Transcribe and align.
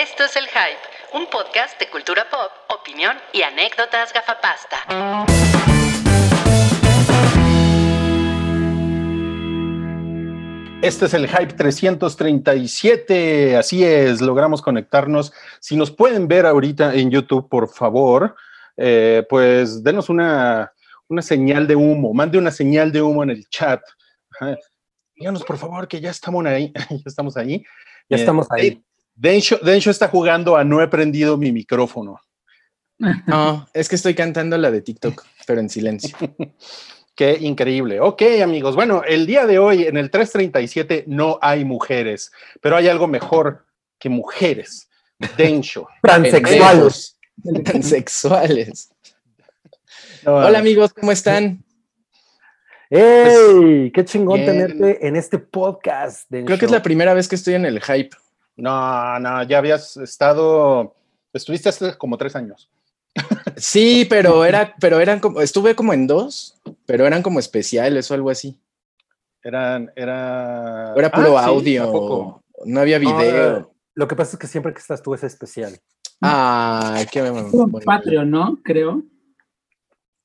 Esto 0.00 0.22
es 0.22 0.36
El 0.36 0.44
Hype, 0.44 1.18
un 1.18 1.26
podcast 1.28 1.76
de 1.80 1.90
cultura 1.90 2.24
pop, 2.30 2.52
opinión 2.68 3.16
y 3.32 3.42
anécdotas 3.42 4.12
gafapasta. 4.12 4.76
Este 10.82 11.06
es 11.06 11.14
el 11.14 11.26
Hype 11.26 11.54
337, 11.54 13.56
así 13.56 13.82
es, 13.82 14.20
logramos 14.20 14.62
conectarnos. 14.62 15.32
Si 15.58 15.74
nos 15.74 15.90
pueden 15.90 16.28
ver 16.28 16.46
ahorita 16.46 16.94
en 16.94 17.10
YouTube, 17.10 17.48
por 17.48 17.68
favor, 17.68 18.36
eh, 18.76 19.26
pues 19.28 19.82
denos 19.82 20.08
una, 20.08 20.72
una 21.08 21.22
señal 21.22 21.66
de 21.66 21.74
humo, 21.74 22.14
mande 22.14 22.38
una 22.38 22.52
señal 22.52 22.92
de 22.92 23.02
humo 23.02 23.24
en 23.24 23.30
el 23.30 23.48
chat. 23.48 23.82
Díganos, 25.16 25.42
por 25.42 25.58
favor, 25.58 25.88
que 25.88 26.00
ya 26.00 26.10
estamos 26.10 26.46
ahí. 26.46 26.72
ya 26.88 27.02
estamos 27.04 27.36
ahí. 27.36 27.64
Ya 28.08 28.16
Eh, 28.16 28.20
estamos 28.20 28.46
ahí. 28.52 28.80
Densho, 29.18 29.58
Densho 29.58 29.90
está 29.90 30.06
jugando 30.06 30.56
a 30.56 30.62
no 30.62 30.80
he 30.80 30.86
prendido 30.86 31.36
mi 31.36 31.52
micrófono. 31.52 32.20
No, 33.28 33.68
es 33.74 33.88
que 33.88 33.94
estoy 33.94 34.14
cantando 34.14 34.58
la 34.58 34.72
de 34.72 34.80
TikTok, 34.80 35.24
pero 35.46 35.60
en 35.60 35.70
silencio. 35.70 36.16
Qué 37.14 37.38
increíble. 37.40 38.00
Ok, 38.00 38.22
amigos. 38.42 38.74
Bueno, 38.74 39.02
el 39.06 39.24
día 39.24 39.46
de 39.46 39.60
hoy 39.60 39.84
en 39.84 39.96
el 39.96 40.10
337 40.10 41.04
no 41.06 41.38
hay 41.40 41.64
mujeres, 41.64 42.32
pero 42.60 42.76
hay 42.76 42.88
algo 42.88 43.06
mejor 43.06 43.66
que 44.00 44.08
mujeres. 44.08 44.88
Densho. 45.36 45.86
Transexuales. 46.02 47.16
Transexuales. 47.64 48.90
No, 50.24 50.34
Hola 50.34 50.58
amigos, 50.58 50.92
¿cómo 50.92 51.12
están? 51.12 51.64
¡Ey! 52.90 53.92
¡Qué 53.92 54.04
chingón 54.04 54.40
Bien. 54.40 54.46
tenerte 54.46 55.06
en 55.06 55.14
este 55.14 55.38
podcast! 55.38 56.26
Creo 56.28 56.58
que 56.58 56.64
es 56.64 56.70
la 56.70 56.82
primera 56.82 57.14
vez 57.14 57.28
que 57.28 57.36
estoy 57.36 57.54
en 57.54 57.64
el 57.64 57.80
hype. 57.80 58.16
No, 58.58 59.18
no, 59.20 59.42
ya 59.44 59.58
habías 59.58 59.96
estado, 59.96 60.94
estuviste 61.32 61.68
hace 61.68 61.96
como 61.96 62.18
tres 62.18 62.34
años. 62.34 62.68
Sí, 63.56 64.04
pero 64.10 64.44
era, 64.44 64.74
pero 64.80 65.00
eran 65.00 65.20
como, 65.20 65.40
estuve 65.40 65.74
como 65.74 65.92
en 65.92 66.06
dos, 66.06 66.60
pero 66.84 67.06
eran 67.06 67.22
como 67.22 67.38
especiales 67.38 68.10
o 68.10 68.14
algo 68.14 68.30
así. 68.30 68.58
Eran, 69.42 69.92
era... 69.94 70.92
Era 70.96 71.10
puro 71.10 71.38
Ah, 71.38 71.46
audio, 71.46 72.42
no 72.64 72.80
había 72.80 72.98
No, 72.98 73.16
video. 73.16 73.72
Lo 73.94 74.08
que 74.08 74.16
pasa 74.16 74.32
es 74.32 74.38
que 74.38 74.46
siempre 74.48 74.72
que 74.72 74.80
estás 74.80 75.02
tú 75.02 75.14
es 75.14 75.22
especial. 75.22 75.78
Ay, 76.20 77.06
qué 77.10 77.20
Como 77.20 77.68
bonito. 77.68 77.86
Patreon, 77.86 78.28
¿no? 78.28 78.58
Creo. 78.64 79.02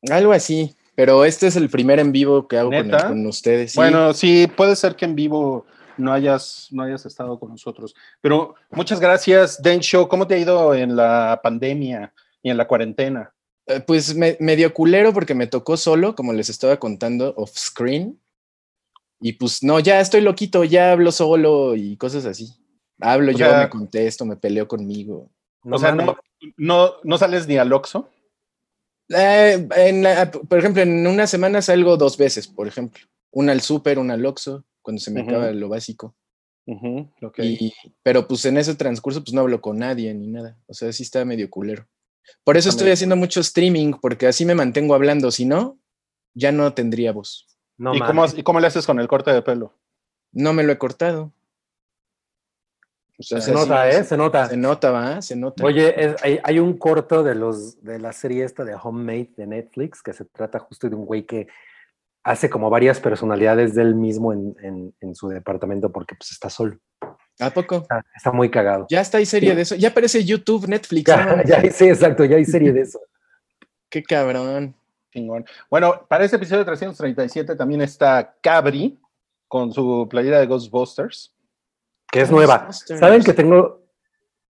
Algo 0.10 0.32
así, 0.34 0.76
pero 0.96 1.24
este 1.24 1.48
es 1.48 1.56
el 1.56 1.70
primer 1.70 2.00
en 2.00 2.12
vivo 2.12 2.48
que 2.48 2.58
hago 2.58 2.72
con, 2.72 3.28
ustedes. 3.28 3.72
sí. 3.74 3.78
Bueno, 3.78 4.14
sí, 4.14 4.48
puede 4.56 4.76
ser 4.76 4.96
que 4.96 5.06
en 5.06 5.16
vivo 5.16 5.66
no 5.98 6.12
hayas, 6.14 6.68
no 6.72 6.84
hayas 6.84 7.06
estado 7.06 7.40
con 7.40 7.50
nosotros. 7.50 7.96
Pero 8.22 8.56
muchas 8.72 9.00
gracias, 9.00 9.62
Densho. 9.62 10.08
¿Cómo 10.08 10.28
te 10.28 10.36
ha 10.36 10.40
ido 10.40 10.74
en 10.74 10.96
la 10.96 11.40
pandemia 11.44 12.14
y 12.42 12.50
en 12.50 12.58
la 12.58 12.68
cuarentena? 12.68 13.34
Eh, 13.66 13.80
Pues 13.80 14.16
me, 14.16 14.36
medio 14.40 14.74
culero 14.74 15.14
porque 15.14 15.36
me 15.36 15.48
tocó 15.48 15.78
solo, 15.78 16.16
como 16.16 16.34
les 16.34 16.50
estaba 16.50 16.78
contando, 16.78 17.34
off 17.38 17.52
screen. 17.58 18.20
Y 19.22 19.34
pues 19.34 19.64
no, 19.64 19.80
ya 19.80 20.00
estoy 20.02 20.22
loquito, 20.22 20.64
ya 20.66 20.92
hablo 20.92 21.12
solo 21.12 21.76
y 21.76 21.96
cosas 21.98 22.26
así. 22.26 22.50
Hablo 23.00 23.32
O 23.32 23.36
yo, 23.36 23.48
sea- 23.50 23.60
me 23.64 23.70
contesto, 23.70 24.26
me 24.26 24.36
peleo 24.36 24.68
conmigo. 24.68 25.30
No 25.64 25.78
o 25.78 25.80
sea, 25.80 25.96
no, 26.58 26.94
no 27.04 27.18
sales 27.18 27.48
ni 27.48 27.58
al 27.58 27.72
Oxxo. 27.72 28.10
Eh, 29.10 29.68
en 29.78 30.04
la- 30.04 30.30
por 30.32 30.60
ejemplo, 30.60 30.82
en 30.82 31.06
una 31.08 31.28
semana 31.28 31.62
salgo 31.62 31.98
dos 31.98 32.18
veces, 32.18 32.48
por 32.48 32.68
ejemplo. 32.68 33.06
Una 33.32 33.52
al 33.52 33.62
súper, 33.62 33.98
una 34.00 34.14
al 34.16 34.26
Oxxo, 34.26 34.66
cuando 34.84 35.00
se 35.02 35.10
me 35.10 35.22
Ujú. 35.22 35.30
acaba 35.32 35.52
lo 35.52 35.70
básico. 35.70 36.16
Y, 37.40 37.74
pero 38.04 38.28
pues 38.28 38.46
en 38.46 38.58
ese 38.58 38.76
transcurso 38.76 39.22
pues 39.24 39.34
no 39.34 39.42
hablo 39.42 39.60
con 39.60 39.80
nadie 39.80 40.14
ni 40.14 40.28
nada. 40.28 40.58
O 40.68 40.74
sea, 40.74 40.94
sí 40.94 41.04
está 41.04 41.26
medio 41.26 41.50
culero. 41.50 41.88
Por 42.44 42.56
eso 42.56 42.70
estoy 42.70 42.92
haciendo 42.92 43.16
mucho 43.18 43.42
streaming, 43.42 43.94
porque 44.02 44.28
así 44.28 44.46
me 44.46 44.56
mantengo 44.56 44.94
hablando. 44.96 45.30
Si 45.32 45.46
no, 45.46 45.78
ya 46.34 46.52
no 46.54 46.74
tendría 46.74 47.12
voz. 47.12 47.48
No 47.78 47.94
¿Y, 47.96 48.00
cómo, 48.00 48.26
¿Y 48.38 48.44
cómo 48.44 48.60
le 48.60 48.68
haces 48.68 48.86
con 48.86 49.00
el 49.00 49.08
corte 49.08 49.32
de 49.34 49.42
pelo? 49.42 49.74
No 50.32 50.54
me 50.54 50.64
lo 50.64 50.72
he 50.72 50.78
cortado. 50.78 51.34
O 53.20 53.24
sea, 53.24 53.42
Se 53.42 53.52
nota, 53.52 53.90
¿eh? 53.90 54.04
Se 54.04 54.18
nota. 54.18 54.48
Se 54.50 54.58
nota, 54.58 54.92
va, 54.92 55.22
se 55.22 55.36
nota. 55.36 55.64
Oye, 55.64 55.94
es- 56.04 56.24
hay, 56.24 56.40
hay 56.44 56.60
un 56.60 56.78
corto 56.78 57.24
de 57.24 57.36
los 57.36 57.82
de 57.84 58.00
la 58.00 58.12
serie 58.14 58.44
esta 58.44 58.64
de 58.64 58.76
Homemade 58.82 59.32
de 59.38 59.48
Netflix 59.48 60.02
que 60.02 60.14
se 60.14 60.26
trata 60.26 60.60
justo 60.60 60.90
de 60.90 60.96
un 60.96 61.06
güey 61.06 61.26
que 61.26 61.48
hace 62.24 62.50
como 62.50 62.70
varias 62.70 63.00
personalidades 63.00 63.76
del 63.76 63.96
mismo 63.96 64.32
en, 64.34 64.56
en- 64.62 64.96
en 65.02 65.16
su 65.16 65.28
departamento 65.30 65.92
porque 65.92 66.16
pues 66.16 66.32
está 66.32 66.50
solo. 66.50 66.78
¿A 67.40 67.50
poco? 67.50 67.78
Está, 67.78 68.06
está 68.16 68.32
muy 68.32 68.50
cagado. 68.50 68.86
Ya 68.90 69.02
está, 69.02 69.18
hay 69.18 69.26
serie 69.26 69.56
de 69.56 69.64
eso. 69.64 69.76
Ya 69.76 69.90
aparece 69.90 70.24
YouTube, 70.24 70.68
Netflix. 70.68 71.06
Ya, 71.06 71.26
¿no? 71.26 71.44
ya 71.46 71.60
hay- 71.60 71.72
sí, 71.72 71.86
exacto, 71.86 72.24
ya 72.26 72.38
hay 72.38 72.46
serie 72.46 72.72
de 72.72 72.82
eso. 72.82 73.00
Qué 73.90 74.04
cabrón. 74.04 74.76
Chingón. 75.12 75.46
Bueno, 75.70 76.06
para 76.08 76.24
este 76.26 76.38
episodio 76.38 76.66
337 76.66 77.56
también 77.56 77.82
está 77.82 78.36
Cabri 78.42 79.00
con 79.48 79.72
su 79.72 80.08
playera 80.10 80.40
de 80.40 80.48
Ghostbusters. 80.48 81.36
Que 82.12 82.22
es 82.22 82.32
nueva. 82.32 82.72
¿Saben 82.72 83.24
que 83.24 83.34
tengo 83.34 83.84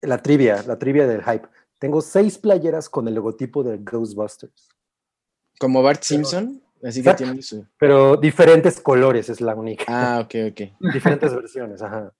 la 0.02 0.20
trivia, 0.20 0.64
la 0.66 0.78
trivia 0.80 1.06
del 1.08 1.24
hype? 1.24 1.48
Tengo 1.80 2.02
seis 2.02 2.38
playeras 2.40 2.90
con 2.90 3.08
el 3.08 3.14
logotipo 3.16 3.64
de 3.64 3.78
Ghostbusters, 3.78 4.70
Como 5.60 5.84
Bart 5.84 6.02
Simpson. 6.04 6.62
Así 6.84 7.02
que 7.04 7.14
tiene 7.16 7.42
su. 7.42 7.66
pero 7.78 8.18
diferentes 8.18 8.80
colores 8.80 9.30
es 9.30 9.42
la 9.42 9.56
única. 9.56 9.86
Ah, 9.88 10.20
ok, 10.20 10.36
ok. 10.52 10.62
Diferentes 10.94 11.34
versiones, 11.34 11.82
ajá. 11.82 12.14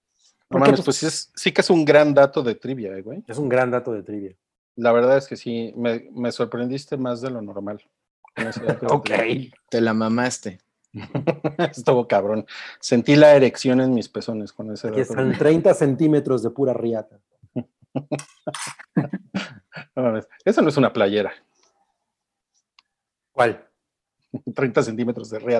No 0.50 0.58
mames, 0.58 0.80
pues 0.82 0.96
sí, 0.96 1.06
es- 1.06 1.30
sí 1.36 1.52
que 1.52 1.60
es 1.60 1.70
un 1.70 1.84
gran 1.84 2.14
dato 2.14 2.42
de 2.42 2.54
trivia, 2.54 2.96
eh, 2.96 3.02
güey. 3.02 3.22
Es 3.28 3.38
un 3.38 3.48
gran 3.48 3.70
dato 3.70 3.92
de 3.92 4.02
trivia. 4.02 4.34
La 4.76 4.92
verdad 4.92 5.16
es 5.18 5.26
que 5.26 5.36
sí, 5.36 5.72
me, 5.76 6.08
me 6.12 6.32
sorprendiste 6.32 6.96
más 6.96 7.20
de 7.20 7.30
lo 7.30 7.42
normal. 7.42 7.82
Ok. 8.90 9.10
Te 9.68 9.80
la 9.80 9.92
mamaste. 9.94 10.58
Estuvo 11.58 12.06
cabrón. 12.08 12.46
Sentí 12.80 13.16
la 13.16 13.34
erección 13.34 13.80
en 13.80 13.92
mis 13.92 14.08
pezones 14.08 14.52
con 14.52 14.70
ese 14.72 14.88
Aquí 14.88 15.00
dato. 15.00 15.10
están 15.12 15.36
30 15.36 15.74
centímetros 15.74 16.42
de 16.42 16.50
pura 16.50 16.72
riata. 16.72 17.18
No 19.96 20.02
mames, 20.02 20.28
Eso 20.44 20.62
no 20.62 20.68
es 20.68 20.76
una 20.76 20.92
playera. 20.92 21.32
¿Cuál? 23.32 23.67
30 24.54 24.82
centímetros 24.82 25.30
de 25.30 25.38
güey. 25.38 25.56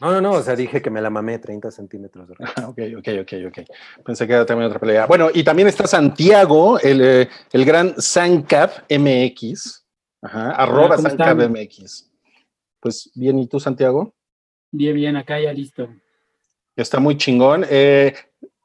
No, 0.00 0.12
no, 0.12 0.20
no, 0.20 0.32
o 0.32 0.42
sea, 0.42 0.56
dije 0.56 0.82
que 0.82 0.90
me 0.90 1.00
la 1.00 1.10
mamé 1.10 1.38
30 1.38 1.70
centímetros 1.70 2.28
de 2.28 2.34
riata. 2.34 2.62
Ah, 2.62 2.68
Ok, 2.68 2.78
ok, 2.98 3.08
ok, 3.22 3.32
ok. 3.48 3.58
Pensé 4.04 4.26
que 4.26 4.32
era 4.32 4.46
también 4.46 4.68
otra 4.68 4.80
playera. 4.80 5.06
Bueno, 5.06 5.28
y 5.32 5.44
también 5.44 5.68
está 5.68 5.86
Santiago, 5.86 6.78
el, 6.80 7.00
eh, 7.02 7.28
el 7.52 7.64
gran 7.64 7.94
Sancap 8.00 8.90
MX. 8.90 9.84
Ajá, 10.22 10.50
arroba. 10.52 10.96
MX. 10.96 12.10
Pues 12.80 13.10
bien, 13.14 13.38
¿y 13.38 13.46
tú, 13.46 13.60
Santiago? 13.60 14.14
Bien, 14.70 14.94
bien, 14.94 15.16
acá 15.16 15.40
ya 15.40 15.52
listo. 15.52 15.88
Está 16.76 17.00
muy 17.00 17.16
chingón. 17.16 17.64
Eh, 17.68 18.14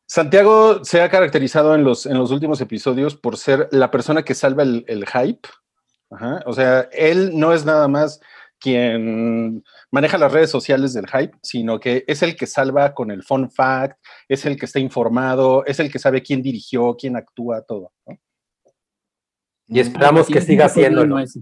Santiago 0.05 0.83
se 0.83 1.01
ha 1.01 1.09
caracterizado 1.09 1.73
en 1.75 1.83
los, 1.83 2.05
en 2.05 2.17
los 2.17 2.31
últimos 2.31 2.59
episodios 2.61 3.15
por 3.15 3.37
ser 3.37 3.69
la 3.71 3.89
persona 3.89 4.23
que 4.23 4.35
salva 4.35 4.63
el, 4.63 4.83
el 4.87 5.05
hype. 5.07 5.47
Ajá. 6.11 6.41
O 6.45 6.53
sea, 6.53 6.81
él 6.91 7.31
no 7.33 7.53
es 7.53 7.65
nada 7.65 7.87
más 7.87 8.19
quien 8.63 9.61
maneja 9.91 10.17
las 10.17 10.31
redes 10.31 10.49
sociales 10.49 10.93
del 10.93 11.05
hype, 11.07 11.37
sino 11.43 11.79
que 11.81 12.05
es 12.07 12.23
el 12.23 12.37
que 12.37 12.47
salva 12.47 12.93
con 12.93 13.11
el 13.11 13.21
fun 13.21 13.51
fact, 13.51 13.99
es 14.29 14.45
el 14.45 14.57
que 14.57 14.65
está 14.65 14.79
informado, 14.79 15.65
es 15.65 15.81
el 15.81 15.91
que 15.91 15.99
sabe 15.99 16.23
quién 16.23 16.41
dirigió, 16.41 16.95
quién 16.95 17.17
actúa, 17.17 17.61
todo. 17.63 17.91
¿no? 18.07 18.17
Y 19.67 19.81
esperamos 19.81 20.27
que 20.27 20.39
Sí, 20.39 20.47
siga 20.47 20.67
ese. 20.67 21.41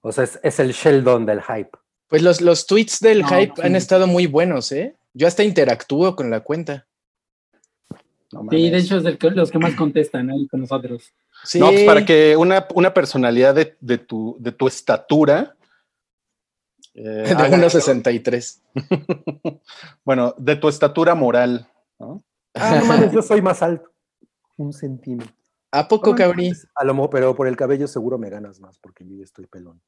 O 0.00 0.10
sea, 0.12 0.24
es, 0.24 0.38
es 0.42 0.58
el 0.60 0.72
Sheldon 0.72 1.24
del 1.24 1.40
hype. 1.42 1.70
Pues 2.08 2.22
los, 2.22 2.40
los 2.40 2.66
tweets 2.66 2.98
del 3.00 3.22
No, 3.22 3.28
hype 3.28 3.52
sí. 3.56 3.62
han 3.62 3.76
estado 3.76 4.06
muy 4.06 4.26
buenos, 4.26 4.70
¿eh? 4.72 4.96
Yo 5.14 5.26
hasta 5.28 5.42
interactúo 5.44 6.14
con 6.16 6.30
la 6.30 6.40
cuenta. 6.40 6.86
No, 8.32 8.46
Sí, 8.50 8.70
de 8.70 8.78
hecho 8.78 8.98
es 8.98 9.16
que- 9.18 9.30
los 9.30 9.50
que 9.50 9.58
más 9.58 9.74
contestan 9.74 10.30
ahí 10.30 10.46
con 10.48 10.60
nosotros. 10.60 11.12
Sí. 11.46 11.60
No, 11.60 11.68
pues 11.70 11.84
para 11.84 12.04
que 12.04 12.36
una, 12.36 12.66
una 12.74 12.92
personalidad 12.92 13.54
de, 13.54 13.76
de 13.80 13.98
tu, 13.98 14.36
de 14.40 14.52
tu 14.52 14.66
estatura. 14.66 15.56
eh, 16.94 17.00
De 17.02 17.30
haga- 17.30 17.48
1.63. 17.50 18.62
bueno, 20.04 20.34
de 20.38 20.56
tu 20.56 20.68
estatura 20.68 21.14
moral. 21.14 21.68
¿no? 21.98 22.24
Ah, 22.54 22.78
no 22.80 22.86
mames, 22.86 23.12
yo 23.12 23.22
soy 23.22 23.40
más 23.42 23.62
alto. 23.62 23.90
Un 24.56 24.72
centímetro. 24.72 25.32
¿A 25.70 25.86
poco, 25.86 26.10
No, 26.10 26.16
cabrí? 26.16 26.52
A 26.74 26.84
lo 26.84 26.94
mejor, 26.94 27.10
pero 27.10 27.34
por 27.36 27.46
el 27.48 27.56
cabello 27.56 27.86
seguro 27.86 28.18
me 28.18 28.30
ganas 28.30 28.60
más 28.60 28.78
porque 28.78 29.04
yo 29.06 29.22
estoy 29.22 29.46
pelón. 29.46 29.80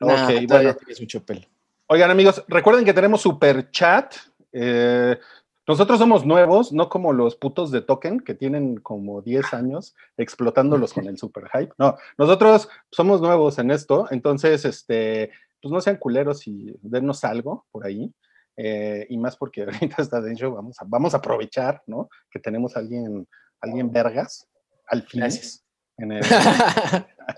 Nah, 0.00 0.24
Ok, 0.24 0.46
bueno. 0.48 0.74
tienes 0.76 1.00
mucho 1.00 1.24
pelo. 1.24 1.46
Oigan, 1.88 2.10
amigos, 2.10 2.44
recuerden 2.48 2.84
que 2.84 2.94
tenemos 2.94 3.20
super 3.20 3.70
chat. 3.70 4.14
Eh, 4.52 5.18
nosotros 5.66 5.98
somos 5.98 6.26
nuevos, 6.26 6.72
no 6.72 6.88
como 6.88 7.12
los 7.12 7.36
putos 7.36 7.70
de 7.70 7.82
Token 7.82 8.20
que 8.20 8.34
tienen 8.34 8.76
como 8.76 9.22
10 9.22 9.54
años 9.54 9.94
explotándolos 10.16 10.92
con 10.92 11.06
el 11.08 11.18
super 11.18 11.48
hype. 11.52 11.72
No, 11.78 11.96
nosotros 12.18 12.68
somos 12.90 13.20
nuevos 13.20 13.58
en 13.58 13.70
esto, 13.70 14.06
entonces, 14.10 14.64
este, 14.64 15.30
pues 15.60 15.72
no 15.72 15.80
sean 15.80 15.96
culeros 15.96 16.46
y 16.46 16.74
dennos 16.82 17.24
algo 17.24 17.66
por 17.70 17.86
ahí. 17.86 18.12
Eh, 18.56 19.06
y 19.08 19.16
más 19.16 19.36
porque 19.36 19.62
ahorita 19.64 20.02
está 20.02 20.20
Densho, 20.20 20.52
vamos 20.52 20.80
a, 20.80 20.84
vamos 20.86 21.14
a 21.14 21.18
aprovechar, 21.18 21.82
¿no? 21.86 22.08
Que 22.30 22.38
tenemos 22.38 22.76
a 22.76 22.80
alguien 22.80 23.26
alguien 23.62 23.90
vergas, 23.90 24.48
al 24.88 25.02
fin. 25.02 25.20
Gracias. 25.20 25.64
En 25.96 26.12
el- 26.12 26.24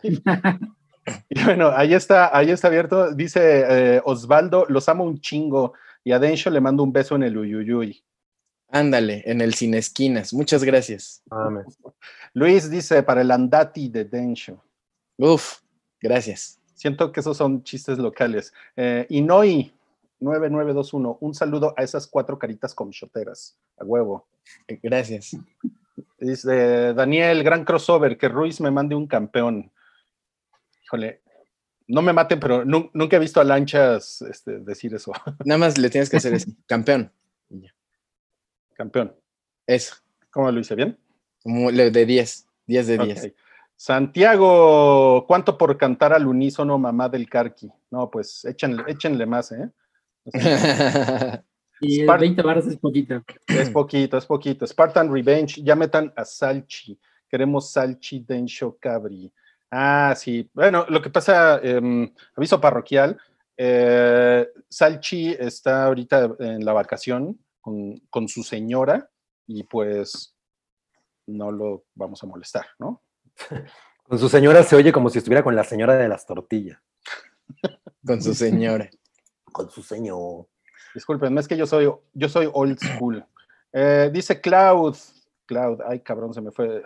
y 1.29 1.45
bueno, 1.45 1.71
ahí 1.75 1.95
está, 1.95 2.37
ahí 2.37 2.51
está 2.51 2.69
abierto. 2.69 3.13
Dice 3.15 3.97
eh, 3.97 4.03
Osvaldo, 4.05 4.65
los 4.69 4.89
amo 4.89 5.05
un 5.05 5.21
chingo. 5.21 5.75
Y 6.03 6.13
a 6.13 6.19
Densho 6.19 6.51
le 6.51 6.61
mando 6.61 6.83
un 6.83 6.93
beso 6.93 7.15
en 7.15 7.23
el 7.23 7.37
uyuyuy. 7.37 8.03
Ándale, 8.75 9.23
en 9.25 9.41
el 9.41 9.55
Sin 9.55 9.73
Esquinas. 9.75 10.35
Muchas 10.35 10.65
gracias. 10.65 11.23
Mames. 11.31 11.79
Luis 12.33 12.69
dice, 12.69 13.05
para 13.05 13.21
el 13.21 13.31
andati 13.31 13.89
de 13.89 14.05
Densho. 14.05 14.61
Uf, 15.17 15.61
gracias. 16.01 16.59
Siento 16.75 17.13
que 17.13 17.21
esos 17.21 17.37
son 17.37 17.63
chistes 17.63 17.99
locales. 17.99 18.53
Eh, 18.75 19.07
Inoi 19.11 19.73
9921, 20.19 21.19
un 21.21 21.35
saludo 21.35 21.73
a 21.77 21.85
esas 21.85 22.09
cuatro 22.09 22.37
caritas 22.37 22.75
comchoteras. 22.75 23.57
A 23.79 23.85
huevo. 23.85 24.27
Eh, 24.67 24.81
Gracias. 24.83 25.37
Dice 26.19 26.95
Daniel, 26.95 27.45
gran 27.45 27.65
crossover, 27.65 28.19
que 28.19 28.29
Ruiz 28.29 28.61
me 28.61 28.73
mande 28.73 28.97
un 28.97 29.07
campeón. 29.07 29.71
Híjole, 30.85 31.21
no 31.87 32.03
me 32.03 32.13
maten, 32.13 32.41
pero 32.41 32.65
nu- 32.65 32.91
nunca 32.93 33.17
he 33.17 33.21
visto 33.21 33.41
a 33.41 33.45
Lanchas 33.45 34.21
este, 34.23 34.59
decir 34.59 34.93
eso. 34.95 35.13
Nada 35.45 35.59
más 35.59 35.79
le 35.79 35.91
tienes 35.91 36.11
que 36.11 36.17
hacer 36.17 36.35
eso. 36.35 36.51
Campeón. 36.67 37.13
Campeón. 38.75 39.15
Eso. 39.67 39.97
¿Cómo 40.31 40.51
lo 40.51 40.61
hice 40.61 40.75
bien? 40.75 40.99
De 41.45 42.07
10. 42.07 42.47
10 42.67 42.87
de 42.87 42.99
10. 42.99 43.25
Ok. 43.27 43.33
Santiago, 43.77 45.25
¿cuánto 45.27 45.59
por 45.59 45.77
cantar 45.77 46.13
al 46.13 46.27
unísono 46.27 46.79
mamá 46.79 47.09
del 47.09 47.29
Carqui? 47.29 47.71
No, 47.91 48.11
pues 48.11 48.45
échenle, 48.45 48.85
échenle 48.87 49.27
más, 49.27 49.53
¿eh? 49.53 49.69
O 50.27 50.39
sea, 50.41 51.45
Y 51.81 52.01
Spart- 52.03 52.21
20 52.21 52.43
baros 52.43 52.67
es 52.67 52.77
poquito. 52.77 53.23
es 53.49 53.71
poquito, 53.71 54.17
es 54.17 54.25
poquito. 54.27 54.67
Spartan 54.67 55.13
Revenge, 55.13 55.61
ya 55.63 55.75
metan 55.75 56.13
a 56.17 56.25
Salchi. 56.25 56.99
Queremos 57.29 57.71
Salchi 57.73 58.21
Densho 58.27 58.77
Cabri. 58.81 59.31
Ah, 59.71 60.15
sí. 60.17 60.49
Bueno, 60.55 60.87
lo 60.89 61.03
que 61.03 61.11
pasa, 61.11 61.59
em, 61.63 62.11
aviso 62.37 62.61
parroquial, 62.61 63.19
eh, 63.57 64.49
Salchi 64.69 65.33
está 65.39 65.85
ahorita 65.87 66.37
en 66.39 66.65
la 66.65 66.73
vacación 66.73 67.39
con, 67.65 67.99
con 68.11 68.29
su 68.29 68.43
señora 68.43 69.11
y 69.47 69.63
pues 69.65 70.37
no 71.27 71.51
lo 71.51 71.85
vamos 71.95 72.23
a 72.23 72.27
molestar, 72.27 72.67
¿no? 72.79 73.03
Con 74.07 74.19
su 74.19 74.29
señora 74.29 74.63
se 74.63 74.77
oye 74.77 74.93
como 74.93 75.09
si 75.09 75.17
estuviera 75.17 75.43
con 75.43 75.57
la 75.57 75.65
señora 75.65 75.95
de 75.95 76.09
las 76.09 76.27
tortillas. 76.27 76.79
Con 78.07 78.21
su 78.23 78.35
señora. 78.35 78.91
Con 79.53 79.71
su 79.71 79.83
señor. 79.83 80.47
Disculpen, 80.95 81.39
es 81.39 81.49
que 81.49 81.57
yo 81.57 81.67
soy, 81.67 81.91
yo 82.13 82.29
soy 82.29 82.51
old 82.53 82.79
school. 82.79 83.25
Eh, 83.73 84.11
dice 84.13 84.43
Cloud, 84.43 84.95
Cloud, 85.47 85.81
ay 85.89 86.01
cabrón, 86.01 86.35
se 86.35 86.43
me 86.43 86.51
fue. 86.51 86.85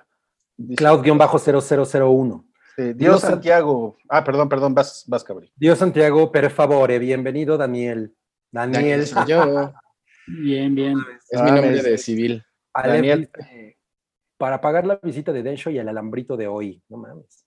Dice, 0.56 0.76
Cloud-0001. 0.84 2.44
eh, 2.76 2.82
Dios 2.84 2.96
Dios- 2.96 3.20
Santiago. 3.20 3.96
Ah, 4.08 4.22
perdón, 4.22 4.48
perdón, 4.48 4.74
vas, 4.74 5.02
vas, 5.08 5.24
cabrí. 5.24 5.52
Dios 5.56 5.78
Santiago, 5.78 6.30
per 6.30 6.50
favore, 6.50 7.00
bienvenido 7.00 7.56
Daniel. 7.58 8.14
Daniel. 8.52 9.04
Soy 9.08 9.26
yo. 9.26 9.72
Bien, 10.28 10.74
bien. 10.74 10.98
Es 11.30 11.42
mi 11.42 11.50
nombre 11.50 11.82
de 11.82 11.98
civil. 11.98 12.44
Daniel. 12.74 13.30
dice, 13.36 13.78
para 14.36 14.60
pagar 14.60 14.86
la 14.86 14.96
visita 15.02 15.32
de 15.32 15.42
Densho 15.42 15.70
y 15.70 15.78
el 15.78 15.88
alambrito 15.88 16.36
de 16.36 16.46
hoy. 16.46 16.82
No 16.88 16.98
mames. 16.98 17.44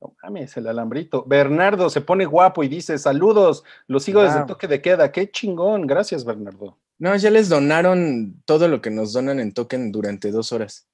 No 0.00 0.14
mames, 0.22 0.56
el 0.56 0.66
alambrito. 0.66 1.24
Bernardo 1.26 1.88
se 1.90 2.00
pone 2.00 2.24
guapo 2.26 2.62
y 2.64 2.68
dice: 2.68 2.98
Saludos, 2.98 3.64
los 3.86 4.02
sigo 4.04 4.22
desde 4.22 4.38
Wow. 4.38 4.46
toque 4.46 4.66
de 4.68 4.80
queda. 4.82 5.12
Qué 5.12 5.30
chingón. 5.30 5.86
Gracias, 5.86 6.24
Bernardo. 6.24 6.78
No, 6.98 7.14
ya 7.16 7.30
les 7.30 7.48
donaron 7.48 8.42
todo 8.44 8.68
lo 8.68 8.82
que 8.82 8.90
nos 8.90 9.12
donan 9.12 9.40
en 9.40 9.54
token 9.54 9.90
durante 9.92 10.30
dos 10.30 10.52
horas. 10.52 10.86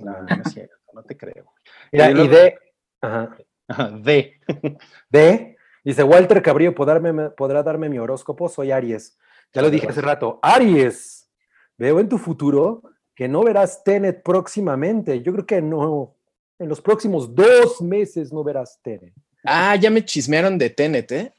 No, 0.00 0.10
no 0.22 0.42
es 0.44 0.52
cierto, 0.52 0.74
no 0.92 1.02
te 1.04 1.16
creo. 1.16 1.52
Mira, 1.92 2.08
Y 2.08 2.10
y 2.10 2.14
luego- 2.14 2.34
de, 2.34 2.58
ajá, 3.00 3.36
Ajá, 3.68 3.90
De. 4.02 4.40
de, 5.08 5.56
dice 5.84 6.02
Walter 6.02 6.42
Cabrillo, 6.42 6.74
¿podrá 6.74 6.94
darme, 6.98 7.30
¿podrá 7.30 7.62
darme 7.62 7.88
mi 7.88 7.98
horóscopo? 7.98 8.48
Soy 8.48 8.72
Aries. 8.72 9.16
Ya 9.54 9.62
lo 9.62 9.70
dije 9.70 9.86
hace 9.88 10.00
rato. 10.00 10.38
Aries, 10.42 11.28
veo 11.78 12.00
en 12.00 12.08
tu 12.08 12.18
futuro 12.18 12.82
que 13.14 13.28
no 13.28 13.42
verás 13.44 13.84
Tenet 13.84 14.22
próximamente. 14.22 15.22
Yo 15.22 15.32
creo 15.32 15.46
que 15.46 15.62
no. 15.62 16.16
En 16.58 16.68
los 16.68 16.80
próximos 16.80 17.34
dos 17.34 17.80
meses 17.80 18.32
no 18.32 18.42
verás 18.44 18.80
Tenet. 18.82 19.12
Ah, 19.44 19.76
ya 19.76 19.90
me 19.90 20.04
chismearon 20.04 20.58
de 20.58 20.70
Tenet, 20.70 21.12
¿eh? 21.12 21.32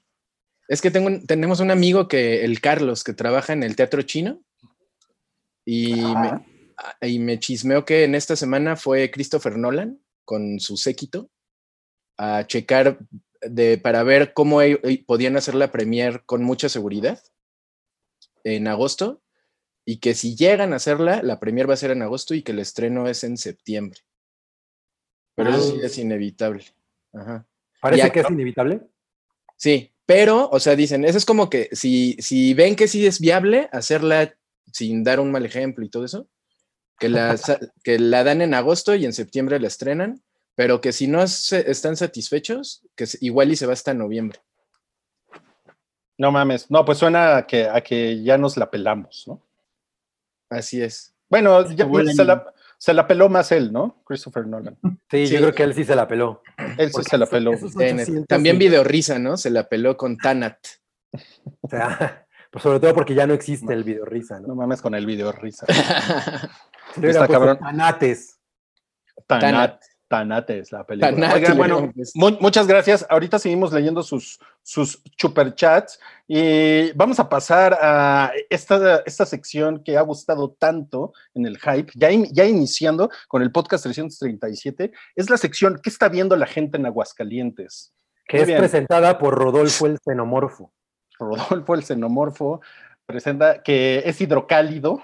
Es 0.68 0.82
que 0.82 0.92
tengo 0.92 1.08
un- 1.08 1.26
tenemos 1.26 1.60
un 1.60 1.72
amigo 1.72 2.08
que, 2.08 2.44
el 2.44 2.60
Carlos, 2.62 3.04
que 3.04 3.14
trabaja 3.14 3.54
en 3.54 3.64
el 3.64 3.76
teatro 3.76 4.02
chino. 4.04 4.42
Y, 5.66 5.94
me, 5.94 6.06
Ah. 6.28 6.46
ah, 7.02 7.08
y 7.08 7.20
me 7.20 7.40
chismeó 7.40 7.86
que 7.86 8.04
en 8.04 8.16
esta 8.16 8.36
semana 8.36 8.76
fue 8.76 9.10
Christopher 9.12 9.58
Nolan 9.58 10.00
con 10.24 10.60
su 10.60 10.78
séquito 10.78 11.30
a 12.18 12.46
checar 12.48 13.00
de, 13.42 13.78
para 13.78 14.04
ver 14.04 14.34
cómo 14.34 14.62
e- 14.62 14.80
e- 14.84 15.04
podían 15.06 15.36
hacer 15.38 15.56
la 15.56 15.72
premier 15.72 16.24
con 16.26 16.44
mucha 16.44 16.70
seguridad 16.70 17.20
en 18.46 18.68
agosto. 18.70 19.22
Y 19.88 19.98
que 19.98 20.16
si 20.16 20.36
llegan 20.36 20.72
a 20.74 20.78
hacerla, 20.78 21.22
la 21.22 21.40
premier 21.40 21.70
va 21.70 21.74
a 21.76 21.78
ser 21.78 21.92
en 21.92 22.02
agosto 22.02 22.34
y 22.34 22.42
que 22.42 22.54
el 22.54 22.60
estreno 22.60 23.08
es 23.08 23.24
en 23.24 23.38
septiembre. 23.38 24.00
Pero 25.36 25.50
eso 25.52 25.72
sí 25.72 25.80
Ah. 25.84 25.86
es 25.86 25.98
inevitable. 25.98 26.64
Ajá. 27.14 27.46
Parece 27.82 28.12
que 28.12 28.22
es 28.22 28.30
inevitable. 28.32 28.82
Sí, 29.58 29.92
pero, 30.06 30.50
o 30.50 30.60
sea, 30.60 30.76
dicen, 30.76 31.06
eso 31.06 31.18
es 31.18 31.26
como 31.26 31.50
que 31.50 31.70
si, 31.74 32.14
si 32.20 32.54
ven 32.56 32.76
que 32.76 32.88
sí 32.88 33.06
es 33.06 33.20
viable 33.20 33.70
hacerla 33.72 34.36
sin 34.72 35.04
dar 35.04 35.20
un 35.20 35.32
mal 35.32 35.46
ejemplo 35.46 35.86
y 35.86 35.90
todo 35.90 36.04
eso, 36.06 36.28
que 36.98 37.10
la, 37.10 37.36
que 37.84 38.00
la 38.00 38.24
dan 38.24 38.42
en 38.42 38.54
agosto 38.54 38.96
y 38.96 39.06
en 39.06 39.14
septiembre 39.14 39.60
la 39.60 39.68
estrenan, 39.68 40.24
pero 40.56 40.82
que 40.82 40.94
si 40.94 41.08
no 41.08 41.28
se- 41.28 41.70
están 41.70 41.96
satisfechos, 41.96 42.82
que 42.96 43.06
igual 43.22 43.52
y 43.52 43.56
se 43.56 43.66
va 43.68 43.74
hasta 43.74 43.94
noviembre. 43.94 44.40
No 46.18 46.32
mames. 46.32 46.70
No, 46.72 46.86
pues 46.86 46.98
suena 46.98 47.38
a 47.38 47.48
que, 47.48 47.68
a 47.68 47.82
que 47.82 48.24
ya 48.24 48.38
nos 48.38 48.56
la 48.58 48.70
pelamos, 48.72 49.24
¿no? 49.28 49.42
Así 50.50 50.82
es. 50.82 51.14
Bueno, 51.30 51.68
ya- 51.72 51.88
se, 52.14 52.24
la, 52.24 52.46
se 52.78 52.94
la 52.94 53.08
peló 53.08 53.28
más 53.30 53.52
él, 53.52 53.74
¿no? 53.74 54.02
Christopher 54.06 54.46
Nolan. 54.48 54.78
Sí, 55.12 55.28
Sí. 55.28 55.34
yo 55.34 55.40
creo 55.40 55.54
que 55.54 55.64
él 55.64 55.74
sí 55.74 55.84
se 55.84 55.96
la 55.96 56.08
peló. 56.08 56.42
Él 56.78 56.92
sí 56.94 57.04
se 57.04 57.18
la 57.18 57.26
peló. 57.26 57.54
esos 57.54 57.74
Tenet. 57.74 58.04
800 58.04 58.28
También 58.28 58.56
y- 58.56 58.60
video 58.60 58.84
risa, 58.84 59.20
¿no? 59.20 59.36
Se 59.38 59.50
la 59.50 59.68
peló 59.68 59.98
con 59.98 60.18
Tanat. 60.18 60.58
O 61.62 61.68
sea, 61.68 62.26
pues 62.52 62.62
sobre 62.64 62.80
todo 62.80 62.94
porque 62.94 63.16
ya 63.16 63.26
no 63.28 63.34
existe 63.34 63.74
el 63.74 63.84
video 63.84 64.06
risa, 64.06 64.40
¿no? 64.40 64.48
No 64.50 64.56
mames 64.56 64.82
con 64.82 64.94
el 64.96 65.06
video 65.06 65.32
risa. 65.32 65.66
Si 66.94 67.02
le 67.02 67.08
hubiera 67.08 67.24
Está 67.24 67.34
cabrón. 67.34 67.60
Tanates. 67.60 68.40
Tanat, 69.28 69.42
Tanat. 69.42 69.84
Tanates 70.20 70.72
la 70.72 70.86
película. 70.86 71.12
Tanat, 71.14 71.36
Oigan, 71.36 71.52
le 71.52 71.58
bueno, 71.58 71.92
pues. 71.96 72.12
mu- 72.16 72.38
muchas 72.40 72.68
gracias. 72.68 73.06
Ahorita 73.10 73.38
seguimos 73.40 73.74
leyendo 73.74 74.02
sus, 74.04 74.40
sus 74.64 75.02
superchats 75.18 76.00
y 76.28 76.92
vamos 76.94 77.20
a 77.20 77.28
pasar 77.30 77.78
a 77.82 78.32
esta, 78.50 79.02
esta 79.06 79.26
sección 79.26 79.84
que 79.84 79.98
ha 79.98 80.02
gustado 80.02 80.52
tanto 80.58 81.14
en 81.34 81.46
el 81.46 81.58
hype, 81.60 81.92
ya, 81.96 82.12
in- 82.12 82.28
ya 82.34 82.46
iniciando 82.46 83.10
con 83.28 83.42
el 83.42 83.52
podcast 83.52 83.84
337. 83.84 84.92
Es 85.16 85.30
la 85.30 85.38
sección 85.38 85.80
¿Qué 85.84 85.90
está 85.90 86.10
viendo 86.10 86.36
la 86.36 86.48
gente 86.48 86.78
en 86.78 86.86
Aguascalientes? 86.86 87.92
que 88.28 88.38
Muy 88.38 88.42
es 88.42 88.48
bien. 88.48 88.60
presentada 88.60 89.20
por 89.20 89.36
Rodolfo 89.36 89.86
el 89.86 90.00
Xenomorfo. 90.04 90.74
Rodolfo, 91.20 91.76
el 91.76 91.84
xenomorfo, 91.84 92.60
presenta 93.06 93.62
que 93.64 94.02
es 94.06 94.20
hidrocálido. 94.20 95.02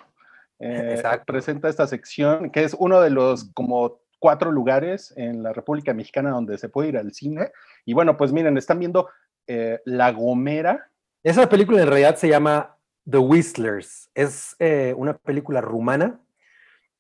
eh, 0.60 0.94
Exacto. 0.96 1.26
presenta 1.32 1.70
esta 1.70 1.88
sección 1.88 2.50
que 2.52 2.64
es 2.64 2.76
uno 2.78 3.00
de 3.00 3.10
los 3.12 3.46
como 3.54 4.01
cuatro 4.22 4.52
lugares 4.52 5.12
en 5.18 5.42
la 5.42 5.52
República 5.52 5.94
Mexicana 5.96 6.30
donde 6.30 6.58
se 6.60 6.70
puede 6.70 6.90
ir 6.90 6.98
al 6.98 7.12
cine. 7.12 7.52
Y 7.86 7.94
bueno, 7.96 8.16
pues 8.18 8.32
miren, 8.32 8.56
están 8.56 8.78
viendo 8.78 9.10
eh, 9.48 9.80
La 9.84 10.12
Gomera. 10.12 10.90
Esa 11.24 11.50
película 11.50 11.82
en 11.82 11.88
realidad 11.88 12.16
se 12.18 12.30
llama 12.30 12.78
The 13.10 13.18
Whistlers. 13.18 14.12
Es 14.14 14.56
eh, 14.60 14.94
una 14.96 15.18
película 15.18 15.60
rumana, 15.60 16.20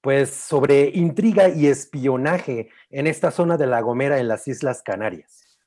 pues 0.01 0.31
sobre 0.31 0.89
intriga 0.95 1.47
y 1.47 1.67
espionaje 1.67 2.69
en 2.89 3.05
esta 3.05 3.29
zona 3.29 3.55
de 3.55 3.67
La 3.67 3.81
Gomera 3.81 4.17
en 4.17 4.27
las 4.27 4.47
Islas 4.47 4.81
Canarias. 4.81 5.59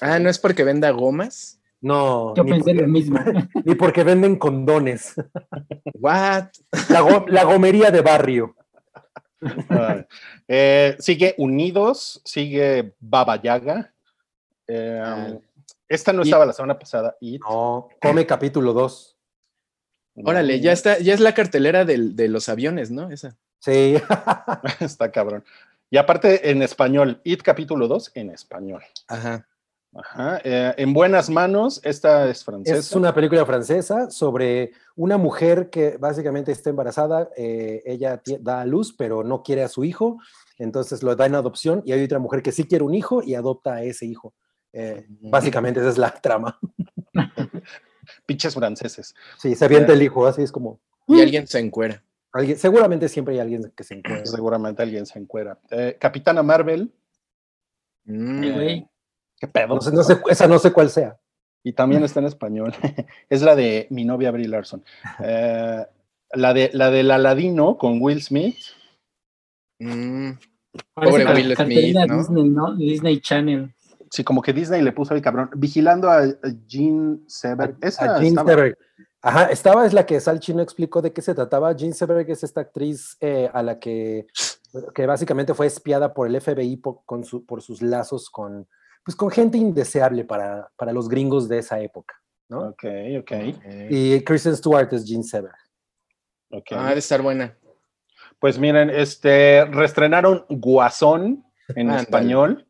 ah, 0.00 0.20
¿no 0.20 0.30
es 0.30 0.38
porque 0.38 0.62
venda 0.62 0.90
gomas? 0.90 1.60
No, 1.80 2.34
Yo 2.36 2.44
ni 2.44 2.52
pensé 2.52 2.70
porque, 2.70 2.82
lo 2.82 2.88
mismo. 2.88 3.18
ni 3.64 3.74
porque 3.74 4.04
venden 4.04 4.36
condones. 4.36 5.14
What? 5.94 6.44
La, 6.88 7.00
go- 7.00 7.26
la 7.28 7.44
gomería 7.44 7.90
de 7.90 8.00
barrio. 8.00 8.54
Eh, 10.48 10.96
sigue 10.98 11.34
Unidos, 11.38 12.20
sigue 12.24 12.94
Baba 13.00 13.40
Yaga. 13.40 13.92
eh, 14.66 15.00
Ah. 15.04 15.28
esta 15.88 16.12
no 16.12 16.22
Y- 16.22 16.24
estaba 16.24 16.46
la 16.46 16.52
semana 16.54 16.78
pasada. 16.78 17.16
Y 17.20 17.38
No, 17.38 17.88
come 18.00 18.24
capítulo 18.26 18.72
2. 18.72 19.16
Órale, 20.16 20.60
ya 20.60 20.72
está, 20.72 20.98
ya 21.00 21.12
es 21.12 21.20
la 21.20 21.34
cartelera 21.34 21.84
del- 21.84 22.14
de 22.16 22.28
los 22.28 22.48
aviones, 22.48 22.90
¿no? 22.90 23.10
Esa. 23.10 23.36
Sí. 23.58 23.96
Está 24.80 25.10
cabrón. 25.10 25.44
Y 25.90 25.96
aparte 25.98 26.50
en 26.50 26.62
español, 26.62 27.20
It 27.24 27.42
capítulo 27.42 27.88
2 27.88 28.10
en 28.14 28.30
español. 28.30 28.82
Ajá. 29.08 29.46
Ajá. 29.94 30.40
eh, 30.44 30.74
en 30.76 30.92
buenas 30.92 31.30
manos, 31.30 31.80
esta 31.84 32.28
es 32.28 32.44
francesa. 32.44 32.76
Es 32.76 32.92
una 32.92 33.14
película 33.14 33.46
francesa 33.46 34.10
sobre 34.10 34.72
una 34.96 35.18
mujer 35.18 35.70
que 35.70 35.96
básicamente 35.98 36.52
está 36.52 36.70
embarazada, 36.70 37.30
eh, 37.36 37.82
ella 37.86 38.20
da 38.40 38.62
a 38.62 38.66
luz, 38.66 38.94
pero 38.96 39.22
no 39.22 39.42
quiere 39.42 39.62
a 39.62 39.68
su 39.68 39.84
hijo, 39.84 40.18
entonces 40.58 41.02
lo 41.02 41.14
da 41.16 41.26
en 41.26 41.34
adopción 41.34 41.82
y 41.84 41.92
hay 41.92 42.02
otra 42.02 42.18
mujer 42.18 42.42
que 42.42 42.52
sí 42.52 42.64
quiere 42.64 42.84
un 42.84 42.94
hijo 42.94 43.22
y 43.22 43.34
adopta 43.34 43.74
a 43.74 43.82
ese 43.82 44.06
hijo. 44.06 44.34
Eh, 44.72 45.06
básicamente 45.08 45.80
esa 45.80 45.88
es 45.88 45.98
la 45.98 46.10
trama. 46.10 46.58
Pinches 48.26 48.54
franceses. 48.54 49.14
Sí, 49.38 49.54
se 49.54 49.64
avienta 49.64 49.92
el 49.92 50.02
hijo, 50.02 50.26
así 50.26 50.42
es 50.42 50.50
como... 50.50 50.80
Y 51.06 51.20
alguien 51.20 51.46
se 51.46 51.60
encuera. 51.60 52.02
Alguien, 52.32 52.58
seguramente 52.58 53.08
siempre 53.08 53.34
hay 53.34 53.40
alguien 53.40 53.72
que 53.76 53.84
se 53.84 53.94
encuentra. 53.94 54.26
Seguramente 54.26 54.82
alguien 54.82 55.06
se 55.06 55.18
encuera. 55.18 55.58
Eh, 55.70 55.96
Capitana 56.00 56.42
Marvel. 56.42 56.92
Mm. 58.04 58.84
Sí, 59.44 59.50
güey. 59.52 59.52
¿Qué 59.52 59.52
pedo? 59.60 59.74
No 59.76 59.80
sé, 59.80 59.92
no 59.92 60.02
sé- 60.02 60.20
esa 60.30 60.46
no 60.46 60.58
sé 60.58 60.72
cuál 60.72 60.90
sea. 60.90 61.16
Y 61.62 61.72
también 61.72 62.04
está 62.04 62.20
en 62.20 62.26
español. 62.26 62.72
es 63.30 63.42
la 63.42 63.56
de 63.56 63.86
mi 63.90 64.04
novia 64.04 64.30
Brie 64.30 64.48
Larson. 64.48 64.84
Eh, 65.22 65.86
la, 66.32 66.52
de, 66.54 66.70
la 66.74 66.90
del 66.90 67.10
Aladino 67.10 67.78
con 67.78 68.00
Will 68.02 68.22
Smith. 68.22 68.56
Mm. 69.80 70.32
Pobre 70.94 71.24
Will 71.32 71.56
Smith, 71.56 71.96
¿no? 72.06 72.16
Disney, 72.18 72.48
¿no? 72.50 72.74
Disney 72.74 73.20
Channel. 73.20 73.74
Sí, 74.10 74.22
como 74.24 74.42
que 74.42 74.52
Disney 74.52 74.82
le 74.82 74.92
puso 74.92 75.14
ahí 75.14 75.20
cabrón. 75.22 75.50
Vigilando 75.56 76.08
a, 76.10 76.18
a 76.18 76.32
Gene 76.68 77.18
Seberg. 77.26 77.76
Esa 77.80 78.04
A 78.16 78.18
Jean 78.18 78.26
estaba- 78.26 78.50
Seberg. 78.50 78.78
Ajá, 79.22 79.44
estaba, 79.46 79.86
es 79.86 79.94
la 79.94 80.04
que 80.04 80.20
Salchi 80.20 80.52
no 80.52 80.60
explicó 80.60 81.00
de 81.00 81.12
qué 81.14 81.22
se 81.22 81.34
trataba. 81.34 81.72
Jean 81.74 81.94
Seberg 81.94 82.28
es 82.30 82.44
esta 82.44 82.60
actriz 82.60 83.16
eh, 83.20 83.48
a 83.54 83.62
la 83.62 83.78
que, 83.78 84.26
que 84.94 85.06
básicamente 85.06 85.54
fue 85.54 85.66
espiada 85.66 86.12
por 86.12 86.26
el 86.28 86.38
FBI 86.38 86.76
por, 86.76 87.00
con 87.06 87.24
su- 87.24 87.46
por 87.46 87.62
sus 87.62 87.80
lazos 87.80 88.28
con, 88.28 88.68
pues, 89.04 89.14
con 89.16 89.30
gente 89.30 89.58
indeseable 89.58 90.24
para, 90.24 90.70
para 90.76 90.92
los 90.92 91.08
gringos 91.08 91.48
de 91.48 91.58
esa 91.58 91.80
época. 91.80 92.14
¿no? 92.48 92.68
Ok, 92.68 92.84
ok. 93.20 93.32
Y 93.90 94.20
Kristen 94.22 94.56
Stewart 94.56 94.92
es 94.92 95.04
Jean 95.04 95.22
Seberg. 95.24 95.56
ok. 96.50 96.72
Ah, 96.72 96.88
ha 96.88 96.92
de 96.92 96.98
estar 96.98 97.22
buena. 97.22 97.56
Pues 98.38 98.58
miren, 98.58 98.90
este 98.90 99.64
reestrenaron 99.66 100.44
Guasón 100.50 101.44
en 101.74 101.90
español. 101.90 102.66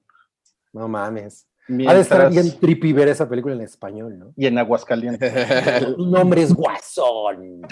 No 0.72 0.86
mames. 0.88 1.48
Ha 1.88 1.94
de 1.94 2.00
estar 2.00 2.30
bien 2.30 2.58
trippy 2.60 2.92
ver 2.92 3.08
esa 3.08 3.26
película 3.28 3.54
en 3.54 3.62
español, 3.62 4.18
¿no? 4.18 4.32
Y 4.36 4.46
en 4.46 4.58
Aguascalientes. 4.58 5.32
Mi 5.98 6.06
nombre 6.06 6.42
es 6.42 6.52
Guasón. 6.52 7.62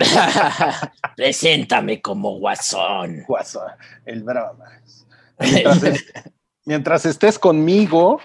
Preséntame 1.17 2.01
como 2.01 2.39
guasón. 2.39 3.23
Guasón, 3.27 3.71
el 4.05 4.23
bromas. 4.23 5.07
Mientras, 5.39 5.83
es- 5.85 6.07
mientras 6.65 7.05
estés 7.07 7.39
conmigo, 7.39 8.19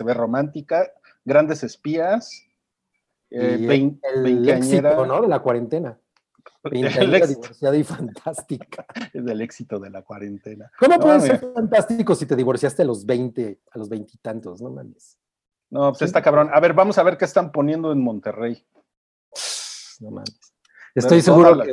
se 0.00 0.04
ve 0.04 0.14
romántica, 0.14 0.90
grandes 1.26 1.62
espías, 1.62 2.46
eh, 3.28 3.58
Y 3.60 3.66
vein- 3.66 4.00
el 4.02 4.22
veinteañera, 4.22 4.88
éxito, 4.92 5.04
¿no? 5.06 5.20
De 5.20 5.28
la 5.28 5.40
cuarentena. 5.40 5.98
el 6.64 6.70
Veinteañera, 6.70 7.18
éxito 7.18 7.40
divorciada 7.42 7.76
y 7.76 7.84
fantástica. 7.84 8.86
del 9.12 9.40
éxito 9.42 9.78
de 9.78 9.90
la 9.90 10.00
cuarentena. 10.00 10.72
¿Cómo 10.78 10.96
No, 10.96 11.04
mira. 11.04 11.20
ser 11.20 11.52
fantástico 11.52 12.14
si 12.14 12.24
te 12.24 12.34
divorciaste 12.34 12.80
a 12.80 12.86
los 12.86 13.04
20, 13.04 13.60
a 13.72 13.78
los 13.78 13.90
veintitantos? 13.90 14.62
No 14.62 14.70
mames. 14.70 15.18
No, 15.68 15.90
pues 15.92 16.00
está 16.00 16.22
cabrón. 16.22 16.48
A 16.50 16.58
ver, 16.60 16.72
vamos 16.72 16.96
a 16.96 17.02
ver 17.02 17.18
qué 17.18 17.26
están 17.26 17.52
poniendo 17.52 17.92
en 17.92 18.00
Monterrey. 18.02 18.64
No 20.00 20.12
mames. 20.12 20.54
Estoy 20.94 21.20
seguro 21.20 21.54
la 21.54 21.66
que 21.66 21.72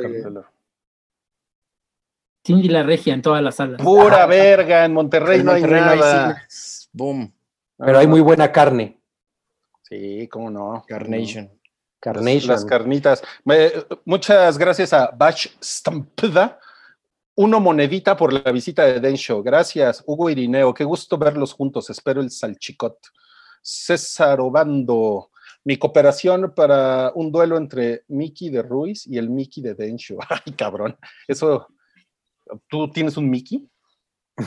la 2.68 2.82
regia 2.82 3.14
en 3.14 3.22
todas 3.22 3.42
las 3.42 3.54
salas. 3.54 3.80
Pura 3.82 4.26
verga, 4.26 4.84
en 4.84 4.92
Monterrey 4.92 5.40
En 5.40 5.46
no 5.46 5.52
hay 5.52 5.62
Monterrey 5.62 5.82
no 5.86 5.90
hay 5.92 5.98
nada. 5.98 6.34
cines. 6.34 6.90
Boom. 6.92 7.32
Pero 7.78 7.98
hay 7.98 8.06
muy 8.06 8.20
buena 8.20 8.50
carne. 8.52 9.00
Sí, 9.82 10.28
cómo 10.28 10.50
no. 10.50 10.84
Carnation. 10.86 11.46
Las, 11.46 11.58
Carnation. 12.00 12.48
las 12.50 12.64
carnitas. 12.64 13.22
Me- 13.44 13.72
muchas 14.04 14.58
gracias 14.58 14.92
a 14.92 15.10
Bach 15.10 15.46
Stampda. 15.62 16.60
Uno 17.36 17.60
monedita 17.60 18.16
por 18.16 18.32
la 18.32 18.50
visita 18.52 18.84
de 18.84 19.00
Den 19.00 19.16
Show. 19.16 19.42
Gracias, 19.42 20.02
Hugo 20.06 20.28
Irineo. 20.28 20.74
Qué 20.74 20.84
gusto 20.84 21.16
verlos 21.16 21.52
juntos. 21.54 21.88
Espero 21.90 22.20
el 22.20 22.30
salchicot. 22.30 22.98
César 23.62 24.40
Obando. 24.40 25.30
Mi 25.64 25.76
cooperación 25.76 26.52
para 26.54 27.12
un 27.14 27.30
duelo 27.32 27.56
entre 27.56 28.04
Mickey 28.08 28.48
de 28.50 28.62
Ruiz 28.62 29.06
y 29.06 29.18
el 29.18 29.28
Mickey 29.30 29.62
de 29.62 29.74
Densho. 29.74 30.16
Ay, 30.28 30.52
cabrón. 30.52 30.96
Eso. 31.26 31.68
¿Tú 32.68 32.90
tienes 32.90 33.16
un 33.16 33.28
Mickey? 33.28 33.68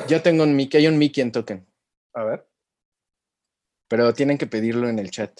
Yo 0.07 0.21
tengo 0.21 0.43
un 0.43 0.55
Mickey, 0.55 0.79
hay 0.81 0.87
un 0.87 0.97
Mickey 0.97 1.21
en 1.21 1.31
token, 1.31 1.67
A 2.13 2.23
ver. 2.23 2.47
Pero 3.91 4.13
tienen 4.13 4.37
que 4.37 4.47
pedirlo 4.47 4.87
en 4.87 4.99
el 4.99 5.11
chat. 5.11 5.37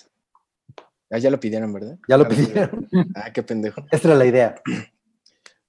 Ah, 1.10 1.20
ya 1.20 1.30
lo 1.30 1.40
pidieron, 1.40 1.72
¿verdad? 1.72 1.98
Ya 2.06 2.18
lo 2.18 2.26
A 2.26 2.28
ver. 2.28 2.38
pidieron. 2.38 2.90
Ah, 3.16 3.32
qué 3.32 3.44
pendejo. 3.44 3.86
Esta 3.92 4.10
era 4.10 4.18
la 4.18 4.26
idea. 4.26 4.62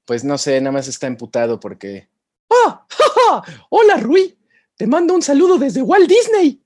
Pues 0.05 0.25
no 0.25 0.37
sé, 0.37 0.61
nada 0.61 0.73
más 0.73 0.89
está 0.89 1.07
emputado 1.07 1.61
porque. 1.61 2.09
¡Ah! 2.51 2.85
¡Ja, 2.91 3.05
ja! 3.15 3.45
¡Hola, 3.71 3.99
Rui! 3.99 4.37
Te 4.77 4.89
mando 4.89 5.15
un 5.15 5.23
saludo 5.23 5.59
desde 5.59 5.81
Walt 5.81 6.09
Disney. 6.09 6.61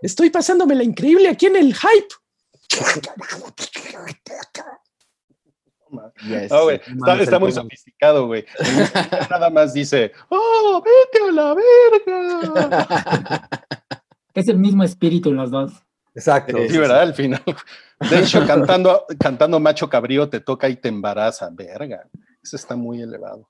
Estoy 0.00 0.30
pasándomela 0.30 0.82
increíble 0.82 1.28
aquí 1.28 1.44
en 1.44 1.56
el 1.56 1.74
hype. 1.74 2.14
Yes. 6.26 6.50
No, 6.50 6.62
güey, 6.62 6.76
está, 6.76 7.20
está 7.20 7.38
muy 7.38 7.52
sofisticado, 7.52 8.28
güey. 8.28 8.46
Nada 9.30 9.50
más 9.50 9.74
dice, 9.74 10.12
¡Oh, 10.30 10.82
vete 10.82 11.28
a 11.28 11.32
la 11.32 11.54
verga! 11.54 13.48
Es 14.34 14.48
el 14.48 14.58
mismo 14.58 14.82
espíritu 14.84 15.30
en 15.30 15.36
los 15.36 15.50
dos. 15.50 15.72
Exacto. 16.14 16.56
Sí, 16.58 16.70
Sí, 16.70 16.78
¿verdad? 16.78 17.00
Al 17.02 17.14
final. 17.14 17.42
De 18.10 18.18
hecho, 18.20 18.40
cantando, 18.46 19.04
cantando 19.18 19.60
Macho 19.60 19.88
Cabrío 19.88 20.28
te 20.28 20.40
toca 20.40 20.68
y 20.68 20.76
te 20.76 20.88
embaraza. 20.88 21.48
Verga. 21.52 22.08
Eso 22.42 22.56
está 22.56 22.74
muy 22.76 23.00
elevado. 23.02 23.48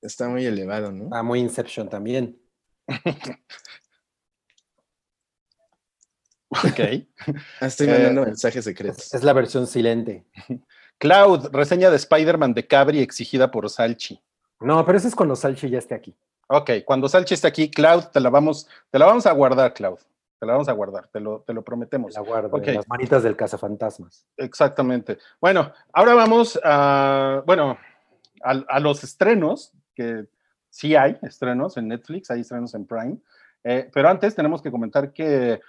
Está 0.00 0.28
muy 0.28 0.44
elevado, 0.46 0.92
¿no? 0.92 1.08
Ah, 1.12 1.22
muy 1.22 1.40
Inception 1.40 1.88
también. 1.88 2.38
Ok. 6.50 6.80
Ah, 7.60 7.66
estoy 7.66 7.88
Eh, 7.88 7.90
mandando 7.92 8.22
mensajes 8.24 8.64
secretos. 8.64 9.12
Es 9.12 9.22
la 9.22 9.32
versión 9.34 9.66
silente. 9.66 10.24
Cloud, 10.98 11.48
reseña 11.52 11.90
de 11.90 11.96
Spider-Man 11.96 12.54
de 12.54 12.66
Cabri 12.66 13.00
exigida 13.00 13.50
por 13.50 13.68
Salchi. 13.68 14.18
No, 14.60 14.84
pero 14.84 14.96
eso 14.98 15.08
es 15.08 15.14
cuando 15.14 15.36
Salchi 15.36 15.68
ya 15.68 15.78
esté 15.78 15.94
aquí. 15.94 16.16
Ok, 16.48 16.70
cuando 16.84 17.08
Salchi 17.08 17.34
esté 17.34 17.46
aquí, 17.48 17.70
Cloud, 17.70 18.04
te 18.12 18.20
la 18.20 18.30
vamos, 18.30 18.68
te 18.90 18.98
la 18.98 19.06
vamos 19.06 19.26
a 19.26 19.32
guardar, 19.32 19.74
Cloud. 19.74 19.98
Te 20.38 20.46
la 20.46 20.52
vamos 20.52 20.68
a 20.68 20.72
guardar, 20.72 21.08
te 21.08 21.18
lo, 21.20 21.40
te 21.40 21.52
lo 21.52 21.62
prometemos. 21.62 22.14
La 22.14 22.20
guardo. 22.20 22.56
Ok. 22.56 22.68
en 22.68 22.76
Las 22.76 22.88
manitas 22.88 23.22
del 23.22 23.36
cazafantasmas. 23.36 24.26
Exactamente. 24.36 25.18
Bueno, 25.40 25.72
ahora 25.92 26.14
vamos 26.14 26.58
a, 26.62 27.42
bueno, 27.44 27.76
a, 28.42 28.50
a 28.50 28.80
los 28.80 29.02
estrenos, 29.02 29.72
que 29.94 30.26
sí 30.70 30.94
hay 30.94 31.18
estrenos 31.22 31.76
en 31.76 31.88
Netflix, 31.88 32.30
hay 32.30 32.42
estrenos 32.42 32.72
en 32.74 32.86
Prime, 32.86 33.18
eh, 33.64 33.90
pero 33.92 34.08
antes 34.08 34.34
tenemos 34.34 34.62
que 34.62 34.70
comentar 34.70 35.12
que 35.12 35.60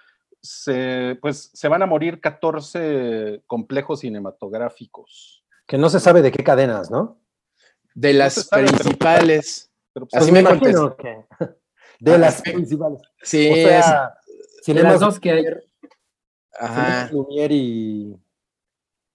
se, 0.42 1.18
pues, 1.22 1.52
se 1.54 1.68
van 1.68 1.82
a 1.82 1.86
morir 1.86 2.22
14 2.22 3.44
complejos 3.46 4.02
cinematográficos. 4.02 5.44
Que 5.68 5.78
no 5.78 5.90
se 5.90 6.00
sabe 6.00 6.22
de 6.22 6.32
qué 6.32 6.44
cadenas, 6.44 6.90
¿no? 6.90 7.18
De 7.94 8.14
las 8.14 8.34
sabe, 8.34 8.68
principales. 8.68 9.66
Pero, 9.66 9.69
pues, 9.93 10.08
Así 10.13 10.31
me 10.31 10.39
imagino 10.41 10.96
que- 10.96 11.25
De 12.00 12.17
las 12.17 12.36
sí. 12.36 12.51
principales. 12.51 13.01
Sí, 13.22 13.50
O 13.51 13.55
sea, 13.55 14.13
De 14.25 14.63
Cinemas 14.63 14.91
las 14.93 15.01
dos 15.01 15.19
que 15.19 15.31
hay. 15.31 15.46
Ajá. 16.60 17.08
Cinemas 17.08 17.12
Lumière 17.12 17.51
y. 17.51 18.15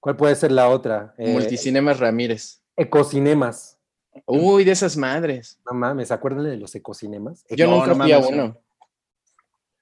¿Cuál 0.00 0.16
puede 0.16 0.34
ser 0.34 0.52
la 0.52 0.68
otra? 0.68 1.14
Eh, 1.16 1.32
Multicinemas 1.32 1.98
Ramírez. 1.98 2.62
Ecocinemas. 2.76 3.78
Uy, 4.26 4.64
de 4.64 4.72
esas 4.72 4.96
madres. 4.96 5.58
No 5.66 5.76
mames, 5.76 6.10
acuérdense 6.12 6.50
de 6.50 6.56
los 6.58 6.74
ecocinemas. 6.74 7.44
Yo 7.50 7.66
No, 7.66 7.76
nunca 7.76 7.94
no 7.94 8.02
fui 8.04 8.12
a 8.12 8.18
uno. 8.18 8.56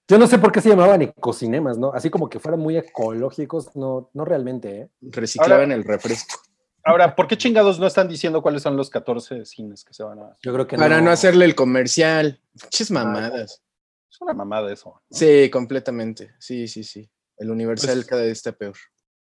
Yo 0.09 0.19
no 0.19 0.27
sé 0.27 0.39
por 0.39 0.53
qué 0.53 0.61
se 0.61 0.69
llamaban 0.69 1.03
ecocinemas, 1.03 1.79
¿no? 1.79 1.93
Así 1.93 2.11
como 2.11 2.29
que 2.29 2.39
fueran 2.39 2.61
muy 2.61 2.77
ecológicos, 2.77 3.75
no, 3.77 4.11
no 4.15 4.25
realmente, 4.25 4.81
¿eh? 4.83 4.89
Reciclaban 5.01 5.61
Ahora- 5.63 5.75
el 5.75 5.85
refresco. 5.85 6.39
Ahora, 6.85 7.15
¿por 7.15 7.29
qué 7.29 7.37
chingados 7.37 7.79
no 7.79 7.87
están 7.87 8.09
diciendo 8.09 8.43
cuáles 8.43 8.63
son 8.63 8.77
los 8.77 8.91
14 8.91 9.45
cines 9.45 9.85
que 9.85 9.95
se 9.95 10.03
van 10.03 10.19
a... 10.19 10.37
Yo 10.43 10.53
creo 10.53 10.67
que 10.67 10.77
Para 10.77 11.01
no 11.01 11.11
hacerle 11.11 11.45
el 11.45 11.55
comercial. 11.55 12.41
Pinches 12.61 12.91
mamadas. 12.91 13.63
Es 14.11 14.21
una 14.21 14.35
mamada 14.35 14.73
eso. 14.73 14.91
¿no? 15.09 15.17
Sí, 15.17 15.49
completamente. 15.51 16.35
Sí, 16.39 16.67
sí, 16.69 16.83
sí. 16.85 17.09
El 17.37 17.51
universal 17.51 17.95
Pues- 17.97 18.07
cada 18.07 18.23
vez 18.23 18.33
está 18.33 18.53
peor. 18.53 18.75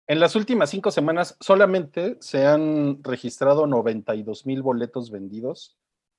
En 0.07 0.21
las 0.21 0.37
últimas 0.37 0.69
cinco 0.69 0.91
semanas 0.91 1.37
solamente 1.41 2.19
se 2.21 2.45
han 2.45 3.03
registrado 3.03 3.67
92 3.67 4.45
mil 4.45 4.61
boletos 4.61 5.11
vendidos 5.11 5.79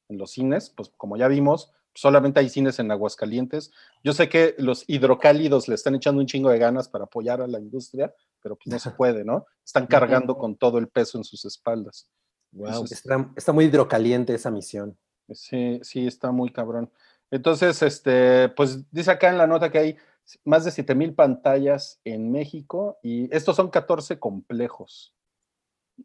en 0.10 0.18
los 0.18 0.32
cines, 0.32 0.72
pues 0.72 0.90
como 0.98 1.18
ya 1.18 1.28
vimos, 1.28 1.72
solamente 1.94 2.40
hay 2.40 2.50
cines 2.50 2.80
en 2.80 2.90
Aguascalientes. 2.92 3.72
Yo 4.04 4.14
sé 4.14 4.28
que 4.28 4.56
los 4.58 4.86
hidrocálidos 4.88 5.68
le 5.68 5.76
están 5.76 5.94
echando 5.96 6.20
un 6.20 6.26
chingo 6.28 6.50
de 6.50 6.58
ganas 6.58 6.90
para 6.90 7.04
apoyar 7.06 7.42
a 7.42 7.48
la 7.48 7.60
industria, 7.60 8.12
pero 8.46 8.58
pues 8.58 8.68
no 8.72 8.78
se 8.78 8.92
puede, 8.92 9.26
¿no? 9.26 9.48
Están 9.66 9.88
cargando 9.88 10.38
con 10.38 10.56
todo 10.56 10.78
el 10.78 10.88
peso 10.88 11.18
en 11.18 11.24
sus 11.24 11.46
espaldas. 11.46 12.12
Wow. 12.52 12.84
Está, 12.84 13.32
está 13.36 13.54
muy 13.54 13.66
hidrocaliente 13.66 14.36
esa 14.36 14.52
misión. 14.52 14.96
Sí, 15.32 15.80
sí, 15.82 16.06
está 16.06 16.30
muy 16.30 16.54
cabrón. 16.54 16.92
Entonces, 17.32 17.82
este, 17.82 18.50
pues 18.50 18.86
dice 18.92 19.10
acá 19.10 19.32
en 19.32 19.40
la 19.40 19.48
nota 19.48 19.72
que 19.72 19.80
hay 19.80 19.98
más 20.44 20.64
de 20.64 20.70
7000 20.70 21.16
pantallas 21.16 22.00
en 22.04 22.32
México 22.32 23.00
y 23.02 23.36
estos 23.36 23.56
son 23.56 23.72
14 23.72 24.20
complejos. 24.20 25.16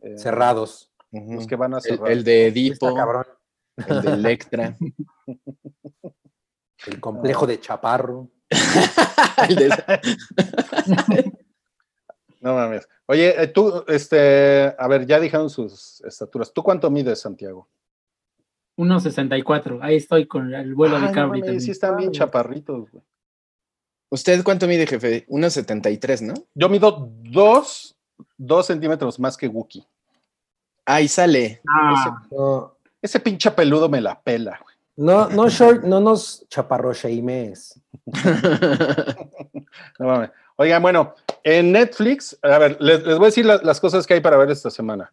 Eh, 0.01 0.17
Cerrados. 0.17 0.95
Los 1.11 1.47
que 1.47 1.57
van 1.57 1.75
a 1.75 1.81
cerrar. 1.83 2.11
el 2.11 2.25
de 2.25 2.47
Edipo, 2.47 2.95
cabrón. 2.95 3.27
el 3.87 4.01
de 4.01 4.13
Electra. 4.15 4.79
El 6.87 6.99
complejo 6.99 7.47
de 7.47 7.61
Chaparro. 7.61 8.31
el 9.51 9.55
de- 9.55 11.41
No 12.41 12.55
mames. 12.55 12.89
Oye, 13.07 13.43
eh, 13.43 13.47
tú, 13.49 13.85
este, 13.89 14.75
a 14.79 14.89
ver, 14.89 15.07
ya 15.07 15.21
dijeron 15.21 15.51
sus 15.51 16.01
estaturas. 16.03 16.53
¿Tú 16.53 16.63
cuánto 16.63 16.91
mides, 16.91 17.21
Santiago? 17.21 17.69
1.64. 18.79 19.79
Ahí 19.83 19.97
estoy 19.97 20.27
con 20.27 20.53
el 20.55 20.75
vuelo 20.75 20.97
Ay, 20.97 21.03
de 21.03 21.09
no 21.09 21.13
Cabri 21.15 21.29
mames, 21.41 21.41
también. 21.45 21.61
sí 21.61 21.71
están 21.71 21.97
bien 21.97 22.13
chaparritos, 22.13 22.91
güey. 22.91 23.05
¿Usted 24.13 24.43
cuánto 24.43 24.67
mide, 24.67 24.87
jefe? 24.87 25.27
1.73, 25.29 26.23
¿no? 26.23 26.35
Yo 26.55 26.69
mido 26.69 27.09
dos, 27.23 27.97
dos 28.37 28.67
centímetros 28.67 29.21
más 29.21 29.37
que 29.37 29.47
Wookie. 29.49 29.87
Ahí 30.87 31.07
sale. 31.09 31.61
Ah, 31.69 32.27
No, 32.31 32.75
Ese 33.03 33.21
pinche 33.21 33.51
peludo 33.53 33.89
me 33.89 34.01
la 34.01 34.21
pela, 34.21 34.59
güey. 34.63 34.75
no, 34.97 35.29
no, 35.29 35.49
short, 35.49 35.85
no 35.85 36.01
nos 36.01 36.45
chaparrocheimes. 36.49 37.81
No 39.99 40.07
mames. 40.07 40.31
Oigan, 40.57 40.83
bueno, 40.83 41.15
en 41.45 41.73
Netflix, 41.73 42.39
a 42.43 42.59
ver, 42.59 42.77
les, 42.81 43.05
les 43.05 43.17
voy 43.17 43.27
a 43.27 43.29
decir 43.29 43.47
la- 43.47 43.61
las 43.63 43.81
cosas 43.81 44.07
que 44.07 44.15
hay 44.15 44.21
para 44.21 44.37
ver 44.37 44.51
esta 44.51 44.71
semana. 44.71 45.13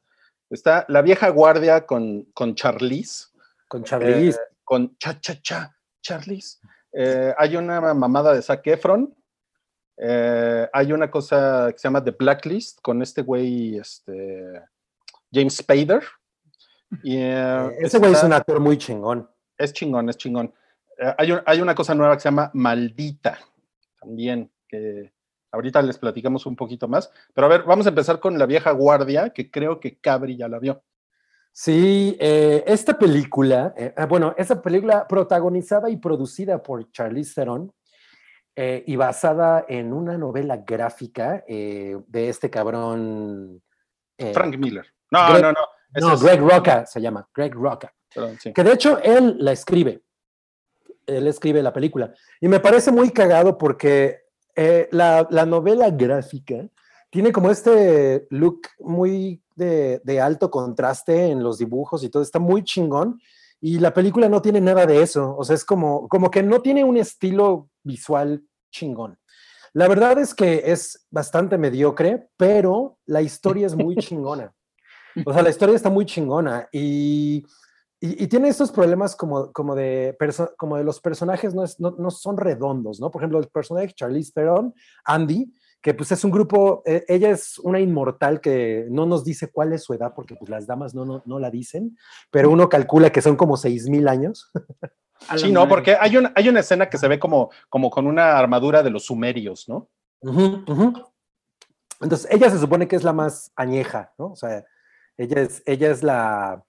Está 0.50 0.86
La 0.88 1.02
vieja 1.02 1.30
guardia 1.30 1.86
con, 1.86 2.24
con 2.34 2.56
Charlize, 2.56 3.28
Con 3.68 3.84
Charlize. 3.84 4.38
eh, 4.40 4.56
con 4.64 4.98
Cha 4.98 5.20
Cha 5.20 5.42
Cha, 5.42 5.76
Charlize. 6.02 6.60
Eh, 6.94 7.34
hay 7.38 7.56
una 7.58 7.94
mamada 7.94 8.34
de 8.34 8.42
Zac 8.42 8.66
Efron. 8.68 9.14
Eh, 9.98 10.70
hay 10.72 10.94
una 10.94 11.10
cosa 11.10 11.70
que 11.72 11.78
se 11.80 11.88
llama 11.88 12.04
The 12.04 12.12
Blacklist 12.12 12.80
con 12.82 13.02
este 13.02 13.22
güey, 13.24 13.78
este, 13.78 14.62
James 15.32 15.58
Spader. 15.58 16.04
Y, 17.04 17.18
eh, 17.18 17.78
ese 17.82 17.98
güey 18.00 18.14
es 18.14 18.24
un 18.24 18.34
actor 18.34 18.60
muy 18.60 18.78
chingón. 18.78 19.30
es 19.58 19.74
chingón, 19.74 20.08
es 20.10 20.18
chingón. 20.18 20.54
Eh, 20.98 21.14
hay, 21.18 21.34
hay 21.46 21.62
una 21.62 21.76
cosa 21.76 21.94
nueva 21.96 22.16
que 22.16 22.22
se 22.22 22.28
llama 22.30 22.50
Maldita, 22.54 23.38
también, 24.00 24.50
que 24.68 25.12
ahorita 25.58 25.82
les 25.82 25.98
platicamos 25.98 26.46
un 26.46 26.56
poquito 26.56 26.88
más. 26.88 27.12
Pero 27.34 27.46
a 27.48 27.50
ver, 27.50 27.64
vamos 27.64 27.86
a 27.86 27.90
empezar 27.90 28.20
con 28.20 28.38
La 28.40 28.46
Vieja 28.46 28.72
Guardia, 28.72 29.32
que 29.32 29.52
creo 29.52 29.80
que 29.80 29.98
Cabri 30.00 30.38
ya 30.38 30.48
la 30.48 30.60
vio. 30.60 30.84
Sí, 31.52 32.16
eh, 32.20 32.64
esta 32.68 32.98
película, 32.98 33.74
eh, 33.76 33.94
ah, 33.98 34.06
bueno, 34.06 34.36
esta 34.38 34.62
película 34.62 35.08
protagonizada 35.08 35.90
y 35.90 35.98
producida 35.98 36.62
por 36.62 36.92
Charlize 36.92 37.34
Theron 37.34 37.74
eh, 38.56 38.84
y 38.86 38.96
basada 38.96 39.66
en 39.68 39.92
una 39.92 40.18
novela 40.18 40.58
gráfica 40.58 41.44
eh, 41.48 41.98
de 42.08 42.30
este 42.30 42.50
cabrón. 42.50 43.62
Frank 44.34 44.56
Miller. 44.58 44.86
No, 45.12 45.20
Greg- 45.30 45.42
no, 45.42 45.52
no. 45.52 45.60
No, 46.00 46.14
es- 46.14 46.22
Greg 46.22 46.40
Roca 46.42 46.86
se 46.86 47.02
llama, 47.02 47.28
Greg 47.34 47.54
Roca. 47.56 47.92
perdón, 48.14 48.38
sí. 48.40 48.54
Que 48.54 48.64
de 48.64 48.74
hecho 48.74 49.00
él 49.02 49.38
la 49.40 49.52
escribe. 49.52 50.04
Él 51.08 51.26
escribe 51.28 51.64
la 51.64 51.72
película. 51.74 52.14
Y 52.42 52.48
me 52.50 52.60
parece 52.60 52.92
muy 52.92 53.10
cagado 53.12 53.58
porque 53.58 54.27
eh, 54.58 54.90
la, 54.92 55.28
la 55.30 55.46
novela 55.46 55.90
gráfica 55.92 56.68
tiene 57.10 57.32
como 57.32 57.50
este 57.50 58.28
look 58.32 58.62
muy 58.80 59.42
de, 59.56 60.02
de 60.04 60.20
alto 60.20 60.52
contraste 60.52 61.28
en 61.28 61.42
los 61.42 61.58
dibujos 61.58 62.04
y 62.04 62.10
todo. 62.10 62.22
Está 62.24 62.40
muy 62.40 62.64
chingón. 62.64 63.22
Y 63.62 63.80
la 63.80 63.94
película 63.94 64.28
no 64.30 64.42
tiene 64.42 64.60
nada 64.60 64.86
de 64.86 65.02
eso. 65.02 65.36
O 65.38 65.44
sea, 65.44 65.56
es 65.56 65.64
como, 65.64 66.08
como 66.10 66.30
que 66.30 66.44
no 66.44 66.62
tiene 66.62 66.84
un 66.84 66.98
estilo 66.98 67.70
visual 67.84 68.44
chingón. 68.72 69.18
La 69.74 69.88
verdad 69.88 70.18
es 70.20 70.34
que 70.34 70.64
es 70.66 71.06
bastante 71.10 71.58
mediocre, 71.58 72.30
pero 72.36 72.98
la 73.06 73.22
historia 73.22 73.68
es 73.68 73.76
muy 73.76 73.96
chingona. 73.98 74.54
O 75.26 75.34
sea, 75.34 75.42
la 75.42 75.50
historia 75.50 75.76
está 75.76 75.90
muy 75.90 76.06
chingona 76.06 76.68
y, 76.72 77.46
y, 78.00 78.24
y 78.24 78.28
tiene 78.28 78.48
estos 78.50 78.72
problemas 78.72 79.16
como, 79.16 79.52
como, 79.52 79.76
de 79.76 80.16
perso- 80.20 80.54
como 80.58 80.78
de 80.78 80.84
los 80.84 81.00
personajes 81.00 81.54
no, 81.56 81.64
es- 81.64 81.80
no, 81.80 81.92
no 81.98 82.12
son 82.12 82.38
redondos, 82.38 83.00
¿no? 83.00 83.10
Por 83.12 83.22
ejemplo, 83.22 83.40
el 83.40 83.48
personaje 83.48 83.94
Charlize 83.94 84.32
Theron, 84.34 84.74
Andy, 85.06 85.52
que 85.82 85.94
pues 85.94 86.12
es 86.12 86.24
un 86.24 86.32
grupo, 86.32 86.82
eh, 86.86 87.06
ella 87.08 87.30
es 87.30 87.60
una 87.60 87.80
inmortal 87.80 88.42
que 88.42 88.88
no 88.90 89.06
nos 89.06 89.24
dice 89.24 89.52
cuál 89.52 89.74
es 89.74 89.84
su 89.84 89.94
edad 89.94 90.14
porque 90.16 90.36
pues 90.36 90.50
las 90.50 90.66
damas 90.68 90.94
no, 90.96 91.06
no, 91.06 91.22
no 91.26 91.40
la 91.40 91.50
dicen, 91.52 91.98
pero 92.32 92.50
uno 92.50 92.68
calcula 92.68 93.12
que 93.12 93.22
son 93.22 93.36
como 93.36 93.56
6.000 93.58 94.08
años. 94.10 94.52
Sí, 95.38 95.52
no, 95.52 95.68
porque 95.68 95.96
hay 96.00 96.18
una, 96.18 96.32
hay 96.36 96.50
una 96.50 96.60
escena 96.60 96.90
que 96.90 96.98
se 96.98 97.08
ve 97.08 97.20
como, 97.20 97.50
como 97.70 97.90
con 97.90 98.06
una 98.06 98.38
armadura 98.38 98.84
de 98.84 98.90
los 98.92 99.06
sumerios, 99.06 99.68
¿no? 99.70 99.90
Entonces, 102.02 102.28
ella 102.32 102.50
se 102.52 102.60
supone 102.60 102.88
que 102.88 102.96
es 102.96 103.04
la 103.04 103.14
más 103.14 103.52
añeja, 103.56 104.14
¿no? 104.20 104.28
O 104.34 104.36
sea, 104.36 104.64
ella 105.18 105.42
es, 105.42 105.64
ella 105.66 105.90
es 105.90 106.04
la, 106.04 106.64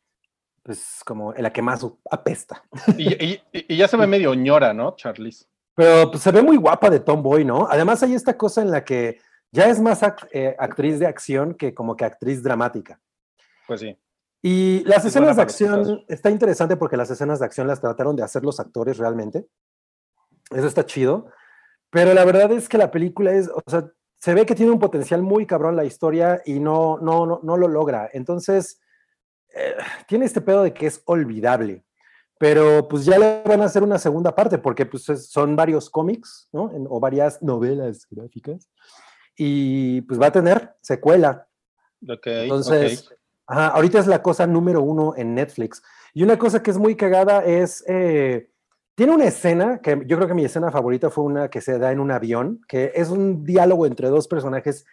pues, 0.68 1.00
como 1.06 1.32
la 1.32 1.50
que 1.50 1.62
más 1.62 1.80
apesta. 2.10 2.62
Y, 2.98 3.14
y- 3.24 3.42
y 3.52 3.76
ya 3.78 3.88
se 3.88 3.96
ve 3.96 4.06
medio 4.06 4.34
ñora, 4.34 4.74
¿no, 4.74 4.94
Charlize? 4.96 5.46
Pero 5.74 6.10
pues, 6.10 6.22
se 6.22 6.30
ve 6.30 6.42
muy 6.42 6.58
guapa 6.58 6.90
de 6.90 7.00
tomboy, 7.00 7.42
¿no? 7.42 7.66
Además, 7.70 8.02
hay 8.02 8.12
esta 8.12 8.36
cosa 8.36 8.60
en 8.60 8.70
la 8.70 8.84
que 8.84 9.18
ya 9.50 9.70
es 9.70 9.80
más 9.80 10.02
ac- 10.02 10.28
eh, 10.30 10.54
actriz 10.58 10.98
de 10.98 11.06
acción 11.06 11.54
que 11.54 11.72
como 11.72 11.96
que 11.96 12.04
actriz 12.04 12.42
dramática. 12.42 13.00
Pues 13.66 13.80
sí. 13.80 13.96
Y 14.42 14.84
las 14.84 14.98
Es 14.98 15.06
escenas 15.06 15.36
de 15.36 15.42
acción, 15.42 16.04
está 16.06 16.28
interesante 16.30 16.76
porque 16.76 16.98
las 16.98 17.08
escenas 17.10 17.38
de 17.38 17.46
acción 17.46 17.66
las 17.66 17.80
trataron 17.80 18.14
de 18.14 18.22
hacer 18.24 18.44
los 18.44 18.60
actores 18.60 18.98
realmente. 18.98 19.46
Eso 20.50 20.66
está 20.66 20.84
chido. 20.84 21.28
Pero 21.88 22.12
la 22.12 22.26
verdad 22.26 22.52
es 22.52 22.68
que 22.68 22.76
la 22.76 22.90
película 22.90 23.32
es, 23.32 23.48
o 23.48 23.62
sea, 23.66 23.90
se 24.20 24.34
ve 24.34 24.44
que 24.44 24.54
tiene 24.54 24.70
un 24.72 24.78
potencial 24.78 25.22
muy 25.22 25.46
cabrón 25.46 25.76
la 25.76 25.86
historia 25.86 26.42
y 26.44 26.60
no, 26.60 26.98
no, 26.98 27.24
no, 27.24 27.40
no 27.42 27.56
lo 27.56 27.68
logra. 27.68 28.10
Entonces, 28.12 28.80
eh, 29.54 29.74
tiene 30.06 30.24
este 30.24 30.40
pedo 30.40 30.62
de 30.62 30.72
que 30.72 30.86
es 30.86 31.02
olvidable. 31.06 31.84
Pero 32.38 32.86
pues 32.86 33.04
ya 33.04 33.18
le 33.18 33.42
van 33.44 33.62
a 33.62 33.64
hacer 33.64 33.82
una 33.82 33.98
segunda 33.98 34.34
parte 34.34 34.58
porque 34.58 34.86
pues 34.86 35.08
es- 35.08 35.28
son 35.30 35.56
varios 35.56 35.90
cómics, 35.90 36.48
¿no? 36.52 36.70
En- 36.72 36.86
o 36.88 37.00
varias 37.00 37.42
novelas 37.42 38.06
gráficas. 38.10 38.68
Y 39.36 40.02
pues 40.02 40.20
va 40.20 40.26
a 40.26 40.32
tener 40.32 40.74
secuela. 40.80 41.48
Ok, 42.08 42.26
Entonces, 42.26 43.08
ajá, 43.46 43.68
ahorita 43.68 43.98
es 43.98 44.06
la 44.06 44.22
cosa 44.22 44.46
número 44.46 44.82
uno 44.82 45.14
en 45.16 45.34
Netflix. 45.34 45.82
Y 46.14 46.22
una 46.22 46.38
cosa 46.38 46.62
que 46.62 46.70
es 46.70 46.78
muy 46.78 46.94
cagada 46.96 47.44
es, 47.44 47.84
eh, 47.88 48.50
tiene 48.94 49.12
una 49.14 49.26
escena, 49.26 49.80
que 49.80 50.02
yo 50.06 50.16
creo 50.16 50.28
que 50.28 50.34
mi 50.34 50.44
escena 50.44 50.70
favorita 50.70 51.10
fue 51.10 51.24
una 51.24 51.48
que 51.50 51.60
se 51.60 51.78
da 51.78 51.90
en 51.92 52.00
un 52.00 52.10
avión, 52.10 52.60
que 52.68 52.92
es 52.94 53.10
un 53.10 53.44
diálogo 53.44 53.86
entre 53.86 54.08
dos 54.08 54.26
personajes 54.28 54.84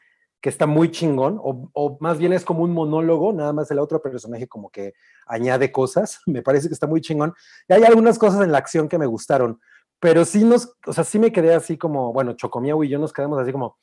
que 0.42 0.50
está 0.50 0.68
muy 0.68 0.92
chingón, 0.92 1.40
o, 1.42 1.70
o 1.74 1.98
más 2.02 2.18
bien 2.20 2.32
es 2.34 2.46
como 2.46 2.64
un 2.64 2.72
monólogo, 2.72 3.34
nada 3.34 3.52
más 3.54 3.72
el 3.72 3.80
otro 3.80 4.02
personaje 4.02 4.48
como 4.48 4.70
que 4.70 4.94
añade 5.26 5.72
cosas, 5.72 6.22
me 6.28 6.42
parece 6.44 6.68
que 6.68 6.74
está 6.74 6.88
muy 6.88 7.02
chingón. 7.02 7.34
Y 7.68 7.74
hay 7.74 7.84
algunas 7.84 8.20
cosas 8.20 8.42
en 8.44 8.52
la 8.52 8.60
acción 8.60 8.88
que 8.88 8.98
me 9.00 9.06
gustaron, 9.08 9.60
pero 10.00 10.24
sí 10.26 10.44
nos, 10.44 10.76
o 10.86 10.94
sea, 10.94 11.04
sí 11.04 11.18
me 11.20 11.32
quedé 11.32 11.54
así 11.56 11.78
como, 11.78 12.14
bueno, 12.14 12.34
Chocomiao 12.34 12.84
y 12.84 12.90
yo 12.90 13.00
nos 13.00 13.12
quedamos 13.14 13.40
así 13.40 13.52
como, 13.52 13.78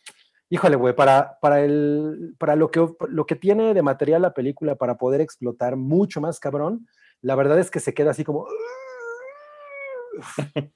híjole, 0.50 0.76
güey, 0.76 0.94
para, 0.94 1.38
para, 1.40 1.60
el, 1.62 2.36
para 2.38 2.54
lo, 2.54 2.70
que, 2.70 2.86
lo 3.08 3.26
que 3.26 3.34
tiene 3.36 3.74
de 3.74 3.82
material 3.82 4.22
la 4.22 4.34
película 4.34 4.76
para 4.76 4.96
poder 4.98 5.20
explotar 5.20 5.76
mucho 5.76 6.20
más 6.20 6.38
cabrón, 6.38 6.86
la 7.22 7.34
verdad 7.34 7.58
es 7.58 7.70
que 7.70 7.80
se 7.80 7.94
queda 7.94 8.10
así 8.12 8.22
como... 8.24 8.46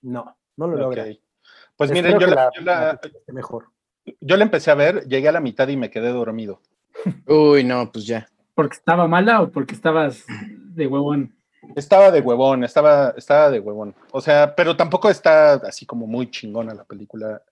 No, 0.00 0.36
no 0.56 0.66
lo 0.68 0.76
logra. 0.76 1.02
ok. 1.04 1.08
Pues 1.76 1.90
Espero 1.90 2.16
miren, 2.16 2.28
yo 2.28 2.34
la, 2.34 2.50
yo 2.54 2.62
la- 2.62 3.00
mejor. 3.28 3.66
Yo 4.20 4.36
la 4.36 4.44
empecé 4.44 4.70
a 4.70 4.74
ver, 4.74 5.06
llegué 5.06 5.28
a 5.28 5.32
la 5.32 5.40
mitad 5.40 5.68
y 5.68 5.76
me 5.76 5.90
quedé 5.90 6.10
dormido. 6.10 6.60
Uy, 7.26 7.64
no, 7.64 7.90
pues 7.92 8.06
ya. 8.06 8.28
¿Porque 8.54 8.76
estaba 8.76 9.06
mala 9.06 9.42
o 9.42 9.50
porque 9.50 9.74
estabas 9.74 10.24
de 10.50 10.86
huevón? 10.86 11.34
Estaba 11.76 12.10
de 12.10 12.20
huevón, 12.20 12.64
estaba, 12.64 13.14
estaba 13.16 13.50
de 13.50 13.60
huevón. 13.60 13.94
O 14.12 14.20
sea, 14.20 14.54
pero 14.54 14.76
tampoco 14.76 15.10
está 15.10 15.54
así 15.54 15.86
como 15.86 16.06
muy 16.06 16.30
chingona 16.30 16.74
la 16.74 16.84
película, 16.84 17.42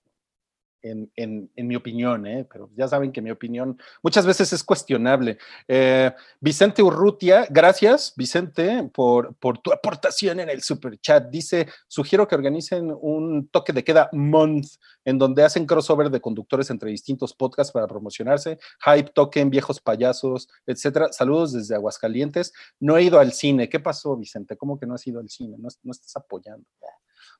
en, 0.82 1.10
en- 1.16 1.50
en 1.56 1.66
mi 1.66 1.76
opinión, 1.76 2.26
¿eh? 2.26 2.46
Pero 2.50 2.70
ya 2.76 2.86
saben 2.88 3.12
que 3.12 3.20
mi 3.22 3.30
opinión 3.30 3.78
muchas 4.02 4.26
veces 4.26 4.52
es 4.52 4.62
cuestionable. 4.62 5.38
Eh, 5.68 6.12
Vicente 6.40 6.82
Urrutia, 6.82 7.46
gracias, 7.50 8.12
Vicente, 8.16 8.90
por, 8.94 9.34
por 9.36 9.58
tu 9.58 9.72
aportación 9.72 10.40
en 10.40 10.48
el 10.50 10.62
super 10.62 10.98
chat. 10.98 11.28
Dice, 11.28 11.68
sugiero 11.88 12.26
que 12.28 12.34
organicen 12.34 12.92
un 13.00 13.48
toque 13.48 13.72
de 13.72 13.82
queda 13.84 14.08
month, 14.12 14.66
en 15.04 15.18
donde 15.18 15.44
hacen 15.44 15.66
crossover 15.66 16.10
de 16.10 16.20
conductores 16.20 16.70
entre 16.70 16.90
distintos 16.90 17.34
podcasts 17.34 17.72
para 17.72 17.86
promocionarse. 17.86 18.58
Hype, 18.84 19.10
token, 19.14 19.50
viejos 19.50 19.80
payasos, 19.80 20.48
etcétera. 20.66 21.12
Saludos 21.12 21.52
desde 21.52 21.74
Aguascalientes. 21.74 22.52
No 22.80 22.96
he 22.96 23.02
ido 23.04 23.18
al 23.18 23.32
cine. 23.32 23.68
¿Qué 23.68 23.80
pasó, 23.80 24.16
Vicente? 24.16 24.56
¿Cómo 24.56 24.78
que 24.78 24.86
no 24.86 24.94
has 24.94 25.06
ido 25.06 25.20
al 25.20 25.28
cine? 25.28 25.56
No, 25.58 25.68
no 25.82 25.92
estás 25.92 26.16
apoyando. 26.16 26.66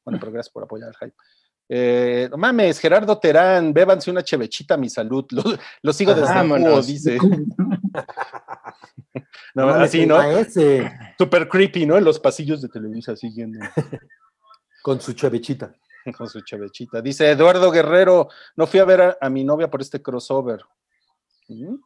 Bueno, 0.04 0.20
pero 0.20 0.30
gracias 0.32 0.52
por 0.52 0.62
apoyar 0.62 0.88
el 0.90 0.94
hype. 0.96 1.16
Eh, 1.68 2.28
no 2.30 2.36
mames, 2.36 2.78
Gerardo 2.78 3.18
Terán, 3.18 3.72
bébanse 3.72 4.10
una 4.10 4.22
chevechita 4.22 4.74
a 4.74 4.76
mi 4.76 4.88
salud. 4.88 5.26
Lo, 5.30 5.42
lo 5.82 5.92
sigo 5.92 6.14
desde. 6.14 6.48
Cubo, 6.48 6.82
dice. 6.82 7.18
No, 9.54 9.70
así, 9.70 10.04
¿no? 10.04 10.18
maese, 10.18 10.92
Super 11.16 11.48
creepy, 11.48 11.86
¿no? 11.86 11.96
En 11.96 12.04
los 12.04 12.20
pasillos 12.20 12.60
de 12.60 12.68
Televisa 12.68 13.16
siguiendo. 13.16 13.58
con 14.82 15.00
su 15.00 15.14
chevechita. 15.14 15.74
Con 16.14 16.28
su 16.28 16.42
chevechita. 16.42 17.00
Dice 17.00 17.30
Eduardo 17.30 17.70
Guerrero, 17.70 18.28
no 18.54 18.66
fui 18.66 18.80
a 18.80 18.84
ver 18.84 19.00
a, 19.00 19.16
a 19.18 19.30
mi 19.30 19.44
novia 19.44 19.70
por 19.70 19.80
este 19.80 20.02
crossover. 20.02 20.60
¿Mm? 21.48 21.76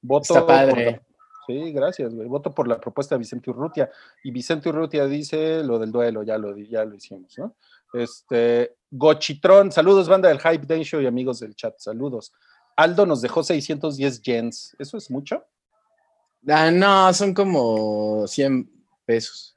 Voto 0.00 0.34
Está 0.34 0.46
padre. 0.46 1.00
por 1.00 1.12
Sí, 1.46 1.72
gracias, 1.72 2.14
güey. 2.14 2.28
Voto 2.28 2.54
por 2.54 2.68
la 2.68 2.80
propuesta 2.80 3.16
de 3.16 3.20
Vicente 3.20 3.50
Urrutia. 3.50 3.90
Y 4.22 4.30
Vicente 4.30 4.68
Urrutia 4.68 5.06
dice 5.06 5.64
lo 5.64 5.78
del 5.78 5.90
duelo, 5.90 6.22
ya 6.22 6.38
lo, 6.38 6.56
ya 6.56 6.84
lo 6.84 6.94
hicimos, 6.94 7.36
¿no? 7.38 7.56
Este, 7.92 8.74
Gochitrón, 8.90 9.72
saludos, 9.72 10.08
banda 10.08 10.28
del 10.28 10.40
Hype 10.40 10.66
Day 10.66 10.82
Show 10.82 11.00
y 11.00 11.06
amigos 11.06 11.40
del 11.40 11.54
chat, 11.54 11.74
saludos. 11.78 12.32
Aldo 12.76 13.06
nos 13.06 13.20
dejó 13.20 13.42
610 13.42 14.22
yens. 14.22 14.76
¿Eso 14.78 14.96
es 14.96 15.10
mucho? 15.10 15.44
Ah, 16.48 16.70
no, 16.70 17.12
son 17.12 17.34
como 17.34 18.26
100 18.26 18.70
pesos. 19.04 19.56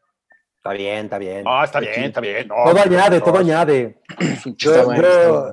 Está 0.58 0.74
bien, 0.74 1.06
está 1.06 1.18
bien. 1.18 1.44
Ah, 1.48 1.64
está 1.64 1.80
bien, 1.80 2.04
está 2.06 2.22
bien. 2.22 2.48
No, 2.48 2.56
todo 2.66 2.80
añade, 2.82 3.22
todo 3.22 3.38
añade. 3.38 4.02
Yo, 4.58 4.86
bueno, 4.86 5.52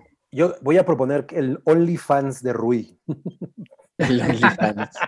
voy 0.62 0.78
a 0.78 0.86
proponer 0.86 1.26
el 1.30 1.60
OnlyFans 1.64 2.42
de 2.42 2.52
Rui. 2.52 2.98
El 3.98 4.20
OnlyFans. 4.20 4.90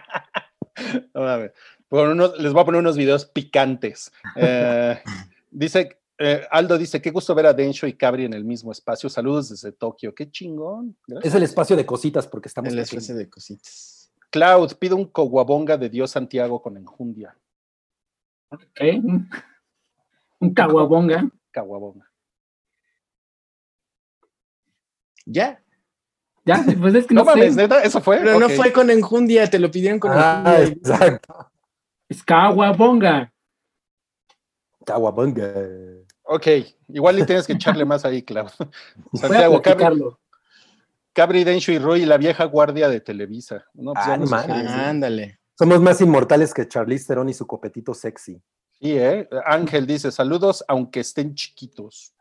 No 1.91 2.27
les 2.39 2.53
voy 2.53 2.63
a 2.63 2.65
poner 2.65 2.81
unos 2.81 2.97
videos 2.97 3.27
picantes. 3.27 4.11
Eh, 4.35 5.01
dice, 5.53 6.01
eh, 6.25 6.47
Aldo 6.51 6.77
dice, 6.79 7.01
qué 7.03 7.11
gusto 7.11 7.35
ver 7.35 7.47
a 7.47 7.53
Densho 7.53 7.87
y 7.87 7.95
Cabri 7.95 8.25
en 8.25 8.33
el 8.35 8.45
mismo 8.45 8.73
espacio. 8.73 9.09
Saludos 9.09 9.51
desde 9.51 9.73
Tokio. 9.73 10.15
Qué 10.15 10.31
chingón. 10.31 10.97
Gracias. 11.07 11.33
Es 11.33 11.37
el 11.37 11.43
espacio 11.45 11.77
de 11.77 11.87
cositas 11.87 12.27
porque 12.27 12.49
estamos 12.49 12.69
El 12.73 12.79
pequeños. 12.79 12.93
espacio 12.93 13.15
de 13.17 13.29
cositas. 13.31 14.13
Cloud, 14.31 14.73
pido 14.79 14.97
un 14.97 15.07
coguabonga 15.07 15.77
de 15.77 15.89
Dios 15.89 16.11
Santiago 16.11 16.61
con 16.61 16.77
enjundia. 16.77 17.37
Ok. 18.51 18.81
Un, 20.41 20.55
caguabonga. 20.55 21.29
Caguabonga. 21.51 22.11
Ya. 25.27 25.61
Ya, 26.45 26.63
pues 26.79 26.95
es 26.95 27.07
que 27.07 27.15
No, 27.15 27.21
no, 27.25 27.31
mames, 27.31 27.55
sé. 27.55 27.63
neta, 27.63 27.83
eso 27.83 28.01
fue. 28.03 28.19
Pero 28.19 28.39
no 28.39 28.49
fue 28.51 28.71
con 28.73 28.91
enjundia, 28.91 29.49
te 29.49 29.59
lo 29.59 29.71
pidieron 29.71 29.99
con 29.99 30.11
Ah, 30.15 30.57
enjundia. 30.59 30.75
exacto. 30.75 31.51
Es 32.09 32.23
caguabonga. 32.23 33.33
Caguabonga. 34.85 35.55
Ok, 36.25 36.47
igual 36.89 37.17
le 37.17 37.27
tienes 37.27 37.47
que 37.47 37.53
echarle 37.53 37.85
más 37.85 38.05
ahí, 38.05 38.25
a 38.35 39.17
Santiago, 39.17 39.61
Cabri. 39.61 40.03
Cabri, 41.13 41.45
Densho 41.45 41.71
y 41.71 41.79
Rui, 41.79 42.05
la 42.05 42.17
vieja 42.17 42.45
guardia 42.45 42.89
de 42.89 43.01
Televisa. 43.01 43.65
No, 43.75 43.93
pues 43.93 44.07
Ah, 44.07 44.17
no. 44.17 44.71
Ándale. 44.71 45.39
Somos 45.57 45.81
más 45.81 46.01
inmortales 46.01 46.53
que 46.53 46.67
Charlize 46.67 47.07
Theron 47.07 47.29
y 47.29 47.35
su 47.35 47.47
copetito 47.47 47.95
sexy. 47.95 48.43
Sí, 48.81 48.99
¿eh? 48.99 49.29
Ángel 49.45 49.87
dice, 49.87 50.11
saludos 50.11 50.65
aunque 50.67 51.01
estén 51.01 51.35
chiquitos. 51.35 52.15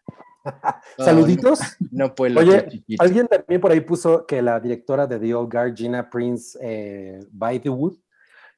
Saluditos. 0.98 1.60
No 1.90 2.14
puedo. 2.14 2.40
Oye, 2.40 2.68
chiquito. 2.68 3.02
Alguien 3.02 3.28
también 3.28 3.60
por 3.60 3.72
ahí 3.72 3.82
puso 3.82 4.28
que 4.28 4.42
la 4.42 4.60
directora 4.60 5.08
de 5.08 5.18
The 5.18 5.34
Old 5.34 5.52
Guard, 5.52 5.76
Gina 5.76 6.10
Prince 6.10 6.60
eh, 6.62 7.20
Bythewood, 7.32 7.96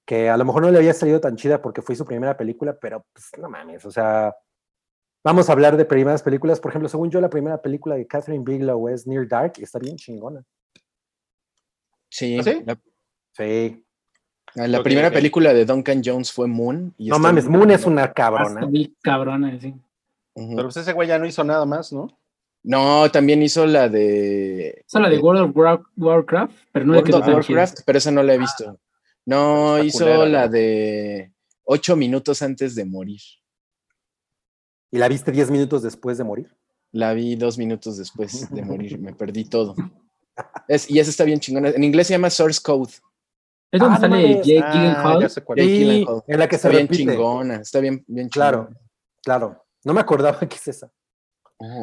que 0.03 0.29
a 0.29 0.35
lo 0.35 0.45
mejor 0.45 0.63
no 0.63 0.71
le 0.71 0.79
había 0.79 0.93
salido 0.93 1.21
tan 1.21 1.35
chida 1.35 1.61
porque 1.61 1.81
fue 1.81 1.95
su 1.95 2.03
primera 2.03 2.35
película, 2.35 2.77
pero 2.79 3.05
pues 3.13 3.29
no 3.39 3.49
mames, 3.49 3.85
o 3.85 3.91
sea, 3.91 4.35
vamos 5.25 5.49
a 5.49 5.51
hablar 5.51 5.75
de 5.75 5.83
primeras 5.83 6.23
películas. 6.23 6.61
Por 6.61 6.71
ejemplo, 6.71 6.87
según 6.87 7.11
yo, 7.11 7.19
la 7.19 7.29
primera 7.29 7.61
película 7.61 7.95
de 7.95 8.07
Catherine 8.07 8.45
Bigelow 8.45 8.87
es 8.87 9.05
Near 9.05 9.27
Dark 9.27 9.53
y 9.57 9.63
está 9.63 9.77
bien 9.79 9.97
chingona. 9.97 10.41
Sí. 12.09 12.37
¿Ah, 12.39 12.43
sí? 12.43 12.61
La, 12.65 12.77
Sí. 13.33 13.83
la 14.55 14.77
Ok, 14.79 14.83
primera 14.85 15.11
película 15.11 15.53
de 15.53 15.65
Duncan 15.65 16.01
Jones 16.05 16.31
fue 16.31 16.47
Moon. 16.47 16.93
y 16.97 17.09
No 17.09 17.19
mames, 17.19 17.49
Moon 17.49 17.69
es 17.71 17.85
una 17.85 18.13
cabrona. 18.13 18.65
mil 18.67 18.95
cabrona, 19.01 19.59
sí. 19.59 19.73
Ujú. 20.35 20.55
Pero 20.55 20.63
pues 20.67 20.77
ese 20.77 20.93
güey 20.93 21.07
ya 21.09 21.19
no 21.19 21.25
hizo 21.25 21.43
nada 21.43 21.65
más, 21.65 21.91
¿no? 21.91 22.07
No, 22.63 23.11
también 23.11 23.43
hizo 23.43 23.65
la 23.67 23.89
de 23.89 24.83
Esa 24.87 24.99
la 24.99 25.09
de 25.09 25.19
World 25.19 25.41
of 25.49 25.55
War- 25.55 25.83
Warcraft, 25.97 26.55
pero 26.71 26.85
no 26.85 26.93
World 26.93 27.05
quedó 27.05 27.19
of. 27.19 27.27
Warcraft, 27.27 27.79
pero 27.85 27.97
esa 27.97 28.11
no 28.11 28.23
la 28.23 28.33
he 28.33 28.37
visto. 28.39 28.79
No, 29.25 29.75
está 29.77 29.85
hizo 29.85 29.99
culera, 30.05 30.25
la 30.25 30.45
¿no? 30.45 30.51
de 30.51 31.31
ocho 31.65 31.95
minutos 31.95 32.41
antes 32.41 32.73
de 32.75 32.85
morir. 32.85 33.21
¿Y 34.95 34.97
la 34.97 35.09
viste 35.09 35.29
10 35.31 35.51
minutos 35.51 35.83
después 35.83 36.17
de 36.17 36.23
morir? 36.23 36.55
La 36.93 37.11
vi 37.13 37.35
dos 37.35 37.57
minutos 37.57 37.97
después 37.97 38.49
de 38.49 38.61
morir, 38.61 38.97
me 38.97 39.13
perdí 39.13 39.43
todo. 39.45 39.75
Es, 40.67 40.89
y 40.89 40.99
esa 40.99 41.09
está 41.09 41.23
bien 41.25 41.39
chingona. 41.39 41.69
En 41.69 41.83
inglés 41.83 42.07
se 42.07 42.13
llama 42.13 42.29
Source 42.29 42.59
Code. 42.63 42.91
Es 43.71 43.79
donde 43.79 43.95
Ah, 43.97 44.07
no 44.07 44.15
sale. 44.15 44.35
Jake 44.43 44.61
Ah, 44.63 44.71
Gyllenhaal. 44.73 45.21
ya 45.21 45.29
sé 45.29 45.41
cuál 45.43 45.59
es. 45.59 45.65
Jake 45.65 45.77
Sí, 45.77 45.83
Gyllenhaal. 45.85 46.23
en 46.27 46.39
la 46.39 46.47
que 46.49 46.55
Está 46.55 46.67
se 46.69 46.75
bien 46.75 46.87
repite. 46.87 47.11
chingona, 47.11 47.55
está 47.55 47.79
bien, 47.79 48.03
bien 48.07 48.29
Claro, 48.29 48.57
chingona. 48.67 48.79
claro. 49.23 49.65
No 49.83 49.93
me 49.93 49.99
acordaba 50.01 50.39
que 50.39 50.55
es 50.55 50.67
esa. 50.69 50.89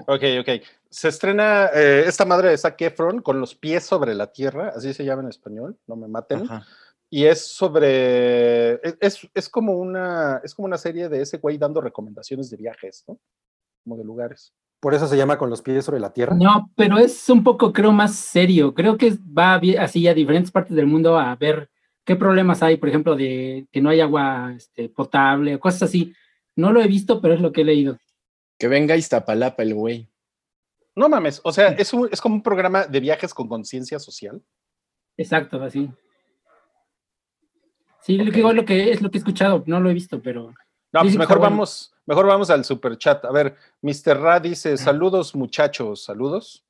Ok, 0.06 0.22
ok. 0.40 0.48
Se 0.90 1.08
estrena 1.08 1.70
eh, 1.74 2.04
esta 2.06 2.24
madre 2.26 2.50
de 2.50 2.58
Zac 2.58 2.80
Efron 2.82 3.20
con 3.22 3.40
los 3.40 3.54
pies 3.54 3.84
sobre 3.84 4.14
la 4.14 4.32
tierra, 4.32 4.72
así 4.76 4.92
se 4.94 5.04
llama 5.04 5.22
en 5.22 5.28
español, 5.28 5.78
no 5.86 5.96
me 5.96 6.08
maten. 6.08 6.42
Ajá. 6.42 6.66
Y 7.14 7.26
es 7.26 7.46
sobre, 7.46 8.74
es- 8.86 8.96
es, 9.00 9.28
es 9.34 9.48
como 9.50 9.72
una, 9.76 10.40
es 10.42 10.54
como 10.54 10.64
una 10.64 10.78
serie 10.78 11.10
de 11.10 11.20
ese 11.20 11.36
güey 11.36 11.58
dando 11.58 11.82
recomendaciones 11.82 12.48
de 12.48 12.56
viajes, 12.56 13.04
¿no? 13.06 13.18
Como 13.84 13.98
de 13.98 14.04
lugares. 14.04 14.54
Por 14.80 14.94
eso 14.94 15.06
se 15.06 15.16
llama 15.18 15.36
Con 15.36 15.50
los 15.50 15.60
pies 15.60 15.84
sobre 15.84 16.00
la 16.00 16.12
tierra. 16.12 16.34
No, 16.34 16.70
pero 16.74 16.96
es 16.98 17.28
un 17.28 17.44
poco, 17.44 17.70
creo, 17.72 17.92
más 17.92 18.14
serio. 18.16 18.72
Creo 18.74 18.96
que 18.96 19.12
va 19.38 19.60
así 19.78 20.08
a 20.08 20.14
diferentes 20.14 20.50
partes 20.50 20.74
del 20.74 20.86
mundo 20.86 21.18
a 21.18 21.36
ver 21.36 21.68
qué 22.04 22.16
problemas 22.16 22.62
hay, 22.62 22.78
por 22.78 22.88
ejemplo, 22.88 23.14
de 23.14 23.66
que 23.70 23.82
no 23.82 23.90
hay 23.90 24.00
agua 24.00 24.54
este, 24.56 24.88
potable 24.88 25.54
o 25.56 25.60
cosas 25.60 25.82
así. 25.84 26.14
No 26.56 26.72
lo 26.72 26.80
he 26.80 26.86
visto, 26.88 27.20
pero 27.20 27.34
es 27.34 27.40
lo 27.40 27.52
que 27.52 27.60
he 27.60 27.64
leído. 27.64 27.98
Que 28.58 28.68
venga 28.68 28.96
Iztapalapa 28.96 29.62
el 29.62 29.74
güey. 29.74 30.08
No 30.96 31.08
mames, 31.10 31.40
o 31.44 31.52
sea, 31.52 31.68
es, 31.68 31.92
un- 31.92 32.08
es 32.10 32.20
como 32.22 32.36
un 32.36 32.42
programa 32.42 32.86
de 32.86 33.00
viajes 33.00 33.32
con 33.34 33.48
conciencia 33.48 33.98
social. 33.98 34.42
Exacto, 35.16 35.62
así. 35.62 35.90
Sí, 38.02 38.16
lo 38.18 38.32
que 38.32 38.38
igual 38.40 38.56
lo 38.56 38.64
que 38.64 38.90
es 38.92 39.00
lo 39.00 39.10
que 39.10 39.18
he 39.18 39.20
escuchado, 39.20 39.62
no 39.66 39.80
lo 39.80 39.90
he 39.90 39.94
visto, 39.94 40.20
pero 40.20 40.52
No, 40.92 41.00
pues 41.02 41.16
mejor 41.16 41.38
bueno. 41.38 41.50
vamos, 41.52 41.94
mejor 42.06 42.26
vamos 42.26 42.50
al 42.50 42.64
super 42.64 42.98
chat. 42.98 43.24
A 43.24 43.30
ver, 43.32 43.56
Mr. 43.80 44.18
Ra 44.20 44.40
dice, 44.40 44.76
saludos 44.76 45.34
muchachos, 45.34 46.04
saludos. 46.04 46.64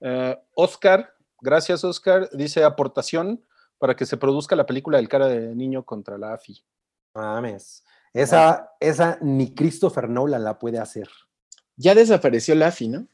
Eh, 0.00 0.36
Oscar, 0.54 1.14
gracias 1.40 1.84
Oscar, 1.84 2.28
dice 2.32 2.64
aportación 2.64 3.42
para 3.78 3.94
que 3.96 4.04
se 4.06 4.16
produzca 4.16 4.56
la 4.56 4.66
película 4.66 4.98
del 4.98 5.08
cara 5.08 5.26
de 5.28 5.54
niño 5.54 5.84
contra 5.84 6.18
la 6.18 6.34
AFI. 6.34 6.62
Mames. 7.14 7.84
Esa, 8.12 8.72
esa 8.80 9.18
ni 9.20 9.54
Christopher 9.54 10.08
Nolan 10.08 10.42
la 10.44 10.58
puede 10.58 10.78
hacer. 10.78 11.08
Ya 11.76 11.94
desapareció 11.94 12.54
Laffy, 12.54 12.88
¿no? 12.88 13.06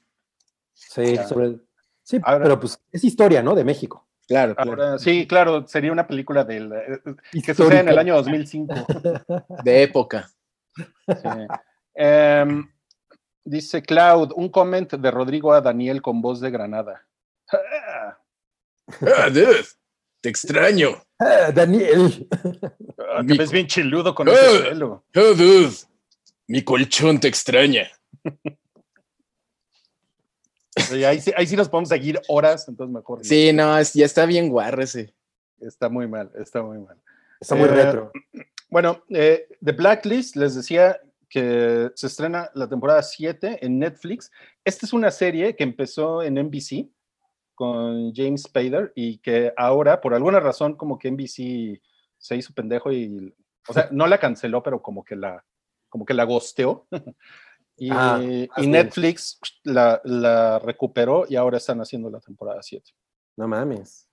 Sí, 0.73 1.17
sobre- 1.29 1.59
sí 2.05 2.21
Ahora- 2.23 2.45
pero 2.45 2.61
pues 2.61 2.81
es 2.93 3.03
historia, 3.05 3.43
¿no? 3.43 3.55
De 3.57 3.65
México. 3.65 4.07
Claro, 4.33 4.55
claro. 4.55 4.71
Ahora, 4.71 4.99
sí, 4.99 5.27
claro, 5.27 5.67
sería 5.69 5.93
una 5.93 6.07
película 6.07 6.43
del, 6.45 6.73
eh, 6.73 7.01
que 7.45 7.55
sucede 7.55 7.81
en 7.81 7.89
el 7.91 7.99
año 7.99 8.15
2005. 8.17 8.75
De 9.65 9.83
época. 9.83 10.31
Sí. 10.75 11.29
Em, 11.95 12.67
dice 13.45 13.83
Cloud, 13.83 14.33
un 14.35 14.49
comment 14.49 14.91
de 14.91 15.11
Rodrigo 15.11 15.53
a 15.53 15.61
Daniel 15.61 16.01
con 16.01 16.23
voz 16.23 16.41
de 16.41 16.51
Granada. 16.51 17.07
Ah, 19.01 19.31
dude, 19.31 19.65
te 20.21 20.29
extraño. 20.29 20.91
Ah, 21.19 21.51
Daniel. 21.55 22.29
Ah, 22.99 23.23
Te 23.27 23.35
ves 23.39 23.51
bien 23.53 23.67
chiludo 23.67 24.15
con 24.15 24.29
Ah. 24.29 24.33
ese 24.33 24.63
pelo. 24.71 25.05
Oh, 25.15 25.35
dude, 25.35 25.71
mi 26.49 26.63
colchón 26.63 27.21
te 27.21 27.29
extraña. 27.29 27.89
Sí, 30.89 31.05
ahí, 31.05 31.21
sí, 31.21 31.33
ahí 31.37 31.47
sí 31.47 31.57
nos 31.57 31.69
podemos 31.69 31.89
seguir 31.89 32.21
horas, 32.29 32.69
entonces 32.69 32.93
mejor. 32.95 33.25
Sí, 33.25 33.53
no, 33.53 33.77
es- 33.79 33.95
ya 33.95 34.05
está 34.07 34.27
bien 34.27 34.49
guarro 34.49 34.83
ese. 34.83 35.15
Está 35.61 35.89
muy 35.89 36.07
mal, 36.09 36.31
está 36.37 36.63
muy 36.63 36.79
mal. 36.79 36.97
Está 37.41 37.55
muy 37.55 37.69
Eh, 37.69 37.73
retro. 37.73 38.13
Bueno, 38.69 39.03
eh, 39.11 39.49
The 39.65 39.73
Blacklist, 39.73 40.37
les 40.37 40.55
decía 40.55 41.01
que 41.29 41.91
se 41.95 42.07
estrena 42.07 42.51
la 42.55 42.69
temporada 42.69 43.03
7 43.03 43.59
en 43.65 43.79
Netflix. 43.79 44.31
Esta 44.65 44.87
es 44.87 44.93
una 44.93 45.11
serie 45.11 45.57
que 45.57 45.63
empezó 45.65 46.23
en 46.23 46.35
NBC 46.39 46.91
con 47.55 48.13
James 48.15 48.43
Spader 48.43 48.93
y 48.95 49.19
que 49.19 49.53
ahora, 49.57 50.01
por 50.01 50.15
alguna 50.15 50.41
razón, 50.41 50.75
como 50.77 50.99
que 50.99 51.09
NBC 51.11 51.81
se 52.19 52.37
hizo 52.37 52.53
pendejo 52.55 52.93
y, 52.93 53.35
o 53.69 53.73
sea, 53.73 53.89
no 53.93 54.07
la 54.07 54.19
canceló, 54.19 54.63
pero 54.63 54.81
como 54.83 55.05
que 55.05 55.17
la, 55.17 55.45
como 55.89 56.05
que 56.05 56.15
la 56.15 56.25
gosteó. 56.25 56.87
y, 57.87 57.91
Ah, 57.93 58.19
bien. 58.19 58.71
Netflix 58.71 59.39
la, 59.65 60.01
la 60.05 60.59
recuperó 60.59 61.25
y 61.29 61.37
ahora 61.37 61.57
están 61.59 61.81
haciendo 61.81 62.11
la 62.11 62.21
temporada 62.21 62.63
7. 62.63 62.93
No 63.37 63.49
mames. 63.49 64.09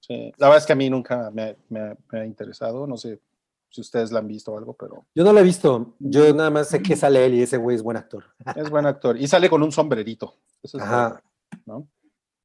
Sí, 0.00 0.32
La 0.38 0.46
verdad 0.46 0.58
es 0.58 0.66
que 0.66 0.72
a 0.72 0.76
mí 0.76 0.88
nunca 0.88 1.30
me, 1.30 1.56
me- 1.68 1.96
me 2.10 2.20
ha 2.20 2.24
interesado, 2.24 2.86
no 2.86 2.96
sé 2.96 3.20
si 3.68 3.80
ustedes 3.82 4.10
la 4.10 4.18
han 4.20 4.26
visto 4.26 4.52
o 4.52 4.58
algo, 4.58 4.72
pero 4.74 5.06
Yo 5.14 5.22
no 5.22 5.32
la 5.32 5.40
he 5.40 5.44
visto. 5.44 5.94
Yo 5.98 6.32
nada 6.34 6.50
más 6.50 6.68
sé 6.68 6.82
que 6.82 6.96
sale 6.96 7.24
él 7.26 7.34
y 7.34 7.42
ese 7.42 7.56
güey 7.56 7.76
es 7.76 7.82
buen 7.82 7.96
actor. 7.96 8.24
es 8.56 8.68
buen 8.70 8.86
actor. 8.86 9.16
Y 9.16 9.26
sale 9.28 9.48
con 9.50 9.62
un 9.62 9.70
sombrerito. 9.70 10.34
Eso 10.62 10.78
es 10.78 10.82
Ajá. 10.84 11.22
¿no? 11.66 11.86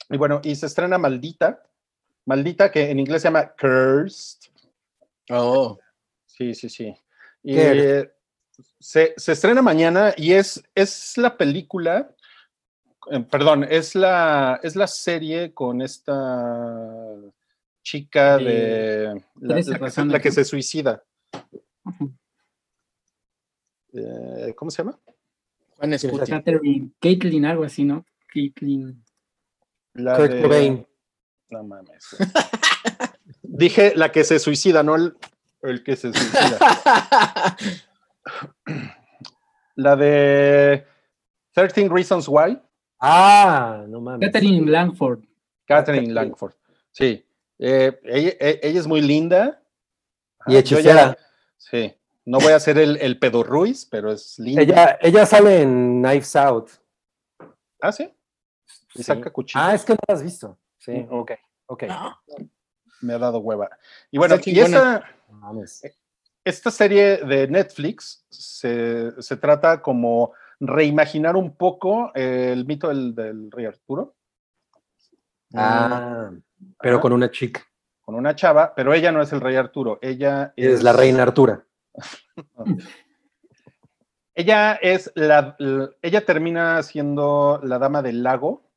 Y 0.10 0.18
bueno, 0.18 0.40
y 0.44 0.56
se 0.56 0.66
estrena 0.68 0.98
Maldita. 0.98 1.64
Maldita, 2.26 2.70
que 2.72 2.90
en 2.92 3.00
inglés 3.00 3.22
se 3.22 3.28
llama 3.30 3.54
Cursed. 3.60 4.52
Oh, 5.32 5.78
Sí, 6.28 6.54
sí, 6.54 6.70
sí. 6.70 6.94
Y 7.42 7.54
¿Qué 7.56 8.00
eh, 8.02 8.15
se, 8.86 9.16
se 9.18 9.32
estrena 9.32 9.64
mañana 9.64 10.14
y 10.16 10.34
es, 10.34 10.64
es 10.76 11.18
la 11.18 11.36
película 11.38 12.16
eh, 13.12 13.20
perdón, 13.20 13.64
es 13.64 13.96
la, 13.96 14.60
es 14.64 14.76
la 14.76 14.88
serie 14.88 15.54
con 15.54 15.82
esta 15.82 17.16
chica 17.84 18.38
de 18.38 19.22
la, 19.40 20.20
que 20.20 20.32
se 20.32 20.44
suicida. 20.44 21.04
Eh, 23.94 24.54
¿Cómo 24.56 24.72
se 24.72 24.84
llama? 24.84 25.00
Juan. 25.78 25.92
Catherine, 26.28 26.90
Caitlyn, 27.00 27.46
algo 27.46 27.64
así, 27.64 27.84
¿no? 27.84 28.06
Caitlyn. 28.28 29.04
La 29.94 30.18
Kurt 30.18 30.32
de- 30.32 30.42
Cobain. 30.42 30.88
No 31.50 31.64
mames. 31.64 32.16
Dije 33.42 33.94
la 33.96 34.12
que 34.12 34.24
se 34.24 34.40
suicida, 34.40 34.84
no 34.84 34.96
el, 34.96 35.16
el 35.62 35.84
que 35.84 35.96
se 35.96 36.12
suicida. 36.12 36.58
La 39.76 39.96
de 39.96 40.86
13 41.54 41.90
Reasons 41.90 42.28
Why, 42.28 42.60
Ah, 43.00 43.84
no 43.88 44.00
mames. 44.02 44.26
Catherine 44.32 44.70
Langford. 44.72 45.20
Catherine 45.68 46.14
Langford. 46.14 46.54
Sí. 46.92 47.26
Eh, 47.60 48.00
ella, 48.04 48.32
e- 48.40 48.60
ella 48.64 48.80
es 48.80 48.88
muy 48.88 49.02
linda. 49.02 49.62
Y 50.48 50.56
hechicera. 50.56 51.18
sí. 51.58 51.94
No 52.28 52.40
voy 52.40 52.54
a 52.54 52.60
ser 52.60 52.80
el, 52.80 52.98
el 52.98 53.20
pedo 53.20 53.44
Ruiz, 53.44 53.86
pero 53.86 54.12
es 54.12 54.40
linda. 54.40 54.62
Ella, 54.64 54.98
ella 55.02 55.26
sale 55.28 55.62
en 55.62 56.02
Knives 56.02 56.36
Out. 56.36 56.70
Ah, 57.80 57.92
sí. 57.92 58.12
Y 58.96 59.00
Sí. 59.00 59.04
saca 59.04 59.30
cuchillo. 59.30 59.64
Ah, 59.64 59.76
es 59.76 59.86
que 59.86 59.94
no 59.94 60.00
la 60.08 60.16
has 60.16 60.24
visto. 60.24 60.58
Sí, 60.80 61.06
ok, 61.10 61.32
ok. 61.68 61.84
Me 63.02 63.14
ha 63.14 63.18
dado 63.20 63.38
hueva. 63.40 63.70
Y 64.10 64.18
bueno, 64.18 64.36
y 64.36 64.40
chingona. 64.40 65.04
Esta, 66.46 66.72
serie 66.72 67.18
de 67.18 67.48
Netflix 67.48 68.26
se, 68.30 69.12
se 69.22 69.36
trata 69.38 69.82
como 69.82 70.32
reimaginar 70.60 71.36
un 71.36 71.56
poco 71.58 72.12
el 72.16 72.66
mito 72.66 72.88
del, 72.88 73.14
del 73.14 73.52
rey 73.52 73.66
Arturo 73.66 74.16
Ah, 75.54 76.32
pero 76.82 76.96
Ajá. 76.96 77.02
con 77.02 77.14
una 77.14 77.30
chica. 77.32 77.62
con 78.02 78.16
una 78.16 78.36
chava, 78.36 78.74
pero 78.76 78.94
ella 78.94 79.12
no 79.12 79.22
es 79.22 79.32
el 79.34 79.42
rey 79.42 79.56
Arturo, 79.56 80.00
ella 80.02 80.54
Es 80.56 80.84
la 80.84 80.92
reina 80.94 81.24
Artura. 81.24 81.64
Ella 84.34 84.74
es 84.74 85.12
la, 85.16 85.56
la- 85.60 85.90
ella 86.02 86.26
termina 86.26 86.84
siendo 86.84 87.60
la 87.64 87.80
dama 87.80 88.02
del 88.02 88.22
lago, 88.24 88.70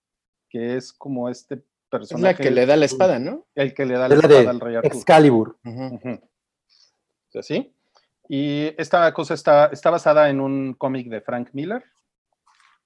que 0.49 0.77
es 0.77 0.93
como 0.93 1.29
este 1.29 1.55
Es 1.57 1.63
personaje 1.91 2.23
la 2.25 2.35
que 2.37 2.51
le 2.51 2.67
da 2.67 2.77
la 2.77 2.85
espada, 2.85 3.19
¿no? 3.19 3.47
el 3.55 3.75
que 3.75 3.85
le 3.85 3.95
da 3.95 4.09
la 4.09 4.15
Es 4.15 4.21
la 4.23 4.27
espada 4.29 4.43
de 4.43 4.49
al 4.49 4.61
rey 4.61 4.77
Arturo. 4.77 4.95
Excalibur. 4.95 5.59
Ujú. 5.65 6.21
¿Sí? 7.43 7.73
Y 8.29 8.75
esta 8.77 9.13
cosa 9.15 9.35
está, 9.35 9.67
está 9.67 9.91
basada 9.91 10.29
en 10.29 10.41
un 10.41 10.75
cómic 10.75 11.09
de 11.09 11.21
Frank 11.21 11.49
Miller. 11.53 11.85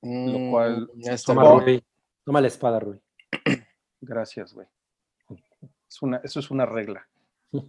Mm, 0.03 0.51
cual- 0.51 0.91
Toma. 1.25 1.61
Rui. 1.61 1.83
Toma 2.25 2.41
la 2.41 2.49
espada, 2.49 2.79
Rui. 2.81 3.01
Gracias, 4.01 4.53
güey. 4.55 4.67
Es 5.89 6.01
una, 6.03 6.19
eso 6.25 6.41
es 6.41 6.51
una 6.51 6.67
regla. 6.67 7.07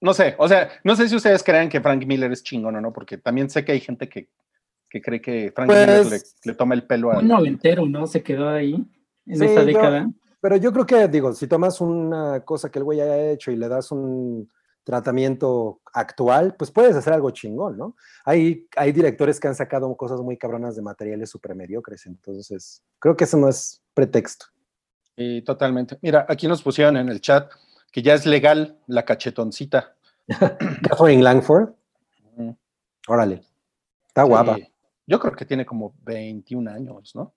No 0.00 0.14
sé, 0.14 0.36
o 0.38 0.46
sea, 0.46 0.70
no 0.84 0.94
sé 0.94 1.08
si 1.08 1.16
ustedes 1.16 1.42
crean 1.42 1.68
que 1.68 1.80
Frank 1.80 2.04
Miller 2.06 2.30
es 2.30 2.44
chingón 2.44 2.76
o 2.76 2.80
no, 2.80 2.92
porque 2.92 3.18
también 3.18 3.50
sé 3.50 3.64
que 3.64 3.72
hay 3.72 3.80
gente 3.80 4.08
que, 4.08 4.28
que 4.88 5.02
cree 5.02 5.20
que 5.20 5.50
Frank 5.54 5.66
Pues- 5.68 5.86
Miller 5.86 6.06
le, 6.06 6.18
le 6.44 6.54
toma 6.54 6.74
el 6.74 6.84
pelo 6.84 7.10
a... 7.12 7.18
Un 7.18 7.26
noventero, 7.28 7.84
¿no? 7.86 8.06
Se 8.06 8.22
quedó 8.22 8.48
ahí 8.48 8.74
en 9.26 9.36
Sí, 9.36 9.44
esa 9.44 9.60
yo- 9.60 9.66
década. 9.66 10.08
Pero 10.40 10.56
yo 10.56 10.72
creo 10.72 10.86
que, 10.86 11.08
digo, 11.08 11.32
si 11.32 11.46
tomas 11.46 11.80
una 11.80 12.44
cosa 12.44 12.70
que 12.70 12.78
el 12.78 12.84
güey 12.84 13.00
haya 13.00 13.30
hecho 13.30 13.50
y 13.50 13.56
le 13.56 13.68
das 13.68 13.90
un 13.90 14.48
tratamiento 14.84 15.80
actual, 15.92 16.54
pues 16.56 16.70
puedes 16.70 16.96
hacer 16.96 17.12
algo 17.12 17.30
chingón, 17.30 17.76
¿no? 17.76 17.96
Hay, 18.24 18.66
hay 18.74 18.92
directores 18.92 19.38
que 19.38 19.48
han 19.48 19.54
sacado 19.54 19.94
cosas 19.96 20.20
muy 20.20 20.38
cabronas 20.38 20.76
de 20.76 20.82
materiales 20.82 21.28
súper 21.28 21.54
mediocres, 21.54 22.06
entonces 22.06 22.82
creo 22.98 23.14
que 23.14 23.24
eso 23.24 23.36
no 23.36 23.48
es 23.48 23.82
pretexto. 23.92 24.46
Y 25.14 25.42
totalmente. 25.42 25.98
Mira, 26.00 26.24
aquí 26.28 26.48
nos 26.48 26.62
pusieron 26.62 26.96
en 26.96 27.08
el 27.08 27.20
chat 27.20 27.52
que 27.90 28.02
ya 28.02 28.14
es 28.14 28.24
legal 28.24 28.78
la 28.86 29.04
cachetoncita. 29.04 29.96
Catherine 30.88 31.22
Langford, 31.22 31.70
órale, 33.08 33.42
está 34.06 34.22
guapa. 34.22 34.56
Yo 35.06 35.18
creo 35.18 35.34
que 35.34 35.44
tiene 35.44 35.66
como 35.66 35.94
21 36.02 36.70
años, 36.70 37.14
¿no? 37.14 37.34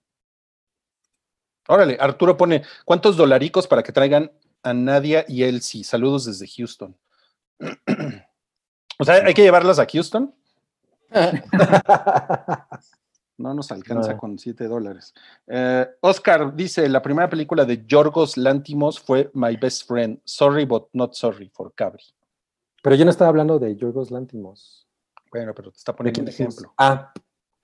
Órale, 1.68 1.96
Arturo 2.00 2.36
pone, 2.36 2.62
¿cuántos 2.84 3.16
dolaricos 3.16 3.66
para 3.66 3.82
que 3.82 3.92
traigan 3.92 4.30
a 4.62 4.72
Nadia 4.74 5.24
y 5.28 5.44
Elsie? 5.44 5.84
Saludos 5.84 6.24
desde 6.26 6.46
Houston. 6.48 6.96
o 8.98 9.04
sea, 9.04 9.14
hay 9.24 9.34
que 9.34 9.42
llevarlas 9.42 9.78
a 9.78 9.86
Houston. 9.86 10.34
No 13.38 13.54
nos 13.54 13.72
alcanza 13.72 14.12
No. 14.12 14.18
con 14.18 14.38
7 14.38 14.68
dólares. 14.68 15.14
Eh, 15.48 15.88
Oscar 16.00 16.54
dice, 16.54 16.88
la 16.88 17.02
primera 17.02 17.28
película 17.28 17.64
de 17.64 17.84
Yorgos 17.86 18.36
Lantimos 18.36 19.00
fue 19.00 19.30
My 19.34 19.56
Best 19.56 19.88
Friend, 19.88 20.20
Sorry 20.24 20.64
but 20.64 20.88
not 20.92 21.14
sorry 21.14 21.48
for 21.48 21.72
Cabri. 21.74 22.04
Pero 22.82 22.94
yo 22.94 23.04
no 23.04 23.10
estaba 23.10 23.30
hablando 23.30 23.58
de 23.58 23.74
Yorgos 23.74 24.10
Lantimos. 24.12 24.86
Bueno, 25.32 25.54
pero 25.54 25.72
te 25.72 25.78
está 25.78 25.90
¿De 25.92 25.96
poniendo 25.96 26.20
un 26.22 26.28
ejemplo. 26.28 26.72
Ah, 26.76 27.12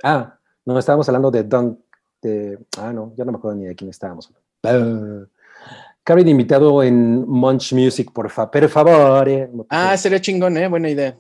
ah, 0.02 0.38
no, 0.64 0.78
estábamos 0.78 1.08
hablando 1.08 1.30
de 1.30 1.44
Don, 1.44 1.80
de, 2.22 2.58
ah, 2.78 2.92
no, 2.92 3.12
ya 3.16 3.24
no 3.24 3.32
me 3.32 3.38
acuerdo 3.38 3.58
ni 3.58 3.66
de 3.66 3.74
quién 3.74 3.90
estábamos. 3.90 4.32
De 4.62 6.30
invitado 6.30 6.82
en 6.82 7.28
Munch 7.28 7.72
Music, 7.74 8.10
por, 8.12 8.30
fa, 8.30 8.50
per 8.50 8.68
favore. 8.68 9.50
Ah, 9.68 9.96
sería 9.96 10.20
chingón, 10.20 10.56
¿eh? 10.56 10.66
Buena 10.66 10.88
idea. 10.88 11.16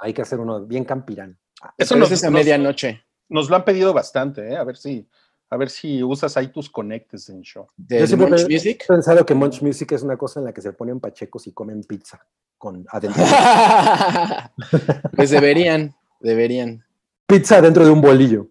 Hay 0.00 0.12
que 0.12 0.22
hacer 0.22 0.40
uno 0.40 0.64
bien 0.66 0.84
campirán. 0.84 1.38
Eso 1.78 1.94
nos, 1.96 2.10
es 2.10 2.24
a 2.24 2.30
medianoche. 2.30 3.04
nos 3.28 3.48
lo 3.48 3.54
han 3.56 3.64
pedido 3.64 3.92
bastante, 3.94 4.48
¿eh? 4.52 4.56
A 4.56 4.64
ver 4.64 4.76
si, 4.76 5.08
a 5.48 5.56
ver 5.56 5.70
si 5.70 6.02
usas 6.02 6.36
ahí 6.36 6.48
tus 6.48 6.68
conectes 6.68 7.28
en 7.28 7.42
show. 7.42 7.68
¿Del 7.76 8.08
siempre 8.08 8.28
Munch 8.28 8.46
pe- 8.46 8.52
Music? 8.52 8.82
He 8.82 8.86
pensado 8.88 9.24
que 9.24 9.34
Munch 9.34 9.62
Music 9.62 9.92
es 9.92 10.02
una 10.02 10.16
cosa 10.16 10.40
en 10.40 10.46
la 10.46 10.52
que 10.52 10.60
se 10.60 10.72
ponen 10.72 10.98
pachecos 10.98 11.46
y 11.46 11.52
comen 11.52 11.84
pizza 11.84 12.20
con 12.58 12.84
adentro. 12.90 13.22
pues 15.16 15.30
deberían, 15.30 15.94
deberían. 16.20 16.84
pizza 17.26 17.60
dentro 17.62 17.84
de 17.84 17.90
un 17.92 18.00
bolillo. 18.00 18.48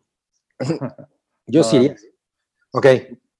Yo 1.46 1.64
sí 1.64 1.78
iría. 1.78 1.96
Ok. 2.72 2.88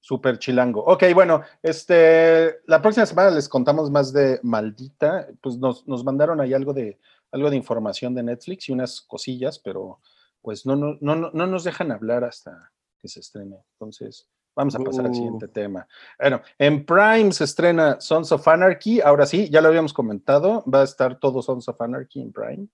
Súper 0.00 0.38
chilango. 0.38 0.84
Ok, 0.84 1.04
bueno, 1.14 1.42
este, 1.62 2.56
la 2.66 2.82
próxima 2.82 3.06
semana 3.06 3.30
les 3.30 3.48
contamos 3.48 3.88
más 3.90 4.12
de 4.12 4.40
Maldita. 4.42 5.28
Pues 5.40 5.58
nos, 5.58 5.86
nos 5.86 6.04
mandaron 6.04 6.40
ahí 6.40 6.52
algo 6.52 6.72
de, 6.72 6.98
algo 7.30 7.48
de 7.48 7.56
información 7.56 8.12
de 8.14 8.24
Netflix 8.24 8.68
y 8.68 8.72
unas 8.72 9.00
cosillas, 9.00 9.60
pero 9.60 10.00
pues 10.40 10.66
no, 10.66 10.74
no, 10.74 10.98
no, 11.00 11.14
no 11.14 11.30
no 11.32 11.46
nos 11.46 11.62
dejan 11.62 11.92
hablar 11.92 12.24
hasta 12.24 12.72
que 12.98 13.06
se 13.06 13.20
estrene. 13.20 13.58
Entonces, 13.74 14.28
vamos 14.56 14.74
a 14.74 14.80
pasar 14.80 15.04
al 15.04 15.12
Uh. 15.12 15.14
siguiente 15.14 15.46
tema. 15.46 15.86
Bueno, 16.18 16.42
en 16.58 16.84
Prime 16.84 17.30
se 17.30 17.44
estrena 17.44 18.00
Sons 18.00 18.32
of 18.32 18.46
Anarchy. 18.48 19.00
Ahora 19.00 19.24
sí, 19.24 19.48
ya 19.50 19.60
lo 19.60 19.68
habíamos 19.68 19.92
comentado, 19.92 20.64
va 20.68 20.80
a 20.80 20.84
estar 20.84 21.20
todo 21.20 21.42
Sons 21.42 21.68
of 21.68 21.80
Anarchy 21.80 22.20
en 22.20 22.32
Prime. 22.32 22.66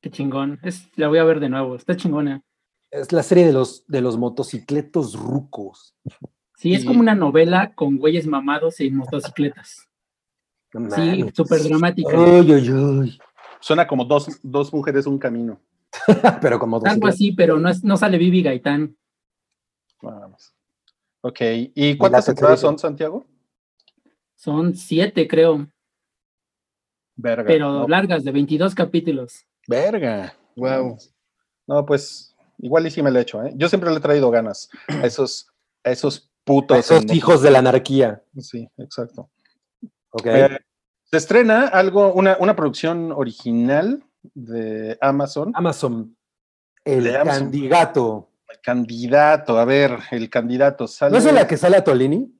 Qué 0.00 0.10
chingón. 0.10 0.58
Es, 0.64 0.88
la 0.96 1.06
voy 1.06 1.18
a 1.18 1.24
ver 1.24 1.38
de 1.38 1.48
nuevo. 1.48 1.76
Está 1.76 1.94
chingona. 1.96 2.42
Es 2.90 3.12
la 3.12 3.22
serie 3.22 3.46
de 3.46 3.52
los, 3.52 3.84
de 3.86 4.00
los 4.00 4.18
motocicletos 4.18 5.14
rucos. 5.18 5.94
Sí, 6.56 6.74
es 6.74 6.84
como 6.84 7.00
una 7.00 7.14
novela 7.14 7.74
con 7.74 7.96
güeyes 7.98 8.26
mamados 8.26 8.80
y 8.80 8.90
motocicletas. 8.90 9.88
Sí, 10.94 11.24
súper 11.34 11.62
dramática. 11.62 12.10
Ay, 12.12 12.52
ay, 12.52 12.68
ay. 12.68 13.18
Suena 13.60 13.86
como 13.86 14.04
dos, 14.04 14.38
dos 14.42 14.72
mujeres, 14.72 15.06
un 15.06 15.18
camino. 15.18 15.60
Pero 16.40 16.58
como 16.58 16.76
Algo 16.76 16.86
motocicletas. 16.86 17.14
así, 17.14 17.32
pero 17.32 17.58
no, 17.58 17.68
es- 17.68 17.82
no 17.82 17.96
sale 17.96 18.16
Vivi 18.18 18.42
Gaitán. 18.42 18.96
Nada 20.02 20.28
más. 20.28 20.54
Ok, 21.22 21.40
¿y 21.74 21.96
cuántas 21.96 22.24
tercera. 22.26 22.56
son, 22.56 22.78
Santiago? 22.78 23.26
Son 24.36 24.74
siete, 24.74 25.26
creo, 25.28 25.68
Verga. 27.16 27.44
pero 27.46 27.70
no, 27.72 27.88
largas, 27.88 28.24
de 28.24 28.30
22 28.32 28.74
capítulos. 28.74 29.44
Verga. 29.68 30.34
Wow. 30.56 30.96
No, 31.66 31.84
pues 31.84 32.29
igual 32.62 32.86
y 32.86 32.90
sí 32.90 33.02
me 33.02 33.10
le 33.10 33.20
echo, 33.20 33.42
¿eh? 33.44 33.52
Yo 33.56 33.68
siempre 33.68 33.90
le 33.90 33.96
he 33.96 34.00
traído 34.00 34.30
ganas 34.30 34.68
a 34.88 35.06
esos, 35.06 35.48
a 35.84 35.90
esos 35.90 36.30
putos. 36.44 36.78
Esos 36.78 37.02
en- 37.02 37.14
hijos 37.14 37.42
de 37.42 37.50
la 37.50 37.58
anarquía. 37.60 38.22
Sí, 38.38 38.68
exacto. 38.78 39.30
Ok. 40.10 40.26
Eh, 40.26 40.58
se 41.04 41.16
estrena 41.16 41.66
algo, 41.68 42.12
una, 42.12 42.36
una 42.40 42.54
producción 42.56 43.12
original 43.12 44.02
de 44.34 44.96
Amazon. 45.00 45.52
Amazon. 45.54 46.16
El 46.84 47.04
De 47.04 47.16
Amazon. 47.16 47.42
candidato. 47.44 48.26
El 48.48 48.60
candidato, 48.60 49.58
a 49.58 49.64
ver, 49.64 49.98
el 50.10 50.28
candidato 50.28 50.86
sale. 50.88 51.12
¿No 51.12 51.18
es 51.18 51.26
en 51.26 51.34
la 51.36 51.46
que 51.46 51.56
sale 51.56 51.76
a 51.76 51.84
Tolini? 51.84 52.36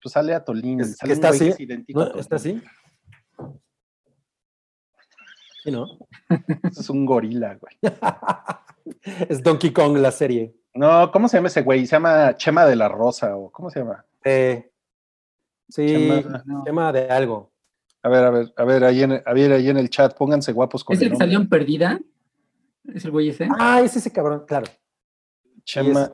pues 0.00 0.12
sale 0.12 0.32
a 0.32 0.44
Tolín. 0.44 0.80
Es- 0.80 0.96
sale 0.96 1.08
que 1.10 1.14
está 1.14 1.28
así. 1.30 1.54
¿Está 2.18 2.36
así? 2.36 2.62
Sí, 5.68 5.72
¿no? 5.72 5.86
Es 6.64 6.88
un 6.90 7.04
gorila, 7.04 7.58
güey. 7.58 7.76
es 9.28 9.42
Donkey 9.42 9.72
Kong 9.72 9.98
la 9.98 10.10
serie. 10.10 10.54
No, 10.74 11.10
¿cómo 11.12 11.28
se 11.28 11.36
llama 11.36 11.48
ese 11.48 11.62
güey? 11.62 11.86
Se 11.86 11.96
llama 11.96 12.36
Chema 12.36 12.64
de 12.64 12.76
la 12.76 12.88
Rosa 12.88 13.36
o 13.36 13.50
¿cómo 13.50 13.70
se 13.70 13.80
llama? 13.80 14.04
Eh, 14.24 14.70
sí, 15.68 15.86
Chema- 15.86 16.42
No. 16.46 16.92
de 16.92 17.08
algo. 17.10 17.52
A 18.02 18.08
ver, 18.08 18.24
a 18.24 18.30
ver, 18.30 18.52
a 18.56 18.64
ver, 18.64 18.84
ahí 18.84 19.02
en, 19.02 19.12
a 19.24 19.32
ver, 19.32 19.52
ahí 19.52 19.68
en 19.68 19.76
el 19.76 19.90
chat, 19.90 20.16
pónganse 20.16 20.52
guapos 20.52 20.84
con 20.84 20.94
¿Es 20.94 21.00
el 21.02 21.08
el 21.08 21.12
que 21.12 21.18
salió 21.18 21.38
en 21.38 21.48
Perdida? 21.48 21.98
¿Es 22.84 23.04
el 23.04 23.10
güey 23.10 23.28
ese? 23.30 23.48
Ah, 23.58 23.80
es 23.82 23.96
ese 23.96 24.12
cabrón, 24.12 24.44
claro. 24.46 24.66
Chema, 25.64 26.10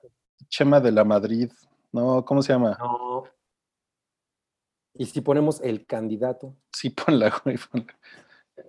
Chema 0.49 0.81
de 0.81 0.91
la 0.93 1.05
Madrid. 1.05 1.51
No, 1.93 2.25
¿cómo 2.25 2.43
se 2.43 2.53
llama? 2.53 2.77
No. 2.81 3.25
Y 4.95 5.07
si 5.07 5.21
ponemos 5.21 5.61
el 5.61 5.87
candidato. 5.87 6.57
Sí, 6.73 6.91
ponla, 6.91 7.33
güey. 7.45 7.57
ponla. 7.59 7.87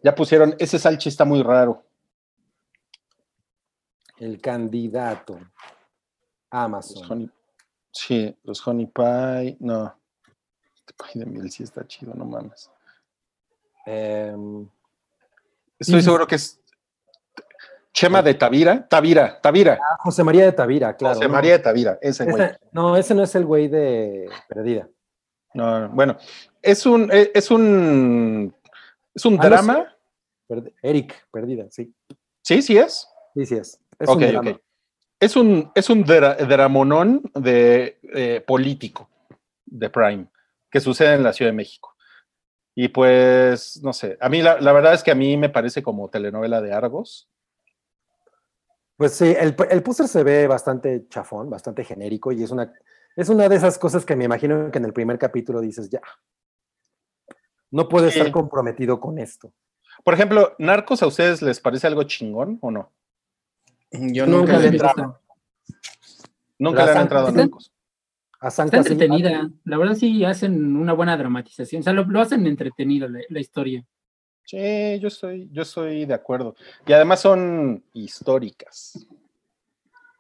Ya 0.04 0.13
pusieron, 0.15 0.56
ese 0.60 0.80
salchi 0.80 1.10
está 1.10 1.26
muy 1.26 1.41
raro. 1.43 1.84
El 4.17 4.39
candidato. 4.39 5.34
Los 5.36 5.50
Amazon. 6.52 7.12
honey, 7.12 7.30
sí, 7.91 8.38
los 8.43 8.65
honey 8.65 8.86
pie. 8.86 9.58
No. 9.60 9.98
Este 10.76 10.93
pie 10.93 11.24
de 11.24 11.26
miel 11.26 11.52
sí 11.52 11.63
está 11.63 11.86
chido, 11.86 12.13
no 12.13 12.26
mames. 12.26 12.69
Em, 13.86 14.67
Estoy 15.78 16.02
seguro 16.02 16.26
que 16.26 16.36
es 16.36 16.60
Chema 17.91 18.21
de 18.21 18.34
Tavira. 18.34 18.88
Tavira, 18.88 19.39
Tavira. 19.41 19.80
ah, 19.82 19.98
José 20.00 20.24
María 20.24 20.45
de 20.45 20.52
Tavira, 20.52 20.95
claro. 20.95 21.15
José 21.15 21.28
no. 21.28 21.34
María 21.34 21.54
de 21.54 21.60
Tavira, 21.60 21.98
ese 22.02 22.26
güey. 22.26 22.52
No, 22.71 22.95
ese 22.98 23.13
no 23.15 23.24
es 23.24 23.36
el 23.36 23.45
güey 23.45 23.67
de 23.67 24.30
Perdida. 24.48 24.88
No, 25.54 25.88
bueno, 25.89 26.17
es 26.62 26.86
un, 26.86 27.10
eh, 27.12 27.32
es 27.34 27.50
un, 27.50 28.54
es 29.15 29.25
un 29.25 29.36
Ah, 29.36 29.43
no 29.43 29.49
drama. 29.49 29.95
Perd- 30.47 30.73
Eric, 30.84 31.28
Perdida, 31.32 31.65
sí. 31.71 31.93
Sí, 32.43 32.62
sí 32.62 32.78
es. 32.78 33.08
Sí, 33.34 33.45
sí 33.45 33.56
es. 33.56 33.80
Es 33.97 34.10
Ok, 34.10 34.15
un 34.21 34.28
drama. 34.28 34.51
ok. 34.51 34.62
Es 35.19 35.36
un, 35.36 35.71
es 35.73 35.89
un 35.89 36.04
dra- 36.06 36.36
dramonón 36.45 37.23
de 37.34 37.99
eh, 38.13 38.43
político 38.45 39.10
de 39.65 39.89
Prime 39.89 40.28
que 40.69 40.80
sucede 40.82 41.15
en 41.15 41.23
la 41.23 41.32
Ciudad 41.34 41.51
de 41.51 41.56
México. 41.56 41.95
Y 42.75 42.89
pues, 42.89 43.82
no 43.82 43.93
sé, 43.93 44.17
a 44.19 44.28
mí 44.28 44.41
la, 44.41 44.60
la 44.60 44.73
verdad 44.73 44.93
es 44.93 45.01
que 45.01 45.12
a 45.12 45.15
mí 45.15 45.38
me 45.38 45.49
parece 45.49 45.82
como 45.82 46.10
telenovela 46.10 46.62
de 46.62 46.73
Argos. 46.73 47.30
Pues 48.97 49.13
sí, 49.13 49.34
el, 49.38 49.56
el 49.69 49.84
póster 49.84 50.08
se 50.08 50.23
ve 50.23 50.47
bastante 50.47 51.08
chafón, 51.10 51.49
bastante 51.49 51.84
genérico 51.84 52.32
y 52.32 52.43
es 52.43 52.51
una, 52.51 52.73
es 53.15 53.30
una 53.30 53.47
de 53.49 53.56
esas 53.56 53.78
cosas 53.78 54.06
que 54.06 54.15
me 54.15 54.25
imagino 54.25 54.69
que 54.71 54.78
en 54.78 54.86
el 54.86 54.93
primer 54.93 55.17
capítulo 55.17 55.62
dices, 55.62 55.89
ya, 55.89 56.01
no 57.71 57.88
puedes 57.89 58.13
Sí. 58.13 58.19
estar 58.19 58.32
comprometido 58.32 58.99
con 58.99 59.17
esto. 59.19 59.51
Por 60.04 60.13
ejemplo, 60.13 60.56
¿Narcos 60.60 61.01
a 61.04 61.08
ustedes 61.08 61.41
les 61.41 61.60
parece 61.60 61.88
algo 61.88 62.04
chingón 62.04 62.58
o 62.62 62.71
no? 62.71 62.91
Yo 63.91 64.25
Nunca 64.25 64.54
nunca 64.54 64.58
le 64.60 64.67
entraba. 64.67 64.93
gusta. 64.93 65.21
Nunca 66.60 66.80
La 66.80 66.86
le 66.86 66.89
han 66.91 66.95
San- 66.95 67.01
entrado 67.04 67.28
a 67.28 67.32
Narcos. 67.32 67.71
A 68.41 68.51
San 68.51 68.65
Está 68.67 68.78
Casimiro- 68.78 68.91
entretenida. 69.06 69.49
La 69.63 69.78
verdad 69.78 69.95
sí 69.95 70.23
hacen 70.25 70.75
una 70.75 70.93
buena 70.93 71.17
dramatización. 71.17 71.80
O 71.80 71.84
sea, 71.84 71.93
lo, 71.93 72.04
lo 72.04 72.21
hacen 72.21 72.45
entretenido 72.45 73.08
la, 73.08 73.19
la 73.30 73.39
historia. 73.39 73.84
Sí, 74.43 74.99
yo 74.99 75.08
estoy, 75.08 75.49
yo 75.51 75.63
estoy 75.63 76.06
de 76.06 76.13
acuerdo. 76.13 76.56
Y 76.86 76.93
además 76.93 77.21
son 77.21 77.84
históricas. 77.93 79.08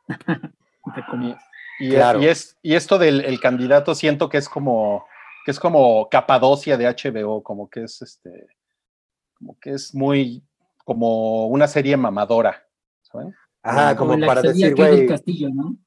Y, 1.79 1.89
Claro. 1.89 2.21
y 2.21 2.27
es, 2.27 2.57
y 2.61 2.75
esto 2.75 2.97
del 2.97 3.19
el 3.25 3.39
candidato 3.41 3.95
siento 3.95 4.29
que 4.29 4.37
es 4.37 4.47
como 4.47 5.05
que 5.45 5.51
es 5.51 5.59
como 5.59 6.09
Capadocia 6.09 6.75
de 6.75 6.87
HBO, 6.87 7.43
como 7.43 7.69
que 7.69 7.83
es 7.83 8.01
este, 8.01 8.47
como 9.37 9.59
que 9.59 9.69
es 9.71 9.93
muy 9.93 10.43
como 10.83 11.47
una 11.47 11.67
serie 11.67 11.95
mamadora. 11.95 12.65
¿saben? 13.03 13.33
Ajá, 13.61 13.95
como 13.95 14.17
la 14.17 14.25
para 14.25 14.41
decir, 14.41 14.71
Kate 14.71 14.81
del 14.89 14.95
güey, 14.95 15.07
Castillo, 15.07 15.49
¿no? 15.53 15.77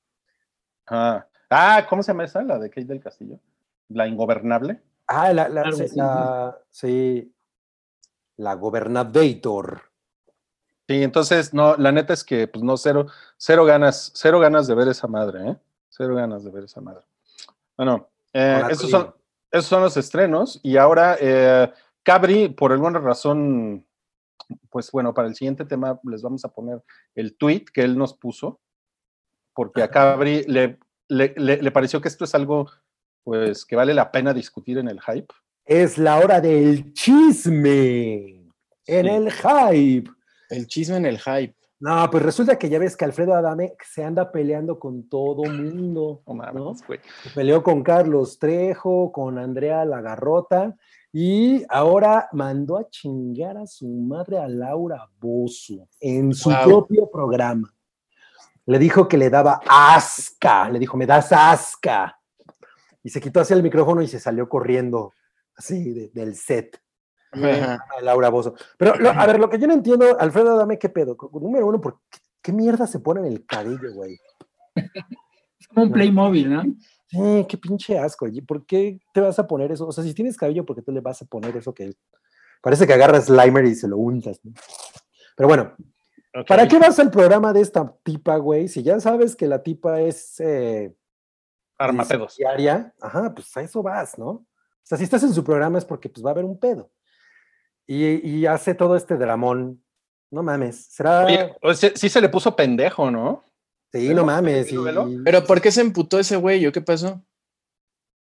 Ah, 0.86 1.26
ah, 1.50 1.86
¿cómo 1.88 2.02
se 2.04 2.12
llama 2.12 2.24
esa? 2.24 2.40
La 2.42 2.56
de 2.58 2.70
Kate 2.70 2.86
del 2.86 3.00
Castillo. 3.00 3.40
La 3.88 4.06
ingobernable. 4.06 4.80
ah, 5.08 5.32
la, 5.32 5.48
la, 5.48 5.72
sí, 5.72 5.86
la- 5.96 6.58
sí, 6.70 7.34
la 8.36 8.54
gobernator. 8.54 9.82
Sí, 10.86 11.02
entonces, 11.02 11.52
no, 11.52 11.76
la 11.76 11.90
neta 11.90 12.14
es 12.14 12.22
que, 12.22 12.46
pues 12.46 12.62
no, 12.64 12.76
cero, 12.76 13.06
cero 13.36 13.64
ganas, 13.64 14.12
cero 14.14 14.38
ganas 14.38 14.68
de 14.68 14.74
ver 14.76 14.86
esa 14.88 15.08
madre, 15.08 15.50
¿eh? 15.50 15.56
Cero 15.88 16.14
ganas 16.14 16.44
de 16.44 16.50
ver 16.52 16.64
esa 16.64 16.80
madre. 16.80 17.02
Bueno, 17.76 18.08
eh, 18.32 18.62
esos, 18.70 18.88
son. 18.90 19.17
Esos 19.50 19.66
son 19.66 19.82
los 19.82 19.96
estrenos 19.96 20.60
y 20.62 20.76
ahora 20.76 21.16
eh, 21.20 21.72
Cabri, 22.02 22.48
por 22.48 22.72
alguna 22.72 22.98
razón, 22.98 23.86
pues 24.70 24.90
bueno, 24.90 25.12
para 25.14 25.28
el 25.28 25.34
siguiente 25.34 25.64
tema 25.64 25.98
les 26.04 26.22
vamos 26.22 26.44
a 26.44 26.48
poner 26.52 26.82
el 27.14 27.36
tweet 27.36 27.64
que 27.72 27.82
él 27.82 27.96
nos 27.98 28.14
puso, 28.14 28.60
porque 29.54 29.82
a 29.82 29.90
Cabri 29.90 30.44
le, 30.44 30.78
le, 31.08 31.34
le- 31.36 31.62
le 31.62 31.70
pareció 31.70 32.00
que 32.00 32.08
esto 32.08 32.24
es 32.24 32.34
algo, 32.34 32.70
pues, 33.24 33.64
que 33.66 33.76
vale 33.76 33.92
la 33.94 34.10
pena 34.10 34.32
discutir 34.32 34.78
en 34.78 34.88
el 34.88 35.00
hype. 35.00 35.32
Es 35.64 35.98
la 35.98 36.16
hora 36.18 36.40
del 36.40 36.92
chisme 36.94 38.50
en 38.86 39.04
Sí. 39.04 39.10
el 39.10 39.30
hype. 39.32 40.10
El 40.48 40.66
chisme 40.66 40.96
en 40.96 41.06
el 41.06 41.18
hype. 41.18 41.54
No, 41.80 42.10
pues 42.10 42.24
resulta 42.24 42.58
que 42.58 42.68
ya 42.68 42.78
ves 42.80 42.96
que 42.96 43.04
Alfredo 43.04 43.34
Adame 43.34 43.74
se 43.84 44.02
anda 44.04 44.32
peleando 44.32 44.78
con 44.80 45.08
todo 45.08 45.44
mundo. 45.44 46.22
Mames, 46.26 46.54
¿no? 46.54 46.74
Se 46.74 47.30
peleó 47.34 47.62
con 47.62 47.82
Carlos 47.84 48.38
Trejo, 48.38 49.12
con 49.12 49.38
Andrea 49.38 49.84
Lagarrota 49.84 50.74
y 51.12 51.62
ahora 51.68 52.28
mandó 52.32 52.78
a 52.78 52.88
chingar 52.90 53.56
a 53.58 53.66
su 53.66 53.86
madre 53.86 54.38
a 54.38 54.48
Laura 54.48 55.08
Bozo 55.20 55.88
en 56.00 56.34
su 56.34 56.50
Wow. 56.50 56.64
propio 56.64 57.10
programa. 57.10 57.72
Le 58.66 58.78
dijo 58.78 59.06
que 59.08 59.16
le 59.16 59.30
daba 59.30 59.60
asca, 59.68 60.68
le 60.68 60.78
dijo, 60.80 60.96
me 60.96 61.06
das 61.06 61.32
asca. 61.32 62.18
Y 63.04 63.08
se 63.10 63.20
quitó 63.20 63.40
hacia 63.40 63.54
el 63.54 63.62
micrófono 63.62 64.02
y 64.02 64.08
se 64.08 64.18
salió 64.18 64.48
corriendo 64.48 65.12
así 65.56 65.92
de- 65.92 66.08
del 66.12 66.34
set. 66.34 66.78
Ajá. 67.32 67.78
a 67.98 68.00
Laura 68.02 68.28
Bozo. 68.30 68.54
Pero, 68.76 68.94
lo- 68.96 69.10
a 69.10 69.26
ver, 69.26 69.38
lo 69.38 69.48
que 69.50 69.58
yo 69.58 69.66
no 69.66 69.74
entiendo, 69.74 70.18
Alfredo, 70.18 70.56
dame 70.56 70.78
qué 70.78 70.88
pedo. 70.88 71.16
Número 71.32 71.66
uno, 71.66 71.80
¿por 71.80 72.00
qué, 72.10 72.18
qué 72.42 72.52
mierda 72.52 72.86
se 72.86 73.00
pone 73.00 73.20
en 73.20 73.26
el 73.26 73.44
cabello, 73.46 73.92
güey? 73.94 74.18
Es 75.60 75.66
como 75.66 75.86
un 75.86 75.92
Playmobil, 75.92 76.48
¿no? 76.52 76.62
Sí, 77.08 77.46
qué 77.48 77.58
pinche 77.58 77.98
asco. 77.98 78.28
¿y 78.28 78.40
¿Por 78.42 78.64
qué 78.64 79.00
te 79.12 79.20
vas 79.20 79.38
a 79.38 79.46
poner 79.46 79.72
eso? 79.72 79.86
O 79.88 79.92
sea, 79.92 80.04
si 80.04 80.14
tienes 80.14 80.36
cabello, 80.36 80.64
¿por 80.64 80.76
qué 80.76 80.82
te 80.82 80.92
le 80.92 81.00
vas 81.00 81.20
a 81.20 81.24
poner 81.26 81.56
eso 81.56 81.74
que 81.74 81.92
parece 82.62 82.86
que 82.86 82.92
agarras 82.92 83.24
Slimer 83.26 83.64
y 83.64 83.74
se 83.74 83.88
lo 83.88 83.98
untas? 83.98 84.38
¿no? 84.44 84.52
Pero 85.36 85.48
bueno. 85.48 85.72
¿para 86.46 86.68
qué 86.68 86.78
vas 86.78 86.98
al 87.00 87.10
programa 87.10 87.52
de 87.52 87.60
esta 87.62 87.92
tipa, 88.04 88.36
güey? 88.36 88.68
Si 88.68 88.82
ya 88.84 89.00
sabes 89.00 89.34
que 89.34 89.46
la 89.48 89.62
tipa 89.62 90.00
es 90.00 90.38
eh, 90.38 90.94
Armapedos. 91.76 92.36
diaria, 92.36 92.94
ajá, 93.00 93.34
pues 93.34 93.56
a 93.56 93.62
eso 93.62 93.82
vas, 93.82 94.16
¿no? 94.18 94.28
O 94.28 94.46
sea, 94.84 94.96
si 94.96 95.04
estás 95.04 95.22
en 95.24 95.32
su 95.32 95.42
programa 95.42 95.78
es 95.78 95.84
porque 95.84 96.08
pues 96.08 96.24
va 96.24 96.30
a 96.30 96.32
haber 96.32 96.44
un 96.44 96.58
pedo. 96.58 96.90
Y, 97.88 98.04
y 98.28 98.46
hace 98.46 98.74
todo 98.74 98.94
este 98.96 99.16
dramón. 99.16 99.82
No 100.30 100.42
mames, 100.42 100.84
será. 100.90 101.24
Oye, 101.24 101.52
o 101.62 101.72
sea, 101.72 101.90
sí 101.94 102.08
se 102.10 102.20
le 102.20 102.28
puso 102.28 102.54
pendejo, 102.54 103.10
¿no? 103.10 103.42
sí, 103.90 104.12
no 104.12 104.24
mames. 104.26 104.66
¿Velo, 104.66 104.82
velo? 104.84 105.08
y- 105.08 105.24
Pero 105.24 105.42
¿por 105.44 105.62
qué 105.62 105.72
se 105.72 105.80
emputó 105.80 106.18
ese 106.18 106.36
güey? 106.36 106.66
¿O 106.66 106.70
qué 106.72 106.82
pasó? 106.82 107.22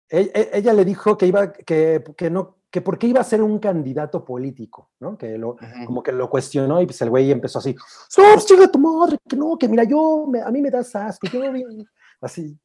E- 0.10 0.32
e- 0.34 0.50
ella 0.54 0.74
le 0.74 0.84
dijo 0.84 1.16
que 1.18 1.28
iba, 1.28 1.54
que, 1.54 2.04
que 2.18 2.30
no, 2.32 2.58
que 2.72 2.82
porque 2.82 3.06
iba 3.08 3.22
a 3.22 3.24
ser 3.24 3.42
un 3.44 3.60
candidato 3.60 4.26
político, 4.26 4.90
¿no? 5.00 5.16
Que 5.18 5.38
lo, 5.38 5.56
como 5.86 6.02
que 6.02 6.12
lo 6.12 6.30
cuestionó 6.30 6.82
y 6.82 6.86
pues 6.88 7.00
el 7.04 7.10
güey 7.12 7.30
empezó 7.32 7.60
así, 7.60 7.74
¡No, 8.18 8.24
pues, 8.34 8.46
chinga 8.48 8.68
tu 8.70 8.80
madre! 8.80 9.18
Que 9.30 9.36
no, 9.36 9.56
que 9.58 9.68
mira, 9.70 9.84
yo, 9.84 10.26
me- 10.28 10.42
a 10.42 10.50
mí 10.50 10.60
me 10.62 10.72
das 10.72 10.94
asco, 10.96 11.28
yo 11.28 11.40
bien", 11.52 11.88
así, 12.20 12.58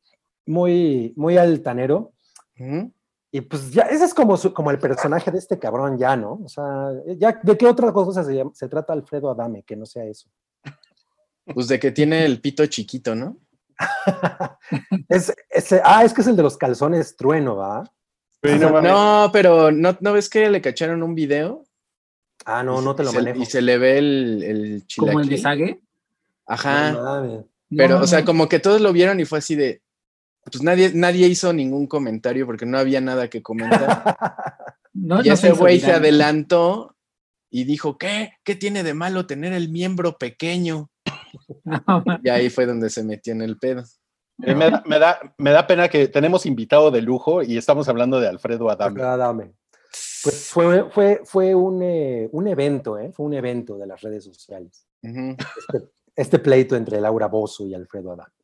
muy, 0.47 1.13
muy 1.17 1.37
altanero. 1.37 2.13
Ujú. 2.59 2.91
Y 3.33 3.41
pues 3.43 3.71
ya, 3.73 3.83
ese 3.83 4.05
es 4.05 4.15
como, 4.15 4.37
su- 4.37 4.53
como 4.55 4.71
el 4.71 4.79
personaje 4.79 5.31
de 5.31 5.39
este 5.39 5.59
cabrón 5.59 5.99
ya, 5.99 6.17
¿no? 6.17 6.41
O 6.45 6.49
sea, 6.49 6.91
ya, 7.19 7.39
¿de 7.43 7.57
qué 7.59 7.67
otra 7.67 7.93
cosa 7.93 8.23
se, 8.25 8.35
llama- 8.35 8.53
se 8.55 8.69
trata 8.69 8.93
Alfredo 8.93 9.31
Adame 9.31 9.63
que 9.63 9.77
no 9.77 9.85
sea 9.85 10.05
eso? 10.05 10.29
Pues 11.55 11.69
de 11.69 11.79
que 11.79 11.91
tiene 11.93 12.25
el 12.25 12.41
pito 12.41 12.65
chiquito, 12.67 13.15
¿no? 13.15 13.37
es, 15.09 15.35
ese- 15.51 15.81
ah, 15.85 16.05
es 16.05 16.13
que 16.15 16.21
es 16.23 16.27
el 16.27 16.37
de 16.37 16.43
los 16.43 16.57
calzones 16.57 17.17
trueno, 17.17 17.57
¿va? 17.57 17.85
Sí, 18.43 18.53
no 18.59 19.31
pero 19.33 19.73
¿no, 19.73 19.97
¿no 20.01 20.13
ves 20.13 20.29
que 20.29 20.49
le 20.49 20.61
cacharon 20.61 21.03
un 21.03 21.15
video? 21.15 21.65
Ah, 22.45 22.63
no, 22.63 22.81
Y 22.81 22.85
no 22.85 22.95
te 22.95 23.03
lo 23.03 23.11
se- 23.11 23.17
manejo. 23.19 23.43
Y 23.43 23.47
se 23.47 23.61
le 23.61 23.77
ve 23.79 23.99
el, 23.99 24.43
el 24.45 24.85
Como 24.97 25.21
el 25.21 25.29
de 25.29 25.37
chilaquil. 25.37 25.67
Sage. 25.67 25.81
Ajá. 26.47 26.93
No. 26.93 27.49
Pero, 27.77 27.97
No, 27.99 28.05
o 28.05 28.07
sea, 28.07 28.25
como 28.25 28.49
que 28.49 28.61
todos 28.61 28.81
lo 28.81 28.93
vieron 28.93 29.19
y 29.19 29.25
fue 29.25 29.39
así 29.39 29.57
de. 29.57 29.83
Pues 30.51 30.63
nadie, 30.63 30.93
nadie 30.95 31.27
hizo 31.27 31.53
ningún 31.53 31.87
comentario 31.87 32.47
porque 32.47 32.67
no 32.67 32.79
había 32.79 33.01
nada 33.01 33.29
que 33.29 33.43
comentar. 33.43 34.17
No, 34.99 35.21
y 35.23 35.29
no 35.29 35.35
ese 35.35 35.53
güey 35.53 35.79
se 35.79 35.93
adelantó 35.93 36.97
y 37.51 37.65
dijo: 37.65 37.99
¿Qué? 37.99 38.33
¿Qué 38.45 38.55
tiene 38.55 38.83
de 38.83 38.95
malo 38.95 39.27
tener 39.27 39.53
el 39.53 39.69
miembro 39.69 40.17
pequeño? 40.17 40.91
No, 41.65 41.83
Y 42.25 42.31
ahí 42.31 42.49
fue 42.49 42.65
donde 42.65 42.89
se 42.89 43.05
metió 43.05 43.35
en 43.35 43.43
el 43.43 43.59
pedo. 43.59 43.85
Me, 44.39 44.55
da, 44.55 44.83
me, 44.87 44.99
da, 44.99 45.35
me 45.37 45.51
da 45.51 45.67
pena 45.67 45.89
que 45.89 46.09
tenemos 46.09 46.47
invitado 46.47 46.91
de 46.91 47.03
lujo 47.03 47.43
y 47.43 47.59
estamos 47.59 47.91
hablando 47.91 48.19
de 48.19 48.29
Alfredo 48.29 48.71
Adame. 48.71 49.03
Adame. 49.03 49.53
Pues 50.23 50.49
fue, 50.51 50.91
fue, 50.91 51.21
fue 51.25 51.55
un, 51.55 51.83
eh, 51.83 52.29
un 52.33 52.49
evento, 52.49 52.99
¿eh? 52.99 53.13
Fue 53.13 53.27
un 53.27 53.35
evento 53.35 53.79
de 53.79 53.87
las 53.87 54.01
redes 54.01 54.25
sociales. 54.25 54.87
Este, 55.03 55.89
este 56.17 56.39
pleito 56.39 56.75
entre 56.75 57.01
Laura 57.01 57.29
Bozo 57.29 57.67
y 57.67 57.75
Alfredo 57.75 58.13
Adame. 58.13 58.36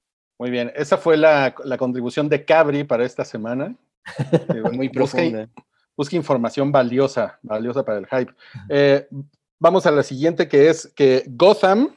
Muy 0.42 0.50
bien, 0.50 0.72
esa 0.74 0.96
fue 0.96 1.16
la, 1.16 1.54
la 1.64 1.78
contribución 1.78 2.28
de 2.28 2.44
Cabri 2.44 2.82
para 2.82 3.04
esta 3.04 3.24
semana. 3.24 3.76
Muy 4.72 4.88
Busque- 4.88 4.92
profunda. 4.92 5.48
busque 5.96 6.16
información 6.16 6.72
valiosa, 6.72 7.38
valiosa 7.42 7.84
para 7.84 7.98
el 7.98 8.06
hype. 8.08 8.34
Eh, 8.68 9.06
vamos 9.60 9.86
a 9.86 9.92
la 9.92 10.02
siguiente 10.02 10.48
que 10.48 10.68
es 10.68 10.92
que 10.96 11.22
Gotham 11.28 11.94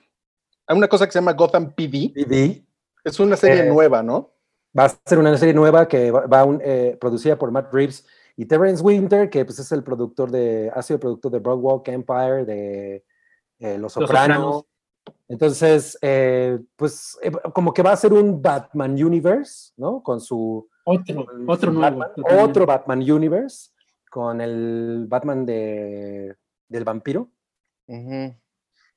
Hay 0.68 0.78
una 0.78 0.88
cosa 0.88 1.08
que 1.08 1.12
se 1.12 1.18
llama 1.18 1.34
Gotham 1.34 1.74
PD. 1.74 2.12
PD. 2.14 2.64
Es 3.04 3.20
una 3.20 3.36
serie 3.36 3.62
Eh, 3.66 3.70
nueva, 3.70 4.04
¿no? 4.04 4.32
Va 4.78 4.86
a 4.86 4.90
ser 5.06 5.18
una 5.18 5.36
serie 5.40 5.56
nueva 5.56 5.88
que 5.88 6.12
va, 6.12 6.28
va 6.28 6.44
un, 6.44 6.62
eh, 6.64 6.96
producida 7.02 7.36
por 7.40 7.50
Matt 7.50 7.74
Reeves 7.74 8.06
y 8.38 8.46
Terrence 8.46 8.84
Winter, 8.84 9.28
que 9.32 9.44
pues 9.44 9.58
es 9.58 9.72
el 9.72 9.82
productor 9.84 10.30
de, 10.30 10.72
ha 10.72 10.84
sido 10.84 11.00
productor 11.00 11.32
de 11.32 11.40
Broadwalk 11.40 11.88
Empire, 11.88 12.46
de 12.46 13.04
eh, 13.58 13.78
Los 13.80 13.94
Sopranos. 13.94 14.38
Sopranos. 14.38 14.66
Entonces, 15.28 15.98
eh, 16.02 16.60
pues 16.76 17.18
eh, 17.22 17.32
como 17.54 17.74
que 17.74 17.82
va 17.82 17.92
a 17.92 17.98
ser 17.98 18.14
un 18.14 18.42
Batman 18.42 18.92
Universe, 18.92 19.74
¿no? 19.78 20.02
Con 20.04 20.22
su... 20.22 20.68
Otro, 20.86 21.26
con 21.26 21.50
otro 21.50 21.72
su 21.72 21.80
nuevo. 21.80 21.98
Batman, 21.98 22.44
otro 22.44 22.66
Batman 22.66 23.12
Universe, 23.12 23.72
con 24.10 24.40
el 24.40 25.06
Batman 25.08 25.46
de, 25.46 26.36
del 26.70 26.84
vampiro. 26.84 27.30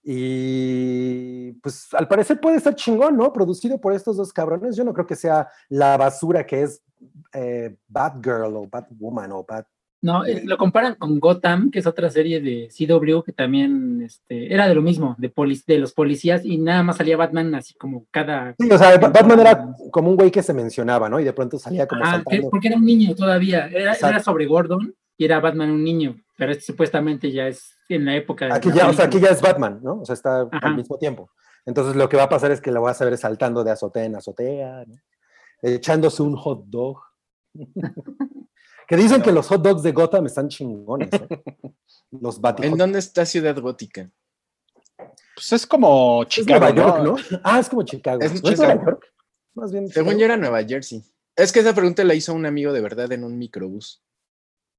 Y 0.02 1.52
pues 1.54 1.92
al 1.94 2.09
parecer 2.09 2.40
puede 2.40 2.56
estar 2.56 2.74
chingón, 2.74 3.16
¿no? 3.16 3.32
Producido 3.32 3.80
por 3.80 3.92
estos 3.92 4.16
dos 4.16 4.32
cabrones. 4.32 4.76
Yo 4.76 4.84
no 4.84 4.92
creo 4.92 5.06
que 5.06 5.16
sea 5.16 5.48
la 5.68 5.96
basura 5.96 6.46
que 6.46 6.62
es 6.62 6.82
eh, 7.32 7.76
Batgirl 7.88 8.56
o 8.56 8.66
Batwoman 8.66 9.32
o 9.32 9.44
Bat. 9.44 9.66
No, 10.01 10.24
eh, 10.24 10.42
lo 10.44 10.57
comparan 10.57 10.94
con 10.94 11.18
Gotham, 11.18 11.70
que 11.72 11.80
es 11.80 11.86
otra 11.88 12.09
serie 12.09 12.40
de 12.40 12.68
CW 12.70 13.22
que 13.24 13.32
también 13.32 14.01
este, 14.03 14.53
era 14.55 14.68
de 14.68 14.74
lo 14.76 14.80
mismo, 14.82 15.16
de, 15.18 15.28
poli- 15.28 15.61
de 15.66 15.78
los 15.78 15.92
policías, 15.92 16.44
y 16.44 16.57
nada 16.59 16.84
más 16.84 16.99
salía 16.99 17.16
Batman 17.16 17.53
así 17.57 17.74
como 17.74 18.07
cada. 18.12 18.55
Sí, 18.61 18.70
o 18.70 18.78
sea, 18.78 18.96
Ba- 18.99 19.09
Batman 19.09 19.40
era 19.40 19.68
como 19.90 20.11
un 20.11 20.16
güey 20.16 20.30
que 20.30 20.42
se 20.44 20.55
mencionaba, 20.55 21.09
¿no? 21.09 21.18
Y 21.18 21.24
de 21.24 21.32
pronto 21.32 21.59
salía 21.59 21.88
como 21.88 22.05
Ah, 22.05 22.12
saltando. 22.12 22.49
porque 22.51 22.68
era 22.68 22.76
un 22.76 22.84
niño 22.84 23.12
todavía. 23.16 23.66
Era, 23.66 23.94
era 23.94 24.20
sobre 24.20 24.46
Gordon 24.46 24.94
y 25.16 25.24
era 25.24 25.40
Batman 25.40 25.70
un 25.72 25.82
niño, 25.82 26.14
pero 26.36 26.53
este 26.53 26.62
supuestamente 26.64 27.32
ya 27.32 27.49
es 27.49 27.74
en 27.88 28.05
la 28.05 28.14
época 28.14 28.46
de. 28.46 28.53
Aquí 28.53 28.70
ya, 28.72 28.88
o 28.88 28.92
sea, 28.92 29.07
aquí 29.07 29.18
ya 29.18 29.30
es 29.30 29.40
Batman, 29.42 29.80
¿no? 29.82 30.01
O 30.03 30.05
sea, 30.05 30.12
está 30.14 30.42
Ajá. 30.42 30.68
al 30.68 30.76
mismo 30.76 30.96
tiempo. 30.99 31.28
Entonces 31.66 31.96
lo 31.96 32.09
que 32.09 32.16
va 32.16 32.22
a 32.22 32.28
pasar 32.28 32.53
es 32.53 32.61
que 32.61 32.70
lo 32.70 32.82
vas 32.82 33.03
a 33.03 33.05
ver 33.05 33.18
saltando 33.18 33.64
de 33.64 33.72
azotea 33.72 34.05
en 34.05 34.14
azotea, 34.14 34.84
¿no? 34.86 34.94
echándose 35.61 36.22
un 36.22 36.36
hot 36.36 36.64
dog. 36.66 37.01
que 38.89 38.97
dicen 38.97 39.22
que 39.22 39.30
los 39.30 39.47
hot 39.49 39.62
dogs 39.62 39.82
de 39.82 39.93
Gotham 39.93 40.26
están 40.26 40.49
chingones, 40.49 41.11
¿eh? 41.12 41.28
Los 42.11 42.41
Bat 42.41 42.64
¿En 42.64 42.76
dónde 42.76 42.99
está 42.99 43.26
Ciudad 43.26 43.57
Gótica? 43.61 44.11
Pues 45.34 45.53
es 45.53 45.66
como 45.66 46.22
Es 46.22 46.28
Chicago, 46.30 46.59
Nueva 46.59 46.74
York, 46.74 47.03
¿no? 47.05 47.12
¿no? 47.36 47.41
Ah, 47.45 47.61
es 47.61 47.68
como 47.68 47.82
Chicago. 47.84 48.20
Es 48.22 48.43
¿No 48.43 48.51
Chicago. 48.51 48.74
Nueva 48.74 48.84
York? 48.86 49.12
Más 49.55 49.70
bien. 49.72 49.89
Según 49.89 50.12
Chicago. 50.12 50.18
yo 50.20 50.24
era 50.24 50.36
Nueva 50.39 50.64
Jersey. 50.64 51.05
Es 51.36 51.53
que 51.53 51.61
esa 51.61 51.74
pregunta 51.74 52.03
la 52.03 52.14
hizo 52.14 52.32
un 52.34 52.47
amigo 52.47 52.72
de 52.72 52.80
verdad 52.80 53.12
en 53.12 53.24
un 53.24 53.39
microbús. 53.39 54.03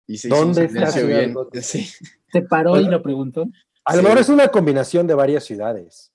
Y 0.07 0.17
se 0.17 0.27
hizo 0.27 0.37
un 0.37 0.53
¿Dónde 0.53 0.65
está 0.65 0.73
silencio 0.91 1.01
Ciudad 1.03 1.19
bien. 1.19 1.33
Gótica? 1.35 1.61
Sí. 1.63 1.87
Se 2.31 2.41
paró 2.41 2.79
y 2.81 2.85
lo 2.85 3.01
preguntó. 3.03 3.45
A 3.85 3.93
lo 3.95 3.99
Sí. 3.99 4.03
mejor 4.03 4.19
es 4.19 4.29
una 4.29 4.47
combinación 4.49 5.05
de 5.07 5.13
varias 5.13 5.43
ciudades. 5.45 6.11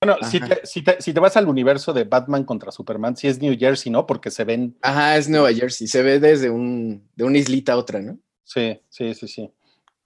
Bueno, 0.00 0.16
si 0.28 0.40
te, 0.40 0.60
si, 0.66 0.82
te, 0.82 1.00
si 1.00 1.12
te 1.14 1.20
vas 1.20 1.36
al 1.36 1.48
universo 1.48 1.92
de 1.92 2.04
Batman 2.04 2.44
contra 2.44 2.70
Superman, 2.70 3.16
sí 3.16 3.28
es 3.28 3.40
New 3.40 3.56
Jersey, 3.58 3.90
¿no? 3.90 4.06
Porque 4.06 4.30
se 4.30 4.44
ven. 4.44 4.76
Ajá, 4.82 5.16
es 5.16 5.28
Nueva 5.28 5.52
Jersey. 5.52 5.86
Se 5.88 6.02
ve 6.02 6.20
desde 6.20 6.50
un, 6.50 7.08
de 7.16 7.24
una 7.24 7.38
islita 7.38 7.72
a 7.72 7.76
otra, 7.76 8.00
¿no? 8.00 8.18
Sí, 8.44 8.80
sí, 8.90 9.14
sí, 9.14 9.26
sí. 9.26 9.50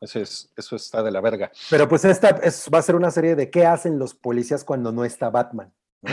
Eso, 0.01 0.20
es, 0.20 0.51
eso 0.57 0.76
está 0.76 1.03
de 1.03 1.11
la 1.11 1.20
verga. 1.20 1.51
Pero 1.68 1.88
pues 1.88 2.05
esta 2.05 2.28
es- 2.43 2.70
va 2.72 2.78
a 2.78 2.82
ser 2.82 2.95
una 2.95 3.11
serie 3.11 3.34
de 3.34 3.51
qué 3.51 3.66
hacen 3.66 3.99
los 3.99 4.14
policías 4.14 4.64
cuando 4.64 4.93
no 4.93 5.05
está 5.05 5.28
Batman. 5.28 5.72
¿no? 6.03 6.11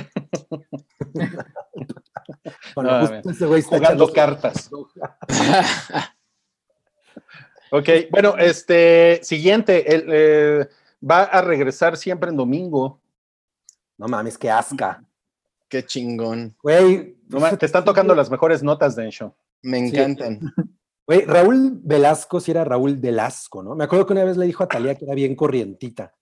Cuando 2.73 2.91
No, 2.99 3.07
justo 3.07 3.29
ese 3.31 3.45
güey 3.45 3.61
está 3.61 3.77
Jugando 3.77 4.11
cartas. 4.11 4.69
Ok, 7.69 7.89
bueno, 8.11 8.35
este 8.37 9.19
siguiente, 9.23 9.93
el, 9.93 10.05
eh, 10.09 10.67
va 11.03 11.23
a 11.23 11.41
regresar 11.41 11.97
siempre 11.97 12.29
en 12.29 12.37
domingo. 12.37 13.01
No 13.97 14.07
mames, 14.07 14.37
qué 14.37 14.49
asca. 14.49 15.03
Qué 15.69 15.85
chingón. 15.85 16.55
Güey, 16.61 17.17
No 17.27 17.57
te 17.57 17.65
están 17.65 17.83
tocando 17.83 18.15
las 18.15 18.29
mejores 18.29 18.63
notas 18.63 18.95
de 18.95 19.09
show. 19.09 19.33
Me 19.61 19.79
encantan. 19.79 20.39
Güey, 21.05 21.25
Raúl 21.25 21.79
Velasco 21.83 22.39
sí 22.39 22.51
era 22.51 22.63
Raúl 22.63 22.97
Velasco, 22.97 23.63
¿no? 23.63 23.75
Me 23.75 23.85
acuerdo 23.85 24.05
que 24.05 24.13
una 24.13 24.25
vez 24.25 24.37
le 24.37 24.45
dijo 24.45 24.63
a 24.63 24.67
Talía 24.67 24.95
que 24.95 25.05
era 25.05 25.15
bien 25.15 25.35
corrientita. 25.35 26.13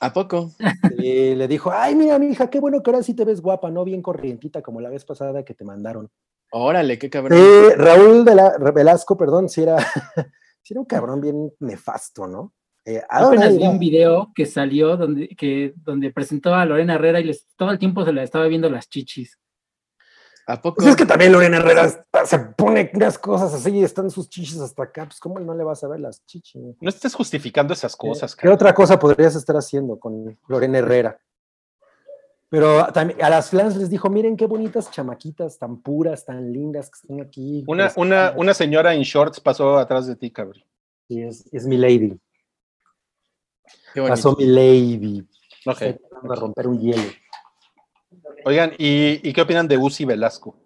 ¿A 0.00 0.12
poco? 0.12 0.52
Y 0.98 1.34
le 1.34 1.46
dijo, 1.48 1.70
ay, 1.70 1.94
mira, 1.94 2.18
mi 2.18 2.28
hija, 2.28 2.48
qué 2.48 2.58
bueno 2.58 2.82
que 2.82 2.90
ahora 2.90 3.02
sí 3.02 3.14
te 3.14 3.24
ves 3.24 3.40
guapa, 3.40 3.70
no 3.70 3.84
bien 3.84 4.00
corrientita 4.02 4.62
como 4.62 4.80
la 4.80 4.88
vez 4.88 5.04
pasada 5.04 5.44
que 5.44 5.54
te 5.54 5.64
mandaron. 5.64 6.10
Órale, 6.50 6.98
qué 6.98 7.10
cabrón. 7.10 7.38
Sí, 7.38 7.74
Raúl 7.76 8.24
de 8.24 8.34
la, 8.34 8.56
Velasco, 8.74 9.16
perdón, 9.16 9.48
sí 9.48 9.62
era, 9.62 9.76
sí 10.62 10.72
era 10.72 10.80
un 10.80 10.86
cabrón 10.86 11.20
bien 11.20 11.52
nefasto, 11.60 12.26
¿no? 12.26 12.54
Eh, 12.84 13.00
¿a 13.08 13.22
dónde 13.22 13.36
Apenas 13.38 13.56
vi 13.58 13.66
un 13.66 13.78
video 13.78 14.32
que 14.34 14.44
salió 14.46 14.96
donde, 14.96 15.28
que, 15.28 15.72
donde 15.76 16.10
presentó 16.10 16.54
a 16.54 16.64
Lorena 16.64 16.94
Herrera 16.94 17.20
y 17.20 17.24
les, 17.24 17.46
todo 17.56 17.70
el 17.70 17.78
tiempo 17.78 18.04
se 18.04 18.12
la 18.12 18.22
estaba 18.24 18.46
viendo 18.48 18.68
las 18.68 18.88
chichis. 18.88 19.38
¿A 20.48 20.60
poco? 20.60 20.76
Pues 20.78 20.88
es 20.88 20.96
que 20.96 21.06
también 21.06 21.30
Lorena 21.30 21.58
Herrera 21.58 21.84
está- 21.84 22.26
se 22.26 22.38
pone 22.40 22.90
unas 22.94 23.16
cosas 23.16 23.54
así 23.54 23.70
y 23.70 23.84
están 23.84 24.10
sus 24.10 24.28
chichis 24.28 24.58
hasta 24.58 24.82
acá. 24.82 25.04
Pues, 25.04 25.20
¿cómo 25.20 25.38
no 25.38 25.54
le 25.54 25.62
vas 25.62 25.84
a 25.84 25.88
ver 25.88 26.00
las 26.00 26.26
chichis? 26.26 26.60
No 26.80 26.88
estés 26.88 27.14
justificando 27.14 27.72
esas 27.72 27.94
cosas. 27.94 28.34
¿Qué 28.34 28.48
otra 28.48 28.74
cosa 28.74 28.98
podrías 28.98 29.36
estar 29.36 29.54
haciendo 29.56 30.00
con 30.00 30.36
Lorena 30.48 30.78
Herrera? 30.78 31.20
Pero 32.48 32.84
también 32.92 33.22
a 33.22 33.30
las 33.30 33.50
fans 33.50 33.76
les 33.76 33.88
dijo, 33.88 34.10
miren 34.10 34.36
qué 34.36 34.46
bonitas 34.46 34.90
chamaquitas, 34.90 35.58
tan 35.58 35.80
puras, 35.80 36.24
tan 36.26 36.52
lindas 36.52 36.90
que 36.90 36.98
están 37.00 37.20
aquí. 37.20 37.64
Una, 37.66 37.84
Pues, 37.84 37.96
una, 37.96 38.34
una 38.36 38.52
señora 38.52 38.92
en 38.94 39.02
shorts 39.02 39.40
pasó 39.40 39.78
atrás 39.78 40.06
de 40.06 40.16
ti, 40.16 40.30
cabrón. 40.30 40.62
sí, 41.08 41.22
es, 41.22 41.48
es 41.52 41.66
mi 41.66 41.76
lady. 41.78 42.18
Pasó 43.94 44.34
mi 44.36 44.46
lady. 44.46 45.20
Ok. 45.66 45.82
Estoy 45.82 46.08
tratando 46.08 46.34
de 46.34 46.40
romper 46.40 46.66
un 46.66 46.78
hielo. 46.80 47.02
Oigan, 48.44 48.72
¿y, 48.78 49.28
y 49.28 49.32
qué 49.32 49.42
opinan 49.42 49.68
de 49.68 49.78
Uzi 49.78 50.04
Velasco? 50.04 50.56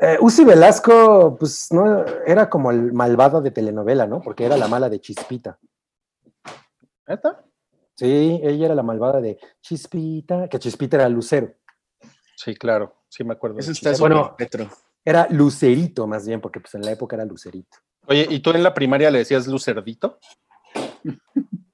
Eh, 0.00 0.18
Uzi 0.20 0.44
Velasco, 0.44 1.36
pues 1.38 1.68
no, 1.72 2.04
era 2.26 2.50
como 2.50 2.70
el 2.70 2.92
malvado 2.92 3.40
de 3.40 3.50
telenovela, 3.50 4.06
¿no? 4.06 4.20
Porque 4.20 4.44
era 4.44 4.56
la 4.56 4.68
mala 4.68 4.88
de 4.88 5.00
Chispita. 5.00 5.58
¿Neta? 7.06 7.44
Sí, 7.94 8.40
ella 8.42 8.66
era 8.66 8.74
la 8.74 8.82
malvada 8.82 9.20
de 9.20 9.38
Chispita, 9.62 10.48
que 10.48 10.58
Chispita 10.58 10.96
era 10.96 11.08
Lucero. 11.08 11.54
Sí, 12.36 12.54
claro. 12.56 12.94
Sí, 13.08 13.24
me 13.24 13.32
acuerdo. 13.34 13.58
Eso 13.58 13.72
está 13.72 13.92
Bueno. 13.98 14.30
súper 14.30 14.50
retro. 14.50 14.68
Era 15.04 15.28
Lucerito, 15.30 16.06
más 16.06 16.26
bien, 16.26 16.40
porque 16.40 16.60
pues 16.60 16.74
en 16.74 16.82
la 16.82 16.90
época 16.90 17.16
era 17.16 17.24
Lucerito. 17.24 17.78
Oye, 18.08 18.26
¿y 18.28 18.40
tú 18.40 18.50
en 18.50 18.62
la 18.62 18.74
primaria 18.74 19.10
le 19.10 19.18
decías 19.18 19.46
Lucerdito? 19.46 20.18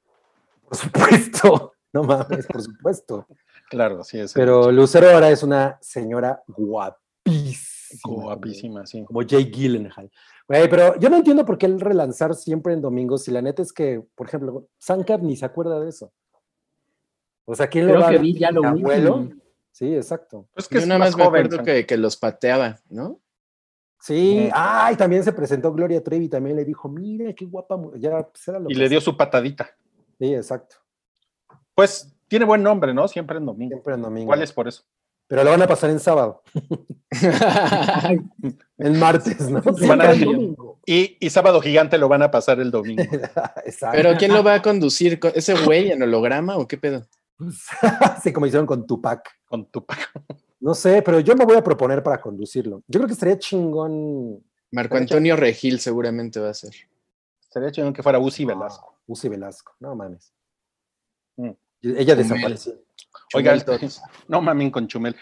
Por 0.72 0.78
supuesto. 0.78 1.74
No 1.94 2.04
mames, 2.04 2.46
por 2.46 2.62
supuesto. 2.62 3.26
Claro, 3.68 4.02
sí, 4.02 4.18
es. 4.18 4.32
Pero 4.32 4.72
Lucero 4.72 5.10
ahora 5.10 5.28
es 5.28 5.42
una 5.42 5.76
señora 5.82 6.42
guapísima. 6.46 8.00
guapísima, 8.02 8.86
sí. 8.86 9.04
Como 9.04 9.20
Jay 9.28 9.44
Gyllenhaal. 9.50 10.10
Güey, 10.48 10.70
pero 10.70 10.98
yo 10.98 11.10
no 11.10 11.18
entiendo 11.18 11.44
por 11.44 11.58
qué 11.58 11.66
el 11.66 11.78
relanzar 11.78 12.34
siempre 12.34 12.72
en 12.72 12.80
domingos, 12.80 13.24
si 13.24 13.30
la 13.30 13.42
neta 13.42 13.60
es 13.60 13.74
que, 13.74 14.02
por 14.14 14.26
ejemplo, 14.26 14.68
Sankar 14.78 15.22
ni 15.22 15.36
se 15.36 15.44
acuerda 15.44 15.78
de 15.80 15.90
eso. 15.90 16.10
O 17.44 17.54
sea, 17.54 17.66
¿quién 17.66 17.86
lo 17.88 17.92
Creo 17.92 18.00
va 18.00 18.06
a 18.06 18.10
que 18.12 18.16
ver? 18.16 18.22
vi 18.22 18.38
ya 18.38 18.50
lo 18.50 18.62
¿Mi 18.62 18.68
abuelo? 18.80 19.28
Sí, 19.70 19.94
exacto. 19.94 20.48
Es 20.56 20.68
que 20.68 20.76
Yo 20.76 20.80
es 20.80 20.86
nada 20.86 20.98
más 20.98 21.10
más 21.10 21.18
me 21.18 21.24
acuerdo 21.24 21.62
que, 21.62 21.84
que 21.84 21.98
los 21.98 22.16
pateaba, 22.16 22.80
¿no? 22.88 23.20
Sí, 24.00 24.48
ay, 24.54 24.96
también 24.96 25.22
se 25.24 25.34
presentó 25.34 25.74
Gloria 25.74 26.02
Trevi, 26.02 26.30
también 26.30 26.56
le 26.56 26.64
dijo, 26.64 26.88
mira 26.88 27.34
qué 27.34 27.44
guapa, 27.44 27.76
mu-". 27.76 27.94
ya 27.96 28.26
pues, 28.26 28.48
era 28.48 28.58
lo 28.58 28.70
Y 28.70 28.72
que 28.72 28.80
le 28.80 28.88
dio 28.88 29.00
su 29.02 29.14
patadita. 29.14 29.70
Sí, 30.18 30.34
exacto. 30.34 30.76
Pues 31.74 32.14
tiene 32.28 32.44
buen 32.44 32.62
nombre, 32.62 32.92
¿no? 32.94 33.08
Siempre 33.08 33.38
en 33.38 33.46
domingo. 33.46 33.70
Siempre 33.70 33.94
en 33.94 34.02
domingo. 34.02 34.26
¿Cuál 34.26 34.42
es 34.42 34.52
por 34.52 34.68
eso? 34.68 34.82
Pero 35.28 35.44
lo 35.44 35.50
van 35.50 35.62
a 35.62 35.66
pasar 35.66 35.88
en 35.90 35.98
sábado, 36.00 36.42
en 38.78 38.98
martes, 38.98 39.48
¿no? 39.48 39.62
Van 39.86 40.00
a-. 40.02 40.14
Y, 40.84 41.16
y 41.20 41.30
Sábado 41.30 41.60
Gigante 41.60 41.96
lo 41.98 42.08
van 42.08 42.22
a 42.22 42.30
pasar 42.30 42.60
el 42.60 42.70
domingo. 42.70 43.02
Exacto. 43.64 43.96
Pero 43.96 44.16
¿quién 44.18 44.32
lo 44.34 44.42
va 44.42 44.54
a 44.54 44.62
conducir? 44.62 45.18
¿Co- 45.18 45.28
¿Ese 45.34 45.54
güey 45.64 45.90
en 45.90 46.02
holograma 46.02 46.56
o 46.56 46.66
qué 46.66 46.76
pedo? 46.76 47.06
sí, 48.22 48.32
como 48.32 48.46
hicieron 48.46 48.66
con 48.66 48.86
Tupac. 48.86 49.28
con 49.46 49.66
tu 49.66 49.84
No 50.60 50.74
sé, 50.74 51.02
pero 51.02 51.20
yo 51.20 51.34
me 51.34 51.44
voy 51.44 51.56
a 51.56 51.64
proponer 51.64 52.02
para 52.02 52.20
conducirlo. 52.20 52.82
Yo 52.86 52.98
creo 53.00 53.06
que 53.06 53.14
estaría 53.14 53.38
chingón. 53.38 54.42
Marco 54.70 54.96
Antonio 54.96 55.36
Regil 55.36 55.80
seguramente 55.80 56.40
va 56.40 56.50
a 56.50 56.54
ser. 56.54 56.72
Estaría 57.42 57.70
chingón 57.70 57.92
que 57.92 58.02
fuera 58.02 58.18
Uzi 58.18 58.44
Velasco. 58.44 58.91
Uzi 59.06 59.28
Velasco, 59.28 59.74
no 59.80 59.94
mames. 59.94 60.32
Mm. 61.36 61.50
Ella 61.82 62.14
Chumel. 62.14 62.16
desapareció. 62.16 62.72
Tots. 63.30 64.02
no 64.28 64.40
mamen 64.42 64.70
con 64.70 64.86
Chumel. 64.86 65.16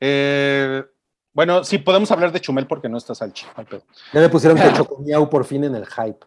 Eh, 0.00 0.84
bueno, 1.32 1.64
sí, 1.64 1.78
podemos 1.78 2.10
hablar 2.10 2.32
de 2.32 2.40
Chumel 2.40 2.66
porque 2.66 2.88
no 2.88 2.98
está 2.98 3.14
Salchi. 3.14 3.46
pedo. 3.68 3.82
Ya 4.12 4.20
me 4.20 4.28
pusieron 4.28 4.58
que 4.58 4.72
Chocomiau 4.76 5.28
por 5.28 5.44
fin 5.44 5.64
en 5.64 5.74
el 5.74 5.86
hype. 5.86 6.24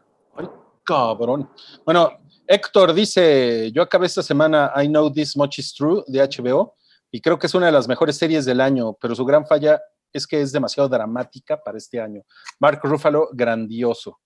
Cabrón. 0.84 1.50
Bueno, 1.86 2.12
Héctor 2.47 2.93
dice: 2.93 3.72
Yo 3.72 3.82
acabé 3.84 4.08
esta 4.08 4.24
semana 4.24 4.72
I 4.76 4.88
Know 4.88 5.12
This 5.12 5.38
Much 5.38 5.60
Is 5.60 5.74
True 5.74 6.04
de 6.08 6.20
HBO 6.20 6.76
y 7.12 7.22
creo 7.22 7.38
que 7.38 7.47
es 7.47 7.54
una 7.54 7.68
de 7.68 7.72
las 7.72 7.88
mejores 7.88 8.18
series 8.18 8.45
del 8.45 8.60
año, 8.62 8.93
pero 8.93 9.16
su 9.16 9.26
gran 9.26 9.45
falla 9.45 9.80
es 10.12 10.26
que 10.26 10.41
es 10.41 10.52
demasiado 10.52 10.89
dramática 10.89 11.62
para 11.62 11.78
este 11.78 12.00
año. 12.00 12.24
Mark 12.60 12.80
Ruffalo, 12.84 13.30
grandioso. 13.34 14.20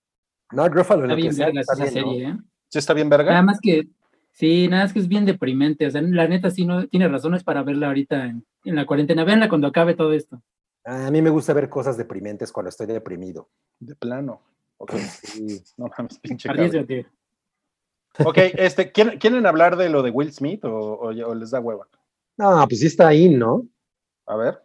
No, 0.52 0.68
Ruffalo, 0.68 1.02
está 1.02 1.08
lo 1.08 1.16
que 1.16 1.22
bien 1.22 1.34
sea, 1.34 1.48
está 1.48 1.72
esa 1.74 1.84
bien, 1.84 1.94
¿no? 1.94 2.10
serie, 2.10 2.28
¿eh? 2.28 2.38
¿Sí 2.74 2.78
está 2.80 2.92
bien, 2.92 3.08
verga? 3.08 3.30
Nada 3.30 3.42
más 3.44 3.60
que 3.60 3.86
Sí, 4.32 4.66
nada, 4.66 4.82
es 4.82 4.92
que 4.92 4.98
es 4.98 5.06
bien 5.06 5.24
deprimente. 5.24 5.86
O 5.86 5.90
sea, 5.92 6.02
la 6.02 6.26
neta 6.26 6.50
sí 6.50 6.66
no 6.66 6.88
tiene 6.88 7.06
razones 7.06 7.44
para 7.44 7.62
verla 7.62 7.86
ahorita 7.86 8.24
en, 8.24 8.44
en 8.64 8.74
la 8.74 8.84
cuarentena. 8.84 9.22
Véanla 9.22 9.48
cuando 9.48 9.68
acabe 9.68 9.94
todo 9.94 10.12
esto. 10.12 10.42
A 10.84 11.08
mí 11.12 11.22
me 11.22 11.30
gusta 11.30 11.52
ver 11.52 11.68
cosas 11.68 11.96
deprimentes 11.96 12.50
cuando 12.50 12.70
estoy 12.70 12.88
deprimido. 12.88 13.48
De 13.78 13.94
plano. 13.94 14.42
Ok, 14.78 14.94
Sí. 14.96 15.62
no 15.76 15.86
mames, 15.96 16.18
pinche 16.18 16.48
cabrón. 16.48 16.66
Arriesgate. 16.66 17.06
Ok, 18.24 18.38
este, 18.56 18.90
¿quieren, 18.90 19.20
quieren 19.20 19.46
hablar 19.46 19.76
de 19.76 19.88
lo 19.88 20.02
de 20.02 20.10
Will 20.10 20.32
Smith 20.32 20.64
o, 20.64 20.98
o 20.98 21.34
les 21.36 21.52
da 21.52 21.60
hueva? 21.60 21.86
No, 22.36 22.66
pues 22.66 22.80
sí 22.80 22.88
está 22.88 23.06
ahí, 23.06 23.28
¿no? 23.28 23.68
A 24.26 24.34
ver. 24.34 24.60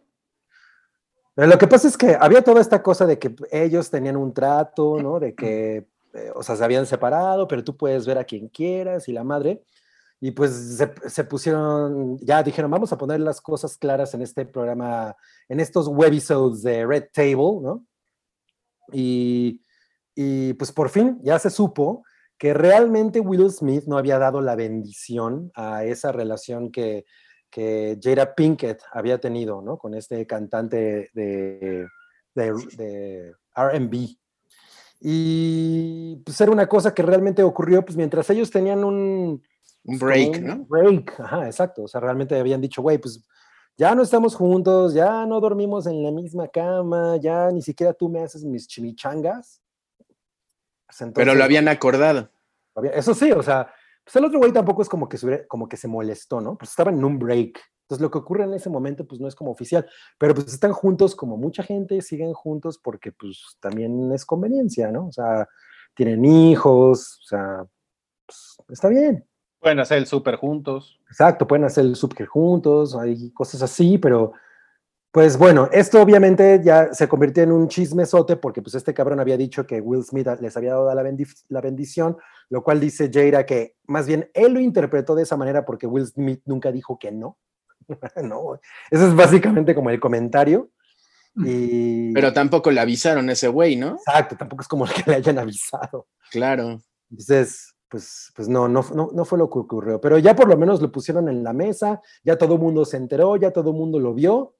Lo 1.36 1.56
que 1.58 1.68
pasa 1.68 1.86
es 1.86 1.96
que 1.96 2.16
había 2.20 2.42
toda 2.42 2.60
esta 2.60 2.82
cosa 2.82 3.06
de 3.06 3.20
que 3.20 3.36
ellos 3.52 3.88
tenían 3.88 4.16
un 4.16 4.34
trato, 4.34 5.00
¿no? 5.00 5.20
De 5.20 5.32
que, 5.32 5.86
eh, 6.14 6.30
o 6.34 6.42
sea, 6.42 6.56
se 6.56 6.64
habían 6.64 6.86
separado, 6.86 7.46
pero 7.48 7.64
tú 7.64 7.76
puedes 7.76 8.06
ver 8.06 8.18
a 8.18 8.24
quien 8.24 8.48
quieras 8.48 9.08
y 9.08 9.12
la 9.12 9.24
madre. 9.24 9.62
Y 10.20 10.32
pues 10.32 10.52
se, 10.76 10.92
se 11.08 11.24
pusieron, 11.24 12.18
ya 12.18 12.42
dijeron, 12.42 12.70
vamos 12.70 12.92
a 12.92 12.98
poner 12.98 13.20
las 13.20 13.40
cosas 13.40 13.78
claras 13.78 14.12
en 14.14 14.22
este 14.22 14.44
programa, 14.44 15.16
en 15.48 15.60
estos 15.60 15.88
webisodes 15.88 16.62
de 16.62 16.84
Red 16.84 17.04
Table, 17.12 17.60
¿no? 17.62 17.86
Y, 18.92 19.62
y 20.14 20.52
pues 20.54 20.72
por 20.72 20.90
fin 20.90 21.18
ya 21.22 21.38
se 21.38 21.48
supo 21.48 22.04
que 22.36 22.54
realmente 22.54 23.20
Will 23.20 23.50
Smith 23.50 23.84
no 23.86 23.98
había 23.98 24.18
dado 24.18 24.40
la 24.40 24.56
bendición 24.56 25.50
a 25.54 25.84
esa 25.84 26.10
relación 26.10 26.72
que, 26.72 27.04
que 27.50 27.98
Jada 28.02 28.34
Pinkett 28.34 28.82
había 28.92 29.18
tenido, 29.18 29.60
¿no? 29.60 29.76
Con 29.78 29.94
este 29.94 30.26
cantante 30.26 31.10
de, 31.12 31.86
de, 32.34 32.52
de 32.76 33.34
RB. 33.54 34.16
Y 35.00 36.16
pues 36.24 36.38
era 36.40 36.52
una 36.52 36.68
cosa 36.68 36.94
que 36.94 37.02
realmente 37.02 37.42
ocurrió, 37.42 37.84
pues 37.84 37.96
mientras 37.96 38.28
ellos 38.30 38.50
tenían 38.50 38.84
un... 38.84 39.42
Un 39.82 39.98
como 39.98 40.10
break, 40.10 40.36
un 40.36 40.46
¿no? 40.46 40.66
Break, 40.68 41.18
ajá, 41.20 41.46
exacto. 41.46 41.84
O 41.84 41.88
sea, 41.88 42.02
realmente 42.02 42.38
habían 42.38 42.60
dicho, 42.60 42.82
güey, 42.82 42.98
pues 42.98 43.26
ya 43.78 43.94
no 43.94 44.02
estamos 44.02 44.34
juntos, 44.34 44.92
ya 44.92 45.24
no 45.24 45.40
dormimos 45.40 45.86
en 45.86 46.02
la 46.02 46.10
misma 46.10 46.48
cama, 46.48 47.16
ya 47.16 47.50
ni 47.50 47.62
siquiera 47.62 47.94
tú 47.94 48.10
me 48.10 48.22
haces 48.22 48.44
mis 48.44 48.68
chimichangas. 48.68 49.62
Pues, 50.86 51.10
Pero 51.14 51.34
lo 51.34 51.42
habían 51.42 51.66
acordado. 51.66 52.30
Eso 52.92 53.14
sí, 53.14 53.32
o 53.32 53.42
sea, 53.42 53.72
pues 54.04 54.16
el 54.16 54.24
otro 54.24 54.38
güey 54.38 54.52
tampoco 54.52 54.82
es 54.82 54.88
como 54.88 55.08
que, 55.08 55.46
como 55.48 55.66
que 55.66 55.78
se 55.78 55.88
molestó, 55.88 56.42
¿no? 56.42 56.58
Pues 56.58 56.70
estaban 56.70 56.98
en 56.98 57.04
un 57.04 57.18
break. 57.18 57.58
Entonces 57.90 58.02
lo 58.02 58.10
que 58.12 58.18
ocurre 58.18 58.44
en 58.44 58.54
ese 58.54 58.70
momento 58.70 59.04
pues 59.04 59.20
no 59.20 59.26
es 59.26 59.34
como 59.34 59.50
oficial, 59.50 59.84
pero 60.16 60.32
pues 60.32 60.46
están 60.46 60.72
juntos 60.72 61.16
como 61.16 61.36
mucha 61.36 61.64
gente, 61.64 62.00
siguen 62.02 62.32
juntos 62.32 62.78
porque 62.78 63.10
pues 63.10 63.56
también 63.58 64.12
es 64.12 64.24
conveniencia, 64.24 64.92
¿no? 64.92 65.08
O 65.08 65.12
sea, 65.12 65.48
tienen 65.94 66.24
hijos, 66.24 67.18
o 67.18 67.26
sea, 67.26 67.66
pues, 68.24 68.56
está 68.68 68.86
bien. 68.88 69.26
Pueden 69.58 69.80
hacer 69.80 69.98
el 69.98 70.06
súper 70.06 70.36
juntos. 70.36 71.00
Exacto, 71.08 71.48
pueden 71.48 71.64
hacer 71.64 71.84
el 71.84 71.96
subker 71.96 72.28
juntos, 72.28 72.94
hay 72.94 73.32
cosas 73.32 73.60
así, 73.62 73.98
pero 73.98 74.34
pues 75.10 75.36
bueno, 75.36 75.68
esto 75.72 76.00
obviamente 76.00 76.60
ya 76.62 76.94
se 76.94 77.08
convirtió 77.08 77.42
en 77.42 77.50
un 77.50 77.66
chismesote 77.66 78.36
porque 78.36 78.62
pues 78.62 78.76
este 78.76 78.94
cabrón 78.94 79.18
había 79.18 79.36
dicho 79.36 79.66
que 79.66 79.80
Will 79.80 80.04
Smith 80.04 80.28
les 80.40 80.56
había 80.56 80.74
dado 80.74 80.94
la, 80.94 81.02
bendi- 81.02 81.44
la 81.48 81.60
bendición, 81.60 82.16
lo 82.50 82.62
cual 82.62 82.78
dice 82.78 83.10
Jada 83.12 83.44
que 83.44 83.74
más 83.88 84.06
bien 84.06 84.30
él 84.32 84.52
lo 84.54 84.60
interpretó 84.60 85.16
de 85.16 85.24
esa 85.24 85.36
manera 85.36 85.64
porque 85.64 85.88
Will 85.88 86.06
Smith 86.06 86.40
nunca 86.46 86.70
dijo 86.70 86.96
que 87.00 87.10
no. 87.10 87.36
no, 88.22 88.58
eso 88.90 89.06
es 89.06 89.14
básicamente 89.14 89.74
como 89.74 89.90
el 89.90 90.00
comentario. 90.00 90.70
Y, 91.36 92.12
Pero 92.12 92.32
tampoco 92.32 92.70
le 92.70 92.80
avisaron 92.80 93.28
a 93.28 93.32
ese 93.32 93.48
güey, 93.48 93.76
¿no? 93.76 93.92
exacto, 93.94 94.36
tampoco 94.36 94.62
es 94.62 94.68
como 94.68 94.84
que 94.86 95.02
le 95.06 95.16
hayan 95.16 95.38
avisado. 95.38 96.08
Claro. 96.30 96.80
Entonces, 97.10 97.74
pues, 97.88 98.32
pues 98.34 98.48
no, 98.48 98.68
no, 98.68 98.84
no, 98.94 99.10
no 99.12 99.24
fue 99.24 99.38
lo 99.38 99.50
que 99.50 99.58
ocurrió. 99.58 100.00
Pero 100.00 100.18
ya 100.18 100.34
por 100.34 100.48
lo 100.48 100.56
menos 100.56 100.80
lo 100.80 100.90
pusieron 100.90 101.28
en 101.28 101.42
la 101.42 101.52
mesa, 101.52 102.00
ya 102.24 102.36
todo 102.36 102.54
el 102.54 102.60
mundo 102.60 102.84
se 102.84 102.96
enteró, 102.96 103.36
ya 103.36 103.52
todo 103.52 103.70
el 103.70 103.76
mundo 103.76 103.98
lo 103.98 104.14
vio. 104.14 104.54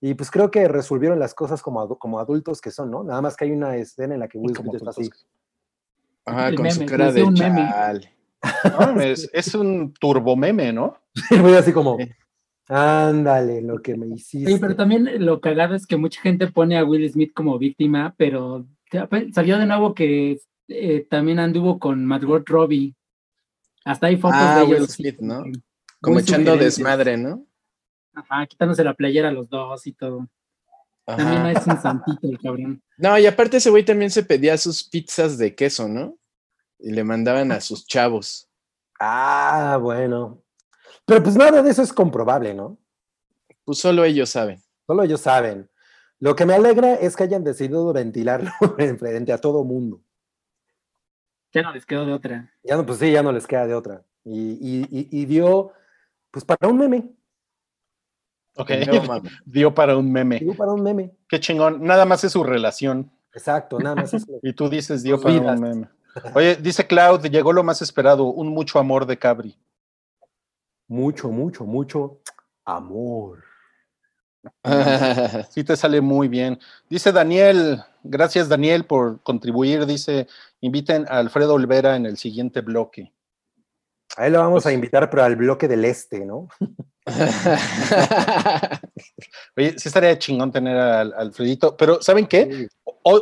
Y 0.00 0.14
pues 0.14 0.30
creo 0.30 0.50
que 0.50 0.68
resolvieron 0.68 1.18
las 1.18 1.34
cosas 1.34 1.62
como, 1.62 1.98
como 1.98 2.18
adultos 2.18 2.60
que 2.60 2.70
son, 2.70 2.90
¿no? 2.90 3.04
Nada 3.04 3.22
más 3.22 3.36
que 3.36 3.46
hay 3.46 3.52
una 3.52 3.76
escena 3.76 4.14
en 4.14 4.20
la 4.20 4.28
que 4.28 4.38
Will 4.38 4.54
Como 4.54 4.70
Smith 4.70 4.82
está 4.82 4.90
así. 4.90 5.10
Ajá, 6.26 6.48
El 6.48 6.56
con 6.56 6.70
su 6.70 6.80
meme, 6.80 6.90
cara 6.90 7.08
hice 7.08 7.14
de 7.14 7.24
un 7.24 7.34
meme. 7.34 7.70
No, 8.94 9.00
es, 9.00 9.30
es 9.32 9.54
un 9.54 9.94
turbomeme, 9.94 10.70
¿no? 10.70 10.98
Muy 11.40 11.54
así 11.54 11.72
como. 11.72 11.96
Ándale, 12.68 13.62
lo 13.62 13.80
que 13.82 13.96
me 13.96 14.06
hiciste. 14.14 14.50
Sí, 14.52 14.58
pero 14.60 14.76
también 14.76 15.24
lo 15.24 15.40
cagado 15.40 15.74
es 15.74 15.86
que 15.86 15.96
mucha 15.96 16.20
gente 16.20 16.46
pone 16.48 16.76
a 16.78 16.84
Will 16.84 17.08
Smith 17.10 17.32
como 17.34 17.58
víctima, 17.58 18.14
pero 18.16 18.66
pues, 19.10 19.34
salió 19.34 19.58
de 19.58 19.66
nuevo 19.66 19.94
que 19.94 20.38
eh, 20.68 21.06
también 21.10 21.38
anduvo 21.38 21.78
con 21.78 22.04
Margot 22.04 22.48
Robbie. 22.48 22.94
Hasta 23.84 24.06
hay 24.06 24.16
fotos 24.16 24.38
Ah, 24.40 24.58
de 24.60 24.64
ellos. 24.66 24.80
Will 24.80 24.88
Smith, 24.88 25.18
¿no? 25.20 25.44
Como 26.00 26.18
echando 26.18 26.52
sugerentes. 26.52 26.76
desmadre, 26.76 27.16
¿no? 27.16 27.46
Ajá, 28.14 28.46
quitándose 28.46 28.84
la 28.84 28.94
playera 28.94 29.28
a 29.28 29.32
los 29.32 29.48
dos 29.48 29.86
y 29.86 29.92
todo. 29.92 30.28
También 31.04 31.28
Ajá. 31.28 31.52
es 31.52 31.66
un 31.66 31.80
santito 31.82 32.20
el 32.28 32.38
cabrón. 32.38 32.82
No, 32.96 33.18
y 33.18 33.26
aparte 33.26 33.58
ese 33.58 33.68
güey 33.70 33.84
también 33.84 34.10
se 34.10 34.22
pedía 34.22 34.56
sus 34.56 34.84
pizzas 34.88 35.36
de 35.36 35.54
queso, 35.54 35.88
¿no? 35.88 36.16
Y 36.78 36.92
le 36.92 37.04
mandaban 37.04 37.52
a 37.52 37.60
sus 37.60 37.86
chavos. 37.86 38.48
Ah, 39.00 39.78
bueno. 39.82 40.43
Pero 41.06 41.22
pues 41.22 41.36
nada 41.36 41.62
de 41.62 41.70
eso 41.70 41.82
es 41.82 41.92
comprobable, 41.92 42.54
¿no? 42.54 42.78
Pues 43.64 43.78
solo 43.78 44.04
ellos 44.04 44.30
saben. 44.30 44.60
Solo 44.86 45.02
ellos 45.02 45.20
saben. 45.20 45.70
Lo 46.20 46.34
que 46.36 46.46
me 46.46 46.54
alegra 46.54 46.94
es 46.94 47.16
que 47.16 47.24
hayan 47.24 47.44
decidido 47.44 47.92
ventilarlo 47.92 48.50
en 48.78 48.98
frente 48.98 49.32
a 49.32 49.38
todo 49.38 49.64
mundo. 49.64 50.00
Ya 51.52 51.62
no 51.62 51.72
les 51.72 51.86
quedó 51.86 52.04
de 52.06 52.12
otra. 52.12 52.52
Ya 52.62 52.76
no, 52.76 52.84
pues 52.84 52.98
sí, 52.98 53.12
ya 53.12 53.22
no 53.22 53.32
les 53.32 53.46
queda 53.46 53.66
de 53.66 53.74
otra. 53.74 54.02
Y, 54.24 54.52
y- 54.52 54.88
y- 54.90 55.08
y 55.22 55.24
dio, 55.26 55.72
pues 56.30 56.44
para 56.44 56.68
un 56.68 56.78
meme. 56.78 57.10
Ok. 58.56 58.70
No. 58.86 59.22
Dio 59.44 59.74
para 59.74 59.96
un 59.96 60.10
meme. 60.10 60.38
Dio 60.38 60.54
para 60.54 60.72
un 60.72 60.82
meme. 60.82 61.12
Qué 61.28 61.40
chingón. 61.40 61.82
Nada 61.82 62.04
más 62.06 62.22
es 62.24 62.32
su 62.32 62.42
relación. 62.44 63.10
Exacto, 63.32 63.78
nada 63.80 63.96
más 63.96 64.14
eso. 64.14 64.26
Y 64.42 64.52
tú 64.52 64.68
dices, 64.68 65.02
dio 65.02 65.20
para 65.20 65.34
vidas. 65.34 65.60
un 65.60 65.68
meme. 65.68 65.88
Oye, 66.34 66.54
dice 66.56 66.86
Cloud, 66.86 67.26
llegó 67.26 67.52
lo 67.52 67.64
más 67.64 67.82
esperado, 67.82 68.24
un 68.26 68.48
mucho 68.48 68.78
amor 68.78 69.04
de 69.06 69.18
Cabri. 69.18 69.56
Mucho, 70.94 71.28
mucho, 71.28 71.64
mucho 71.64 72.20
amor. 72.64 73.42
Sí 75.50 75.64
te 75.64 75.76
sale 75.76 76.00
muy 76.00 76.28
bien. 76.28 76.60
Dice 76.88 77.10
Daniel, 77.10 77.82
gracias 78.04 78.48
Daniel 78.48 78.84
por 78.84 79.20
contribuir. 79.22 79.86
Dice, 79.86 80.28
inviten 80.60 81.04
a 81.08 81.18
Alfredo 81.18 81.54
Olvera 81.54 81.96
en 81.96 82.06
el 82.06 82.16
siguiente 82.16 82.60
bloque. 82.60 83.12
Ahí 84.16 84.30
lo 84.30 84.38
vamos 84.38 84.62
a 84.64 84.68
Pues- 84.68 84.74
invitar, 84.76 85.10
pero 85.10 85.24
al 85.24 85.34
bloque 85.34 85.66
del 85.66 85.84
este, 85.84 86.24
¿no? 86.24 86.46
Oye, 89.56 89.76
sí 89.78 89.88
estaría 89.88 90.16
chingón 90.18 90.52
tener 90.52 90.76
al 90.76 91.12
a 91.12 91.16
Alfredito, 91.16 91.76
pero 91.76 92.00
¿saben 92.00 92.26
qué? 92.28 92.68
Hoy, 93.02 93.20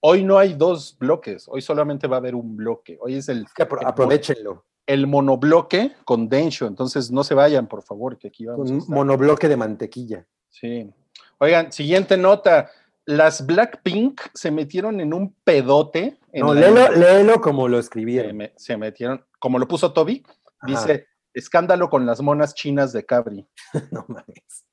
hoy 0.00 0.22
no 0.22 0.38
hay 0.38 0.54
dos 0.54 0.96
bloques, 1.00 1.46
hoy 1.48 1.62
solamente 1.62 2.06
va 2.06 2.16
a 2.16 2.20
haber 2.20 2.36
un 2.36 2.56
bloque. 2.56 2.96
Hoy 3.00 3.16
es 3.16 3.28
el, 3.28 3.42
Es 3.44 3.52
que 3.54 3.68
apro- 3.68 3.84
aprovechenlo. 3.84 4.64
El 4.88 5.06
monobloque 5.06 5.92
con 6.04 6.28
Densho, 6.28 6.66
entonces 6.66 7.10
no 7.12 7.22
se 7.22 7.34
vayan, 7.34 7.68
por 7.68 7.82
favor, 7.82 8.18
que 8.18 8.28
aquí 8.28 8.46
vamos. 8.46 8.70
Un 8.70 8.84
monobloque 8.88 9.46
de 9.48 9.56
mantequilla. 9.56 10.26
Sí. 10.48 10.90
Oigan, 11.38 11.70
siguiente 11.70 12.16
nota. 12.16 12.70
Las 13.04 13.46
Blackpink 13.46 14.20
se 14.34 14.50
metieron 14.50 15.00
en 15.00 15.12
un 15.14 15.34
pedote. 15.44 16.18
En 16.32 16.44
No, 16.46 16.54
léelo, 16.54 16.90
léelo 16.92 17.40
como 17.40 17.68
lo 17.68 17.76
se, 17.76 17.80
escribieron. 17.82 18.36
me- 18.36 18.52
se 18.56 18.76
metieron, 18.76 19.24
como 19.38 19.58
lo 19.58 19.68
puso 19.68 19.92
Toby, 19.92 20.24
Ajá. 20.60 20.66
dice, 20.66 21.06
escándalo 21.34 21.88
con 21.90 22.04
las 22.06 22.20
monas 22.22 22.54
chinas 22.54 22.92
de 22.92 23.04
Cabri. 23.04 23.46
No 23.92 24.04
mames. 24.08 24.64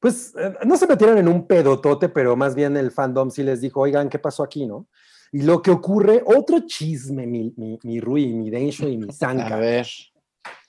Pues 0.00 0.34
eh, 0.38 0.54
no 0.66 0.76
se 0.76 0.86
metieron 0.86 1.18
en 1.18 1.28
un 1.28 1.46
pedotote, 1.46 2.08
pero 2.08 2.36
más 2.36 2.54
bien 2.54 2.76
el 2.76 2.90
fandom 2.90 3.30
sí 3.30 3.42
les 3.42 3.60
dijo, 3.60 3.80
oigan, 3.80 4.08
¿qué 4.08 4.18
pasó 4.18 4.42
aquí, 4.42 4.66
no? 4.66 4.86
Y 5.36 5.42
lo 5.42 5.60
que 5.60 5.70
ocurre, 5.70 6.22
otro 6.24 6.60
chisme, 6.60 7.26
mi, 7.26 7.52
mi, 7.58 7.78
mi 7.82 8.00
Rui, 8.00 8.32
mi 8.32 8.48
Densho 8.48 8.88
y 8.88 8.96
mi 8.96 9.12
Zanka. 9.12 9.48
A 9.54 9.58
ver. 9.58 9.86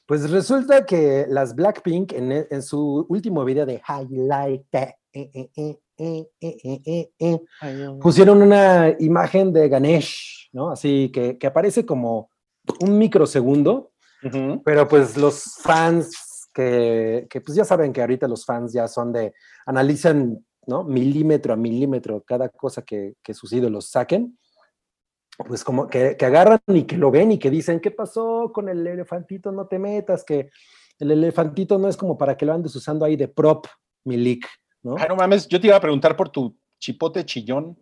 Pues 0.06 0.30
resulta 0.30 0.86
que 0.86 1.26
las 1.30 1.56
Blackpink 1.56 2.12
en, 2.12 2.46
en 2.50 2.62
su 2.62 3.06
último 3.08 3.46
video 3.46 3.66
de 3.66 3.82
Highlight 3.88 4.76
eh, 4.76 4.98
eh, 5.14 5.50
eh, 5.98 6.28
eh, 6.42 7.10
eh 7.18 7.40
pusieron 8.02 8.42
una 8.42 8.94
imagen 9.00 9.54
de 9.54 9.70
Ganesh, 9.70 10.50
¿no? 10.52 10.70
Así 10.70 11.14
que, 11.14 11.38
que 11.38 11.48
aparece 11.48 11.86
como 11.86 12.30
un 12.82 12.98
microsegundo, 12.98 13.92
uh 14.22 14.62
pero 14.66 14.86
pues 14.86 15.16
los 15.16 15.46
fans 15.62 16.50
que, 16.54 17.26
que, 17.30 17.40
pues 17.40 17.56
ya 17.56 17.64
saben 17.64 17.94
que 17.94 18.02
ahorita 18.02 18.28
los 18.28 18.44
fans 18.44 18.74
ya 18.74 18.86
son 18.90 19.14
de, 19.14 19.34
analizan, 19.66 20.46
¿no? 20.66 20.84
Milímetro 20.84 21.54
a 21.54 21.56
milímetro 21.56 22.22
cada 22.28 22.50
cosa 22.50 22.82
que, 22.82 23.14
que 23.24 23.34
sus 23.34 23.54
ídolos 23.54 23.88
saquen 23.92 24.38
pues 25.38 25.64
como 25.64 25.88
que, 25.88 26.16
que 26.18 26.26
agarran 26.26 26.60
y 26.68 26.84
que 26.84 26.98
lo 26.98 27.12
ven 27.12 27.32
y 27.32 27.40
que 27.40 27.50
dicen, 27.52 27.80
¿qué 27.80 27.92
pasó 27.92 28.52
con 28.54 28.70
el 28.70 28.86
elefantito? 28.86 29.52
No 29.52 29.68
te 29.68 29.78
metas, 29.80 30.24
que 30.24 30.50
el 31.00 31.12
elefantito 31.12 31.78
no 31.78 31.88
es 31.88 31.96
como 31.98 32.18
para 32.18 32.36
que 32.36 32.46
lo 32.46 32.54
andes 32.54 32.76
usando 32.76 33.06
ahí 33.06 33.16
de 33.16 33.28
prop, 33.28 33.68
Milik, 34.06 34.48
¿no? 34.84 34.96
Ah, 34.98 35.06
no 35.08 35.16
mames, 35.16 35.48
yo 35.48 35.60
te 35.62 35.68
iba 35.68 35.76
a 35.76 35.82
preguntar 35.82 36.16
por 36.16 36.30
tu 36.30 36.58
chipote 36.80 37.24
chillón. 37.26 37.78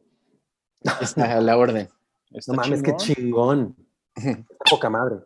Está 1.01 1.38
a 1.38 1.41
la 1.41 1.58
orden. 1.58 1.88
Está 2.32 2.53
No 2.53 2.58
mames, 2.62 2.84
qué 2.84 2.95
chingón. 2.97 3.76
poca 4.70 4.89
madre. 4.89 5.18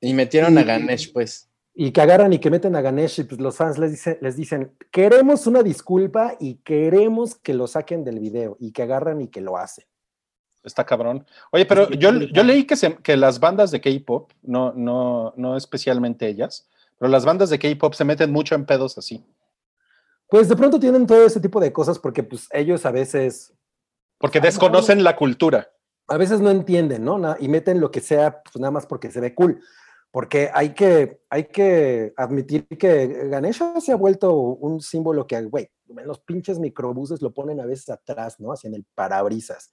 Y 0.00 0.14
metieron 0.14 0.56
a 0.58 0.62
Ganesh, 0.62 1.12
pues. 1.12 1.48
Y 1.74 1.90
que 1.92 2.00
agarran 2.00 2.32
y 2.32 2.38
que 2.38 2.50
meten 2.50 2.74
a 2.74 2.80
Ganesh 2.80 3.20
y 3.20 3.24
pues 3.24 3.38
los 3.40 3.56
fans 3.56 3.78
les, 3.78 3.90
dice- 3.90 4.18
les 4.22 4.34
dicen, 4.34 4.74
queremos 4.90 5.46
una 5.46 5.62
disculpa 5.62 6.34
y 6.40 6.54
queremos 6.56 7.34
que 7.36 7.52
lo 7.52 7.66
saquen 7.66 8.02
del 8.02 8.18
video 8.18 8.56
y 8.58 8.72
que 8.72 8.82
agarran 8.82 9.20
y 9.20 9.28
que 9.28 9.42
lo 9.42 9.58
hacen. 9.58 9.84
Está 10.66 10.84
cabrón. 10.84 11.24
Oye, 11.52 11.64
pero 11.64 11.88
yo, 11.90 12.12
yo 12.12 12.42
leí 12.42 12.64
que, 12.64 12.76
se- 12.76 12.96
que 12.96 13.16
las 13.16 13.40
bandas 13.40 13.70
de 13.70 13.80
K-pop, 13.80 14.30
no, 14.42 14.72
no, 14.74 15.32
no 15.36 15.56
especialmente 15.56 16.26
ellas, 16.28 16.68
pero 16.98 17.08
las 17.10 17.24
bandas 17.24 17.48
de 17.50 17.58
K-pop 17.58 17.94
se 17.94 18.04
meten 18.04 18.30
mucho 18.32 18.54
en 18.54 18.66
pedos 18.66 18.98
así. 18.98 19.24
Pues 20.28 20.48
de 20.48 20.56
pronto 20.56 20.80
tienen 20.80 21.06
todo 21.06 21.24
ese 21.24 21.40
tipo 21.40 21.60
de 21.60 21.72
cosas 21.72 21.98
porque 22.00 22.22
pues 22.24 22.48
ellos 22.52 22.84
a 22.84 22.90
veces, 22.90 23.54
Porque 24.18 24.40
desconocen 24.40 25.04
la 25.04 25.14
cultura. 25.16 25.70
a 26.08 26.16
veces 26.16 26.40
no 26.40 26.50
entienden, 26.50 27.04
¿no? 27.04 27.36
Y 27.38 27.48
meten 27.48 27.80
lo 27.80 27.90
que 27.92 28.00
sea 28.00 28.42
pues 28.42 28.56
nada 28.60 28.72
más 28.72 28.86
porque 28.86 29.10
se 29.10 29.20
ve 29.20 29.34
cool. 29.34 29.60
Porque 30.10 30.50
hay 30.52 30.70
que, 30.70 31.20
hay 31.30 31.44
que 31.44 32.12
admitir 32.16 32.66
que 32.66 33.28
Ganesha 33.28 33.80
se 33.80 33.92
ha 33.92 33.96
vuelto 33.96 34.32
un 34.32 34.80
símbolo 34.80 35.26
que, 35.26 35.40
güey, 35.42 35.68
en 35.88 36.06
los 36.06 36.18
pinches 36.20 36.58
microbuses 36.58 37.22
lo 37.22 37.32
ponen 37.32 37.60
a 37.60 37.66
veces 37.66 37.88
atrás, 37.90 38.40
¿no? 38.40 38.52
Hacia 38.52 38.68
en 38.68 38.74
el 38.74 38.84
parabrisas. 38.94 39.70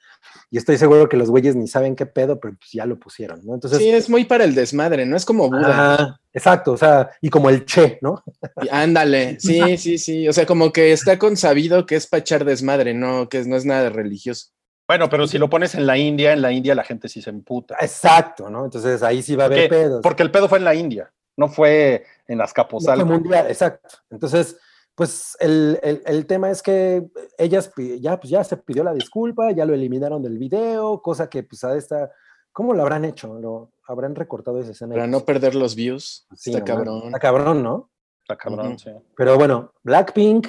Y 0.52 0.58
estoy 0.58 0.78
seguro 0.78 1.10
que 1.10 1.18
los 1.18 1.30
güeyes 1.30 1.56
ni 1.56 1.68
saben 1.68 1.96
qué 1.96 2.06
pedo, 2.06 2.40
pero 2.40 2.56
pues 2.58 2.72
ya 2.72 2.86
lo 2.86 3.00
pusieron, 3.00 3.42
¿no? 3.46 3.54
Entonces, 3.56 3.80
Sí, 3.80 3.90
es 3.90 4.10
muy 4.10 4.26
para 4.26 4.44
el 4.44 4.56
desmadre, 4.56 5.06
¿no? 5.06 5.16
Es 5.18 5.26
como 5.26 5.48
Buda. 5.50 5.96
ah, 5.96 6.20
exacto, 6.34 6.74
o 6.74 6.78
sea, 6.78 7.10
y 7.22 7.30
como 7.30 7.50
el 7.50 7.66
Che, 7.66 8.00
¿no? 8.02 8.24
Y 8.62 8.70
Ándale, 8.70 9.40
sí, 9.40 9.60
sí, 9.78 9.98
sí. 9.98 10.28
O 10.28 10.34
sea, 10.34 10.46
como 10.46 10.72
que 10.72 10.92
está 10.92 11.18
consabido 11.20 11.86
que 11.86 11.96
es 11.96 12.08
para 12.08 12.22
echar 12.22 12.46
desmadre, 12.46 12.94
no, 12.94 13.28
que 13.30 13.44
no 13.46 13.56
es 13.56 13.66
nada 13.66 13.90
religioso. 13.90 14.48
Bueno, 14.88 15.10
pero 15.10 15.28
si 15.28 15.38
lo 15.38 15.50
pones 15.50 15.76
en 15.76 15.88
la 15.88 15.98
India, 15.98 16.34
en 16.34 16.42
la 16.42 16.52
India 16.52 16.76
la 16.76 16.84
gente 16.84 17.08
sí 17.08 17.22
se 17.22 17.30
emputa. 17.30 17.78
Exacto, 17.80 18.50
¿no? 18.50 18.66
Entonces 18.66 19.02
ahí 19.02 19.24
sí 19.24 19.36
va 19.36 19.44
a 19.44 19.46
haber 19.48 19.70
Porque, 19.70 19.84
pedos. 19.84 20.00
porque 20.04 20.24
el 20.24 20.30
pedo 20.32 20.50
fue 20.50 20.58
en 20.58 20.66
la 20.66 20.76
India, 20.76 21.12
no 21.38 21.48
fue 21.48 22.06
en 22.28 22.38
No 22.38 22.44
fue 22.44 22.44
Azcapotzalco. 22.44 23.06
mundial, 23.06 23.48
exacto. 23.48 23.98
Entonces, 24.12 24.58
pues 24.96 25.36
el, 25.40 25.80
el- 25.82 26.02
el 26.06 26.26
tema 26.26 26.50
es 26.52 26.62
que 26.62 27.08
ellas 27.38 27.72
ya, 28.00 28.20
pues 28.20 28.30
ya 28.30 28.44
se 28.44 28.58
pidió 28.58 28.84
la 28.84 28.94
disculpa, 28.94 29.52
ya 29.52 29.66
lo 29.66 29.74
eliminaron 29.74 30.22
del 30.22 30.38
video, 30.38 31.02
cosa 31.02 31.30
que 31.30 31.44
pues 31.44 31.64
a 31.64 31.76
esta, 31.76 32.12
¿cómo 32.52 32.74
lo 32.74 32.82
habrán 32.84 33.06
hecho? 33.06 33.40
¿Lo 33.40 33.72
habrán 33.88 34.16
recortado 34.16 34.60
esa 34.60 34.72
escena? 34.72 34.94
Para 34.96 35.08
no 35.08 35.22
perder 35.22 35.56
los 35.56 35.76
views. 35.76 36.28
sí, 36.36 36.52
está 36.52 36.60
no 36.60 36.66
cabrón. 36.66 37.04
Está 37.06 37.20
cabrón, 37.20 37.64
¿no? 37.64 37.90
Está 38.22 38.38
cabrón, 38.38 38.78
sí. 38.80 38.92
Pero 39.18 39.38
bueno, 39.38 39.74
Blackpink, 39.84 40.48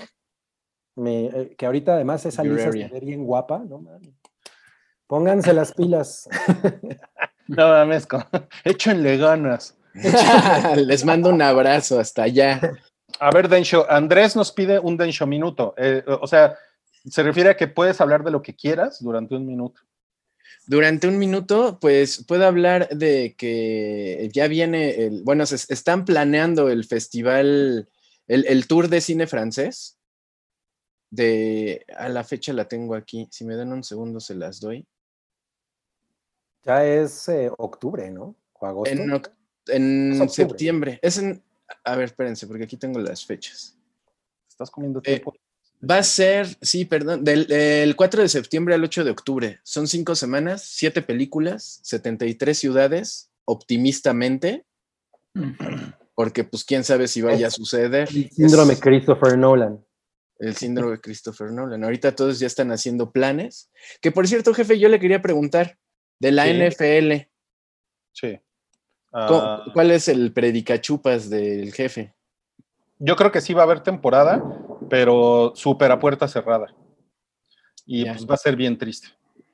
me- 0.97 1.27
eh, 1.27 1.55
que 1.57 1.67
ahorita 1.67 1.95
además 1.95 2.25
esa 2.27 2.43
Lisa 2.45 2.57
Guerrilla. 2.67 2.89
se 2.89 2.95
ve 2.95 3.01
bien 3.01 3.25
guapa, 3.25 3.59
¿no? 3.59 3.79
mames. 3.81 4.11
Pónganse 5.07 5.53
las 5.53 5.73
pilas. 5.73 6.29
No 7.47 7.69
mames, 7.69 8.07
con- 8.07 8.25
échenle 8.65 9.19
ganas. 9.19 9.77
Les 10.77 11.05
mando 11.05 11.29
un 11.29 11.43
abrazo 11.43 12.01
hasta 12.01 12.23
allá. 12.23 12.59
A 13.21 13.31
ver, 13.31 13.49
Densho, 13.49 13.91
Andrés 13.91 14.37
nos 14.37 14.53
pide 14.53 14.79
un 14.79 14.97
Densho 14.97 15.27
minuto. 15.27 15.75
Eh, 15.77 16.03
o 16.07 16.27
sea, 16.27 16.57
se 17.09 17.23
refiere 17.23 17.51
a 17.51 17.57
que 17.57 17.69
puedes 17.69 18.01
hablar 18.01 18.25
de 18.25 18.31
lo 18.31 18.43
que 18.43 18.55
quieras 18.55 19.03
durante 19.03 19.35
un 19.35 19.47
minuto. 19.47 19.81
Durante 20.67 21.07
un 21.07 21.19
minuto, 21.19 21.79
pues 21.81 22.25
puedo 22.27 22.47
hablar 22.47 22.89
de 22.89 23.35
que 23.37 24.31
ya 24.33 24.49
viene 24.49 24.91
el, 25.05 25.23
bueno, 25.23 25.45
se 25.47 25.57
están 25.73 26.05
planeando 26.05 26.71
el 26.71 26.85
festival, 26.85 27.89
el, 28.27 28.47
el 28.47 28.67
tour 28.67 28.89
de 28.89 29.01
cine 29.01 29.27
francés. 29.27 29.99
De, 31.11 31.85
a 31.97 32.09
la 32.09 32.25
fecha 32.25 32.53
la 32.53 32.67
tengo 32.67 32.95
aquí, 32.97 33.29
si 33.31 33.45
me 33.45 33.55
dan 33.55 33.73
un 33.73 33.85
segundo 33.85 34.19
se 34.21 34.35
las 34.35 34.59
doy. 34.59 34.85
Ya 36.65 36.85
es 36.85 37.29
eh, 37.29 37.51
octubre, 37.59 38.11
¿no? 38.11 38.35
O 38.55 38.67
agosto. 38.67 38.91
En, 38.95 39.11
en 39.69 40.13
Es 40.15 40.21
octubre. 40.21 40.49
septiembre. 40.49 40.99
Es 41.03 41.19
en, 41.19 41.43
a 41.85 41.97
ver, 41.97 42.07
espérense, 42.07 42.47
porque 42.47 42.65
aquí 42.65 42.77
tengo 42.77 42.99
las 43.01 43.25
fechas. 43.25 43.77
Estás 44.49 44.71
comiendo 44.71 45.01
Eh, 45.01 45.03
tiempo. 45.03 45.35
Va 45.89 45.99
a 45.99 46.03
ser, 46.03 46.47
sí, 46.63 46.85
perdón, 46.87 47.25
del 47.25 47.51
el 47.53 47.95
4 47.97 48.23
de 48.23 48.29
septiembre 48.29 48.75
al 48.75 48.85
8 48.85 49.05
de 49.05 49.11
octubre. 49.11 49.61
Son 49.65 49.87
cinco 49.87 50.15
semanas, 50.15 50.63
siete 50.65 51.03
películas, 51.03 51.81
73 51.83 52.57
ciudades, 52.59 53.31
optimistamente, 53.45 54.65
porque 56.15 56.45
pues 56.45 56.65
quién 56.65 56.85
sabe 56.85 57.09
si 57.09 57.21
vaya 57.23 57.49
a 57.49 57.51
suceder. 57.51 58.09
El 58.09 58.31
síndrome 58.31 58.75
Es 58.75 58.81
Christopher 58.81 59.37
Nolan. 59.37 59.85
el 60.39 60.57
síndrome 60.57 60.93
de 60.93 61.01
Christopher 61.01 61.51
Nolan. 61.53 61.85
Ahorita 61.85 62.15
todos 62.15 62.39
ya 62.39 62.47
están 62.47 62.71
haciendo 62.73 63.11
planes. 63.13 63.71
Que 64.01 64.11
por 64.13 64.27
cierto, 64.27 64.55
jefe, 64.55 64.79
yo 64.79 64.89
le 64.89 65.01
quería 65.01 65.21
preguntar 65.23 65.79
de 66.21 66.33
la 66.33 66.45
Sí. 66.45 66.51
NFL, 66.53 67.29
Sí. 68.13 68.39
¿Cu- 69.29 69.35
Ah, 69.35 69.65
¿cuál 69.73 69.91
es 69.93 70.09
el 70.09 70.33
predicachupas 70.33 71.31
del 71.31 71.73
jefe? 71.73 72.13
yo 72.99 73.17
creo 73.17 73.31
que 73.33 73.41
sí 73.41 73.53
va 73.53 73.63
a 73.63 73.65
haber 73.65 73.81
temporada, 73.81 74.43
pero 74.89 75.53
súper 75.57 75.91
a 75.93 75.99
puerta 75.99 76.27
cerrada. 76.29 76.75
Y 77.85 78.05
Ya. 78.05 78.13
pues 78.15 78.27
va 78.31 78.35
a 78.35 78.39
ser 78.39 78.57
bien 78.57 78.79
triste. 78.79 79.09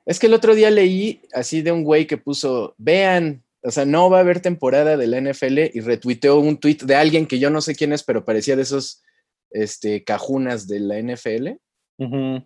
Es 0.05 0.19
que 0.19 0.27
el 0.27 0.33
otro 0.33 0.55
día 0.55 0.69
leí 0.71 1.21
así 1.33 1.61
de 1.61 1.71
un 1.71 1.83
güey 1.83 2.07
que 2.07 2.17
puso, 2.17 2.75
vean, 2.77 3.43
o 3.61 3.69
sea, 3.71 3.83
no 3.85 4.09
va 4.09 4.17
a 4.17 4.21
haber 4.21 4.39
temporada 4.39 4.95
de 4.95 5.07
la 5.07 5.17
NFL 5.17 5.69
y 5.73 5.79
retuiteó 5.81 6.39
un 6.39 6.57
tweet 6.59 6.77
de 6.83 6.95
alguien 6.95 7.25
que 7.27 7.39
yo 7.39 7.49
no 7.49 7.61
sé 7.61 7.75
quién 7.75 7.91
es, 7.93 8.03
pero 8.03 8.23
parecía 8.23 8.55
de 8.55 8.61
esos 8.61 9.03
este, 9.49 10.03
cajunas 10.03 10.67
de 10.67 10.79
la 10.79 10.97
NFL. 10.99 11.57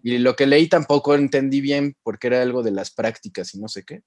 Y 0.04 0.18
lo 0.18 0.36
que 0.36 0.48
leí 0.48 0.68
tampoco 0.68 1.14
entendí 1.16 1.62
bien 1.62 1.96
porque 2.04 2.28
era 2.28 2.42
algo 2.42 2.62
de 2.64 2.72
las 2.72 2.92
prácticas 2.92 3.54
y 3.54 3.60
no 3.60 3.68
sé 3.70 3.84
qué. 3.86 4.02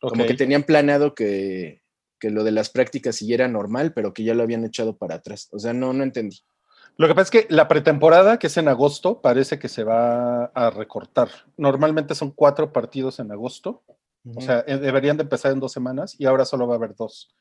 Como 0.00 0.24
que 0.26 0.34
tenían 0.34 0.62
planeado 0.64 1.14
que, 1.14 1.82
que 2.24 2.30
lo 2.30 2.42
de 2.42 2.52
las 2.52 2.70
prácticas 2.70 3.16
siguiera 3.16 3.48
normal, 3.48 3.92
pero 3.92 4.14
que 4.14 4.24
ya 4.24 4.32
lo 4.32 4.42
habían 4.42 4.64
echado 4.64 4.96
para 4.96 5.16
atrás. 5.16 5.50
O 5.52 5.58
sea, 5.58 5.74
no, 5.74 5.92
no 5.92 6.02
entendí. 6.02 6.40
Lo 6.96 7.06
que 7.06 7.14
pasa 7.14 7.24
es 7.24 7.30
que 7.30 7.54
la 7.54 7.68
pretemporada, 7.68 8.38
que 8.38 8.46
es 8.46 8.56
en 8.56 8.66
agosto, 8.66 9.20
parece 9.20 9.58
que 9.58 9.68
se 9.68 9.84
va 9.84 10.46
a 10.46 10.70
recortar. 10.70 11.28
Normalmente 11.58 12.14
son 12.14 12.30
cuatro 12.30 12.72
partidos 12.72 13.18
en 13.18 13.30
agosto, 13.30 13.82
o 14.34 14.40
sea, 14.40 14.64
eh, 14.66 14.78
deberían 14.78 15.18
de 15.18 15.24
empezar 15.24 15.52
en 15.52 15.60
dos 15.60 15.72
semanas 15.72 16.18
y 16.18 16.24
ahora 16.24 16.46
solo 16.46 16.66
va 16.66 16.76
a 16.76 16.78
haber 16.78 16.94
dos. 16.94 17.36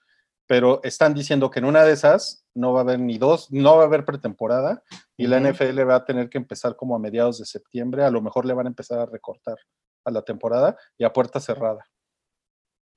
Pero 0.47 0.81
están 0.83 1.13
diciendo 1.13 1.49
que 1.49 1.59
en 1.59 1.65
una 1.65 1.85
de 1.85 1.93
esas 1.93 2.45
no 2.53 2.73
va 2.73 2.79
a 2.79 2.83
haber 2.83 2.99
ni 2.99 3.17
dos, 3.17 3.53
no 3.53 3.77
va 3.77 3.83
a 3.83 3.85
haber 3.85 4.03
pretemporada 4.03 4.83
y 5.15 5.27
la. 5.27 5.39
NFL 5.39 5.79
va 5.87 5.95
a 5.95 6.03
tener 6.03 6.29
que 6.29 6.39
empezar 6.39 6.75
como 6.75 6.93
a 6.93 6.99
mediados 6.99 7.39
de 7.39 7.45
septiembre. 7.45 8.03
A 8.03 8.11
lo 8.11 8.21
mejor 8.21 8.45
le 8.45 8.53
van 8.53 8.65
a 8.65 8.69
empezar 8.69 8.99
a 8.99 9.05
recortar 9.05 9.55
a 10.03 10.11
la 10.11 10.23
temporada 10.23 10.75
y 10.97 11.05
a 11.05 11.13
puerta 11.13 11.39
cerrada. 11.39 11.85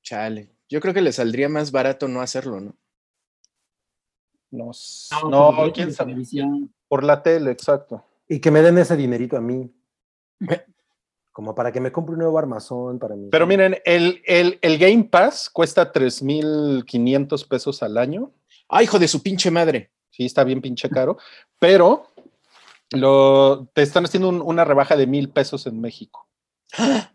Chale. 0.02 0.55
Yo 0.68 0.80
creo 0.80 0.92
que 0.94 1.00
le 1.02 1.12
saldría 1.12 1.48
más 1.48 1.70
barato 1.70 2.08
no 2.08 2.20
hacerlo, 2.20 2.60
¿no? 2.60 2.74
No, 4.50 4.70
s- 4.70 5.08
No, 5.28 5.70
quién 5.72 5.92
sabe. 5.92 6.10
televisión. 6.10 6.72
Por 6.88 7.04
la 7.04 7.22
tele, 7.22 7.50
exacto. 7.50 8.04
Y 8.28 8.40
que 8.40 8.50
me 8.50 8.62
den 8.62 8.78
ese 8.78 8.96
dinerito 8.96 9.36
a 9.36 9.40
mí. 9.40 9.70
Como 11.32 11.54
para 11.54 11.70
que 11.70 11.80
me 11.80 11.92
compre 11.92 12.14
un 12.14 12.20
nuevo 12.20 12.38
armazón 12.38 12.98
para 12.98 13.14
mí. 13.14 13.28
Pero 13.30 13.46
miren, 13.46 13.76
el, 13.84 14.22
el, 14.24 14.58
el 14.62 14.78
Game 14.78 15.04
Pass 15.04 15.50
cuesta 15.50 15.92
3.500 15.92 17.44
pesos 17.44 17.82
al 17.82 17.98
año. 17.98 18.32
¡Ay, 18.68 18.84
hijo 18.84 18.98
de 18.98 19.08
su 19.08 19.22
pinche 19.22 19.50
madre! 19.50 19.90
Sí, 20.10 20.24
está 20.24 20.44
bien 20.44 20.62
pinche 20.62 20.88
caro, 20.88 21.18
pero 21.58 22.06
lo, 22.92 23.66
te 23.74 23.82
están 23.82 24.04
haciendo 24.04 24.28
un- 24.30 24.40
una 24.40 24.64
rebaja 24.64 24.96
de 24.96 25.06
mil 25.06 25.28
pesos 25.28 25.66
en 25.66 25.80
México. 25.80 26.26
Ah, 26.78 27.12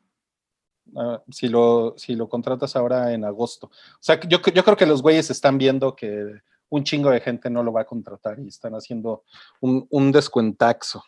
si, 1.30 1.48
lo, 1.48 1.94
si 1.98 2.16
lo 2.16 2.28
contratas 2.30 2.76
ahora 2.76 3.14
en 3.14 3.24
agosto. 3.26 3.68
O 3.68 3.98
sea, 4.00 4.20
yo, 4.22 4.40
yo 4.54 4.64
creo 4.64 4.76
que 4.78 4.86
los 4.86 5.02
güeyes 5.02 5.30
están 5.30 5.58
viendo 5.58 5.96
que 5.96 6.42
un 6.70 6.84
chingo 6.84 7.10
de 7.12 7.20
gente 7.22 7.50
no 7.50 7.64
lo 7.64 7.72
va 7.74 7.82
a 7.82 7.86
contratar 7.86 8.40
y 8.40 8.48
están 8.48 8.74
haciendo 8.74 9.24
un, 9.60 9.86
un 9.90 10.12
descuentaxo. 10.12 11.04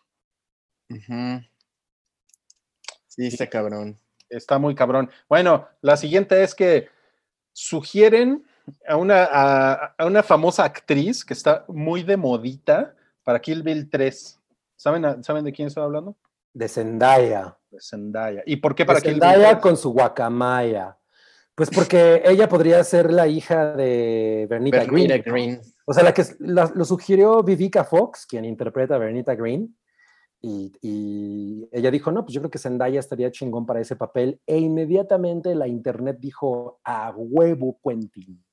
Sí, 3.08 3.28
está 3.28 3.50
cabrón. 3.50 4.00
Está 4.30 4.58
muy 4.58 4.76
cabrón. 4.76 5.10
Bueno, 5.30 5.68
la 5.82 5.98
siguiente 5.98 6.42
es 6.44 6.56
que 6.56 6.90
sugieren 7.52 8.46
a 8.88 8.96
una, 8.96 9.26
a, 9.32 9.74
a 9.98 10.06
una 10.06 10.24
famosa 10.24 10.64
actriz 10.64 11.24
que 11.24 11.34
está 11.34 11.66
muy 11.68 12.04
de 12.04 12.18
modita 12.18 12.96
para 13.24 13.40
Kill 13.40 13.62
Bill 13.64 13.90
3. 13.90 14.40
¿Saben, 14.76 15.06
a- 15.06 15.22
¿saben 15.24 15.46
de 15.46 15.52
quién 15.54 15.68
estoy 15.68 15.84
hablando? 15.84 16.16
De 16.54 16.68
Zendaya. 16.68 17.58
Zendaya. 17.80 18.44
¿Y 18.46 18.58
por 18.58 18.76
qué 18.76 18.86
para 18.86 19.00
Bill 19.00 19.12
Zendaya 19.14 19.52
3? 19.52 19.62
con 19.62 19.78
su 19.78 19.92
guacamaya. 19.92 20.98
Pues 21.56 21.70
porque 21.70 22.22
ella 22.26 22.50
podría 22.50 22.84
ser 22.84 23.12
la 23.12 23.28
hija 23.28 23.76
de 23.76 24.48
Bernita, 24.50 24.80
Bernita 24.80 25.18
Green. 25.18 25.24
Green. 25.24 25.62
O 25.86 25.94
sea, 25.94 26.04
la 26.04 26.14
que 26.14 26.24
la- 26.40 26.72
lo 26.74 26.86
sugirió 26.86 27.44
Vivica 27.44 27.84
Fox, 27.84 28.26
quien 28.26 28.46
interpreta 28.46 28.96
a 28.96 29.00
Bernita 29.00 29.36
Green. 29.36 29.76
Y, 30.42 30.74
y 30.82 31.70
ella 31.72 31.90
dijo, 31.90 32.12
no, 32.12 32.24
pues 32.26 32.34
yo 32.34 32.42
creo 32.42 32.52
que 32.52 32.58
Zendaya 32.60 33.00
estaría 33.00 33.32
chingón 33.32 33.66
para 33.66 33.80
ese 33.80 33.96
papel. 33.96 34.42
E 34.46 34.58
inmediatamente 34.58 35.56
la 35.56 35.68
internet 35.68 36.18
dijo, 36.20 36.82
a 36.84 37.14
huevo, 37.16 37.80
Quentin. 37.82 38.44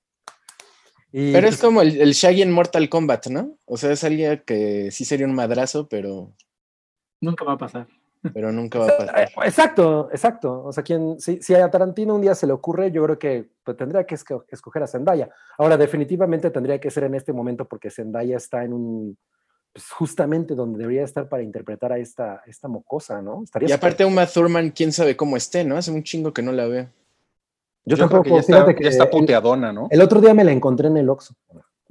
Y, 1.13 1.33
Pero 1.33 1.49
es 1.49 1.57
pues, 1.57 1.63
como 1.63 1.83
el, 1.83 2.01
el 2.01 2.13
Shaggy 2.13 2.43
en 2.43 2.53
Mortal 2.53 2.89
Kombat, 2.89 3.27
¿no? 3.27 3.57
O 3.67 3.77
sea, 3.77 3.91
es 3.91 4.05
alguien 4.05 4.41
que 4.47 4.93
sí 4.93 5.05
sería 5.05 5.27
un 5.27 5.35
madrazo, 5.35 5.89
pero 5.89 6.33
Nunca 7.21 7.45
va 7.45 7.55
a 7.55 7.59
pasar. 7.59 7.89
Pero 8.35 8.53
nunca 8.53 8.79
va 8.79 8.87
a 8.87 8.97
pasar. 8.99 9.21
Eh, 9.21 9.29
Exacto, 9.45 10.09
exacto. 10.13 10.63
O 10.65 10.73
sea, 10.73 10.83
quien, 10.83 11.19
si, 11.21 11.41
si 11.43 11.55
a 11.55 11.71
Tarantino 11.71 12.15
un 12.15 12.21
día 12.21 12.35
se 12.35 12.47
le 12.47 12.53
ocurre, 12.53 12.91
yo 12.91 13.03
creo 13.05 13.19
que 13.19 13.49
pues, 13.65 13.77
tendría 13.77 14.05
que 14.05 14.15
esco- 14.15 14.45
escoger 14.49 14.83
a 14.83 14.87
Zendaya. 14.87 15.31
Ahora, 15.59 15.77
definitivamente 15.77 16.51
tendría 16.51 16.79
que 16.81 16.91
ser 16.91 17.05
en 17.05 17.15
este 17.15 17.33
momento 17.33 17.65
porque 17.67 17.91
Zendaya 17.91 18.37
está 18.37 18.63
en 18.65 18.73
un, 18.75 19.19
pues, 19.73 19.91
justamente 19.91 20.55
donde 20.55 20.79
debería 20.79 21.05
estar 21.05 21.29
para 21.29 21.43
interpretar 21.43 21.93
a 21.93 21.99
esta, 21.99 22.43
esta 22.47 22.69
mocosa, 22.69 23.23
¿no? 23.23 23.43
Estaría 23.45 23.69
Y 23.69 23.73
aparte 23.73 24.05
Uma 24.05 24.27
Thurman, 24.27 24.71
quién 24.71 24.93
sabe 24.93 25.17
cómo 25.17 25.37
esté, 25.37 25.65
¿no? 25.65 25.77
Hace 25.77 25.91
un 25.91 26.03
chingo 26.03 26.33
que 26.35 26.43
no 26.43 26.53
la 26.53 26.67
veo. 26.67 26.89
yo, 27.85 27.97
creo 27.97 28.09
tampoco, 28.09 28.23
que 28.25 28.31
ya 28.31 28.41
está, 28.41 28.53
fíjate 28.57 28.75
que 28.75 28.85
ya 28.85 28.91
está 28.91 29.05
el- 29.05 29.11
puteadona, 29.11 29.73
¿no? 29.73 29.89
el, 29.91 30.01
otro 30.03 30.21
día 30.21 30.35
me 30.35 30.45
la 30.45 30.53
encontré 30.53 30.89
en 30.89 30.97
el 30.99 31.09
Oxxo, 31.09 31.35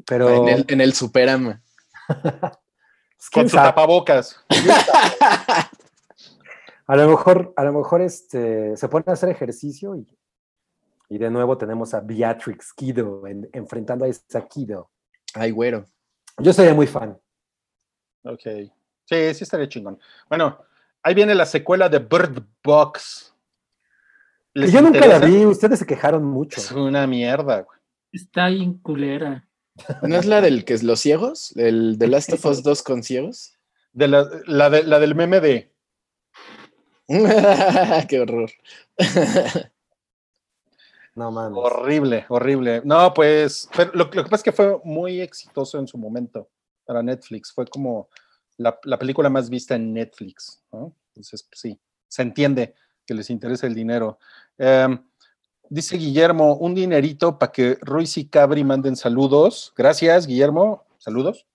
pero 0.05 0.29
En 0.29 0.47
el, 0.49 0.65
en 0.67 0.81
el 0.81 0.93
Superama. 0.93 1.61
Con 3.33 3.49
su 3.49 3.55
tapabocas. 3.57 4.37
A 6.89 6.95
lo 6.95 7.07
mejor, 7.07 7.53
a 7.55 7.63
lo 7.63 7.73
mejor 7.73 8.01
este, 8.01 8.75
se 8.75 8.89
pone 8.89 9.03
a 9.07 9.11
hacer 9.11 9.29
ejercicio 9.29 9.95
y, 9.95 10.07
y 11.07 11.17
de 11.19 11.29
nuevo 11.29 11.55
tenemos 11.55 11.93
a 11.93 11.99
Beatrix 12.01 12.73
Kido 12.73 13.27
en- 13.27 13.47
enfrentando 13.53 14.05
a 14.05 14.07
esa 14.07 14.47
Kido. 14.47 14.89
Ay, 15.35 15.51
güero. 15.51 15.85
Yo 16.39 16.51
sería 16.51 16.73
muy 16.73 16.87
fan. 16.87 17.15
Ok. 18.23 18.41
Sí, 19.05 19.33
sí 19.35 19.43
estaría 19.43 19.69
chingón. 19.69 19.99
Bueno, 20.27 20.57
ahí 21.03 21.13
viene 21.13 21.35
la 21.35 21.45
secuela 21.45 21.89
de 21.89 21.99
Bird 21.99 22.43
Box. 22.63 23.35
Que 24.53 24.61
¿Les 24.61 24.71
yo 24.71 24.81
nunca 24.81 25.05
la 25.05 25.19
vi, 25.19 25.45
ustedes 25.45 25.77
se 25.79 25.85
quejaron 25.85 26.25
mucho. 26.25 26.59
Es 26.59 26.71
una 26.71 27.05
mierda, 27.05 27.61
güey. 27.61 27.79
Está 28.11 28.47
bien 28.47 28.79
culera. 28.79 29.47
¿No 30.01 30.15
es 30.15 30.25
la 30.25 30.41
del 30.41 30.65
que 30.65 30.73
es 30.73 30.81
los 30.81 30.99
ciegos? 30.99 31.55
¿El 31.55 31.99
de 31.99 32.07
Last 32.09 32.33
of 32.33 32.43
Us 32.45 32.63
2 32.63 32.81
con 32.81 33.03
ciegos? 33.03 33.53
De 33.93 34.07
la, 34.07 34.27
la, 34.47 34.69
de, 34.71 34.83
la 34.83 34.99
del 34.99 35.13
meme 35.13 35.39
de 35.39 35.71
Qué 38.07 38.19
horror. 38.19 38.51
No 41.15 41.31
mames. 41.31 41.57
horrible, 41.61 42.25
horrible. 42.29 42.81
No, 42.85 43.13
pues, 43.13 43.67
pero 43.75 43.91
lo, 43.93 44.05
lo 44.05 44.23
que 44.23 44.29
pasa 44.29 44.35
es 44.37 44.43
que 44.43 44.51
fue 44.51 44.79
muy 44.83 45.19
exitoso 45.19 45.79
en 45.79 45.87
su 45.87 45.97
momento 45.97 46.49
para 46.85 47.03
Netflix. 47.03 47.51
Fue 47.51 47.65
como 47.65 48.09
la, 48.57 48.79
la 48.83 48.97
película 48.97 49.29
más 49.29 49.49
vista 49.49 49.75
en 49.75 49.91
Netflix, 49.93 50.63
¿no? 50.71 50.95
Entonces, 51.09 51.43
pues, 51.43 51.59
sí, 51.59 51.79
se 52.07 52.21
entiende 52.21 52.75
que 53.05 53.13
les 53.13 53.29
interesa 53.29 53.67
el 53.67 53.73
dinero. 53.73 54.19
Em, 54.57 55.03
dice 55.69 55.97
Guillermo, 55.97 56.55
un 56.55 56.75
dinerito 56.75 57.39
para 57.39 57.51
que 57.51 57.77
Ruiz 57.81 58.17
y 58.17 58.29
Cabri 58.29 58.63
manden 58.63 58.95
saludos. 58.95 59.73
Gracias, 59.75 60.27
Guillermo. 60.27 60.85
Saludos. 60.99 61.45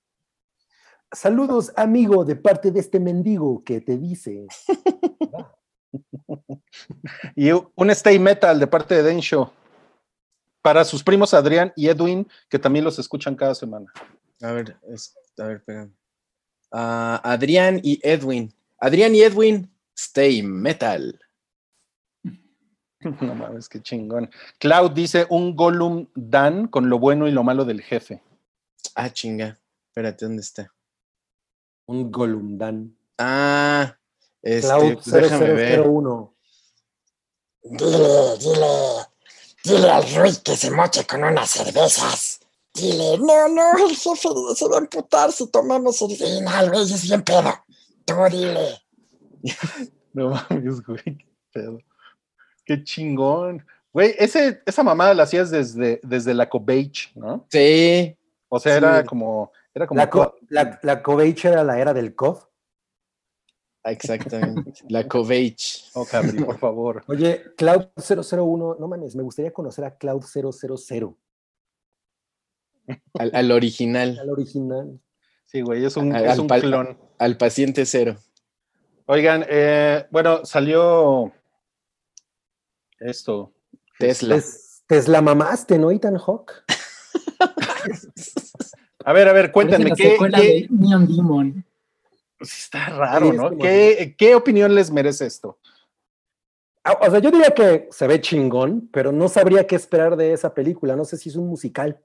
Saludos, 1.12 1.72
amigo, 1.76 2.24
de 2.24 2.34
parte 2.34 2.72
de 2.72 2.80
este 2.80 2.98
mendigo 2.98 3.62
que 3.64 3.80
te 3.80 3.96
dice. 3.96 4.46
Y 7.36 7.51
un 7.53 7.90
Stay 7.90 8.18
Metal 8.18 8.59
de 8.59 8.66
parte 8.66 8.95
de 8.95 9.03
Densho. 9.03 9.53
Para 10.62 10.84
sus 10.84 11.03
primos 11.05 11.34
Adrián 11.34 11.72
y 11.76 11.88
Edwin, 11.88 12.26
que 12.49 12.59
también 12.59 12.84
los 12.84 12.99
escuchan 12.99 13.36
cada 13.36 13.55
semana. 13.55 13.92
A 14.42 14.53
ver, 14.53 14.76
es- 14.88 15.14
a 15.38 15.45
ver, 15.45 15.57
espera. 15.59 15.88
Ah, 16.72 17.20
Adrián 17.22 17.80
y 17.82 18.01
Edwin. 18.03 18.53
Adrián 18.78 19.14
y 19.14 19.20
Edwin, 19.22 19.70
stay 19.97 20.42
metal. 20.42 21.18
No 23.20 23.34
mames, 23.34 23.68
qué 23.68 23.82
chingón. 23.82 24.30
Cloud 24.59 24.92
dice 24.92 25.26
un 25.28 25.55
Gollum 25.55 26.09
Dan 26.14 26.68
con 26.68 26.88
lo 26.88 26.99
bueno 26.99 27.28
y 27.28 27.32
lo 27.32 27.42
malo 27.45 27.66
del 27.66 27.82
jefe. 27.82 28.22
Ah, 28.95 29.11
chinga. 29.11 29.59
Espérate, 29.88 30.24
¿dónde 30.24 30.40
está? 30.40 30.72
Un 31.86 32.11
Golumdan. 32.11 32.97
Ah, 33.18 33.99
este, 34.45 34.68
Cloud 34.68 34.95
pues 34.95 35.07
déjame 35.07 35.53
ver. 35.53 35.80
0001. 35.82 36.34
Dile, 37.62 38.36
dile, 38.38 38.66
dile 39.64 39.90
al 39.90 40.05
Rui 40.14 40.32
que 40.45 40.57
se 40.57 40.70
moche 40.70 41.07
con 41.07 41.24
unas 41.24 41.49
cervezas. 41.51 42.40
Dile, 42.74 43.16
no, 43.18 43.49
no, 43.49 43.86
el 43.88 43.97
jefe 43.97 44.28
se 44.55 44.68
va 44.68 44.76
a 44.76 44.80
emputar 44.80 45.32
si 45.32 45.47
tomamos 45.51 46.01
el 46.03 46.70
güey 46.70 46.82
es 46.82 47.03
bien 47.05 47.22
pedo. 47.22 47.53
Tú 48.05 48.14
dile. 48.30 48.80
No 50.12 50.28
mames, 50.30 50.80
güey, 50.86 51.03
qué 51.03 51.26
pedo. 51.53 51.78
Qué 52.64 52.84
chingón. 52.84 53.66
Güey, 53.92 54.14
ese, 54.16 54.62
esa 54.64 54.84
mamada 54.84 55.12
la 55.12 55.24
hacías 55.24 55.51
desde, 55.51 55.99
desde 56.05 56.34
la 56.34 56.49
Cobage, 56.49 57.11
¿no? 57.16 57.45
Sí, 57.51 58.16
O 58.49 58.61
sea, 58.61 58.72
Sí. 58.74 58.78
era 58.78 59.05
como. 59.05 59.51
Era 59.74 59.88
como 59.88 59.99
La, 59.99 60.09
co- 60.09 60.36
la, 60.51 60.78
la 60.84 61.03
Coveich 61.03 61.45
era 61.47 61.64
la 61.64 61.80
era 61.80 61.92
del 61.92 62.14
COV. 62.14 62.38
Exactamente. 63.93 64.72
La 64.89 65.07
Covage. 65.07 65.85
Oh, 65.95 66.05
Cabri, 66.05 66.43
por 66.43 66.59
favor. 66.59 67.05
Oye, 67.09 67.43
Cloud 67.57 67.89
001, 67.97 68.76
no 68.80 68.89
mames, 68.89 69.14
me 69.16 69.22
gustaría 69.22 69.53
conocer 69.53 69.85
a 69.85 69.97
Cloud 69.97 70.22
000, 70.22 70.51
Al, 73.18 73.30
al 73.35 73.53
original, 73.53 74.18
al 74.18 74.30
original. 74.30 75.01
Sí, 75.45 75.61
güey, 75.61 75.85
es 75.85 75.97
un, 75.97 76.14
Al- 76.14 76.24
es 76.24 76.30
al 76.32 76.41
un 76.41 76.49
clon. 76.49 76.99
al 77.18 77.37
paciente 77.37 77.87
cero. 77.87 78.16
Oigan, 79.07 79.45
eh, 79.49 80.07
bueno, 80.11 80.45
salió 80.45 81.32
esto. 82.99 83.53
Tesla. 83.99 84.37
Tes- 84.37 84.82
Tesla 84.87 85.22
mamaste, 85.22 85.78
¿no, 85.78 85.91
Ethan 85.91 86.16
Hawk? 86.16 86.64
A 89.07 89.12
ver, 89.12 89.28
a 89.28 89.35
ver, 89.35 89.53
la 89.55 89.95
¿qué, 89.95 90.16
qué- 90.18 90.43
de 90.43 90.66
Neon 90.70 91.07
Demon. 91.07 91.62
Pues 92.45 92.59
está 92.64 92.86
raro, 92.90 93.30
Sí, 93.30 93.36
¿no? 93.36 93.49
como- 93.49 93.59
¿Qué, 93.62 94.14
¿Qué 94.18 94.34
opinión 94.34 94.74
les 94.74 94.90
merece 94.90 95.26
esto? 95.26 95.59
Ah, 96.84 96.99
O 97.01 97.11
sea, 97.11 97.18
yo 97.18 97.30
diría 97.30 97.51
que 97.53 97.88
se 97.90 98.07
ve 98.07 98.20
chingón, 98.20 98.88
pero 98.92 99.11
no 99.12 99.28
sabría 99.28 99.66
qué 99.66 99.76
esperar 99.76 100.16
de 100.16 100.32
esa 100.32 100.53
película. 100.53 100.95
No 100.97 101.05
sé 101.05 101.16
si 101.16 101.30
es 101.30 101.36
un 101.36 101.49
musical. 101.49 101.99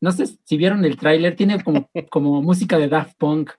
No 0.00 0.12
sé 0.12 0.26
si 0.44 0.56
vieron 0.56 0.84
el 0.84 0.96
tráiler, 0.96 1.36
tiene 1.36 1.62
como, 1.62 1.88
como 2.10 2.40
música 2.42 2.78
de 2.78 2.88
Daft 2.88 3.16
Punk. 3.18 3.50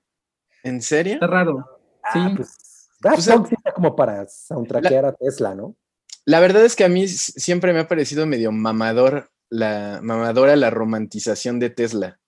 ¿En 0.63 0.81
serio? 0.81 1.13
Está 1.15 1.27
raro. 1.27 1.65
Sí. 2.11 2.19
Ah, 2.19 2.33
pues, 2.35 2.89
Daft 2.99 3.15
Pues, 3.15 3.27
Punk 3.29 3.47
sí 3.49 3.55
está 3.57 3.73
como 3.73 3.95
para 3.95 4.27
soundtrackear 4.27 5.05
a 5.05 5.13
Tesla, 5.13 5.53
¿no? 5.53 5.75
La 6.25 6.39
verdad 6.39 6.65
es 6.65 6.75
que 6.75 6.83
a 6.83 6.89
mí 6.89 7.07
siempre 7.07 7.71
me 7.71 7.79
ha 7.79 7.87
parecido 7.87 8.25
medio 8.25 8.51
mamador 8.51 9.29
la 9.49 9.99
mamadora 10.03 10.55
la 10.57 10.69
romantización 10.69 11.59
de 11.59 11.69
Tesla. 11.69 12.19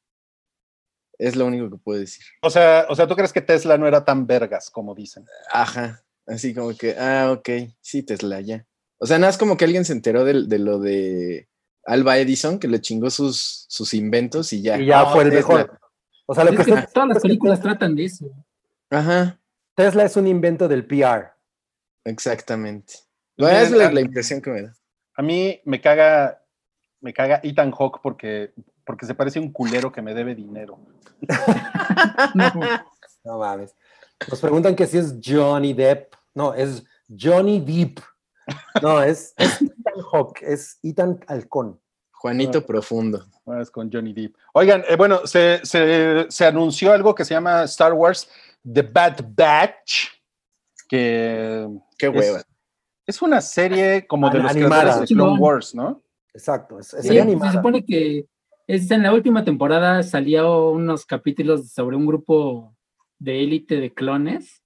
Es 1.20 1.36
lo 1.36 1.46
único 1.46 1.70
que 1.70 1.78
puedo 1.78 2.00
decir. 2.00 2.24
O 2.42 2.50
sea, 2.50 2.86
o 2.90 2.96
sea, 2.96 3.06
¿tú 3.06 3.16
crees 3.16 3.32
que 3.34 3.42
Tesla 3.42 3.78
no 3.78 3.86
era 3.88 4.04
tan 4.06 4.26
vergas 4.26 4.70
como 4.72 4.96
dicen? 4.96 5.26
Ajá. 5.52 6.02
Así 6.26 6.54
como 6.56 6.76
que, 6.76 6.96
ah, 6.98 7.32
ok, 7.38 7.50
sí, 7.82 8.02
Tesla, 8.04 8.40
ya. 8.42 8.66
O 8.98 9.06
sea, 9.06 9.18
nada 9.20 9.30
es 9.30 9.38
como 9.38 9.58
que 9.58 9.66
alguien 9.66 9.84
se 9.86 9.94
enteró 9.94 10.24
del- 10.26 10.48
de, 10.50 10.60
lo 10.60 10.80
de 10.80 11.48
Alba 11.86 12.18
Edison, 12.18 12.58
que 12.60 12.68
le 12.68 12.82
chingó 12.82 13.10
sus, 13.10 13.66
sus 13.68 13.94
inventos 13.94 14.54
y 14.54 14.62
ya. 14.62 14.80
Y 14.80 14.86
ya 14.88 15.06
fue 15.08 15.24
el 15.26 15.30
Tesla. 15.32 15.56
mejor. 15.56 15.80
O 16.26 16.34
sea, 16.36 16.44
lo 16.46 16.52
que 16.52 16.62
Es 16.62 16.66
que 16.68 16.88
todas 16.94 17.10
las 17.10 17.22
películas 17.22 17.62
tratan 17.62 17.96
de 17.96 18.06
eso. 18.06 18.26
Ajá, 18.90 19.40
Tesla 19.76 20.04
es 20.06 20.16
un 20.18 20.28
invento 20.28 20.68
del 20.68 20.86
PR. 20.88 21.32
exactamente. 22.06 22.94
Es 23.38 23.72
la, 23.72 23.92
la 23.92 24.02
impresión 24.02 24.42
que 24.42 24.50
me 24.50 24.62
da. 24.64 24.76
A 25.16 25.22
mí 25.22 25.62
me 25.66 25.80
caga, 25.82 26.44
me 27.02 27.14
caga 27.14 27.40
Ethan 27.44 27.72
Hawke 27.72 28.00
porque, 28.04 28.54
porque 28.90 29.06
se 29.06 29.14
parece 29.14 29.38
a 29.38 29.42
un 29.44 29.52
culero 29.54 29.92
que 29.92 30.02
me 30.02 30.16
debe 30.16 30.34
dinero. 30.34 30.80
No, 32.34 32.52
No 33.24 33.38
mames. 33.38 33.76
Nos 34.28 34.40
preguntan 34.42 34.76
que 34.76 34.88
si 34.88 34.98
es 34.98 35.14
Johnny 35.24 35.74
Depp. 35.74 36.16
No, 36.34 36.56
es 36.56 36.84
Johnny 37.08 37.60
Depp. 37.60 38.00
No, 38.82 39.00
es, 39.04 39.36
es 39.38 39.62
Ethan 39.62 40.02
Hawke, 40.12 40.42
es 40.42 40.80
Ethan 40.82 41.20
Halcón. 41.28 41.80
Juanito 42.14 42.66
Profundo. 42.66 43.28
Bueno, 43.46 43.62
es 43.62 43.70
con 43.70 43.92
Johnny 43.92 44.12
Depp. 44.12 44.36
Oigan, 44.54 44.84
eh, 44.90 44.96
bueno, 44.96 45.28
se, 45.28 45.64
se- 45.64 46.26
se 46.28 46.46
anunció 46.48 46.92
algo 46.92 47.14
que 47.14 47.26
se 47.26 47.36
llama 47.36 47.62
Star 47.66 47.94
Wars 47.94 48.28
The 48.74 48.82
Bad 48.82 49.20
Batch, 49.36 50.08
que 50.88 51.68
Qué 52.00 52.10
hueva. 52.10 52.42
es 53.06 53.22
una 53.22 53.40
serie 53.40 54.08
como 54.08 54.32
de 54.32 54.40
los 54.40 54.50
animada. 54.50 54.82
creadores 54.82 55.10
de 55.10 55.16
Clone. 55.16 55.40
Wars, 55.40 55.76
¿no? 55.76 56.02
Exacto, 56.34 56.80
es, 56.80 56.92
es 56.96 57.04
Sí, 57.08 57.10
se 57.20 57.52
supone 57.52 57.86
que 57.86 58.26
es 58.78 58.92
en 58.92 59.02
la 59.04 59.14
última 59.14 59.44
temporada 59.44 60.04
salió 60.04 60.70
unos 60.70 61.06
capítulos 61.06 61.72
sobre 61.72 61.96
un 61.96 62.06
grupo 62.06 62.76
de 63.18 63.44
élite 63.44 63.80
de 63.80 63.94
clones, 63.94 64.64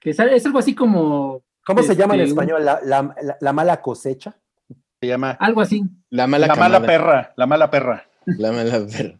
que 0.00 0.10
es 0.10 0.20
algo 0.20 0.58
así 0.58 0.74
como 0.74 1.42
¿Cómo 1.64 1.82
se 1.82 1.94
llama 1.96 2.14
en 2.14 2.20
este, 2.20 2.32
un- 2.34 2.38
español? 2.40 2.64
La, 2.64 2.80
la- 2.84 3.14
la- 3.22 3.36
la 3.40 3.52
mala 3.52 3.80
cosecha. 3.80 4.36
Se 5.00 5.06
llama 5.06 5.30
algo 5.40 5.60
así. 5.60 5.82
La 6.10 6.26
mala 6.26 6.46
La 6.48 6.54
mala 6.56 6.82
perra, 6.82 7.32
la 7.36 7.46
mala 7.46 7.70
perra. 7.70 8.04
La 8.26 8.52
mala 8.52 8.86
perra. 8.86 9.18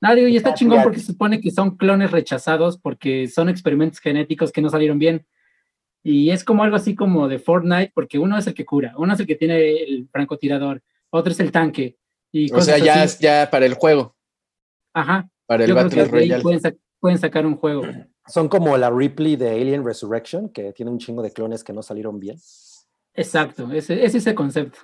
No, 0.00 0.14
digo, 0.14 0.28
y 0.28 0.36
está 0.36 0.50
Ah, 0.50 0.54
chingón 0.54 0.82
porque 0.82 1.00
se 1.00 1.06
supone 1.06 1.40
que 1.40 1.50
son 1.50 1.76
clones 1.76 2.10
rechazados 2.10 2.78
porque 2.78 3.26
son 3.28 3.48
experimentos 3.48 3.98
genéticos 4.00 4.50
que 4.52 4.62
no 4.62 4.68
salieron 4.70 4.98
bien. 4.98 5.26
Y 6.02 6.30
es 6.30 6.42
como 6.44 6.62
algo 6.64 6.76
así 6.76 6.94
como 6.94 7.28
de 7.28 7.38
Fortnite, 7.38 7.92
porque 7.94 8.18
uno 8.18 8.38
es 8.38 8.46
el 8.46 8.54
que 8.54 8.64
cura, 8.64 8.94
uno 8.96 9.12
es 9.14 9.20
el 9.20 9.26
que 9.26 9.34
tiene 9.36 9.82
el 9.82 10.08
francotirador, 10.10 10.82
otro 11.10 11.32
es 11.32 11.40
el 11.40 11.50
tanque. 11.52 11.97
Y 12.32 12.52
O 12.52 12.60
sea, 12.60 12.78
ya, 12.78 13.02
así. 13.02 13.22
ya 13.22 13.48
para 13.50 13.66
el 13.66 13.74
juego, 13.74 14.14
Ajá. 14.92 15.28
para 15.46 15.64
el 15.64 15.70
Yo 15.70 15.74
Battle 15.74 16.04
Royale. 16.04 16.42
pueden, 16.42 16.60
sa- 16.60 16.74
pueden 17.00 17.18
sacar 17.18 17.46
un 17.46 17.56
juego. 17.56 17.82
Son 18.26 18.48
como 18.48 18.76
la 18.76 18.90
Ripley 18.90 19.36
de 19.36 19.50
Alien 19.50 19.84
Resurrection, 19.84 20.50
que 20.50 20.72
tiene 20.74 20.90
un 20.90 20.98
chingo 20.98 21.22
de 21.22 21.32
clones 21.32 21.64
que 21.64 21.72
no 21.72 21.82
salieron 21.82 22.20
bien. 22.20 22.38
Exacto, 23.14 23.72
ese 23.72 24.04
es 24.04 24.14
ese 24.14 24.34
concepto. 24.34 24.78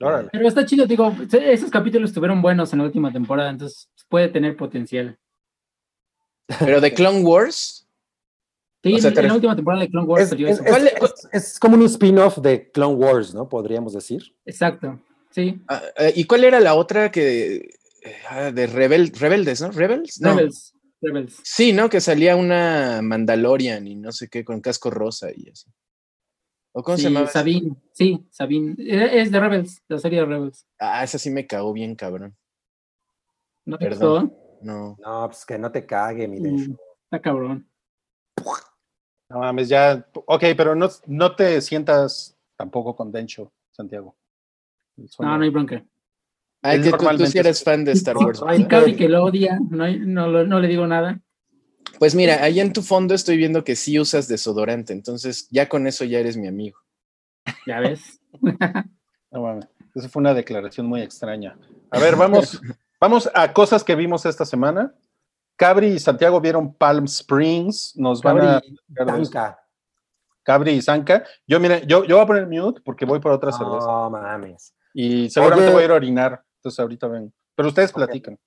Órale. 0.00 0.28
Pero 0.30 0.46
está 0.46 0.64
chido, 0.64 0.86
digo, 0.86 1.12
esos 1.32 1.70
capítulos 1.70 2.10
estuvieron 2.10 2.40
buenos 2.40 2.72
en 2.72 2.78
la 2.78 2.84
última 2.84 3.12
temporada, 3.12 3.50
entonces 3.50 3.90
puede 4.08 4.28
tener 4.28 4.56
potencial. 4.56 5.18
Pero 6.60 6.80
de 6.80 6.94
Clone 6.94 7.22
Wars, 7.22 7.84
Sí, 8.84 8.94
O 8.94 8.98
sea, 8.98 9.12
te 9.12 9.20
en 9.20 9.26
la 9.26 9.34
última 9.34 9.56
temporada 9.56 9.82
de 9.82 9.90
Clone 9.90 10.06
Wars 10.06 10.22
Es, 10.22 10.28
salió 10.30 10.46
es- 10.46 10.54
eso. 10.60 10.62
es- 10.64 10.70
¿Cuál- 10.70 10.86
es- 10.86 11.28
es 11.32 11.58
como 11.58 11.74
un 11.74 11.82
spin-off 11.82 12.38
de 12.38 12.70
Clone 12.70 12.94
Wars, 12.94 13.34
¿no? 13.34 13.48
Podríamos 13.48 13.92
decir. 13.92 14.32
Exacto, 14.46 15.00
sí. 15.38 15.60
ah, 15.68 15.82
eh, 15.96 16.12
¿y 16.16 16.24
cuál 16.24 16.44
era 16.44 16.60
la 16.60 16.74
otra 16.74 17.10
que 17.10 17.70
ah, 18.30 18.50
de 18.50 18.66
Rebel, 18.66 19.12
Rebeldes, 19.12 19.60
¿no? 19.60 19.70
Rebels, 19.70 20.20
no. 20.20 20.34
Rebels. 20.36 20.74
Rebels. 21.00 21.40
Sí, 21.44 21.72
¿no? 21.72 21.88
Que 21.88 22.00
salía 22.00 22.34
una 22.34 23.00
Mandalorian 23.02 23.86
y 23.86 23.94
no 23.94 24.10
sé 24.10 24.28
qué 24.28 24.44
con 24.44 24.60
casco 24.60 24.90
rosa 24.90 25.28
y 25.34 25.48
así. 25.48 25.70
¿O 26.72 26.82
cómo 26.82 26.96
Sí, 26.96 27.04
se 27.04 27.08
llamaba? 27.08 27.26
Sabine, 27.28 27.76
sí, 27.92 28.26
Sabine. 28.30 28.74
Eh, 28.78 29.20
Es 29.20 29.30
de 29.30 29.38
Rebels, 29.40 29.80
la 29.88 29.98
serie 29.98 30.20
de 30.20 30.26
Rebels. 30.26 30.66
Ah, 30.78 31.04
esa 31.04 31.18
sí 31.18 31.30
me 31.30 31.46
cagó 31.46 31.72
bien, 31.72 31.94
cabrón. 31.94 32.36
¿No 33.64 33.78
te 33.78 33.84
Perdón. 33.86 34.28
gustó? 34.28 34.58
No. 34.62 34.96
No, 34.98 35.28
pues 35.28 35.46
que 35.46 35.56
no 35.56 35.70
te 35.70 35.86
cague, 35.86 36.26
mi 36.26 36.40
Mm. 36.40 36.76
Está 37.04 37.22
cabrón. 37.22 37.66
No 39.30 39.38
mames, 39.38 39.68
ya. 39.68 40.06
Ok, 40.26 40.42
pero 40.56 40.74
no, 40.74 40.88
no 41.06 41.36
te 41.36 41.60
sientas 41.60 42.36
tampoco 42.56 42.96
con 42.96 43.12
Dencho, 43.12 43.52
Santiago. 43.70 44.16
No, 45.18 45.38
no 45.38 45.44
hay 45.44 45.50
bronca. 45.50 45.84
Él 46.62 46.82
que 46.82 46.90
tú, 46.90 47.06
tú 47.16 47.26
sí 47.26 47.38
eres 47.38 47.58
es- 47.58 47.64
fan 47.64 47.84
de 47.84 47.92
Star 47.92 48.16
Wars. 48.16 48.42
Ay, 48.46 48.62
Y 48.62 48.64
Cabri 48.66 48.96
que 48.96 49.08
lo 49.08 49.24
odia, 49.24 49.58
no, 49.70 49.84
hay- 49.84 50.00
no, 50.00 50.26
no 50.44 50.60
le 50.60 50.68
digo 50.68 50.86
nada. 50.86 51.20
Pues 51.98 52.14
mira, 52.14 52.42
ahí 52.42 52.60
en 52.60 52.72
tu 52.72 52.82
fondo 52.82 53.14
estoy 53.14 53.36
viendo 53.36 53.64
que 53.64 53.74
sí 53.76 53.98
usas 53.98 54.28
desodorante, 54.28 54.92
entonces 54.92 55.48
ya 55.50 55.68
con 55.68 55.86
eso 55.86 56.04
ya 56.04 56.18
eres 56.18 56.36
mi 56.36 56.46
amigo. 56.48 56.78
Ya 57.66 57.80
ves. 57.80 58.20
No 59.30 59.42
mames. 59.42 59.66
Esa 59.94 60.08
fue 60.08 60.20
una 60.20 60.32
declaración 60.32 60.86
muy 60.86 61.02
extraña. 61.02 61.54
A 61.90 61.98
ver, 61.98 62.16
vamos, 62.16 62.58
vamos 63.00 63.28
a 63.34 63.52
cosas 63.52 63.84
que 63.84 63.94
vimos 63.94 64.24
esta 64.24 64.46
semana. 64.46 64.94
Cabri 65.54 65.88
y 65.88 65.98
Santiago 65.98 66.40
vieron 66.40 66.72
Palm 66.72 67.04
Springs. 67.04 67.94
Nos 67.96 68.22
van 68.22 68.40
a. 68.40 68.62
Cabri, 68.94 69.12
Tanca. 69.24 69.58
Cabri 70.42 70.70
y 70.72 70.80
Zanca. 70.82 71.24
Yo, 71.46 71.60
mire, 71.60 71.82
yo, 71.86 72.04
yo 72.04 72.16
voy 72.16 72.24
a 72.24 72.26
poner 72.26 72.46
mute 72.46 72.80
porque 72.82 73.04
voy 73.04 73.20
por 73.20 73.32
otra 73.32 73.52
cerveza. 73.52 73.86
No 73.86 74.08
mames. 74.08 74.72
Y 74.94 75.28
seguramente 75.30 75.66
Oye. 75.68 75.74
voy 75.74 75.82
a 75.82 75.84
ir 75.86 75.90
a 75.92 75.94
orinar. 75.94 76.42
Entonces 76.56 76.78
ahorita 76.80 77.08
ven. 77.08 77.32
Pero 77.54 77.68
ustedes 77.68 77.92
platican. 77.92 78.38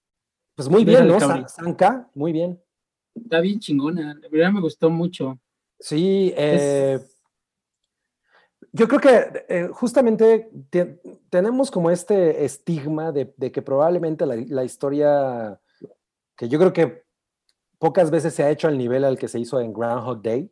Pues 0.56 0.68
muy 0.70 0.84
bien, 0.86 1.08
¿no? 1.08 1.20
Sanka, 1.48 2.10
muy 2.14 2.32
bien. 2.34 2.62
Está 3.16 3.40
bien 3.40 3.60
chingona. 3.60 4.16
De 4.16 4.30
verdad 4.30 4.52
me 4.52 4.62
gustó 4.62 4.90
mucho. 4.90 5.40
Sí, 5.80 6.34
eh, 6.38 7.00
yo 8.72 8.88
creo 8.88 9.00
que 9.00 9.46
eh, 9.50 9.68
justamente 9.74 10.50
te- 10.70 11.02
tenemos 11.30 11.72
como 11.72 11.90
este 11.92 12.46
estigma 12.46 13.12
de, 13.12 13.34
de 13.38 13.52
que 13.52 13.62
probablemente 13.62 14.26
la, 14.26 14.36
la 14.36 14.64
historia, 14.64 15.60
que 16.38 16.48
yo 16.48 16.60
creo 16.60 16.72
que 16.74 17.04
pocas 17.80 18.12
veces 18.12 18.34
se 18.34 18.44
ha 18.44 18.50
hecho 18.52 18.68
al 18.68 18.78
nivel 18.78 19.04
al 19.04 19.18
que 19.18 19.28
se 19.28 19.40
hizo 19.40 19.60
en 19.60 19.74
Groundhog 19.74 20.22
Day, 20.22 20.52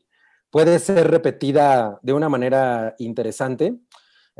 puede 0.50 0.80
ser 0.80 1.10
repetida 1.12 2.00
de 2.02 2.14
una 2.14 2.28
manera 2.28 2.96
interesante. 2.98 3.78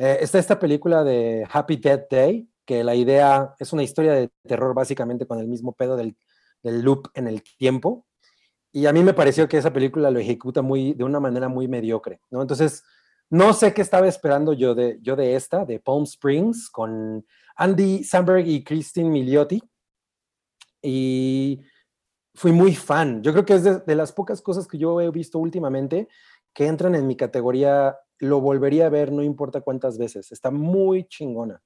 Eh, 0.02 0.20
está 0.22 0.40
esta 0.40 0.58
película 0.58 1.04
de 1.04 1.46
Happy 1.52 1.76
Death 1.76 2.10
Day, 2.10 2.50
que 2.66 2.86
la 2.86 2.96
idea 2.96 3.54
es 3.60 3.74
una 3.74 3.84
historia 3.84 4.14
de 4.14 4.30
terror 4.48 4.74
básicamente 4.74 5.26
con 5.26 5.40
el 5.40 5.48
mismo 5.50 5.74
pedo 5.74 5.98
del, 5.98 6.16
loop 6.64 7.10
en 7.16 7.28
el 7.28 7.44
tiempo. 7.44 8.06
Y 8.72 8.86
a 8.86 8.94
mí 8.94 9.04
me 9.04 9.14
pareció 9.14 9.50
que 9.50 9.58
esa 9.58 9.74
película 9.74 10.10
lo 10.10 10.20
ejecuta 10.20 10.62
muy, 10.62 10.94
de 10.94 11.04
una 11.04 11.20
manera 11.20 11.50
muy 11.50 11.68
mediocre, 11.68 12.22
¿no? 12.30 12.42
Entonces, 12.42 12.82
no 13.30 13.52
sé 13.52 13.74
qué 13.74 13.82
estaba 13.82 14.08
esperando 14.08 14.54
yo 14.54 14.74
de, 14.74 15.00
yo 15.02 15.18
de 15.18 15.36
esta, 15.36 15.66
de 15.66 15.82
Palm 15.82 16.04
Springs, 16.04 16.70
con 16.70 17.26
Andy 17.58 18.06
Samberg 18.06 18.48
y 18.48 18.64
Christine 18.64 19.10
Milioti. 19.10 19.62
Y 20.82 21.60
fui 22.36 22.54
muy 22.54 22.74
fan. 22.74 23.22
Yo 23.22 23.34
creo 23.34 23.44
que 23.44 23.56
es 23.56 23.86
de 23.86 23.96
las 23.96 24.14
pocas 24.14 24.42
cosas 24.42 24.66
que 24.66 24.78
yo 24.78 25.02
he 25.02 25.12
visto 25.12 25.40
últimamente 25.40 26.08
que 26.54 26.68
entran 26.68 26.96
en 26.96 27.06
mi 27.06 27.18
categoría, 27.18 27.98
lo 28.20 28.42
volvería 28.42 28.86
a 28.86 28.90
ver 28.90 29.12
no 29.12 29.24
importa 29.24 29.62
cuántas 29.62 29.98
veces. 29.98 30.32
Está 30.32 30.52
muy 30.52 31.06
chingona. 31.06 31.62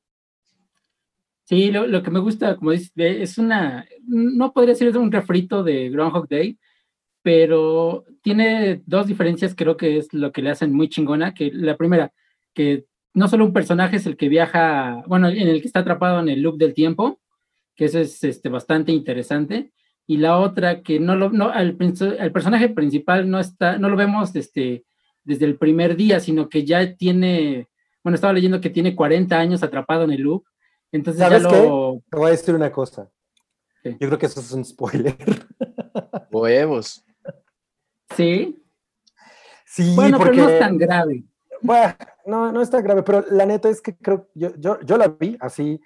Sí, 1.45 1.71
lo, 1.71 1.87
lo 1.87 2.01
que 2.01 2.11
me 2.11 2.19
gusta, 2.19 2.55
como 2.55 2.71
dices, 2.71 2.91
es 2.95 3.37
una, 3.37 3.85
no 4.07 4.53
podría 4.53 4.75
ser 4.75 4.97
un 4.97 5.11
refrito 5.11 5.61
de 5.61 5.89
Groundhog 5.89 6.29
Day, 6.29 6.57
pero 7.21 8.05
tiene 8.21 8.81
dos 8.85 9.07
diferencias, 9.07 9.55
creo 9.55 9.75
que 9.75 9.97
es 9.97 10.13
lo 10.13 10.31
que 10.31 10.41
le 10.41 10.51
hacen 10.51 10.73
muy 10.73 10.87
chingona, 10.89 11.33
que 11.33 11.51
la 11.53 11.75
primera, 11.75 12.13
que 12.53 12.85
no 13.13 13.27
solo 13.27 13.45
un 13.45 13.53
personaje 13.53 13.97
es 13.97 14.05
el 14.05 14.15
que 14.15 14.29
viaja, 14.29 15.03
bueno, 15.07 15.29
en 15.29 15.47
el 15.47 15.61
que 15.61 15.67
está 15.67 15.79
atrapado 15.79 16.19
en 16.21 16.29
el 16.29 16.41
loop 16.41 16.57
del 16.57 16.73
tiempo, 16.73 17.19
que 17.75 17.85
eso 17.85 17.99
es 17.99 18.23
este, 18.23 18.49
bastante 18.49 18.91
interesante, 18.93 19.73
y 20.07 20.17
la 20.17 20.37
otra, 20.37 20.81
que 20.81 20.99
no 20.99 21.15
lo, 21.15 21.29
no, 21.29 21.49
al, 21.49 21.77
al 22.19 22.31
personaje 22.31 22.69
principal 22.69 23.29
no 23.29 23.39
está, 23.39 23.77
no 23.77 23.89
lo 23.89 23.95
vemos 23.97 24.35
este, 24.35 24.85
desde 25.23 25.45
el 25.45 25.57
primer 25.57 25.95
día, 25.95 26.19
sino 26.19 26.49
que 26.49 26.65
ya 26.65 26.95
tiene, 26.95 27.67
bueno, 28.03 28.15
estaba 28.15 28.33
leyendo 28.33 28.61
que 28.61 28.69
tiene 28.69 28.95
40 28.95 29.37
años 29.37 29.63
atrapado 29.63 30.03
en 30.03 30.11
el 30.11 30.21
loop, 30.21 30.43
entonces 30.91 31.19
ya 31.19 31.27
¿Sabes 31.27 31.47
qué? 31.47 31.63
lo, 31.63 32.01
Te 32.09 32.17
voy 32.17 32.27
a 32.27 32.31
decir 32.31 32.53
una 32.53 32.71
cosa. 32.71 33.09
Yo 33.83 33.97
creo 33.97 34.17
que 34.17 34.27
eso 34.27 34.39
es 34.39 34.51
un 34.51 34.63
spoiler. 34.63 35.15
Huevos. 36.31 37.03
sí, 38.15 38.59
Sí, 39.65 39.95
bueno, 39.95 40.19
porque... 40.19 40.33
pero 40.33 40.43
no 40.43 40.49
es 40.49 40.59
tan 40.59 40.77
grave. 40.77 41.23
Bueno, 41.61 41.95
no, 42.27 42.51
no 42.51 42.61
es 42.61 42.69
tan 42.69 42.83
grave, 42.83 43.01
pero 43.01 43.25
la 43.31 43.45
neta 43.47 43.69
es 43.69 43.81
que 43.81 43.95
creo, 43.97 44.29
yo, 44.35 44.55
yo, 44.57 44.79
yo 44.81 44.97
la 44.97 45.07
vi 45.07 45.35
así. 45.39 45.81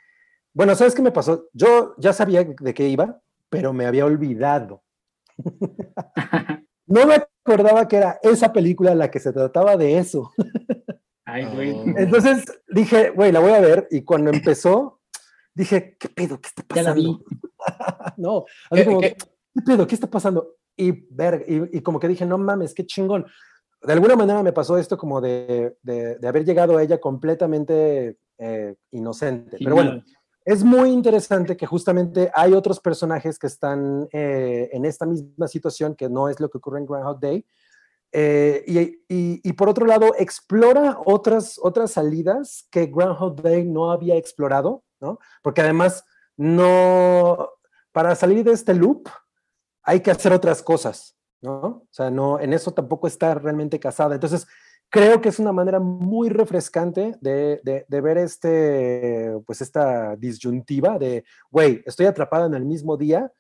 Bueno, 0.53 0.75
¿sabes 0.75 0.93
qué 0.93 1.01
me 1.01 1.11
pasó? 1.11 1.47
Yo 1.53 1.95
ya 1.97 2.11
sabía 2.11 2.43
de 2.43 2.73
qué 2.73 2.89
iba, 2.89 3.21
pero 3.49 3.71
me 3.71 3.85
había 3.85 4.05
olvidado. 4.05 4.83
No 6.89 7.05
me 7.05 7.21
acordaba 7.47 7.87
que 7.87 7.97
era 7.97 8.19
esa 8.21 8.51
película 8.51 8.93
la 8.95 9.09
que 9.09 9.19
se 9.19 9.31
trataba 9.31 9.77
de 9.77 9.97
eso. 9.97 10.31
Ay, 11.25 11.45
güey. 11.45 11.71
Oh. 11.71 11.85
Entonces 11.97 12.45
dije, 12.69 13.09
güey, 13.11 13.31
la 13.31 13.39
voy 13.39 13.51
a 13.51 13.59
ver. 13.59 13.87
Y 13.91 14.03
cuando 14.03 14.31
empezó, 14.31 15.01
dije, 15.53 15.95
¿qué 15.99 16.09
pedo? 16.09 16.39
¿Qué 16.39 16.49
está 16.49 16.63
Ya 16.75 16.83
la 16.83 16.89
pasando? 16.91 17.19
vi. 17.19 17.25
no, 18.17 18.45
así 18.69 18.81
¿Qué- 18.81 18.85
como, 18.85 19.01
qué? 19.01 19.15
¿qué 19.15 19.61
pedo? 19.65 19.87
¿Qué 19.87 19.95
está 19.95 20.07
pasando? 20.09 20.55
Y, 20.75 20.91
ver, 21.13 21.45
y, 21.47 21.77
y 21.77 21.81
como 21.81 21.99
que 21.99 22.07
dije, 22.07 22.25
no 22.25 22.37
mames, 22.37 22.73
qué 22.73 22.85
chingón. 22.85 23.25
De 23.81 23.93
alguna 23.93 24.15
manera 24.15 24.43
me 24.43 24.53
pasó 24.53 24.77
esto 24.77 24.97
como 24.97 25.21
de, 25.21 25.75
de, 25.81 26.17
de 26.17 26.27
haber 26.27 26.45
llegado 26.45 26.77
a 26.77 26.83
ella 26.83 26.99
completamente 26.99 28.17
eh, 28.37 28.75
inocente. 28.91 29.57
Pero 29.59 29.75
bueno. 29.75 30.03
Es 30.47 30.63
muy 30.63 30.91
interesante 30.91 31.57
que 31.57 31.65
justamente 31.65 32.31
hay 32.33 32.53
otros 32.53 32.79
personajes 32.79 33.37
que 33.37 33.47
están 33.47 34.07
eh, 34.13 34.69
en 34.71 34.85
esta 34.85 35.05
misma 35.05 35.45
situación, 35.49 35.93
que 35.93 36.07
no 36.07 36.29
es 36.29 36.39
lo 36.39 36.49
que 36.49 36.57
ocurre 36.57 36.79
en 36.79 36.85
Groundhog 36.85 37.19
Day. 37.19 37.45
Eh, 38.13 38.63
y, 39.09 39.41
y- 39.43 39.53
por 39.53 39.67
otro 39.67 39.85
lado, 39.85 40.13
explora 40.17 40.99
otras, 41.05 41.59
otras 41.61 41.91
salidas 41.91 42.65
que 42.71 42.85
Groundhog 42.85 43.41
Day 43.41 43.65
no 43.65 43.91
había 43.91 44.15
explorado, 44.15 44.85
¿no? 45.01 45.19
Porque 45.43 45.59
además, 45.59 46.05
no, 46.37 47.49
para 47.91 48.15
salir 48.15 48.45
de 48.45 48.53
este 48.53 48.73
loop 48.73 49.09
hay 49.83 49.99
que 49.99 50.11
hacer 50.11 50.31
otras 50.31 50.63
cosas, 50.63 51.17
¿no? 51.41 51.59
O 51.59 51.87
sea, 51.91 52.09
no, 52.09 52.39
en 52.39 52.53
eso 52.53 52.71
tampoco 52.71 53.07
está 53.07 53.33
realmente 53.33 53.81
casada. 53.81 54.15
Entonces, 54.15 54.47
creo 54.89 55.21
que 55.21 55.29
es 55.29 55.39
una 55.39 55.51
manera 55.51 55.79
muy 55.79 56.29
refrescante 56.29 57.15
de, 57.21 57.59
de- 57.63 57.85
de 57.88 58.01
ver 58.01 58.17
este, 58.17 59.33
pues 59.45 59.61
esta 59.61 60.15
disyuntiva 60.15 60.97
de, 60.97 61.23
güey, 61.51 61.81
estoy 61.85 62.05
atrapada 62.05 62.45
en 62.45 62.53
el 62.53 62.65
mismo 62.65 62.97
día. 62.97 63.31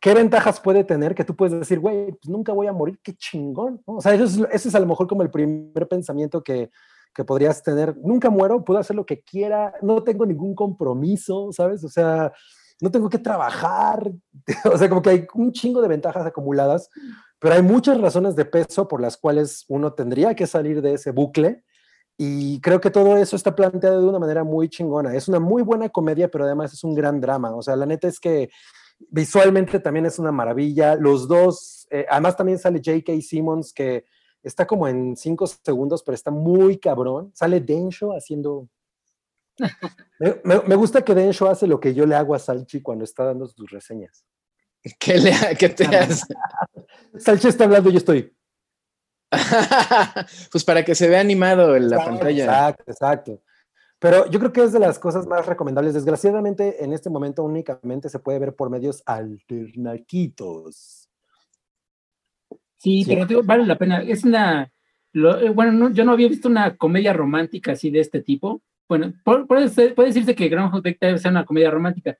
¿Qué 0.00 0.14
ventajas 0.14 0.60
puede 0.60 0.82
tener 0.84 1.14
que 1.14 1.24
tú 1.24 1.36
puedes 1.36 1.58
decir, 1.58 1.78
güey, 1.78 2.12
pues 2.12 2.28
nunca 2.28 2.52
voy 2.52 2.66
a 2.66 2.72
morir, 2.72 2.98
qué 3.02 3.14
chingón? 3.14 3.82
¿no? 3.86 3.96
O 3.96 4.00
sea, 4.00 4.14
eso 4.14 4.24
es, 4.24 4.38
ese 4.50 4.68
es 4.68 4.74
a 4.74 4.80
lo 4.80 4.86
mejor 4.86 5.06
como 5.06 5.22
el 5.22 5.30
primer 5.30 5.86
pensamiento 5.88 6.42
que, 6.42 6.70
que 7.14 7.24
podrías 7.24 7.62
tener. 7.62 7.96
Nunca 7.98 8.30
muero, 8.30 8.64
puedo 8.64 8.80
hacer 8.80 8.96
lo 8.96 9.04
que 9.04 9.20
quiera, 9.22 9.74
no 9.82 10.02
tengo 10.02 10.24
ningún 10.24 10.54
compromiso, 10.54 11.52
¿sabes? 11.52 11.84
O 11.84 11.88
sea, 11.90 12.32
no 12.80 12.90
tengo 12.90 13.08
que 13.10 13.18
trabajar. 13.18 14.10
O 14.72 14.78
sea, 14.78 14.88
como 14.88 15.02
que 15.02 15.10
hay 15.10 15.26
un 15.34 15.52
chingo 15.52 15.82
de 15.82 15.88
ventajas 15.88 16.24
acumuladas, 16.26 16.88
pero 17.40 17.54
hay 17.56 17.62
muchas 17.62 18.00
razones 18.00 18.36
de 18.36 18.44
peso 18.44 18.86
por 18.86 19.00
las 19.00 19.16
cuales 19.16 19.64
uno 19.68 19.92
tendría 19.94 20.34
que 20.36 20.46
salir 20.46 20.80
de 20.82 20.94
ese 20.94 21.10
bucle. 21.10 21.64
Y 22.16 22.60
creo 22.60 22.80
que 22.82 22.90
todo 22.90 23.16
eso 23.16 23.34
está 23.34 23.56
planteado 23.56 24.02
de 24.02 24.06
una 24.08 24.18
manera 24.18 24.44
muy 24.44 24.68
chingona. 24.68 25.14
Es 25.16 25.26
una 25.26 25.40
muy 25.40 25.62
buena 25.62 25.88
comedia, 25.88 26.28
pero 26.30 26.44
además 26.44 26.72
es 26.74 26.84
un 26.84 26.94
gran 26.94 27.18
drama. 27.18 27.56
O 27.56 27.62
sea, 27.62 27.76
la 27.76 27.86
neta 27.86 28.08
es 28.08 28.20
que 28.20 28.50
visualmente 29.08 29.80
también 29.80 30.04
es 30.04 30.18
una 30.18 30.30
maravilla. 30.30 30.96
Los 30.96 31.26
dos, 31.28 31.86
eh, 31.90 32.04
además 32.10 32.36
también 32.36 32.58
sale 32.58 32.82
J.K. 32.84 33.12
Simmons, 33.22 33.72
que 33.72 34.04
está 34.42 34.66
como 34.66 34.86
en 34.86 35.16
cinco 35.16 35.46
segundos, 35.46 36.02
pero 36.02 36.14
está 36.14 36.30
muy 36.30 36.78
cabrón. 36.78 37.30
Sale 37.34 37.60
Densho 37.60 38.12
haciendo... 38.12 38.68
Me, 40.18 40.40
me- 40.44 40.60
me 40.66 40.74
gusta 40.74 41.02
que 41.02 41.14
Densho 41.14 41.48
hace 41.48 41.66
lo 41.66 41.80
que 41.80 41.94
yo 41.94 42.04
le 42.04 42.14
hago 42.14 42.34
a 42.34 42.38
Salchi 42.38 42.82
cuando 42.82 43.04
está 43.04 43.24
dando 43.24 43.46
sus 43.46 43.70
reseñas. 43.70 44.24
¿Qué, 44.98 45.18
le, 45.18 45.32
qué 45.58 45.68
te 45.68 45.84
hace? 45.84 46.34
Salche 47.18 47.48
está 47.48 47.64
hablando 47.64 47.90
y 47.90 47.92
yo 47.92 47.98
estoy. 47.98 48.32
pues 50.50 50.64
para 50.64 50.84
que 50.84 50.94
se 50.94 51.08
vea 51.08 51.20
animado 51.20 51.76
en 51.76 51.90
la 51.90 51.96
Exacto, 51.96 52.16
pantalla. 52.18 52.44
Exacto, 52.44 52.84
exacto. 52.86 53.42
Pero 53.98 54.30
yo 54.30 54.38
creo 54.38 54.52
que 54.52 54.64
es 54.64 54.72
de 54.72 54.78
las 54.80 54.98
cosas 54.98 55.26
más 55.26 55.44
recomendables. 55.46 55.92
Desgraciadamente, 55.94 56.82
en 56.82 56.92
este 56.94 57.10
momento 57.10 57.44
únicamente 57.44 58.08
se 58.08 58.18
puede 58.18 58.38
ver 58.38 58.54
por 58.54 58.70
medios 58.70 59.02
alternaquitos. 59.06 61.08
Sí, 62.78 63.04
Sí. 63.04 63.14
pero 63.14 63.26
digo, 63.26 63.42
vale 63.44 63.66
la 63.66 63.76
pena. 63.76 64.00
Es 64.02 64.24
una. 64.24 64.72
lo- 65.12 65.38
eh, 65.40 65.50
bueno, 65.50 65.72
no- 65.72 65.90
yo 65.90 66.04
no 66.04 66.12
había 66.12 66.28
visto 66.28 66.48
una 66.48 66.76
comedia 66.76 67.12
romántica 67.12 67.72
así 67.72 67.90
de 67.90 67.98
este 68.00 68.22
tipo. 68.22 68.62
Bueno, 68.88 69.12
por- 69.24 69.46
puede, 69.46 69.68
ser- 69.68 69.94
puede 69.94 70.08
decirse 70.10 70.34
que 70.36 70.48
Groundhog 70.48 70.82
Day 70.82 70.96
debe 71.00 71.18
ser 71.18 71.32
una 71.32 71.44
comedia 71.44 71.70
romántica, 71.70 72.16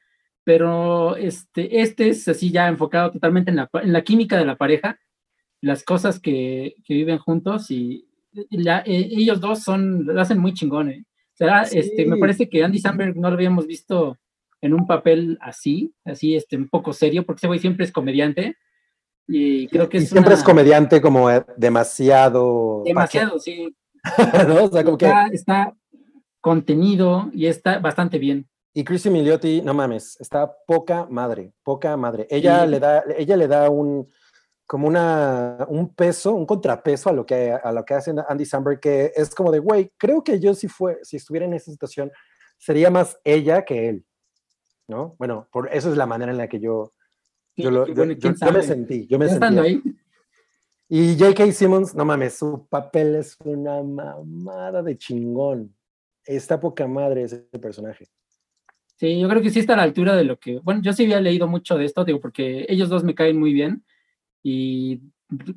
pero 0.50 1.14
este, 1.14 1.80
este 1.80 2.08
es 2.08 2.26
así 2.26 2.50
ya 2.50 2.66
enfocado 2.66 3.12
totalmente 3.12 3.52
en 3.52 3.56
la, 3.58 3.70
en 3.74 3.92
la 3.92 4.02
química 4.02 4.36
de 4.36 4.44
la 4.44 4.56
pareja, 4.56 4.98
las 5.60 5.84
cosas 5.84 6.18
que, 6.18 6.74
que 6.84 6.94
viven 6.94 7.18
juntos 7.18 7.70
y, 7.70 8.04
la- 8.50 8.80
eh, 8.84 9.08
ellos 9.12 9.40
dos 9.40 9.62
son, 9.62 10.04
lo 10.06 10.20
hacen 10.20 10.40
muy 10.40 10.52
chingón. 10.52 10.90
¿eh? 10.90 11.04
O 11.04 11.36
sea, 11.36 11.62
este, 11.62 12.04
me 12.04 12.16
Sí. 12.16 12.20
parece 12.20 12.48
que 12.48 12.64
Andy 12.64 12.80
Samberg 12.80 13.16
no 13.16 13.28
lo 13.28 13.34
habíamos 13.34 13.68
visto 13.68 14.18
en 14.60 14.74
un 14.74 14.88
papel 14.88 15.38
así, 15.40 15.94
así 16.04 16.34
este, 16.34 16.56
un 16.56 16.68
poco 16.68 16.92
serio, 16.92 17.24
porque 17.24 17.38
ese 17.38 17.46
güey 17.46 17.60
siempre 17.60 17.84
es 17.84 17.92
comediante. 17.92 18.56
Y 19.28 19.68
creo 19.68 19.88
que 19.88 19.98
Y 19.98 20.02
es 20.02 20.10
siempre 20.10 20.34
es 20.34 20.40
una- 20.40 20.46
comediante 20.46 21.00
como 21.00 21.30
eh, 21.30 21.44
demasiado. 21.56 22.82
demasiado, 22.84 23.38
sí. 23.38 23.72
¿no? 24.48 24.64
O 24.64 24.68
sea, 24.68 24.82
como 24.82 24.98
que. 24.98 25.06
Está, 25.06 25.26
está 25.28 25.76
contenido 26.40 27.30
y 27.32 27.46
está 27.46 27.78
bastante 27.78 28.18
bien. 28.18 28.48
Y 28.72 28.84
Chrissy 28.84 29.10
Milioti, 29.10 29.62
no 29.62 29.74
mames, 29.74 30.16
está 30.20 30.52
poca 30.66 31.06
madre, 31.10 31.52
poca 31.64 31.96
madre. 31.96 32.26
Ella 32.30 32.64
Sí. 32.64 32.70
le 32.70 32.78
da, 32.80 33.04
ella 33.16 33.36
le 33.36 33.48
da 33.48 33.68
un 33.70 34.08
como 34.66 34.86
una 34.86 35.66
un 35.68 35.92
peso, 35.94 36.32
un 36.32 36.46
contrapeso 36.46 37.10
a 37.10 37.12
lo 37.12 37.26
que 37.26 37.50
a 37.52 37.72
lo 37.72 37.84
que 37.84 37.94
hace 37.94 38.14
Andy 38.28 38.44
Samberg, 38.46 38.78
que 38.78 39.12
es 39.16 39.34
como 39.34 39.50
de, 39.50 39.58
güey, 39.58 39.92
creo 39.96 40.22
que 40.22 40.38
yo 40.38 40.54
si 40.54 40.68
fue, 40.68 40.98
si 41.02 41.16
estuviera 41.16 41.44
en 41.46 41.54
esa 41.54 41.72
situación, 41.72 42.12
sería 42.56 42.88
más 42.90 43.18
ella 43.24 43.64
que 43.64 43.88
él, 43.88 44.06
¿no? 44.86 45.16
Bueno, 45.18 45.48
por 45.50 45.74
eso 45.74 45.90
es 45.90 45.96
la 45.96 46.06
manera 46.06 46.30
en 46.30 46.38
la 46.38 46.46
que 46.48 46.60
yo, 46.60 46.92
yo, 47.56 47.70
lo- 47.72 47.84
yo- 47.88 47.94
bueno, 47.96 48.12
yo- 48.12 48.18
quién 48.20 48.36
yo 48.40 48.52
me 48.52 48.62
sentí, 48.62 49.06
yo 49.08 49.18
me 49.18 49.28
sentí. 49.28 49.58
ahí, 49.58 49.82
Y 50.88 51.16
J.K. 51.18 51.50
Simmons, 51.52 51.94
no 51.96 52.04
mames, 52.04 52.34
su 52.38 52.66
papel 52.68 53.16
es 53.16 53.36
una 53.44 53.82
mamada 53.82 54.82
de 54.84 54.96
chingón. 54.96 55.74
Está 56.24 56.58
poca 56.60 56.86
madre 56.86 57.22
ese 57.22 57.38
personaje. 57.60 58.06
Sí, 59.00 59.18
yo 59.18 59.28
creo 59.28 59.40
que 59.42 59.48
sí 59.50 59.58
está 59.60 59.72
a 59.72 59.78
la 59.78 59.82
altura 59.84 60.14
de 60.14 60.24
lo 60.24 60.38
que, 60.38 60.58
bueno, 60.58 60.80
yo 60.82 60.92
sí 60.92 61.04
había 61.04 61.20
leído 61.20 61.48
mucho 61.48 61.76
de 61.78 61.86
esto, 61.86 62.04
digo, 62.04 62.20
porque 62.20 62.66
ellos 62.68 62.88
dos 62.90 63.02
me 63.02 63.14
caen 63.14 63.38
muy 63.38 63.52
bien 63.54 63.82
y 64.42 65.00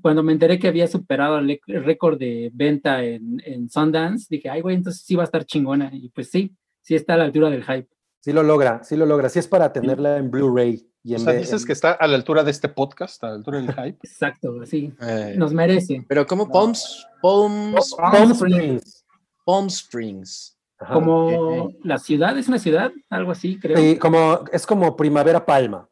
cuando 0.01 0.23
me 0.23 0.31
enteré 0.33 0.57
que 0.59 0.67
había 0.67 0.87
superado 0.87 1.37
el 1.39 1.59
récord 1.67 2.17
de 2.17 2.49
venta 2.53 3.03
en, 3.03 3.41
en 3.45 3.69
Sundance, 3.69 4.27
dije, 4.29 4.49
ay, 4.49 4.61
güey, 4.61 4.75
entonces 4.77 5.01
sí 5.03 5.15
va 5.15 5.23
a 5.23 5.25
estar 5.25 5.43
chingona 5.45 5.89
y 5.93 6.09
pues 6.09 6.29
sí, 6.29 6.55
sí 6.81 6.95
está 6.95 7.15
a 7.15 7.17
la 7.17 7.23
altura 7.25 7.49
del 7.49 7.63
hype. 7.63 7.87
Sí 8.21 8.31
lo 8.31 8.43
logra, 8.43 8.81
sí 8.83 8.95
lo 8.95 9.05
logra. 9.05 9.27
Sí 9.29 9.39
es 9.39 9.47
para 9.49 9.73
tenerla 9.73 10.15
en 10.17 10.31
Blu-ray. 10.31 10.87
Y 11.03 11.13
O 11.13 11.17
en 11.17 11.23
sea, 11.23 11.33
ve- 11.33 11.39
dices 11.39 11.61
en- 11.61 11.67
que 11.67 11.73
está 11.73 11.91
a 11.91 12.07
la 12.07 12.15
altura 12.15 12.43
de 12.43 12.51
este 12.51 12.69
podcast, 12.69 13.21
a 13.23 13.29
la 13.29 13.33
altura 13.35 13.57
del 13.61 13.73
hype. 13.73 13.97
Exacto, 14.03 14.61
así, 14.61 14.93
Eh, 15.01 15.33
nos 15.37 15.53
merece. 15.53 16.05
pero 16.07 16.25
como 16.25 16.49
Palms, 16.49 17.05
Palms, 17.21 17.95
Palm 17.97 18.31
Springs. 18.31 19.05
Palm 19.43 19.67
Springs. 19.67 20.52
Ajá. 20.83 20.93
Como 20.93 21.71
la 21.83 21.97
ciudad, 21.97 22.37
es 22.37 22.47
una 22.47 22.59
ciudad, 22.59 22.91
algo 23.09 23.31
así, 23.31 23.57
creo. 23.59 23.77
Sí, 23.77 23.97
como, 23.97 24.43
es 24.51 24.65
como 24.65 24.95
Primavera 24.95 25.45
Palma. 25.45 25.87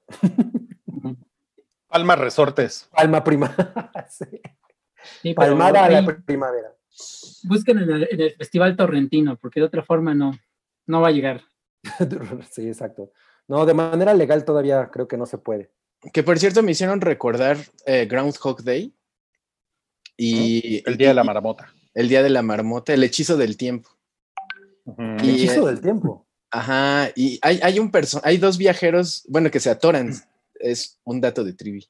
Palma 1.87 2.15
Resortes. 2.15 2.89
Palma 2.91 3.23
Prima. 3.23 3.53
Sí. 4.09 4.25
Sí, 5.21 5.33
pero 5.33 5.57
Palmada 5.57 5.85
a 5.85 5.89
la 5.89 5.97
ahí 5.99 6.07
primavera. 6.25 6.75
busquen 7.43 7.79
en 7.79 7.89
el, 7.89 8.07
en 8.11 8.21
el 8.21 8.35
Festival 8.35 8.75
Torrentino, 8.77 9.35
porque 9.35 9.59
de 9.59 9.65
otra 9.65 9.81
forma 9.83 10.13
no, 10.13 10.31
no 10.85 11.01
va 11.01 11.07
a 11.07 11.11
llegar. 11.11 11.41
Sí, 12.51 12.67
exacto. 12.67 13.11
No, 13.47 13.65
de 13.65 13.73
manera 13.73 14.13
legal 14.13 14.45
todavía 14.45 14.89
creo 14.91 15.07
que 15.07 15.17
no 15.17 15.25
se 15.25 15.37
puede. 15.39 15.71
Que 16.13 16.21
por 16.23 16.37
cierto 16.37 16.61
me 16.61 16.71
hicieron 16.73 17.01
recordar 17.01 17.57
eh, 17.85 18.05
Groundhog 18.05 18.63
Day 18.63 18.93
y 20.17 20.83
El 20.87 20.97
día 20.97 21.07
de 21.09 21.13
la 21.15 21.23
marmota. 21.23 21.73
el 21.95 22.07
día 22.07 22.21
de 22.21 22.29
la 22.29 22.43
marmota, 22.43 22.93
el 22.93 23.03
hechizo 23.03 23.37
del 23.37 23.57
tiempo. 23.57 23.89
Ujú. 24.97 25.25
Y- 25.25 25.29
Hechizo 25.45 25.67
eh, 25.67 25.71
del 25.73 25.81
tiempo. 25.81 26.25
Ajá, 26.53 27.09
y 27.15 27.39
hay, 27.41 27.59
hay 27.63 27.79
un 27.79 27.91
perso 27.91 28.19
hay 28.25 28.37
dos 28.37 28.57
viajeros, 28.57 29.23
bueno, 29.29 29.49
que 29.49 29.59
se 29.61 29.69
atoran. 29.69 30.13
Es 30.55 30.99
un 31.05 31.21
dato 31.21 31.43
de 31.43 31.53
trivi. 31.53 31.87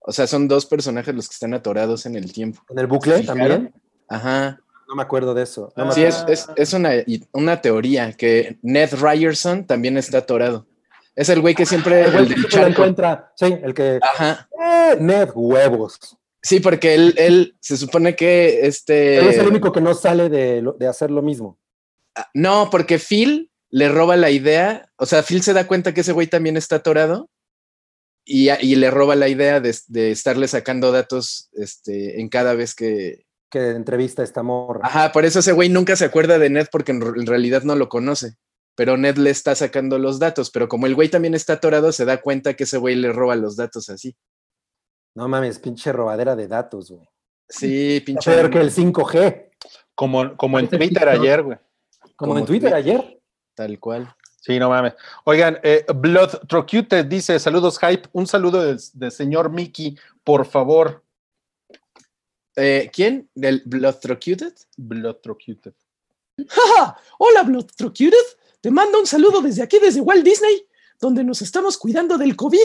O 0.00 0.12
sea, 0.12 0.26
son 0.26 0.48
dos 0.48 0.66
personajes 0.66 1.14
los 1.14 1.28
que 1.28 1.34
están 1.34 1.54
atorados 1.54 2.06
en 2.06 2.16
el 2.16 2.32
tiempo. 2.32 2.62
En 2.70 2.78
el 2.78 2.86
bucle 2.86 3.22
también. 3.22 3.72
Ajá. 4.08 4.60
No 4.88 4.94
me 4.94 5.02
acuerdo 5.02 5.34
de 5.34 5.42
eso. 5.42 5.72
No 5.76 5.92
Sí, 5.92 6.02
es, 6.02 6.24
es, 6.28 6.48
es 6.56 6.72
una, 6.72 6.90
una 7.32 7.60
teoría 7.60 8.12
que 8.12 8.58
Ned 8.62 8.90
Ryerson 8.94 9.66
también 9.66 9.96
está 9.98 10.18
atorado. 10.18 10.66
Es 11.14 11.28
el 11.28 11.40
güey 11.40 11.54
que 11.54 11.66
siempre. 11.66 12.04
El 12.06 12.12
güey 12.12 12.22
el 12.24 12.28
que 12.34 12.40
del 12.40 12.48
charco. 12.50 12.68
encuentra. 12.70 13.32
Sí, 13.36 13.46
el 13.62 13.74
que. 13.74 13.98
Ajá. 14.02 14.48
Eh, 14.58 14.96
Ned, 15.00 15.28
huevos. 15.34 16.16
Sí, 16.42 16.60
porque 16.60 16.94
él, 16.94 17.14
él 17.18 17.56
se 17.60 17.76
supone 17.76 18.14
que 18.14 18.66
este. 18.66 19.18
Él 19.18 19.28
es 19.28 19.38
el 19.38 19.48
único 19.48 19.72
que 19.72 19.80
no 19.80 19.94
sale 19.94 20.28
de, 20.28 20.64
de 20.78 20.86
hacer 20.86 21.10
lo 21.10 21.22
mismo. 21.22 21.58
No, 22.34 22.68
porque 22.70 22.98
Phil 22.98 23.50
le 23.70 23.88
roba 23.88 24.16
la 24.16 24.30
idea. 24.30 24.90
O 24.96 25.06
sea, 25.06 25.22
Phil 25.22 25.42
se 25.42 25.52
da 25.52 25.66
cuenta 25.66 25.92
que 25.94 26.02
ese 26.02 26.12
güey 26.12 26.26
también 26.26 26.56
está 26.56 26.76
atorado. 26.76 27.28
Y, 28.24 28.50
y 28.50 28.76
le 28.76 28.90
roba 28.90 29.16
la 29.16 29.28
idea 29.28 29.58
de, 29.60 29.74
de 29.86 30.10
estarle 30.10 30.48
sacando 30.48 30.92
datos 30.92 31.48
este, 31.54 32.20
en 32.20 32.28
cada 32.28 32.54
vez 32.54 32.74
que. 32.74 33.24
Que 33.50 33.70
entrevista 33.70 34.20
a 34.20 34.24
esta 34.26 34.42
morra. 34.42 34.80
Ajá, 34.84 35.10
por 35.12 35.24
eso 35.24 35.38
ese 35.38 35.52
güey 35.52 35.70
nunca 35.70 35.96
se 35.96 36.04
acuerda 36.04 36.38
de 36.38 36.50
Ned 36.50 36.66
porque 36.70 36.92
en, 36.92 37.02
en 37.02 37.26
realidad 37.26 37.62
no 37.62 37.74
lo 37.74 37.88
conoce. 37.88 38.34
Pero 38.74 38.96
Ned 38.96 39.16
le 39.16 39.30
está 39.30 39.54
sacando 39.54 39.98
los 39.98 40.18
datos. 40.18 40.50
Pero 40.50 40.68
como 40.68 40.86
el 40.86 40.94
güey 40.94 41.08
también 41.08 41.34
está 41.34 41.54
atorado, 41.54 41.90
se 41.90 42.04
da 42.04 42.20
cuenta 42.20 42.54
que 42.54 42.64
ese 42.64 42.76
güey 42.76 42.94
le 42.94 43.12
roba 43.12 43.34
los 43.34 43.56
datos 43.56 43.88
así. 43.88 44.14
No 45.14 45.28
mames, 45.28 45.58
pinche 45.58 45.92
robadera 45.92 46.36
de 46.36 46.48
datos, 46.48 46.90
güey. 46.90 47.08
Sí, 47.48 48.00
pinche. 48.04 48.30
Peor 48.30 48.50
que 48.50 48.60
el 48.60 48.70
5G. 48.70 49.50
Como, 49.94 50.36
como 50.36 50.58
en 50.58 50.68
Twitter 50.68 51.08
ayer, 51.08 51.42
güey. 51.42 51.58
Como, 52.16 52.32
Como 52.32 52.38
en 52.38 52.46
Twitter 52.46 52.70
Twitter. 52.70 52.74
ayer. 52.74 53.20
Tal 53.54 53.78
cual. 53.80 54.14
Sí, 54.40 54.58
no 54.58 54.68
mames. 54.70 54.94
Oigan, 55.24 55.58
eh, 55.62 55.84
Blood 55.94 56.46
Trocuted 56.48 57.06
dice: 57.06 57.38
Saludos, 57.40 57.78
hype. 57.78 58.08
Un 58.12 58.26
saludo 58.26 58.62
del 58.62 58.78
del 58.94 59.10
señor 59.12 59.50
Mickey, 59.50 59.98
por 60.22 60.46
favor. 60.46 61.04
Eh, 62.54 62.90
¿Quién? 62.92 63.28
¿Del 63.34 63.62
Bloodtrocuted? 63.66 64.52
Blood 64.76 65.16
Trocuted. 65.16 65.74
¡Ja! 66.48 66.96
Hola, 67.18 67.42
Bloodtrocuted. 67.42 68.14
Te 68.60 68.70
mando 68.70 69.00
un 69.00 69.06
saludo 69.06 69.40
desde 69.40 69.62
aquí, 69.62 69.78
desde 69.78 70.00
Walt 70.00 70.24
Disney, 70.24 70.66
donde 71.00 71.22
nos 71.24 71.42
estamos 71.42 71.76
cuidando 71.78 72.18
del 72.18 72.34
COVID. 72.36 72.58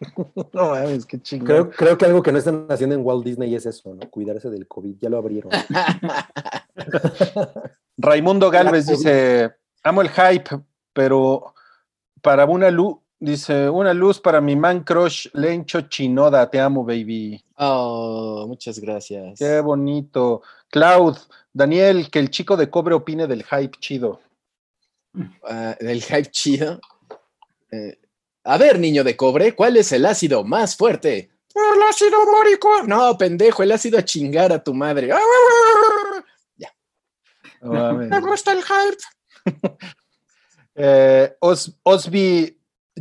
No 0.52 0.70
mames, 0.70 1.06
qué 1.06 1.20
chingón. 1.20 1.46
Creo, 1.46 1.70
creo 1.70 1.98
que 1.98 2.06
algo 2.06 2.22
que 2.22 2.32
no 2.32 2.38
están 2.38 2.66
haciendo 2.68 2.94
en 2.94 3.04
Walt 3.04 3.24
Disney 3.24 3.54
es 3.54 3.66
eso, 3.66 3.94
¿no? 3.94 4.08
Cuidarse 4.10 4.50
del 4.50 4.66
COVID. 4.66 4.96
Ya 4.98 5.08
lo 5.08 5.18
abrieron. 5.18 5.50
Raimundo 7.96 8.50
Galvez 8.50 8.86
dice: 8.86 9.52
Amo 9.82 10.02
el 10.02 10.10
hype, 10.10 10.60
pero 10.92 11.54
para 12.22 12.44
una 12.46 12.70
luz, 12.70 12.96
dice, 13.18 13.68
una 13.68 13.94
luz 13.94 14.20
para 14.20 14.40
mi 14.40 14.56
man 14.56 14.84
crush, 14.84 15.28
Lencho 15.32 15.82
Chinoda. 15.82 16.48
Te 16.48 16.60
amo, 16.60 16.84
baby. 16.84 17.42
Oh, 17.56 18.44
muchas 18.46 18.78
gracias. 18.78 19.38
Qué 19.38 19.60
bonito. 19.60 20.42
Cloud, 20.70 21.16
Daniel, 21.52 22.10
que 22.10 22.18
el 22.18 22.30
chico 22.30 22.56
de 22.56 22.70
cobre 22.70 22.94
opine 22.94 23.26
del 23.26 23.44
hype 23.44 23.78
chido. 23.80 24.20
Ah, 25.42 25.76
del 25.80 26.02
hype 26.02 26.30
chido. 26.30 26.80
Eh, 27.70 27.98
a 28.44 28.58
ver, 28.58 28.78
niño 28.78 29.04
de 29.04 29.16
cobre, 29.16 29.54
¿cuál 29.54 29.76
es 29.76 29.92
el 29.92 30.06
ácido 30.06 30.44
más 30.44 30.76
fuerte? 30.76 31.30
El 31.54 31.82
ácido 31.88 32.18
mórico. 32.24 32.82
No, 32.86 33.16
pendejo, 33.18 33.62
el 33.62 33.72
ácido 33.72 33.98
a 33.98 34.04
chingar 34.04 34.52
a 34.52 34.62
tu 34.62 34.72
madre. 34.74 35.10
Mames. 37.60 38.08
Me 38.08 38.20
gusta 38.20 38.52
el 38.52 38.62
hype. 38.62 38.98
Eh, 40.80 41.34
Os- 41.40 41.72
Osby 41.82 42.56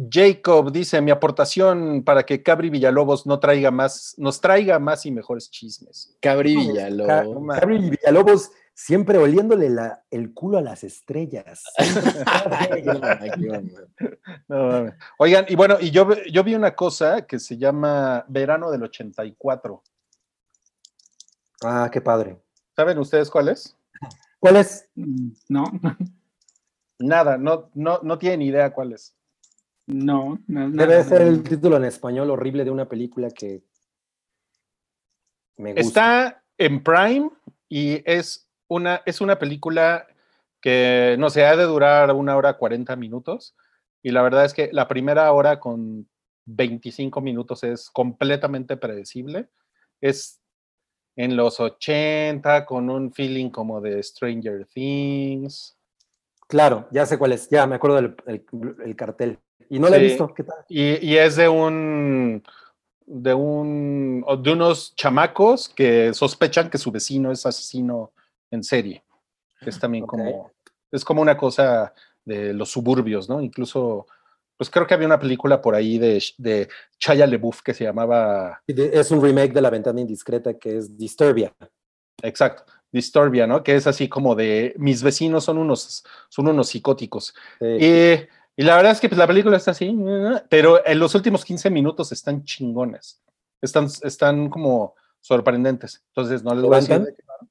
Jacob 0.10 0.72
dice: 0.72 1.00
Mi 1.00 1.12
aportación 1.12 2.04
para 2.04 2.24
que 2.26 2.42
Cabri 2.42 2.72
Villalobos 2.72 3.28
no 3.28 3.40
traiga 3.40 3.70
más, 3.70 4.16
nos 4.18 4.42
traiga 4.42 4.80
más 4.80 5.06
y 5.06 5.12
mejores 5.12 5.52
chismes. 5.52 6.18
Cabri 6.20 6.56
Ca- 6.56 6.60
Villalobos. 6.62 7.56
Gabriel 7.56 7.90
Villalobos 7.92 8.50
siempre 8.80 9.18
oliéndole 9.18 9.72
la- 9.72 10.04
el 10.12 10.36
culo 10.36 10.60
a 10.60 10.62
las 10.62 10.84
estrellas. 10.84 11.64
No. 14.48 14.92
Oigan, 15.18 15.46
y 15.50 15.56
bueno, 15.56 15.78
y 15.80 15.92
yo, 15.92 16.08
yo 16.32 16.44
vi 16.44 16.56
una 16.56 16.76
cosa 16.76 17.26
que 17.26 17.40
se 17.40 17.58
llama 17.58 18.26
Verano 18.28 18.70
del 18.70 18.84
84. 18.84 19.84
ah, 21.64 21.90
qué 21.92 22.02
padre. 22.02 22.38
¿Saben 22.76 22.98
ustedes 23.00 23.30
cuál 23.32 23.50
es? 23.50 23.76
¿Cuál 24.40 24.58
es? 24.58 24.88
Mm, 24.96 25.30
No, 25.50 25.64
Nada, 27.00 27.38
no, 27.38 27.70
no, 27.74 28.00
no 28.04 28.18
tiene 28.18 28.38
ni 28.38 28.48
idea 28.48 28.72
cuál 28.74 28.94
es. 28.94 29.16
No, 29.88 30.40
no, 30.48 30.70
Debe 30.70 30.98
nada, 30.98 31.04
ser 31.04 31.22
no. 31.22 31.28
el 31.28 31.44
título 31.44 31.78
en 31.78 31.86
español 31.86 32.30
horrible 32.30 32.64
de 32.66 32.72
una 32.72 32.88
película 32.88 33.30
que 33.32 33.64
me 35.58 35.74
gusta. 35.74 35.82
Está 35.82 36.44
en 36.58 36.84
Prime 36.84 37.30
y 37.70 38.02
es 38.10 38.47
una, 38.68 39.02
es 39.06 39.22
una 39.22 39.40
película 39.40 40.08
que, 40.62 41.16
no 41.20 41.30
sé, 41.30 41.46
ha 41.46 41.56
de 41.56 41.64
durar 41.64 42.12
una 42.14 42.36
hora 42.36 42.58
40 42.58 42.96
minutos. 42.96 43.56
Y 44.04 44.12
la 44.12 44.22
verdad 44.22 44.46
es 44.46 44.54
que 44.54 44.70
la 44.72 44.88
primera 44.88 45.32
hora 45.32 45.60
con 45.60 46.08
25 46.46 47.22
minutos 47.22 47.64
es 47.64 47.90
completamente 47.90 48.78
predecible. 48.78 49.50
Es 50.02 50.40
en 51.16 51.36
los 51.36 51.60
80 51.60 52.66
con 52.66 52.90
un 52.90 53.12
feeling 53.12 53.50
como 53.50 53.82
de 53.82 54.02
Stranger 54.04 54.66
Things. 54.66 55.78
Claro, 56.48 56.88
ya 56.92 57.06
sé 57.06 57.18
cuál 57.18 57.34
es. 57.34 57.50
Ya 57.50 57.66
me 57.68 57.76
acuerdo 57.76 57.98
del 57.98 58.16
el, 58.28 58.46
el 58.86 58.96
cartel. 58.96 59.40
Y 59.70 59.80
no 59.80 59.90
la 59.90 59.98
he 59.98 60.00
Sí. 60.00 60.06
visto. 60.06 60.34
¿Qué 60.34 60.44
tal? 60.44 60.58
Y, 60.70 61.06
y 61.06 61.18
es 61.18 61.36
de 61.36 61.50
un 61.50 62.44
de 63.06 63.34
un 63.34 64.26
de 64.44 64.52
unos 64.52 64.94
chamacos 64.96 65.70
que 65.70 66.14
sospechan 66.14 66.70
que 66.70 66.78
su 66.78 66.92
vecino 66.92 67.32
es 67.32 67.46
asesino 67.46 68.12
en 68.52 68.64
serie. 68.64 69.04
Es 69.62 69.80
también 69.80 70.04
Ok. 70.04 70.10
como 70.12 70.52
es 70.92 71.04
como 71.04 71.22
una 71.22 71.36
cosa 71.38 71.94
de 72.24 72.54
los 72.54 72.70
suburbios, 72.72 73.28
¿no? 73.28 73.42
Incluso 73.42 74.06
pues 74.58 74.70
creo 74.70 74.88
que 74.88 74.94
había 74.94 75.06
una 75.08 75.20
película 75.20 75.62
por 75.62 75.76
ahí 75.76 75.98
de, 76.00 76.24
de 76.38 76.68
Chaya 76.98 77.28
LeBouf 77.28 77.62
que 77.62 77.74
se 77.76 77.84
llamaba 77.84 78.62
Es 78.66 79.12
un 79.12 79.22
remake 79.22 79.54
de 79.54 79.62
La 79.62 79.70
Ventana 79.70 80.02
Indiscreta 80.02 80.54
que 80.56 80.78
es 80.78 80.98
Disturbia. 80.98 81.54
exacto, 82.24 82.64
Disturbia, 82.92 83.46
¿no? 83.46 83.64
Que 83.64 83.76
es 83.76 83.86
así 83.86 84.08
como 84.10 84.34
de 84.34 84.74
mis 84.78 85.04
vecinos 85.04 85.44
son 85.44 85.58
unos 85.58 86.04
son 86.30 86.48
unos 86.48 86.70
psicóticos. 86.70 87.36
Eh, 87.60 88.28
Y, 88.58 88.62
y 88.62 88.66
la 88.66 88.78
verdad 88.78 88.94
es 88.94 89.00
que 89.00 89.10
pues, 89.10 89.20
la 89.20 89.28
película 89.28 89.58
está 89.58 89.72
así, 89.72 89.96
pero 90.50 90.84
en 90.88 90.98
los 91.00 91.14
últimos 91.14 91.44
15 91.46 91.70
minutos 91.70 92.12
están 92.12 92.44
chingones. 92.44 93.22
Están, 93.62 93.88
están 94.04 94.50
como 94.50 94.96
sorprendentes. 95.20 96.04
Entonces, 96.10 96.44
no 96.44 96.54
les 96.56 96.64
voy 96.64 96.74
a 96.74 96.78
decir, 96.78 96.90
¿Levantan? 96.90 97.14
de 97.14 97.16
qué 97.16 97.24
va, 97.28 97.48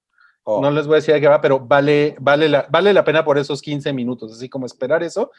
oh, 0.47 0.61
no 0.61 0.71
les 0.71 0.87
voy 0.87 0.95
a 0.95 0.97
decir 0.97 1.13
de 1.15 1.21
qué 1.21 1.29
va, 1.29 1.41
pero 1.41 1.61
vale, 1.61 2.17
vale, 2.21 2.49
la, 2.49 2.67
vale 2.71 2.93
la 2.93 3.05
pena 3.05 3.25
por 3.25 3.37
esos 3.39 3.61
15 3.61 3.93
minutos. 3.93 4.33
Así 4.33 4.49
como 4.49 4.65
esperar 4.67 5.03
eso. 5.03 5.31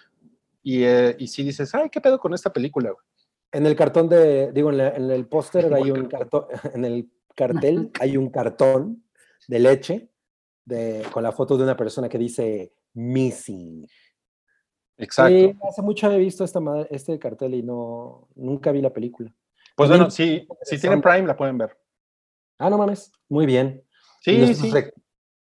Y, 0.64 0.84
eh, 0.84 1.16
y 1.18 1.28
si 1.28 1.44
dices, 1.44 1.74
ay, 1.74 1.90
¿qué 1.90 2.02
pedo 2.02 2.20
con 2.20 2.34
esta 2.34 2.52
película? 2.52 2.92
güey?" 2.92 3.04
En 3.52 3.66
el 3.66 3.76
cartón 3.76 4.10
de, 4.10 4.52
digo, 4.52 4.70
en, 4.70 4.78
la- 4.78 4.90
en 4.96 5.10
el 5.10 5.26
póster 5.26 5.74
hay 5.74 5.90
un 5.92 6.06
cartón, 6.08 6.46
en 6.74 6.86
el 6.86 7.10
cartel 7.36 7.92
hay 8.00 8.18
un 8.18 8.30
cartón 8.30 9.04
de 9.48 9.60
leche 9.60 10.10
de, 10.66 11.04
con 11.14 11.24
la 11.24 11.32
foto 11.32 11.56
de 11.58 11.64
una 11.64 11.78
persona 11.78 12.10
que 12.10 12.18
dice 12.18 12.74
missing. 12.94 13.88
Exacto. 14.98 15.32
Sí, 15.38 15.56
hace 15.70 15.82
mucho 15.82 16.12
he 16.12 16.18
visto 16.18 16.44
esta, 16.44 16.60
este 16.90 17.18
cartel 17.20 17.54
y 17.54 17.64
no, 17.64 18.28
nunca 18.36 18.72
vi 18.72 18.82
la 18.82 18.92
película. 18.92 19.34
pues 19.76 19.90
bueno, 19.90 20.10
si, 20.10 20.48
si 20.64 20.80
tienen 20.80 21.02
Prime, 21.02 21.28
la 21.28 21.38
pueden 21.38 21.58
ver. 21.58 21.78
Ah, 22.58 22.70
no 22.70 22.78
mames, 22.78 23.12
muy 23.30 23.46
bien. 23.46 23.84
Sí, 24.22 24.38
nosotros, 24.38 24.84
sí. 24.84 25.02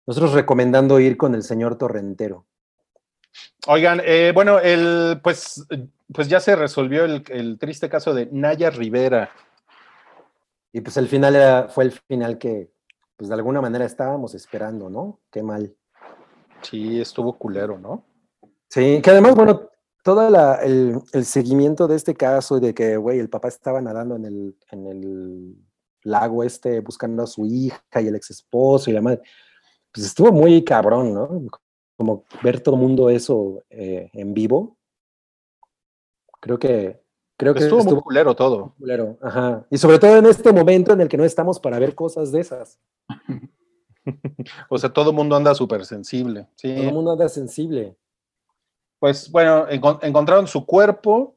nosotros 0.07 0.33
recomendando 0.33 0.99
ir 0.99 1.17
con 1.17 1.35
el 1.35 1.43
señor 1.43 1.77
Torrentero. 1.77 2.45
Oigan, 3.67 4.01
eh, 4.03 4.31
bueno, 4.33 4.59
el, 4.59 5.19
pues, 5.23 5.65
pues 6.13 6.27
ya 6.27 6.39
se 6.39 6.55
resolvió 6.55 7.05
el, 7.05 7.23
el 7.29 7.57
triste 7.59 7.89
caso 7.89 8.13
de 8.13 8.27
Naya 8.31 8.69
Rivera. 8.69 9.31
Y 10.73 10.81
pues 10.81 10.97
el 10.97 11.07
final 11.07 11.35
era, 11.35 11.67
fue 11.67 11.85
el 11.85 11.91
final 11.91 12.37
que, 12.37 12.71
pues 13.17 13.29
de 13.29 13.35
alguna 13.35 13.61
manera 13.61 13.85
estábamos 13.85 14.33
esperando, 14.33 14.89
¿no? 14.89 15.19
Qué 15.31 15.43
mal. 15.43 15.75
Sí, 16.61 16.99
estuvo 16.99 17.37
culero, 17.37 17.77
¿no? 17.77 18.05
Sí, 18.69 19.01
que 19.01 19.09
además, 19.11 19.35
bueno, 19.35 19.69
todo 20.03 20.27
el, 20.61 20.99
el 21.11 21.25
seguimiento 21.25 21.87
de 21.87 21.97
este 21.97 22.15
caso 22.15 22.57
y 22.57 22.61
de 22.61 22.73
que, 22.73 22.97
güey, 22.97 23.19
el 23.19 23.29
papá 23.29 23.49
estaba 23.49 23.81
nadando 23.81 24.15
en 24.15 24.25
el, 24.25 24.57
en 24.71 24.87
el 24.87 25.55
lago 26.03 26.43
este 26.43 26.79
buscando 26.79 27.23
a 27.23 27.27
su 27.27 27.45
hija 27.45 28.01
y 28.01 28.07
el 28.07 28.15
ex 28.15 28.31
esposo 28.31 28.89
y 28.89 28.93
la 28.93 29.01
madre, 29.01 29.21
pues 29.91 30.05
estuvo 30.05 30.31
muy 30.31 30.63
cabrón, 30.63 31.13
¿no? 31.13 31.43
Como 31.97 32.23
ver 32.43 32.59
todo 32.61 32.75
el 32.75 32.81
mundo 32.81 33.09
eso 33.09 33.61
eh, 33.69 34.09
en 34.13 34.33
vivo. 34.33 34.77
Creo 36.39 36.57
que, 36.57 36.99
creo 37.37 37.53
que 37.53 37.59
Estuvo 37.59 37.83
muy 37.83 38.01
culero 38.01 38.35
todo. 38.35 38.73
culero, 38.79 39.17
Ajá. 39.21 39.65
Y 39.69 39.77
sobre 39.77 39.99
todo 39.99 40.17
en 40.17 40.25
este 40.25 40.51
momento 40.51 40.93
en 40.93 41.01
el 41.01 41.07
que 41.07 41.17
no 41.17 41.23
estamos 41.23 41.59
para 41.59 41.77
ver 41.77 41.93
cosas 41.95 42.31
de 42.31 42.39
esas. 42.41 42.79
O 44.67 44.79
sea, 44.79 44.91
todo 44.91 45.11
el 45.11 45.15
mundo 45.15 45.35
anda 45.35 45.53
súper 45.53 45.85
sensible. 45.85 46.47
Sí. 46.55 46.73
Todo 46.73 46.87
el 46.87 46.93
mundo 46.93 47.11
anda 47.11 47.29
sensible. 47.29 47.95
Pues 48.97 49.29
bueno, 49.31 49.67
encon- 49.67 49.99
encontraron 50.01 50.47
su 50.47 50.65
cuerpo. 50.65 51.35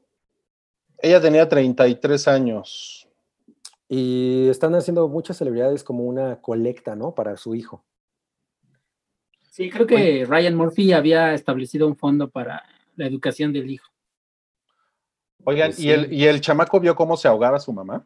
Ella 0.97 1.21
tenía 1.21 1.47
33 1.47 2.27
años. 2.27 3.04
Y 3.87 4.47
están 4.49 4.73
haciendo 4.75 5.07
muchas 5.07 5.37
celebridades 5.37 5.83
como 5.83 6.03
una 6.05 6.41
colecta, 6.41 6.95
¿no? 6.95 7.13
Para 7.13 7.37
su 7.37 7.53
hijo. 7.55 7.85
Sí, 9.51 9.69
creo 9.69 9.87
que 9.87 10.25
Ryan 10.25 10.55
Murphy 10.55 10.91
había 10.91 11.33
establecido 11.33 11.87
un 11.87 11.95
fondo 11.95 12.29
para 12.29 12.63
la 12.95 13.05
educación 13.05 13.53
del 13.53 13.69
hijo. 13.69 13.89
Oigan, 15.45 15.69
Pues 15.69 15.79
¿y, 15.79 15.91
el. 15.91 16.11
¿y 16.11 16.25
el 16.25 16.41
chamaco 16.41 16.79
vio 16.79 16.95
cómo 16.95 17.15
se 17.15 17.27
ahogaba 17.27 17.59
su 17.59 17.71
mamá? 17.71 18.05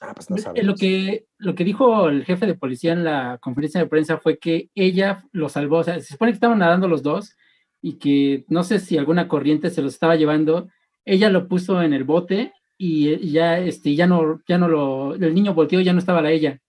Ah, 0.00 0.12
pues 0.14 0.28
no 0.28 0.36
Eh, 0.36 0.40
sabemos. 0.40 0.66
Lo 0.66 0.74
que, 0.74 1.26
lo 1.38 1.54
que 1.54 1.64
dijo 1.64 2.08
el 2.08 2.24
jefe 2.24 2.46
de 2.46 2.54
policía 2.54 2.92
en 2.92 3.02
la 3.02 3.38
conferencia 3.40 3.80
de 3.80 3.86
prensa 3.88 4.18
fue 4.18 4.38
que 4.38 4.68
ella 4.74 5.24
lo 5.32 5.48
salvó. 5.48 5.78
O 5.78 5.84
sea, 5.84 5.94
se 6.00 6.12
supone 6.12 6.32
que 6.32 6.36
estaban 6.36 6.58
nadando 6.58 6.86
los 6.86 7.02
dos 7.02 7.34
y 7.80 7.94
que 7.94 8.44
no 8.48 8.62
sé 8.62 8.78
si 8.78 8.98
alguna 8.98 9.26
corriente 9.26 9.70
se 9.70 9.80
los 9.82 9.94
estaba 9.94 10.16
llevando. 10.16 10.68
Ella 11.04 11.30
lo 11.30 11.48
puso 11.48 11.80
en 11.82 11.94
el 11.94 12.04
bote 12.04 12.52
y, 12.78 13.30
ya, 13.30 13.58
este, 13.58 13.94
ya 13.94 14.06
no, 14.06 14.40
ya 14.46 14.58
no 14.58 14.68
lo, 14.68 15.14
el 15.14 15.34
niño 15.34 15.54
volteó 15.54 15.80
ya 15.80 15.92
no 15.92 15.98
estaba 15.98 16.20
la 16.22 16.30
ella. 16.30 16.60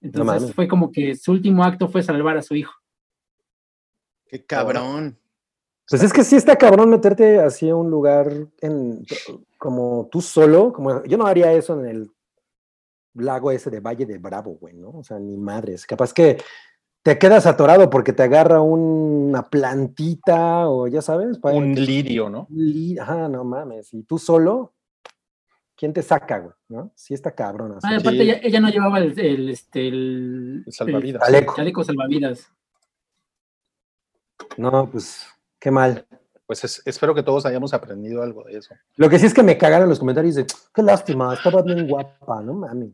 Entonces 0.00 0.52
fue 0.54 0.66
como 0.66 0.90
que 0.90 1.14
su 1.14 1.32
último 1.32 1.62
acto 1.64 1.88
fue 1.88 2.02
salvar 2.02 2.36
a 2.36 2.42
su 2.42 2.54
hijo. 2.54 2.72
Qué 4.26 4.44
cabrón. 4.44 5.18
Pues 5.88 6.02
es 6.02 6.12
que 6.12 6.24
sí 6.24 6.36
está 6.36 6.56
cabrón 6.56 6.90
meterte 6.90 7.38
así 7.38 7.68
a 7.68 7.76
un 7.76 7.90
lugar 7.90 8.32
en, 8.60 9.04
como 9.58 10.08
tú 10.10 10.20
solo. 10.20 10.72
Como, 10.72 11.04
yo 11.04 11.18
no 11.18 11.26
haría 11.26 11.52
eso 11.52 11.78
en 11.78 11.86
el 11.86 12.10
lago 13.14 13.50
ese 13.50 13.70
de 13.70 13.80
Valle 13.80 14.06
de 14.06 14.18
Bravo, 14.18 14.56
güey, 14.60 14.74
¿no? 14.74 14.90
O 14.90 15.04
sea, 15.04 15.18
ni 15.18 15.36
madres. 15.36 15.86
Capaz 15.86 16.12
que 16.14 16.38
te 17.02 17.18
quedas 17.18 17.46
atorado 17.46 17.90
porque 17.90 18.12
te 18.12 18.22
agarra 18.22 18.60
una 18.62 19.42
plantita 19.50 20.68
o 20.68 20.86
ya 20.88 21.02
sabes. 21.02 21.38
Un 21.42 21.74
lirio, 21.74 22.30
¿no? 22.30 22.46
li- 22.50 22.98
Ajá, 22.98 23.28
no 23.28 23.44
mames. 23.44 23.92
Y 23.92 24.02
tú 24.04 24.18
solo, 24.18 24.72
¿quién 25.82 25.92
te 25.92 26.00
saca, 26.00 26.38
güey? 26.38 26.54
¿No? 26.68 26.92
Sí 26.94 27.12
está 27.12 27.32
cabrón. 27.34 27.72
así. 27.72 27.88
Ah, 27.90 27.96
aparte, 27.98 28.18
Sí. 28.18 28.22
ella, 28.22 28.38
ella 28.40 28.60
no 28.60 28.68
llevaba 28.68 28.98
el, 28.98 29.18
el, 29.18 29.48
este, 29.50 29.88
el, 29.88 30.62
El 30.64 30.72
salvavidas. 30.72 31.20
el 31.28 31.34
Chaleco. 31.34 31.56
chaleco 31.56 31.82
salvavidas. 31.82 32.52
No, 34.56 34.88
pues 34.88 35.26
qué 35.58 35.72
mal. 35.72 36.06
Pues 36.46 36.62
es- 36.62 36.82
espero 36.84 37.16
que 37.16 37.24
todos 37.24 37.46
hayamos 37.46 37.74
aprendido 37.74 38.22
algo 38.22 38.44
de 38.44 38.58
eso. 38.58 38.76
Lo 38.94 39.08
que 39.10 39.18
sí 39.18 39.26
es 39.26 39.34
que 39.34 39.42
me 39.42 39.58
cagaron 39.58 39.88
los 39.88 39.98
comentarios 39.98 40.36
de, 40.36 40.46
qué 40.72 40.82
lástima, 40.84 41.34
estaba 41.34 41.62
bien 41.62 41.88
guapa, 41.88 42.42
no 42.42 42.54
mames. 42.54 42.90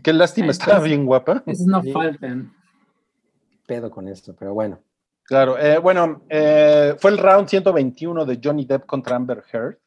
Qué 0.00 0.12
lástima, 0.12 0.52
estaba 0.52 0.74
entonces- 0.74 0.90
bien 0.90 1.06
guapa. 1.06 1.42
Esos 1.44 1.66
no 1.66 1.82
Sí. 1.82 1.90
faltan. 1.92 2.54
Pedo 3.66 3.90
con 3.90 4.06
esto, 4.06 4.34
pero 4.38 4.54
bueno. 4.54 4.78
Claro, 5.24 5.58
eh, 5.58 5.78
bueno, 5.78 6.22
eh, 6.28 6.94
fue 7.00 7.10
el 7.10 7.18
round 7.18 7.48
121 7.48 8.24
de 8.24 8.38
Johnny 8.42 8.64
Depp 8.64 8.86
contra 8.86 9.16
Amber 9.16 9.42
Heard. 9.52 9.78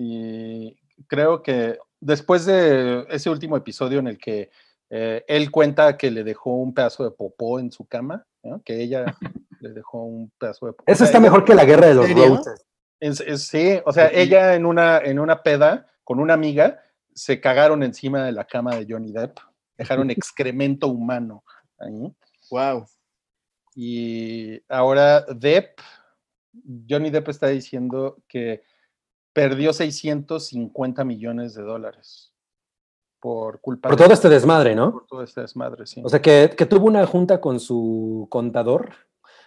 Y 0.00 0.78
creo 1.08 1.42
que 1.42 1.76
después 1.98 2.46
de 2.46 3.04
ese 3.10 3.28
último 3.30 3.56
episodio 3.56 3.98
en 3.98 4.06
el 4.06 4.16
que 4.18 4.48
eh, 4.90 5.24
él 5.26 5.50
cuenta 5.50 5.96
que 5.96 6.08
le 6.12 6.22
dejó 6.22 6.54
un 6.54 6.72
pedazo 6.72 7.02
de 7.02 7.10
popó 7.10 7.58
en 7.58 7.72
su 7.72 7.84
cama, 7.84 8.24
¿no? 8.44 8.62
que 8.62 8.80
ella 8.80 9.04
le 9.60 9.70
dejó 9.72 10.04
un 10.04 10.30
pedazo 10.38 10.66
de 10.66 10.72
popó. 10.72 10.84
Eso 10.86 11.02
está 11.02 11.18
mejor 11.18 11.44
que 11.44 11.54
la 11.56 11.64
guerra 11.64 11.88
de 11.88 11.94
los 11.94 12.08
roses. 12.14 12.64
es- 13.00 13.20
es- 13.20 13.42
sí, 13.48 13.80
o 13.84 13.92
sea, 13.92 14.08
ella 14.12 14.54
en 14.54 14.66
una, 14.66 14.98
en 14.98 15.18
una 15.18 15.42
peda 15.42 15.88
con 16.04 16.20
una 16.20 16.34
amiga 16.34 16.80
se 17.12 17.40
cagaron 17.40 17.82
encima 17.82 18.24
de 18.24 18.30
la 18.32 18.44
cama 18.44 18.76
de 18.76 18.86
Johnny 18.88 19.10
Depp, 19.12 19.38
dejaron 19.76 20.10
excremento 20.12 20.86
humano 20.86 21.42
ahí. 21.80 22.14
Wow. 22.52 22.86
Y 23.74 24.62
ahora 24.68 25.22
Depp, 25.22 25.80
Johnny 26.88 27.10
Depp 27.10 27.28
está 27.30 27.48
diciendo 27.48 28.16
que 28.28 28.62
perdió 29.38 29.72
650 29.72 31.04
millones 31.04 31.54
de 31.54 31.62
dólares 31.62 32.34
por 33.20 33.60
culpa 33.60 33.88
Por 33.88 33.96
de 33.96 34.04
todo 34.04 34.12
este 34.12 34.28
desmadre, 34.28 34.74
¿no? 34.74 34.90
por 34.90 35.06
todo 35.06 35.22
este 35.22 35.42
desmadre, 35.42 35.86
sí. 35.86 36.02
O 36.04 36.08
sea, 36.08 36.20
que, 36.20 36.52
que 36.56 36.66
tuvo 36.66 36.86
una 36.86 37.06
junta 37.06 37.40
con 37.40 37.60
su 37.60 38.26
contador, 38.30 38.90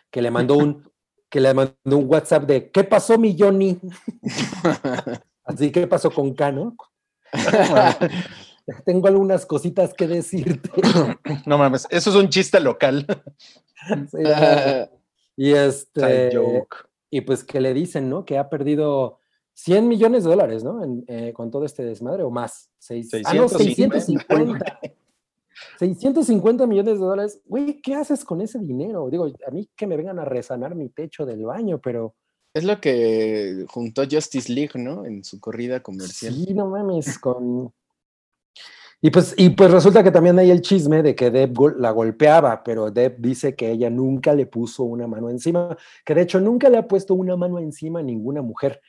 que 0.09 0.21
le 0.21 0.31
mandó 0.31 0.55
un, 0.55 0.89
que 1.29 1.41
le 1.41 1.53
mandó 1.53 1.97
un 1.97 2.05
WhatsApp 2.07 2.43
de, 2.43 2.71
¿qué 2.71 2.85
pasó, 2.85 3.17
mi 3.17 3.35
Johnny? 3.37 3.79
Así, 5.43 5.73
¿qué 5.73 5.85
pasó 5.87 6.09
con 6.09 6.33
Cano? 6.35 6.77
Tengo 8.85 9.09
algunas 9.09 9.45
cositas 9.45 9.93
que 9.93 10.07
decirte. 10.07 10.71
no 11.45 11.57
mames, 11.57 11.85
eso 11.89 12.11
es 12.11 12.15
un 12.15 12.29
chiste 12.29 12.61
local. 12.61 13.05
Sí, 14.09 14.19
Y 15.35 15.51
este. 15.51 16.31
Y 17.09 17.21
pues 17.21 17.43
que 17.43 17.59
le 17.59 17.73
dicen, 17.73 18.09
¿no? 18.09 18.23
Que 18.23 18.37
ha 18.37 18.49
perdido 18.49 19.20
100 19.63 19.87
millones 19.87 20.23
de 20.23 20.29
dólares, 20.31 20.63
¿no? 20.63 20.83
En, 20.83 21.03
eh, 21.07 21.33
con 21.33 21.51
todo 21.51 21.65
este 21.65 21.83
desmadre 21.83 22.23
o 22.23 22.31
más. 22.31 22.69
Seis- 22.79 23.09
ah, 23.25 23.33
no, 23.33 23.47
650. 23.47 24.79
650 25.79 26.65
millones 26.67 26.99
de 26.99 27.05
dólares. 27.05 27.41
Güey, 27.45 27.81
¿qué 27.81 27.95
haces 27.95 28.25
con 28.25 28.41
ese 28.41 28.59
dinero? 28.59 29.09
Digo, 29.09 29.25
a 29.47 29.51
mí 29.51 29.69
que 29.75 29.85
me 29.87 29.97
vengan 29.97 30.19
a 30.19 30.25
resanar 30.25 30.75
mi 30.75 30.89
techo 30.89 31.25
del 31.25 31.43
baño, 31.45 31.79
pero 31.79 32.15
Es 32.53 32.63
lo 32.63 32.81
que 32.81 33.65
juntó 33.69 34.03
Justice 34.09 34.51
League, 34.51 34.71
¿no? 34.75 35.05
En 35.05 35.23
su 35.23 35.39
corrida 35.39 35.81
comercial. 35.81 36.33
sí, 36.33 36.53
no 36.53 36.67
mames, 36.67 37.17
con... 37.19 37.71
Y 39.03 39.09
pues, 39.09 39.33
y 39.35 39.49
pues 39.51 39.71
resulta 39.71 40.03
que 40.03 40.11
también 40.11 40.37
hay 40.37 40.51
el 40.51 40.61
chisme 40.61 41.01
de 41.01 41.15
que 41.15 41.31
Deb 41.31 41.53
la 41.77 41.89
golpeaba, 41.89 42.61
pero 42.63 42.91
Deb 42.91 43.15
dice 43.19 43.55
que 43.55 43.71
ella 43.71 43.89
nunca 43.89 44.35
le 44.35 44.45
puso 44.45 44.83
una 44.83 45.07
mano 45.07 45.29
encima, 45.29 45.75
que 46.05 46.13
de 46.13 46.21
hecho 46.21 46.39
nunca 46.39 46.69
le 46.69 46.77
ha 46.77 46.87
puesto 46.87 47.15
una 47.15 47.35
mano 47.35 47.57
encima 47.57 48.01
a 48.01 48.03
ninguna 48.03 48.41
mujer. 48.43 48.79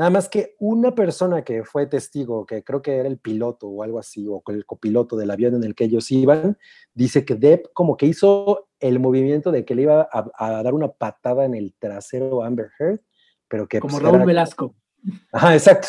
Nada 0.00 0.08
más 0.08 0.30
que 0.30 0.56
una 0.60 0.94
persona 0.94 1.44
que 1.44 1.62
fue 1.62 1.86
testigo, 1.86 2.46
que 2.46 2.64
creo 2.64 2.80
que 2.80 2.96
era 2.96 3.06
el 3.06 3.18
piloto 3.18 3.68
o 3.68 3.82
algo 3.82 3.98
así, 3.98 4.26
o 4.26 4.42
el 4.46 4.64
copiloto 4.64 5.14
del 5.14 5.30
avión 5.30 5.56
en 5.56 5.62
el 5.62 5.74
que 5.74 5.84
ellos 5.84 6.10
iban, 6.10 6.56
dice 6.94 7.26
que 7.26 7.34
Deb 7.34 7.70
como 7.74 7.98
que 7.98 8.06
hizo 8.06 8.70
el 8.78 8.98
movimiento 8.98 9.52
de 9.52 9.66
que 9.66 9.74
le 9.74 9.82
iba 9.82 10.08
a, 10.10 10.30
a 10.38 10.62
dar 10.62 10.72
una 10.72 10.88
patada 10.88 11.44
en 11.44 11.54
el 11.54 11.74
trasero 11.78 12.42
a 12.42 12.46
Amber 12.46 12.70
Heard, 12.78 13.00
pero 13.46 13.68
que 13.68 13.78
Como 13.78 13.92
pues, 13.92 14.02
Raúl 14.02 14.16
era- 14.16 14.24
Velasco. 14.24 14.74
Ajá, 15.32 15.52
exacto. 15.52 15.88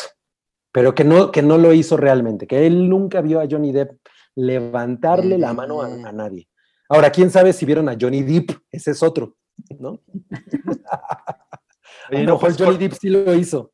Pero 0.72 0.94
que 0.94 1.04
no, 1.04 1.30
que 1.32 1.40
no 1.40 1.56
lo 1.56 1.72
hizo 1.72 1.96
realmente, 1.96 2.46
que 2.46 2.66
él 2.66 2.90
nunca 2.90 3.22
vio 3.22 3.40
a 3.40 3.46
Johnny 3.50 3.72
Depp 3.72 3.98
levantarle 4.34 5.38
la 5.38 5.54
mano 5.54 5.80
a, 5.80 5.86
a 5.86 6.12
nadie. 6.12 6.50
Ahora, 6.90 7.10
quién 7.10 7.30
sabe 7.30 7.54
si 7.54 7.64
vieron 7.64 7.88
a 7.88 7.96
Johnny 7.98 8.22
Depp, 8.22 8.50
ese 8.70 8.90
es 8.90 9.02
otro, 9.02 9.38
¿no? 9.78 10.02
a 10.90 11.46
lo 12.10 12.18
no, 12.18 12.24
mejor 12.34 12.40
pues, 12.40 12.58
Johnny 12.58 12.76
Depp 12.76 12.92
sí 12.92 13.08
lo 13.08 13.34
hizo. 13.34 13.72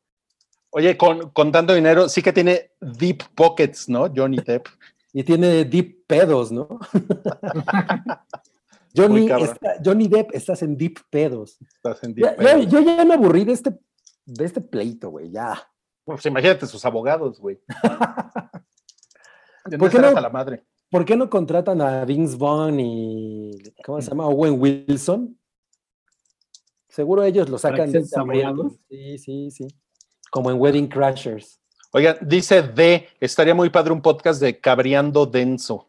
Oye, 0.71 0.97
con, 0.97 1.31
con 1.31 1.51
tanto 1.51 1.73
dinero, 1.73 2.09
sí 2.09 2.21
que 2.21 2.31
tiene 2.33 2.71
deep 2.79 3.23
pockets, 3.35 3.89
¿no? 3.89 4.07
Johnny 4.15 4.37
Depp. 4.37 4.67
Y 5.11 5.23
tiene 5.23 5.65
Deep 5.65 6.05
pedos, 6.05 6.51
¿no? 6.51 6.67
Johnny, 8.95 9.27
está- 9.29 9.77
Johnny 9.83 10.07
Depp, 10.07 10.35
estás 10.35 10.61
en 10.61 10.77
Deep 10.77 10.97
pedos. 11.09 11.57
Estás 11.75 12.03
en 12.03 12.13
deep 12.13 12.25
ya- 12.25 12.35
pedos. 12.35 12.67
yo 12.67 12.79
ya 12.81 13.03
me 13.05 13.15
aburrí 13.15 13.43
de 13.43 13.53
este, 13.53 13.75
de 14.25 14.45
este 14.45 14.61
pleito, 14.61 15.09
güey, 15.09 15.31
ya. 15.31 15.67
Pues 16.03 16.23
imagínate 16.27 16.67
sus 16.67 16.85
abogados, 16.85 17.39
güey. 17.39 17.59
¿Por 19.79 19.89
qué 19.89 19.99
no? 19.99 20.07
hasta 20.07 20.21
la 20.21 20.29
madre. 20.29 20.63
¿Por 20.91 21.05
qué 21.05 21.15
no 21.15 21.29
contratan 21.29 21.81
a 21.81 22.03
Vince 22.05 22.35
Vaughn 22.37 22.79
y, 22.79 23.51
¿cómo 23.85 24.01
se 24.01 24.09
llama? 24.09 24.27
Owen 24.27 24.59
Wilson? 24.59 25.37
Seguro 26.87 27.23
ellos 27.23 27.47
lo 27.49 27.57
¿Para 27.59 27.77
sacan 27.77 27.91
de? 27.91 28.03
Sí, 28.89 29.17
sí, 29.19 29.51
sí. 29.51 29.67
Como 30.31 30.51
en 30.51 30.59
Wedding 30.59 30.87
Crashers. 30.87 31.59
Oigan, 31.91 32.17
dice 32.21 32.61
D, 32.61 33.07
estaría 33.19 33.55
muy 33.55 33.69
padre 33.69 33.93
un 33.93 34.01
podcast 34.01 34.39
de 34.41 34.59
Cabreando 34.59 35.25
Denso. 35.25 35.87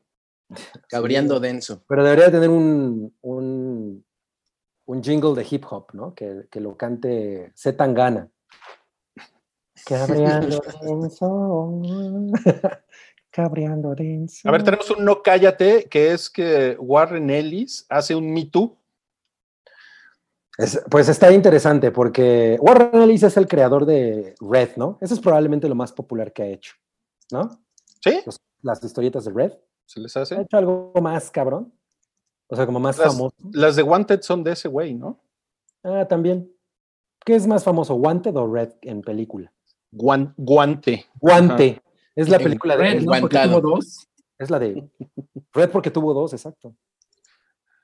Cabreando 0.88 1.36
Sí. 1.36 1.42
denso. 1.42 1.82
Pero 1.86 2.02
debería 2.04 2.30
tener 2.30 2.48
un, 2.48 3.14
un, 3.20 4.04
un 4.86 5.02
jingle 5.04 5.34
de 5.34 5.46
hip 5.48 5.64
hop, 5.70 5.88
¿no? 5.92 6.14
Que, 6.14 6.46
que 6.50 6.58
lo 6.60 6.76
cante 6.76 7.52
Z 7.54 7.76
Tangana. 7.76 8.28
Cabreando 9.86 10.60
denso. 10.82 11.82
Cabreando 13.30 13.94
denso. 13.94 14.48
A 14.48 14.52
ver, 14.52 14.62
tenemos 14.64 14.90
un 14.90 15.04
no 15.04 15.22
cállate, 15.22 15.84
que 15.84 16.12
es 16.12 16.28
que 16.28 16.76
Warren 16.80 17.30
Ellis 17.30 17.86
hace 17.88 18.14
un 18.14 18.32
Me 18.32 18.46
Too. 18.46 18.76
Es- 20.62 20.82
pues 20.90 21.08
está 21.08 21.32
interesante 21.32 21.90
porque 21.90 22.58
Warren 22.60 23.02
Ellis 23.02 23.22
es 23.22 23.36
el 23.36 23.46
creador 23.48 23.86
de 23.86 24.34
Red, 24.40 24.70
¿no? 24.76 24.98
Eso 25.00 25.14
es 25.14 25.20
probablemente 25.20 25.68
lo 25.68 25.74
más 25.74 25.92
popular 25.92 26.32
que 26.32 26.42
ha 26.42 26.46
hecho, 26.46 26.74
¿no? 27.32 27.48
¿Sí? 28.02 28.20
Los- 28.26 28.40
las 28.62 28.82
historietas 28.84 29.24
de 29.24 29.32
Red. 29.32 29.52
¿Se 29.86 30.00
les 30.00 30.16
¿Ha 30.16 30.22
hace? 30.22 30.40
hecho 30.40 30.56
algo 30.56 30.92
más 31.00 31.30
cabrón? 31.30 31.72
O 32.48 32.56
sea, 32.56 32.66
como 32.66 32.80
más 32.80 32.98
Las, 32.98 33.14
famoso. 33.14 33.34
las 33.52 33.76
de 33.76 33.82
Wanted 33.82 34.20
son 34.22 34.42
de 34.44 34.52
ese 34.52 34.68
güey, 34.68 34.94
¿no? 34.94 35.20
Ah, 35.82 36.06
también. 36.08 36.52
¿Qué 37.24 37.34
es 37.34 37.46
más 37.46 37.64
famoso, 37.64 37.94
Wanted 37.94 38.36
o 38.36 38.52
Red 38.52 38.72
en 38.82 39.02
película? 39.02 39.52
Guan- 39.92 40.34
guante. 40.36 41.06
Guante. 41.20 41.80
Es 42.14 42.28
la 42.28 42.38
película 42.38 42.76
de 42.76 42.82
Red. 42.82 43.04
Porque 43.20 43.38
tuvo 43.38 43.60
dos. 43.60 44.08
es 44.38 44.50
la 44.50 44.58
de 44.58 44.88
Red 45.52 45.70
porque 45.70 45.90
tuvo 45.90 46.12
dos, 46.14 46.32
exacto. 46.32 46.74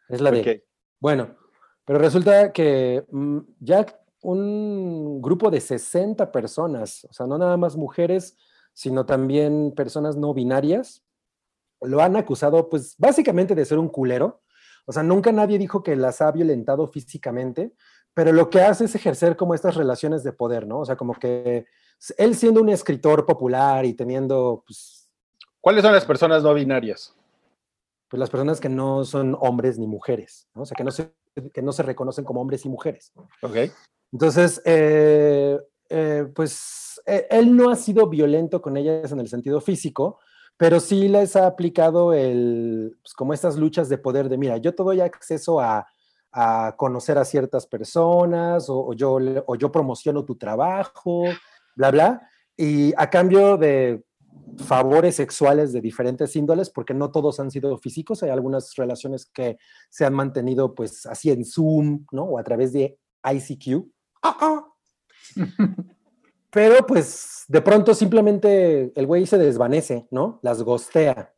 Es 0.09 0.21
la 0.21 0.31
de 0.31 0.41
Ok. 0.41 0.63
Bueno, 1.01 1.37
pero 1.87 1.99
resulta 1.99 2.53
que 2.53 3.07
mm, 3.11 3.39
ya 3.61 3.87
un 4.23 5.23
grupo 5.23 5.51
de 5.51 5.61
60 5.61 6.31
personas, 6.33 7.07
o 7.09 7.13
sea, 7.13 7.27
no 7.27 7.39
nada 7.39 7.57
más 7.57 7.77
mujeres, 7.77 8.37
sino 8.75 9.07
también 9.07 9.73
personas 9.75 10.17
no 10.17 10.35
binarias, 10.35 11.03
lo 11.81 12.03
han 12.03 12.17
acusado, 12.17 12.69
pues 12.69 12.97
básicamente 12.99 13.55
de 13.55 13.65
ser 13.65 13.79
un 13.79 13.89
culero. 13.89 14.43
O 14.85 14.93
sea, 14.93 15.03
nunca 15.03 15.33
nadie 15.33 15.59
dijo 15.59 15.83
que 15.83 15.97
las 15.97 16.21
ha 16.21 16.31
violentado 16.33 16.87
físicamente, 16.89 17.73
pero 18.15 18.33
lo 18.33 18.51
que 18.51 18.63
hace 18.63 18.85
es 18.85 18.95
ejercer 18.95 19.37
como 19.37 19.55
estas 19.55 19.77
relaciones 19.77 20.25
de 20.25 20.33
poder, 20.33 20.67
¿no? 20.67 20.81
O 20.81 20.85
sea, 20.85 20.97
como 20.97 21.15
que 21.15 21.67
él 22.19 22.35
siendo 22.35 22.61
un 22.61 22.69
escritor 22.69 23.27
popular 23.27 23.85
y 23.85 23.95
teniendo, 23.95 24.65
pues, 24.67 25.09
¿Cuáles 25.61 25.83
son 25.83 25.93
las 25.93 26.05
personas 26.05 26.43
no 26.43 26.55
binarias? 26.55 27.17
pues 28.09 28.21
las 28.21 28.31
personas 28.31 28.61
que 28.61 28.69
no 28.69 29.05
son 29.05 29.37
hombres 29.41 29.79
ni 29.79 29.87
mujeres, 29.87 30.49
¿no? 30.55 30.63
O 30.63 30.67
sea, 30.67 30.77
que 30.77 30.85
no 30.85 30.91
se, 30.91 31.13
que 31.53 31.63
no 31.63 31.73
se 31.73 31.83
reconocen 31.83 32.25
como 32.25 32.41
hombres 32.41 32.65
y 32.65 32.69
mujeres. 32.69 33.13
Ok. 33.43 33.57
Entonces, 34.13 34.63
eh, 34.65 35.59
eh, 35.89 36.27
pues 36.35 37.01
eh, 37.07 37.27
él 37.31 37.57
no 37.57 37.71
ha 37.71 37.77
sido 37.77 38.09
violento 38.09 38.63
con 38.63 38.77
ellas 38.77 39.13
en 39.13 39.21
el 39.21 39.29
sentido 39.29 39.61
físico, 39.61 40.19
pero 40.57 40.81
sí 40.81 41.09
les 41.09 41.37
ha 41.37 41.47
aplicado 41.47 42.15
el, 42.15 42.97
pues, 43.03 43.15
como 43.15 43.35
estas 43.35 43.57
luchas 43.57 43.89
de 43.89 43.99
poder 43.99 44.29
de, 44.29 44.39
mira, 44.39 44.57
yo 44.57 44.75
te 44.75 44.83
doy 44.83 45.01
acceso 45.01 45.61
a, 45.61 45.87
a 46.33 46.75
conocer 46.77 47.19
a 47.19 47.25
ciertas 47.25 47.67
personas 47.67 48.71
o, 48.71 48.87
o 48.87 48.95
yo, 48.95 49.19
o 49.47 49.57
yo 49.57 49.71
promociono 49.71 50.25
tu 50.25 50.37
trabajo, 50.37 51.25
bla, 51.75 51.91
bla, 51.91 52.29
y 52.57 52.95
a 52.97 53.11
cambio 53.11 53.59
de 53.59 54.06
favores 54.59 55.17
sexuales 55.17 55.73
de 55.73 55.81
diferentes 55.81 56.35
índoles, 56.37 56.71
porque 56.71 56.95
no 56.95 57.11
todos 57.11 57.41
han 57.41 57.51
sido 57.51 57.77
físicos, 57.79 58.23
hay 58.23 58.31
algunas 58.31 58.75
relaciones 58.77 59.27
que 59.27 59.59
se 59.91 60.05
han 60.05 60.15
mantenido 60.15 60.75
pues 60.75 61.07
así 61.07 61.31
en 61.31 61.45
Zoom, 61.45 62.07
¿no? 62.13 62.25
O 62.25 62.39
a 62.39 62.45
través 62.45 62.73
de 62.73 62.99
ICQ. 63.25 63.87
Ah, 64.23 64.37
ah. 64.41 64.67
Pero 66.51 66.87
pues 66.87 67.45
de 67.49 67.61
pronto 67.61 67.95
simplemente 67.95 68.93
el 68.95 69.07
güey 69.07 69.27
se 69.27 69.39
desvanece, 69.39 70.07
¿no? 70.11 70.41
Las 70.43 70.63
gostea. 70.63 71.33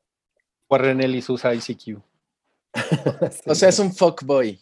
Warren 0.70 1.00
Ellis 1.00 1.28
usa 1.28 1.54
ICQ. 1.54 2.00
O 3.46 3.54
sea, 3.54 3.70
es 3.70 3.78
un 3.78 3.92
fuckboy. 3.92 4.60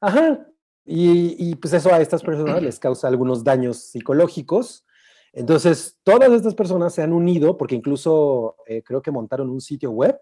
Ajá. 0.00 0.46
Y, 0.86 1.50
y, 1.50 1.54
pues 1.56 1.74
eso 1.74 1.92
a 1.92 2.00
estas 2.00 2.22
personas 2.22 2.62
les 2.62 2.78
causa 2.78 3.06
algunos 3.06 3.44
daños 3.44 3.76
psicológicos. 3.78 4.84
Entonces, 5.32 5.98
todas 6.02 6.30
estas 6.32 6.54
personas 6.54 6.92
se 6.94 7.02
han 7.02 7.12
unido 7.12 7.56
porque 7.56 7.74
incluso 7.76 8.56
eh, 8.66 8.82
creo 8.82 9.00
que 9.02 9.10
montaron 9.10 9.48
un 9.50 9.60
sitio 9.60 9.90
web 9.90 10.18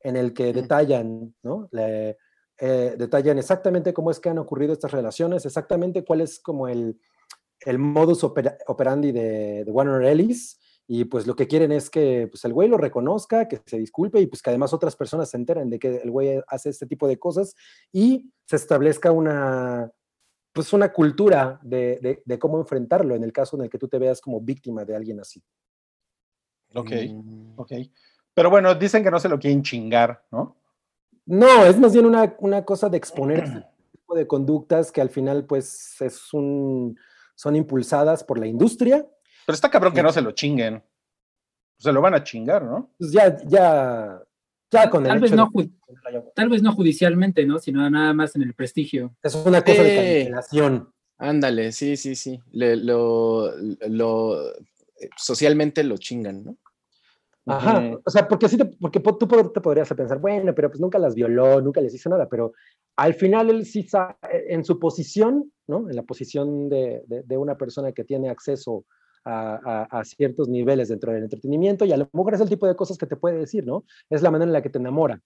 en 0.00 0.16
el 0.16 0.32
que 0.34 0.52
detallan, 0.52 1.34
¿no? 1.42 1.68
Le- 1.72 2.18
eh, 2.58 2.94
detallan 2.98 3.38
exactamente 3.38 3.92
cómo 3.94 4.10
es 4.10 4.20
que 4.20 4.28
han 4.28 4.38
ocurrido 4.38 4.72
estas 4.72 4.92
relaciones, 4.92 5.46
exactamente 5.46 6.04
cuál 6.04 6.20
es 6.20 6.38
como 6.38 6.68
el, 6.68 7.00
el 7.60 7.78
modus 7.78 8.22
opera- 8.24 8.58
operandi 8.66 9.10
de, 9.10 9.64
de 9.64 9.70
Warner 9.70 10.04
Ellis. 10.04 10.58
Y 10.86 11.04
pues 11.06 11.26
lo 11.26 11.34
que 11.34 11.46
quieren 11.46 11.72
es 11.72 11.88
que 11.88 12.28
pues, 12.30 12.44
el 12.44 12.52
güey 12.52 12.68
lo 12.68 12.76
reconozca, 12.76 13.48
que 13.48 13.62
se 13.64 13.78
disculpe 13.78 14.20
y 14.20 14.26
pues 14.26 14.42
que 14.42 14.50
además 14.50 14.74
otras 14.74 14.96
personas 14.96 15.30
se 15.30 15.36
enteren 15.38 15.70
de 15.70 15.78
que 15.78 15.96
el 16.02 16.10
güey 16.10 16.40
hace 16.48 16.68
este 16.68 16.86
tipo 16.86 17.08
de 17.08 17.18
cosas 17.18 17.54
y 17.92 18.30
se 18.46 18.56
establezca 18.56 19.12
una, 19.12 19.90
pues 20.52 20.72
una 20.72 20.92
cultura 20.92 21.58
de, 21.62 21.98
de- 22.02 22.22
de 22.24 22.38
cómo 22.38 22.58
enfrentarlo 22.58 23.14
en 23.14 23.24
el 23.24 23.32
caso 23.32 23.56
en 23.56 23.62
el 23.64 23.70
que 23.70 23.78
tú 23.78 23.88
te 23.88 23.98
veas 23.98 24.20
como 24.20 24.40
víctima 24.40 24.84
de 24.84 24.94
alguien 24.96 25.20
así. 25.20 25.42
Ok, 26.74 26.90
Mm. 27.10 27.52
ok. 27.58 27.72
Pero 28.34 28.48
bueno, 28.50 28.74
dicen 28.74 29.02
que 29.04 29.10
no 29.10 29.18
se 29.20 29.28
lo 29.28 29.38
quieren 29.38 29.62
chingar, 29.62 30.24
¿no? 30.30 30.56
No, 31.26 31.64
es 31.66 31.78
más 31.78 31.92
bien 31.92 32.06
una, 32.06 32.34
una 32.40 32.64
cosa 32.64 32.88
de 32.88 32.96
exponer 32.96 33.44
este 33.44 33.64
tipo 33.92 34.14
de 34.14 34.26
conductas 34.26 34.90
que 34.90 35.00
al 35.00 35.10
final 35.10 35.44
pues 35.46 36.00
es 36.00 36.32
un, 36.34 36.98
son 37.34 37.56
impulsadas 37.56 38.24
por 38.24 38.38
la 38.38 38.46
industria. 38.46 39.06
Pero 39.46 39.54
está 39.54 39.70
cabrón 39.70 39.92
que 39.94 40.02
no 40.02 40.12
se 40.12 40.22
lo 40.22 40.32
chinguen. 40.32 40.82
Se 41.78 41.92
lo 41.92 42.00
van 42.00 42.14
a 42.14 42.22
chingar, 42.24 42.62
¿no? 42.64 42.90
Pues 42.98 43.12
ya, 43.12 43.36
ya, 43.44 44.22
ya 44.72 44.90
con 44.90 45.04
el 45.04 45.10
Tal 45.12 45.20
vez, 45.20 45.32
no, 45.32 45.50
de- 45.54 45.64
ju- 45.68 46.32
tal 46.34 46.48
vez 46.48 46.62
no 46.62 46.72
judicialmente, 46.72 47.44
¿no? 47.46 47.58
Sino 47.58 47.88
nada 47.88 48.12
más 48.14 48.34
en 48.34 48.42
el 48.42 48.54
prestigio. 48.54 49.14
es 49.22 49.34
una 49.34 49.62
cosa 49.62 49.82
de 49.82 49.94
cancelación. 49.94 50.92
Ándale, 51.18 51.70
sí, 51.72 51.96
sí, 51.96 52.16
sí. 52.16 52.40
Le- 52.50 52.76
lo, 52.76 53.52
lo- 53.88 54.50
eh, 54.50 55.08
socialmente 55.16 55.84
lo 55.84 55.96
chingan, 55.98 56.42
¿no? 56.44 56.56
Ajá, 57.44 57.82
o 58.04 58.10
sea, 58.10 58.28
porque 58.28 58.48
sí, 58.48 58.56
te, 58.56 58.64
porque 58.66 59.00
po- 59.00 59.16
tú 59.18 59.26
te 59.52 59.60
podrías 59.60 59.92
pensar, 59.94 60.18
bueno, 60.20 60.54
pero 60.54 60.70
pues 60.70 60.80
nunca 60.80 60.98
las 60.98 61.14
violó, 61.14 61.60
nunca 61.60 61.80
les 61.80 61.92
hizo 61.92 62.08
nada, 62.08 62.28
pero 62.28 62.52
al 62.96 63.14
final 63.14 63.50
él 63.50 63.66
sí, 63.66 63.80
eh, 64.32 64.44
en 64.48 64.64
su 64.64 64.78
posición, 64.78 65.52
¿no? 65.66 65.90
En 65.90 65.96
la 65.96 66.04
posición 66.04 66.68
de, 66.68 67.02
de- 67.06 67.22
de 67.24 67.36
una 67.36 67.56
persona 67.56 67.90
que 67.92 68.04
tiene 68.04 68.30
acceso 68.30 68.84
a, 69.24 69.86
a- 69.90 70.00
a 70.00 70.04
ciertos 70.04 70.48
niveles 70.48 70.88
dentro 70.88 71.12
del 71.12 71.22
entretenimiento 71.24 71.84
y 71.84 71.92
a 71.92 71.96
lo 71.96 72.08
mejor 72.12 72.34
es 72.34 72.40
el 72.40 72.48
tipo 72.48 72.66
de 72.66 72.74
cosas 72.76 72.98
que 72.98 73.06
te 73.06 73.16
puede 73.16 73.38
decir, 73.38 73.64
¿no? 73.66 73.84
Es 74.10 74.22
la 74.22 74.30
manera 74.30 74.48
en 74.48 74.52
la 74.52 74.62
que 74.62 74.70
te 74.70 74.78
enamora. 74.78 75.20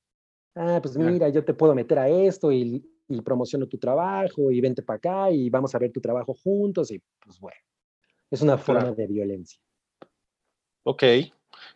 Ah, 0.55 0.79
pues 0.83 0.97
mira, 0.97 1.29
yo 1.29 1.45
te 1.45 1.55
puedo 1.55 1.75
meter 1.75 1.99
a 1.99 2.09
esto 2.09 2.51
y, 2.53 2.83
y 3.09 3.21
promociono 3.21 3.67
tu 3.67 3.79
trabajo 3.79 4.51
y 4.51 4.61
vente 4.61 4.83
para 4.83 4.97
acá 4.99 5.31
y 5.31 5.51
vamos 5.51 5.75
a 5.75 5.79
ver 5.79 5.93
tu 5.93 6.01
trabajo 6.01 6.35
juntos 6.35 6.91
y 6.91 7.03
pues 7.23 7.39
bueno, 7.39 7.59
es 8.31 8.41
una 8.43 8.57
forma 8.59 8.81
Claro. 8.83 8.97
de 8.97 9.07
violencia. 9.07 9.61
Ok. 10.85 11.03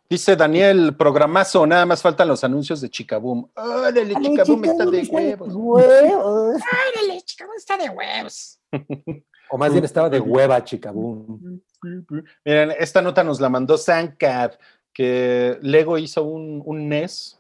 Dice 0.09 0.37
Daniel, 0.37 0.95
programazo, 0.97 1.67
nada 1.67 1.87
más 1.87 2.03
faltan 2.03 2.29
los 2.29 2.43
anuncios 2.45 2.81
de 2.81 2.91
Chicaboom. 2.91 3.49
Órale, 3.55 4.15
Chicaboom 4.15 4.65
está 4.65 4.85
de 4.87 5.03
huevos. 5.11 5.49
huevos. 5.55 6.55
Órale, 6.97 7.23
chica, 7.23 7.47
está 7.57 7.77
de 7.79 7.89
huevos. 7.91 8.61
O 9.51 9.57
más 9.59 9.73
bien 9.73 9.85
estaba 9.85 10.09
de 10.11 10.21
hueva, 10.21 10.63
chicabum. 10.65 11.61
Miren, 12.45 12.73
esta 12.79 13.03
nota 13.03 13.25
nos 13.25 13.41
la 13.41 13.49
mandó 13.49 13.77
Sancad, 13.79 14.53
que 14.93 15.59
Lego 15.63 15.99
hizo 15.99 16.25
un, 16.25 16.63
un 16.65 16.89
NES. 16.89 17.37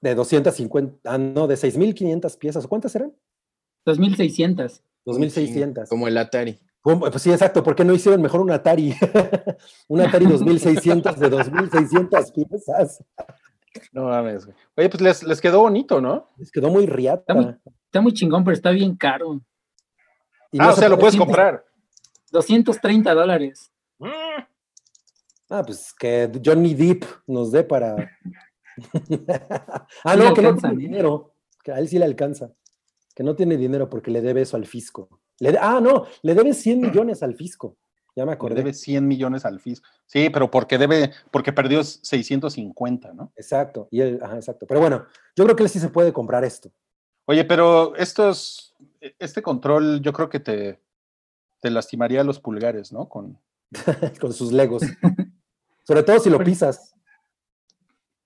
De 0.00 0.14
250, 0.14 1.10
ah, 1.10 1.16
no, 1.18 1.46
de 1.46 1.54
6.500 1.56 2.38
piezas. 2.38 2.66
¿Cuántas 2.66 2.94
eran? 2.94 3.12
2600. 3.86 4.82
2.600. 5.06 5.88
Como 5.88 6.06
el 6.06 6.18
Atari. 6.18 6.58
Pues 6.82 7.22
sí, 7.22 7.32
exacto. 7.32 7.62
¿Por 7.62 7.74
qué 7.74 7.84
no 7.84 7.94
hicieron 7.94 8.20
mejor 8.20 8.40
un 8.42 8.50
Atari? 8.50 8.94
un 9.88 10.00
Atari 10.00 10.26
2600 10.26 11.18
de 11.18 11.30
2.600 11.30 12.32
piezas. 12.32 13.02
No 13.92 14.04
mames, 14.04 14.44
güey. 14.44 14.56
Oye, 14.76 14.88
pues 14.90 15.00
les, 15.00 15.22
les 15.24 15.40
quedó 15.40 15.60
bonito, 15.60 16.00
¿no? 16.00 16.30
Les 16.36 16.50
quedó 16.52 16.68
muy 16.70 16.86
riata. 16.86 17.20
Está 17.32 17.34
muy- 17.34 17.54
Está 17.86 18.00
muy 18.02 18.12
chingón, 18.12 18.44
pero 18.44 18.54
está 18.54 18.70
bien 18.70 18.94
caro. 18.96 19.40
Y 20.52 20.58
ah, 20.60 20.64
no 20.64 20.68
o 20.68 20.72
se 20.74 20.80
sea, 20.80 20.88
lo 20.90 20.96
puede- 20.98 21.16
puedes 21.16 21.16
comprar. 21.16 21.64
230 22.32 23.14
dólares. 23.14 23.72
Ah, 24.00 25.62
pues 25.64 25.94
que 25.98 26.30
Johnny 26.44 26.74
Depp 26.74 27.04
nos 27.26 27.52
dé 27.52 27.62
para. 27.64 27.94
ah, 30.04 30.16
no, 30.16 30.24
le 30.30 30.34
que 30.34 30.42
no 30.42 30.56
tiene 30.56 30.76
dinero. 30.76 31.34
Que 31.62 31.72
a 31.72 31.78
él 31.78 31.88
sí 31.88 31.98
le 31.98 32.04
alcanza. 32.04 32.52
Que 33.14 33.22
no 33.22 33.34
tiene 33.34 33.56
dinero 33.56 33.88
porque 33.88 34.10
le 34.10 34.20
debe 34.20 34.42
eso 34.42 34.56
al 34.56 34.66
fisco. 34.66 35.08
Le 35.38 35.52
de- 35.52 35.58
ah, 35.60 35.80
no, 35.80 36.06
le 36.22 36.34
debe 36.34 36.52
100 36.52 36.80
millones 36.80 37.22
al 37.22 37.34
fisco. 37.34 37.76
Ya 38.14 38.24
me 38.24 38.30
Le 38.30 38.34
acordé. 38.34 38.54
debe 38.56 38.72
100 38.72 39.06
millones 39.06 39.44
al 39.44 39.60
fisco. 39.60 39.86
Sí, 40.06 40.30
pero 40.30 40.50
porque 40.50 40.78
debe, 40.78 41.12
porque 41.30 41.52
perdió 41.52 41.84
650, 41.84 43.12
¿no? 43.12 43.32
Exacto. 43.36 43.88
Y 43.90 44.00
él, 44.00 44.18
ajá, 44.22 44.36
exacto. 44.36 44.66
Pero 44.66 44.80
bueno, 44.80 45.04
yo 45.36 45.44
creo 45.44 45.54
que 45.56 45.62
él 45.64 45.68
sí 45.68 45.78
se 45.78 45.90
puede 45.90 46.12
comprar 46.12 46.44
esto. 46.44 46.70
Oye, 47.26 47.44
pero 47.44 47.94
estos, 47.96 48.74
este 49.18 49.42
control, 49.42 50.00
yo 50.00 50.12
creo 50.12 50.28
que 50.30 50.40
te, 50.40 50.80
te 51.60 51.70
lastimaría 51.70 52.24
los 52.24 52.40
pulgares, 52.40 52.90
¿no? 52.92 53.08
Con, 53.08 53.38
con 54.20 54.32
sus 54.32 54.52
legos. 54.52 54.82
Sobre 55.84 56.02
todo 56.02 56.18
si 56.18 56.30
lo 56.30 56.42
pisas. 56.42 56.94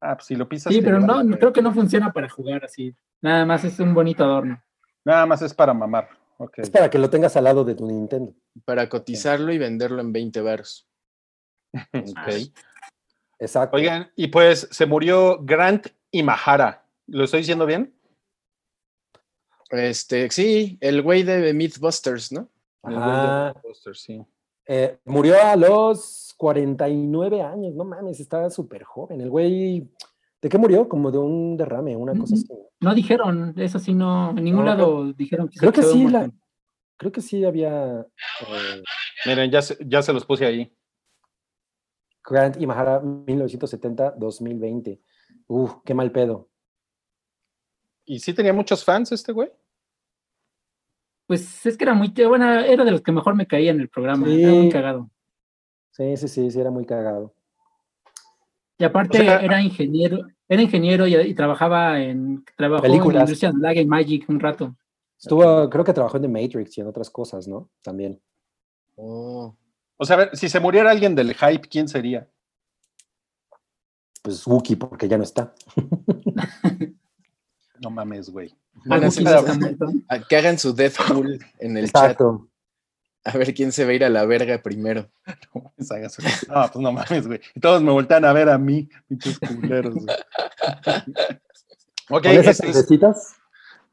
ah, 0.00 0.16
pues 0.16 0.26
si 0.26 0.36
lo 0.36 0.48
pisas. 0.48 0.72
Sí, 0.72 0.80
pero 0.80 1.00
no, 1.00 1.36
creo 1.36 1.52
que 1.52 1.62
no 1.62 1.72
funciona 1.72 2.12
para 2.12 2.28
jugar 2.28 2.64
así. 2.64 2.94
Nada 3.20 3.44
más 3.44 3.64
es 3.64 3.78
un 3.80 3.92
bonito 3.92 4.24
adorno. 4.24 4.62
Nada 5.04 5.26
más 5.26 5.42
es 5.42 5.54
para 5.54 5.74
mamar. 5.74 6.08
Ok. 6.38 6.58
Es 6.58 6.70
para 6.70 6.88
que 6.90 6.98
lo 6.98 7.10
tengas 7.10 7.36
al 7.36 7.44
lado 7.44 7.64
de 7.64 7.74
tu 7.74 7.86
Nintendo. 7.86 8.34
Para 8.64 8.88
cotizarlo 8.88 9.52
y 9.52 9.58
venderlo 9.58 10.00
en 10.00 10.12
20 10.12 10.40
baros. 10.40 10.86
Ok. 11.92 12.52
Exacto. 13.38 13.76
Oigan, 13.76 14.10
y 14.16 14.26
pues 14.26 14.68
se 14.70 14.84
murió 14.84 15.38
Grant 15.42 15.86
Imahara. 16.10 16.84
¿Lo 17.06 17.24
estoy 17.24 17.40
diciendo 17.40 17.64
bien? 17.64 17.94
Este, 19.70 20.30
sí, 20.30 20.76
el 20.80 21.00
güey 21.00 21.22
de 21.22 21.54
Mythbusters, 21.54 22.32
¿no? 22.32 22.48
El 22.82 22.94
güey 22.94 23.06
de 23.06 23.12
Ajá. 23.12 23.52
Ghostbusters, 23.52 24.00
sí. 24.00 24.26
Eh, 24.72 25.00
murió 25.04 25.34
a 25.42 25.56
los 25.56 26.32
49 26.36 27.42
años. 27.42 27.74
No 27.74 27.82
mames, 27.84 28.20
estaba 28.20 28.48
súper 28.50 28.84
joven. 28.84 29.20
El 29.20 29.28
güey. 29.28 29.90
¿De 30.40 30.48
qué 30.48 30.58
murió? 30.58 30.88
Como 30.88 31.10
de 31.10 31.18
un 31.18 31.56
derrame, 31.56 31.96
una 31.96 32.14
cosa 32.16 32.34
así. 32.36 32.46
No 32.78 32.94
dijeron, 32.94 33.52
eso 33.58 33.80
sí, 33.80 33.92
no, 33.94 34.30
en 34.30 34.36
ningún 34.44 34.64
No, 34.64 34.66
lado 34.76 35.12
dijeron 35.12 35.48
que 35.48 35.54
se 35.54 35.60
Creo 35.60 35.72
que 35.72 35.82
sí, 35.82 36.06
la- 36.08 36.30
creo 36.96 37.10
que 37.10 37.20
sí 37.20 37.44
había. 37.44 38.00
eh, 38.02 38.82
Miren, 39.26 39.50
ya 39.50 39.60
se, 39.60 39.76
ya 39.84 40.02
se 40.02 40.12
los 40.12 40.24
puse 40.24 40.46
ahí. 40.46 40.72
Grant 42.24 42.60
Imahara 42.60 43.00
1970-2020. 43.02 45.00
Uf, 45.48 45.74
qué 45.84 45.94
mal 45.94 46.12
pedo. 46.12 46.48
¿Y 48.04 48.20
sí 48.20 48.32
tenía 48.32 48.52
muchos 48.52 48.84
fans 48.84 49.10
este 49.10 49.32
güey? 49.32 49.50
Pues 51.30 51.64
es 51.64 51.76
que 51.76 51.84
era 51.84 51.94
muy, 51.94 52.08
bueno, 52.26 52.50
era 52.58 52.84
de 52.84 52.90
los 52.90 53.02
que 53.02 53.12
mejor 53.12 53.36
me 53.36 53.46
caía 53.46 53.70
en 53.70 53.78
el 53.80 53.88
programa, 53.88 54.26
Sí. 54.26 54.42
era 54.42 54.52
muy 54.52 54.68
cagado. 54.68 55.08
Sí, 55.92 56.16
sí, 56.16 56.26
sí, 56.26 56.50
sí, 56.50 56.58
era 56.60 56.72
muy 56.72 56.84
cagado. 56.84 57.32
Y 58.78 58.82
aparte 58.82 59.20
O 59.20 59.22
sea- 59.22 59.38
era 59.38 59.62
ingeniero, 59.62 60.26
era 60.48 60.60
ingeniero 60.60 61.06
y, 61.06 61.14
y 61.14 61.32
trabajaba 61.34 62.00
en, 62.00 62.44
trabajó 62.56 62.84
en 62.84 62.90
Películas. 62.90 63.14
la 63.14 63.20
industria 63.20 63.52
de 63.52 63.58
Lag 63.60 63.78
and 63.78 63.86
Magic 63.86 64.28
un 64.28 64.40
rato. 64.40 64.74
Estuvo, 65.20 65.70
creo 65.70 65.84
que 65.84 65.92
trabajó 65.92 66.16
en 66.16 66.24
The 66.24 66.28
Matrix 66.28 66.76
y 66.78 66.80
en 66.80 66.88
otras 66.88 67.08
cosas, 67.08 67.46
¿no? 67.46 67.70
También. 67.80 68.20
Oh. 68.96 69.54
O 69.98 70.04
sea, 70.04 70.16
a 70.16 70.18
ver, 70.18 70.36
si 70.36 70.48
se 70.48 70.58
muriera 70.58 70.90
alguien 70.90 71.14
del 71.14 71.32
hype, 71.34 71.68
¿quién 71.68 71.86
sería? 71.86 72.28
Pues 74.20 74.44
Wookie, 74.48 74.74
porque 74.74 75.06
ya 75.06 75.16
no 75.16 75.22
está. 75.22 75.54
No 77.82 77.88
mames, 77.88 78.28
güey. 78.28 78.52
A 80.08 80.20
que 80.28 80.36
hagan 80.36 80.58
su 80.58 80.72
death 80.74 80.96
pool 81.08 81.38
en 81.58 81.76
el 81.76 81.92
chat. 81.92 82.18
A 83.24 83.36
ver 83.36 83.52
quién 83.52 83.70
se 83.72 83.84
va 83.84 83.90
a 83.90 83.94
ir 83.94 84.04
a 84.04 84.08
la 84.08 84.24
verga 84.24 84.62
primero. 84.62 85.10
No. 85.54 85.72
No, 86.48 86.70
pues 86.72 86.82
no 86.82 86.92
mames, 86.92 87.26
güey. 87.26 87.40
Y 87.54 87.60
todos 87.60 87.82
me 87.82 87.90
voltean 87.90 88.24
a 88.24 88.32
ver 88.32 88.48
a 88.48 88.56
mí, 88.58 88.88
pinches 89.08 89.38
culeros, 89.38 89.94
güey. 89.94 90.16
Ok, 92.08 92.22
¿Con 92.22 92.32
esas 92.32 92.46
este 92.60 92.66
es- 92.68 92.72
cervecitas? 92.74 93.34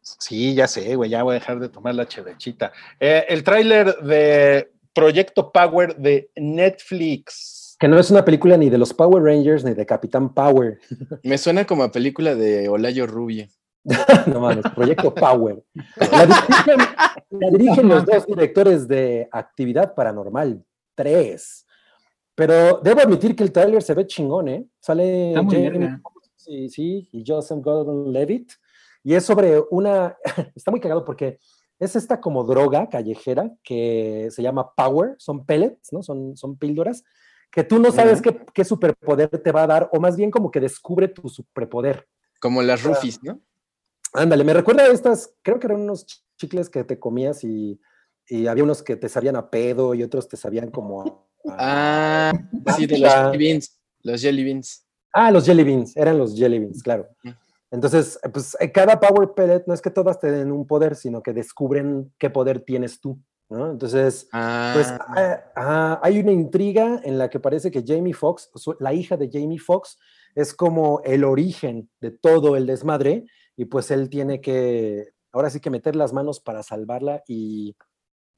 sí, 0.01 0.55
ya 0.55 0.67
sé, 0.67 0.95
güey, 0.95 1.09
ya 1.09 1.23
voy 1.23 1.31
a 1.35 1.39
dejar 1.39 1.59
de 1.59 1.69
tomar 1.69 1.93
la 1.95 2.07
chevechita. 2.07 2.71
Eh, 2.99 3.25
el 3.27 3.43
tráiler 3.43 3.97
de 3.97 4.71
Proyecto 4.93 5.51
Power 5.51 5.95
de 5.97 6.29
Netflix. 6.35 7.75
Que 7.79 7.87
no 7.87 7.99
es 7.99 8.09
una 8.09 8.23
película 8.25 8.57
ni 8.57 8.69
de 8.69 8.77
los 8.77 8.93
Power 8.93 9.21
Rangers 9.23 9.63
ni 9.63 9.73
de 9.73 9.85
Capitán 9.85 10.33
Power. 10.33 10.79
Me 11.23 11.37
suena 11.37 11.65
como 11.65 11.83
a 11.83 11.91
película 11.91 12.33
de 12.35 12.69
Olayo 12.69 13.05
Rubio. 13.05 13.47
no 14.27 14.41
mames, 14.41 14.65
Proyecto 14.75 15.13
Power. 15.13 15.63
La 15.95 16.25
dirigen, 16.25 16.79
la 17.29 17.49
dirigen 17.49 17.87
los 17.87 18.05
dos 18.05 18.25
directores 18.25 18.87
de 18.87 19.29
Actividad 19.31 19.95
Paranormal 19.95 20.63
3. 20.95 21.65
Pero 22.35 22.79
debo 22.83 23.01
admitir 23.01 23.35
que 23.35 23.43
el 23.43 23.51
tráiler 23.51 23.81
se 23.81 23.93
ve 23.93 24.05
chingón, 24.05 24.49
¿eh? 24.49 24.67
Sale. 24.79 25.33
Foxx 26.03 26.47
y, 26.47 26.69
sí, 26.69 27.09
y 27.11 27.23
Joseph 27.25 27.59
Gordon-Levitt. 27.61 28.51
Y 29.03 29.13
es 29.13 29.25
sobre 29.25 29.59
una... 29.71 30.15
está 30.55 30.69
muy 30.69 30.79
cagado 30.79 31.05
porque 31.05 31.39
es 31.79 31.95
esta 31.95 32.19
como 32.19 32.43
droga 32.43 32.89
callejera 32.89 33.51
que 33.63 34.27
se 34.31 34.41
llama 34.41 34.73
Power. 34.75 35.15
Son 35.17 35.45
pellets, 35.45 35.93
¿no? 35.93 36.03
Son, 36.03 36.35
son 36.35 36.57
píldoras 36.57 37.03
que 37.51 37.63
tú 37.63 37.79
no 37.79 37.91
sabes 37.91 38.21
qué, 38.21 38.45
qué 38.53 38.65
superpoder 38.65 39.29
te 39.29 39.51
va 39.51 39.63
a 39.63 39.67
dar 39.67 39.89
o 39.93 39.99
más 39.99 40.17
bien 40.17 40.29
como 40.29 40.51
que 40.51 40.59
descubre 40.59 41.07
tu 41.07 41.29
superpoder. 41.29 42.07
Como 42.39 42.61
las 42.61 42.83
Rufis, 42.83 43.23
¿no? 43.23 43.39
Ándale, 44.13 44.43
me 44.43 44.53
recuerda 44.53 44.83
a 44.83 44.87
estas, 44.87 45.33
creo 45.41 45.59
que 45.59 45.67
eran 45.67 45.81
unos 45.81 46.05
chicles 46.37 46.69
que 46.69 46.83
te 46.83 46.99
comías 46.99 47.43
y, 47.43 47.79
y 48.27 48.47
había 48.47 48.63
unos 48.63 48.83
que 48.83 48.95
te 48.95 49.09
sabían 49.09 49.35
a 49.35 49.49
pedo 49.49 49.93
y 49.93 50.03
otros 50.03 50.27
te 50.27 50.37
sabían 50.37 50.71
como 50.71 51.01
a... 51.01 51.23
Ah, 51.49 52.33
sí, 52.75 52.85
de 52.85 52.97
los 52.97 53.13
jelly 53.13 53.37
beans. 53.37 53.79
Los 54.01 54.21
jelly 54.21 54.43
beans. 54.43 54.85
Ah, 55.13 55.31
los 55.31 55.45
jelly 55.45 55.63
beans, 55.63 55.95
eran 55.95 56.17
los 56.17 56.35
jelly 56.35 56.59
beans, 56.59 56.83
claro. 56.83 57.07
Entonces, 57.71 58.19
pues 58.33 58.57
eh, 58.59 58.71
cada 58.71 58.99
power 58.99 59.33
pellet 59.33 59.63
no 59.65 59.73
es 59.73 59.81
que 59.81 59.89
todas 59.89 60.19
te 60.19 60.29
den 60.29 60.51
un 60.51 60.67
poder, 60.67 60.95
sino 60.95 61.21
que 61.21 61.33
descubren 61.33 62.13
qué 62.17 62.29
poder 62.29 62.61
tienes 62.61 62.99
tú, 62.99 63.19
¿no? 63.49 63.71
Entonces, 63.71 64.27
Ah, 64.31 64.71
pues 64.73 64.87
ah, 64.89 65.43
ah, 65.55 65.99
hay 66.03 66.19
una 66.19 66.31
intriga 66.31 66.99
en 67.03 67.17
la 67.17 67.29
que 67.29 67.39
parece 67.39 67.71
que 67.71 67.83
Jamie 67.85 68.13
Foxx, 68.13 68.49
la 68.79 68.93
hija 68.93 69.15
de 69.15 69.29
Jamie 69.31 69.59
Foxx, 69.59 69.97
es 70.35 70.53
como 70.53 71.01
el 71.03 71.23
origen 71.23 71.89
de 71.99 72.11
todo 72.11 72.55
el 72.55 72.65
desmadre 72.65 73.25
y 73.57 73.65
pues 73.65 73.91
él 73.91 74.09
tiene 74.09 74.39
que, 74.39 75.09
ahora 75.33 75.49
sí 75.49 75.59
que 75.59 75.69
meter 75.69 75.95
las 75.95 76.13
manos 76.13 76.39
para 76.39 76.63
salvarla 76.63 77.23
y, 77.27 77.75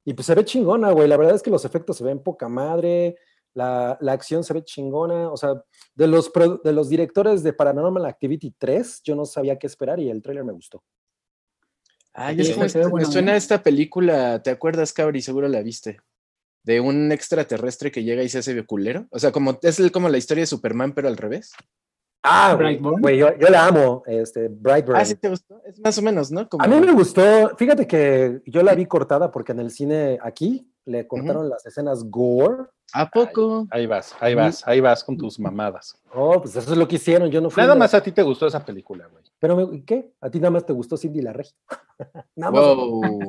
y 0.05 0.13
pues 0.15 0.25
se 0.25 0.33
ve 0.33 0.45
chingona, 0.45 0.91
güey. 0.91 1.07
La 1.07 1.17
verdad 1.17 1.35
es 1.35 1.43
que 1.43 1.51
los 1.51 1.65
efectos 1.65 1.97
se 1.97 2.03
ven 2.03 2.23
poca 2.23 2.47
madre, 2.49 3.17
la, 3.53 3.97
la 4.01 4.13
acción 4.13 4.43
se 4.43 4.53
ve 4.53 4.63
chingona, 4.63 5.29
o 5.31 5.37
sea, 5.37 5.61
de 5.93 6.07
los, 6.07 6.31
de 6.63 6.71
los 6.73 6.87
directores 6.89 7.43
de 7.43 7.53
Paranormal 7.53 8.05
Activity 8.05 8.55
3, 8.57 9.01
yo 9.03 9.15
no 9.15 9.25
sabía 9.25 9.59
qué 9.59 9.67
esperar 9.67 9.99
y 9.99 10.09
el 10.09 10.21
tráiler 10.21 10.45
me 10.45 10.53
gustó. 10.53 10.83
Ay, 12.13 12.35
Sí, 12.35 12.41
es 12.41 12.53
como 12.55 12.69
se 12.69 12.77
ve 12.77 12.81
esta- 12.83 12.91
bueno, 12.91 13.07
me 13.07 13.13
suena 13.13 13.35
esta 13.35 13.61
película, 13.61 14.41
¿te 14.41 14.49
acuerdas, 14.49 14.93
Cabri? 14.93 15.21
Seguro 15.21 15.47
la 15.47 15.61
viste. 15.61 15.99
De 16.63 16.79
un 16.79 17.11
extraterrestre 17.11 17.91
que 17.91 18.03
llega 18.03 18.23
y 18.23 18.29
se 18.29 18.39
hace 18.39 18.65
culero. 18.65 19.07
O 19.11 19.19
sea, 19.19 19.31
como 19.31 19.57
es 19.61 19.79
el- 19.79 19.91
como 19.91 20.09
la 20.09 20.17
historia 20.17 20.41
de 20.43 20.47
Superman, 20.47 20.93
pero 20.93 21.07
al 21.07 21.17
revés. 21.17 21.51
Ah, 22.21 22.57
güey, 22.99 23.17
yo, 23.17 23.37
yo 23.37 23.47
la 23.47 23.67
amo, 23.67 24.03
este, 24.05 24.49
Brightburn. 24.49 24.99
Ah, 24.99 25.05
sí 25.05 25.15
te 25.15 25.29
gustó. 25.29 25.61
Es 25.65 25.79
más 25.79 25.97
o 25.97 26.01
menos, 26.01 26.31
¿no? 26.31 26.47
Como- 26.49 26.63
A 26.63 26.67
mí 26.67 26.79
me 26.79 26.91
gustó, 26.91 27.55
fíjate 27.55 27.87
que 27.87 28.41
yo 28.45 28.61
la 28.61 28.75
vi 28.75 28.85
cortada 28.85 29.31
porque 29.31 29.53
en 29.53 29.59
el 29.61 29.71
cine 29.71 30.19
aquí 30.21 30.69
le 30.85 31.07
cortaron 31.07 31.49
las 31.49 31.65
escenas 31.65 32.03
gore. 32.03 32.65
¿A 32.93 33.09
poco? 33.09 33.67
Ahí 33.71 33.85
vas, 33.85 34.15
ahí 34.19 34.33
vas, 34.35 34.67
ahí 34.67 34.79
vas 34.81 35.03
con 35.03 35.15
tus 35.15 35.39
mamadas. 35.39 35.95
Oh, 36.13 36.41
pues 36.41 36.55
eso 36.55 36.71
es 36.71 36.77
lo 36.77 36.87
que 36.87 36.95
hicieron, 36.97 37.29
yo 37.29 37.39
no 37.39 37.49
fui. 37.49 37.61
Nada 37.61 37.73
una- 37.73 37.79
más 37.85 37.93
a 37.93 38.01
ti 38.01 38.11
te 38.11 38.23
gustó 38.23 38.47
esa 38.47 38.65
película, 38.65 39.07
güey. 39.07 39.23
Pero, 39.39 39.55
me- 39.55 39.85
¿qué? 39.85 40.11
¿A 40.19 40.29
ti 40.29 40.39
nada 40.39 40.51
más 40.51 40.65
te 40.65 40.73
gustó 40.73 40.97
Cindy 40.97 41.21
la 41.21 41.31
Regia? 41.31 41.55
nada 42.35 42.51
más. 42.51 42.61
Wow. 42.65 43.19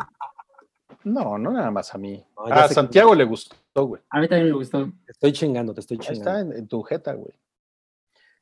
No, 1.05 1.39
no 1.39 1.53
nada 1.53 1.71
más 1.71 1.95
a 1.95 1.99
mí. 1.99 2.25
No, 2.37 2.53
a 2.53 2.67
que- 2.69 2.75
Santiago 2.75 3.15
le 3.15 3.25
gustó, 3.25 3.57
güey. 3.87 4.03
A 4.11 4.19
mí 4.21 4.29
también 4.29 4.49
me 4.51 4.57
gustó. 4.57 4.85
Te 5.07 5.13
estoy 5.13 5.33
chingando, 5.33 5.73
te 5.75 5.81
estoy 5.81 5.99
Ahí 6.01 6.07
chingando. 6.17 6.31
está, 6.31 6.41
en, 6.41 6.53
en 6.59 6.67
tu 6.69 6.83
jeta, 6.83 7.13
güey. 7.15 7.33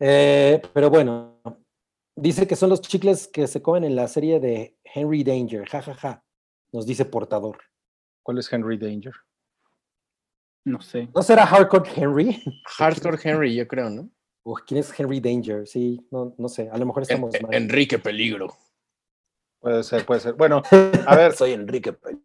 Eh, 0.00 0.62
pero 0.72 0.90
bueno, 0.90 1.40
dice 2.16 2.46
que 2.46 2.56
son 2.56 2.70
los 2.70 2.80
chicles 2.80 3.26
que 3.28 3.46
se 3.46 3.60
comen 3.62 3.84
en 3.84 3.96
la 3.96 4.06
serie 4.08 4.38
de 4.40 4.76
Henry 4.84 5.24
Danger, 5.24 5.68
jajaja, 5.68 5.94
ja, 5.94 6.10
ja, 6.14 6.24
nos 6.72 6.86
dice 6.86 7.04
portador. 7.04 7.58
¿Cuál 8.22 8.38
es 8.38 8.52
Henry 8.52 8.76
Danger? 8.78 9.12
No 10.64 10.80
sé. 10.80 11.08
¿No 11.14 11.22
será 11.22 11.46
Hardcore 11.46 11.90
Henry? 11.96 12.42
Hardcore 12.78 13.18
Henry, 13.22 13.54
yo 13.56 13.66
creo, 13.66 13.88
¿no? 13.90 14.10
Uf, 14.44 14.60
¿Quién 14.66 14.80
es 14.80 14.98
Henry 14.98 15.18
Danger? 15.20 15.66
Sí, 15.66 16.06
no, 16.10 16.34
no 16.38 16.48
sé, 16.48 16.68
a 16.70 16.76
lo 16.78 16.86
mejor 16.86 17.02
estamos 17.02 17.34
En- 17.34 17.42
mal. 17.42 17.54
Enrique 17.54 17.98
Peligro. 17.98 18.48
Puede 19.60 19.82
ser, 19.82 20.06
puede 20.06 20.20
ser. 20.20 20.34
Bueno, 20.34 20.62
a 21.06 21.16
ver, 21.16 21.32
Soy 21.36 21.52
Enrique. 21.52 21.92
Pe- 21.92 22.18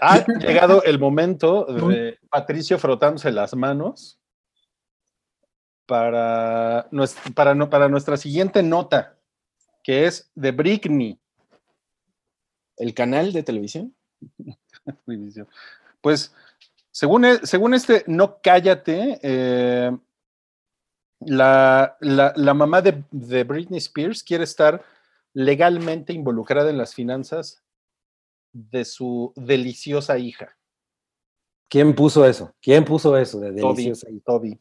ha 0.00 0.24
llegado 0.38 0.82
el 0.84 0.98
momento 0.98 1.64
de 1.64 2.18
Patricio 2.30 2.78
frotándose 2.78 3.30
las 3.32 3.54
manos 3.54 4.18
para, 5.86 6.88
nues- 6.90 7.16
para, 7.34 7.54
no- 7.54 7.70
para 7.70 7.88
nuestra 7.88 8.16
siguiente 8.16 8.62
nota, 8.62 9.16
que 9.82 10.06
es 10.06 10.30
de 10.34 10.50
Britney. 10.52 11.18
¿El 12.76 12.92
canal 12.94 13.32
de 13.32 13.42
televisión? 13.42 13.94
Pues, 16.00 16.34
según, 16.90 17.24
e- 17.24 17.46
según 17.46 17.74
este 17.74 18.04
No 18.06 18.40
Cállate, 18.42 19.18
eh, 19.22 19.96
la, 21.20 21.96
la- 22.00 22.32
la 22.36 22.54
mamá 22.54 22.82
de, 22.82 23.04
de 23.10 23.44
Britney 23.44 23.78
Spears 23.78 24.22
quiere 24.22 24.44
estar 24.44 24.84
legalmente 25.32 26.12
involucrada 26.12 26.70
en 26.70 26.78
las 26.78 26.94
finanzas 26.94 27.62
de 28.52 28.84
su 28.84 29.32
deliciosa 29.36 30.18
hija, 30.18 30.56
¿Quién 31.68 31.94
puso 31.96 32.24
eso? 32.24 32.54
¿Quién 32.62 32.84
puso 32.84 33.16
eso 33.18 33.40
de 33.40 33.48
Toby. 33.60 33.74
deliciosa? 33.84 34.06
Toby. 34.24 34.60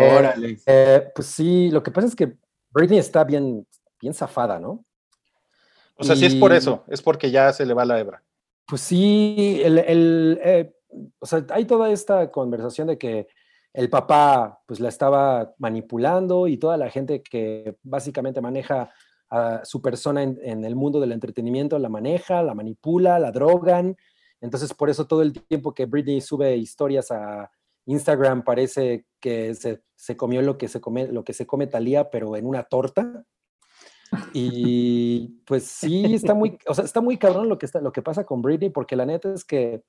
Eh, 0.00 0.16
Órale. 0.16 0.58
eh, 0.66 1.10
pues 1.14 1.26
sí, 1.28 1.70
lo 1.70 1.82
que 1.82 1.90
pasa 1.90 2.06
es 2.06 2.16
que 2.16 2.36
Britney 2.70 2.98
está 2.98 3.24
bien, 3.24 3.66
bien 4.00 4.14
zafada, 4.14 4.58
¿no? 4.58 4.84
O 5.96 6.04
sea, 6.04 6.14
si 6.14 6.26
es 6.26 6.34
por 6.36 6.52
eso, 6.52 6.84
es 6.88 7.02
porque 7.02 7.30
ya 7.30 7.52
se 7.52 7.66
le 7.66 7.74
va 7.74 7.84
la 7.84 7.98
hebra. 7.98 8.22
Pues 8.66 8.82
sí, 8.82 9.60
el, 9.64 9.78
el, 9.78 10.40
eh, 10.44 10.72
o 11.18 11.26
sea, 11.26 11.44
hay 11.50 11.64
toda 11.64 11.90
esta 11.90 12.30
conversación 12.30 12.88
de 12.88 12.98
que 12.98 13.26
el 13.72 13.90
papá 13.90 14.62
pues 14.66 14.80
la 14.80 14.88
estaba 14.88 15.54
manipulando 15.58 16.46
y 16.46 16.56
toda 16.56 16.76
la 16.76 16.90
gente 16.90 17.22
que 17.22 17.76
básicamente 17.82 18.40
maneja 18.40 18.90
a 19.30 19.64
su 19.64 19.82
persona 19.82 20.22
en, 20.22 20.38
en 20.42 20.64
el 20.64 20.74
mundo 20.74 21.00
del 21.00 21.12
entretenimiento 21.12 21.78
la 21.78 21.88
maneja, 21.88 22.42
la 22.42 22.54
manipula, 22.54 23.18
la 23.18 23.32
drogan. 23.32 23.96
Entonces 24.40 24.72
por 24.72 24.90
eso 24.90 25.06
todo 25.06 25.22
el 25.22 25.32
tiempo 25.32 25.74
que 25.74 25.86
Britney 25.86 26.20
sube 26.20 26.56
historias 26.56 27.10
a 27.10 27.50
Instagram 27.88 28.42
parece 28.44 29.06
que 29.20 29.54
se, 29.54 29.82
se 29.96 30.16
comió 30.16 30.42
lo 30.42 30.58
que 30.58 30.68
se 30.68 30.80
come, 30.80 31.08
lo 31.08 31.24
que 31.24 31.32
se 31.32 31.46
come 31.46 31.66
Talía, 31.66 32.10
pero 32.10 32.36
en 32.36 32.46
una 32.46 32.62
torta. 32.64 33.24
Y 34.32 35.40
pues 35.46 35.64
sí, 35.64 36.14
está 36.14 36.34
muy, 36.34 36.58
o 36.66 36.74
sea, 36.74 36.84
está 36.84 37.00
muy 37.00 37.16
cabrón 37.16 37.48
lo 37.48 37.58
que, 37.58 37.66
está, 37.66 37.80
lo 37.80 37.92
que 37.92 38.02
pasa 38.02 38.24
con 38.24 38.42
Britney, 38.42 38.70
porque 38.70 38.96
la 38.96 39.06
neta 39.06 39.32
es 39.32 39.44
que 39.44 39.82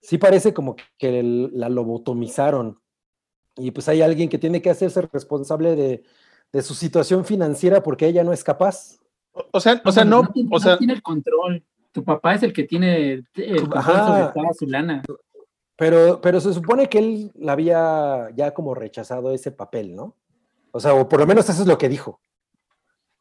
sí 0.00 0.18
parece 0.18 0.52
como 0.52 0.76
que 0.98 1.20
el- 1.20 1.50
la 1.58 1.68
lobotomizaron. 1.68 2.80
Y 3.56 3.70
pues 3.70 3.88
hay 3.88 4.02
alguien 4.02 4.28
que 4.28 4.38
tiene 4.38 4.60
que 4.60 4.70
hacerse 4.70 5.00
responsable 5.12 5.76
de, 5.76 6.02
de 6.52 6.62
su 6.62 6.74
situación 6.74 7.24
financiera 7.24 7.82
porque 7.82 8.06
ella 8.06 8.24
no 8.24 8.32
es 8.32 8.44
capaz. 8.44 8.98
O, 9.32 9.44
o 9.52 9.60
sea, 9.60 9.80
o 9.84 9.92
sea, 9.92 10.04
no, 10.04 10.26
tiene, 10.28 10.48
o 10.50 10.54
no 10.54 10.60
sea, 10.60 10.78
tiene 10.78 10.92
el 10.94 11.02
control. 11.02 11.64
Tu 11.92 12.04
papá 12.04 12.34
es 12.34 12.42
el 12.42 12.52
que 12.52 12.64
tiene 12.64 13.24
el 13.34 13.60
control 13.60 13.78
Ajá. 13.78 14.06
sobre 14.06 14.32
toda 14.42 14.52
su 14.54 14.66
lana. 14.66 15.02
Pero, 15.76 16.20
pero 16.22 16.40
se 16.40 16.54
supone 16.54 16.88
que 16.88 16.98
él 16.98 17.32
la 17.34 17.52
había 17.52 18.30
ya 18.34 18.54
como 18.54 18.74
rechazado 18.74 19.32
ese 19.32 19.52
papel, 19.52 19.94
¿no? 19.94 20.16
O 20.72 20.80
sea, 20.80 20.94
o 20.94 21.08
por 21.08 21.20
lo 21.20 21.26
menos 21.26 21.48
eso 21.48 21.62
es 21.62 21.68
lo 21.68 21.76
que 21.76 21.88
dijo. 21.88 22.20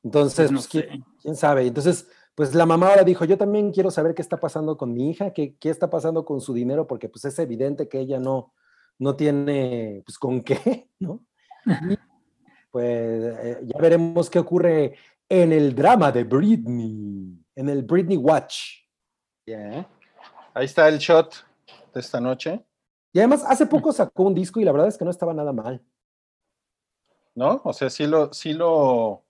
Entonces, 0.04 0.52
Pues 0.52 0.52
no 0.52 0.82
pues, 0.82 1.04
¿quién, 1.22 1.36
sabe? 1.36 1.68
Entonces, 1.68 2.08
pues 2.34 2.54
la 2.54 2.66
mamá 2.66 2.90
ahora 2.90 3.04
dijo, 3.04 3.26
yo 3.26 3.38
también 3.38 3.72
quiero 3.72 3.92
saber 3.92 4.14
qué 4.14 4.22
está 4.22 4.40
pasando 4.40 4.78
con 4.78 4.94
mi 4.94 5.10
hija, 5.10 5.32
qué, 5.34 5.56
qué 5.60 5.70
está 5.70 5.90
pasando 5.90 6.24
con 6.24 6.40
su 6.40 6.54
dinero, 6.54 6.88
porque 6.88 7.10
pues 7.10 7.26
es 7.26 7.38
evidente 7.40 7.90
que 7.90 8.00
ella 8.00 8.20
no, 8.20 8.54
no 9.00 9.16
tiene, 9.16 10.02
pues 10.06 10.18
con 10.18 10.42
qué, 10.42 10.90
¿no? 11.00 11.26
Y, 11.66 11.98
pues 12.72 13.36
eh, 13.44 13.62
ya 13.64 13.80
veremos 13.80 14.30
qué 14.30 14.40
ocurre 14.40 14.96
en 15.28 15.52
el 15.52 15.74
drama 15.74 16.12
de 16.12 16.24
Britney, 16.24 17.44
en 17.56 17.70
el 17.70 17.84
Britney 17.84 18.18
Watch. 18.18 18.84
ya. 19.46 19.88
ahí 20.54 20.66
está 20.66 20.88
el 20.88 21.00
shot 21.00 21.36
de 21.96 22.02
esta 22.02 22.20
noche, 22.20 22.64
Y 23.14 23.20
además, 23.20 23.44
hace 23.48 23.66
poco 23.66 23.92
sacó 23.94 24.24
un 24.24 24.36
disco 24.36 24.60
y 24.60 24.66
la 24.66 24.72
verdad 24.74 24.90
es 24.90 24.98
que 24.98 25.06
no 25.06 25.12
estaba 25.12 25.34
nada 25.34 25.52
mal. 25.54 25.82
¿no? 27.34 27.62
O 27.64 27.74
sea, 27.74 27.90
sí 27.90 28.06
lo, 28.08 28.32
sí 28.34 28.54
lo, 28.54 29.24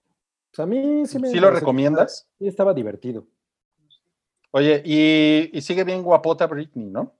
Pues 0.50 0.60
a 0.60 0.66
mí 0.66 1.06
sí 1.06 1.18
me 1.18 1.28
sí 1.30 1.38
lo 1.40 1.50
recomiendas. 1.50 2.28
Sí, 2.38 2.46
estaba 2.46 2.72
divertido. 2.74 3.26
Oye, 4.52 4.82
y, 4.84 5.50
y 5.56 5.60
sigue 5.62 5.84
bien 5.84 6.02
guapota 6.02 6.46
Britney, 6.46 6.86
¿no? 6.88 7.12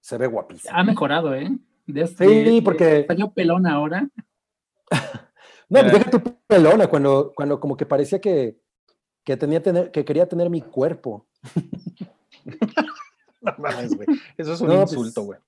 Se 0.00 0.16
ve 0.18 0.26
guapísimo. 0.28 0.72
Ha 0.76 0.82
mejorado, 0.84 1.34
¿eh? 1.34 1.48
De- 1.86 2.06
Sí, 2.06 2.14
de- 2.44 2.62
porque- 2.62 3.04
Salió 3.06 3.30
pelón 3.32 3.66
ahora. 3.66 4.08
No, 5.68 5.80
pues 5.80 5.92
deja 5.94 6.10
tu 6.12 6.20
pelona 6.46 6.86
cuando, 6.86 7.32
cuando 7.34 7.58
como 7.58 7.76
que 7.76 7.84
parecía 7.84 8.20
que, 8.20 8.56
que, 9.24 9.36
tenía 9.36 9.60
tener, 9.60 9.90
que 9.90 10.04
quería 10.04 10.28
tener 10.28 10.48
mi 10.48 10.62
cuerpo. 10.62 11.26
No 13.46 13.54
mames, 13.58 13.94
güey. 13.96 14.06
Eso 14.36 14.52
es 14.54 14.60
un 14.60 14.68
No, 14.68 14.80
pues, 14.80 14.92
insulto, 14.92 15.22
güey. 15.22 15.38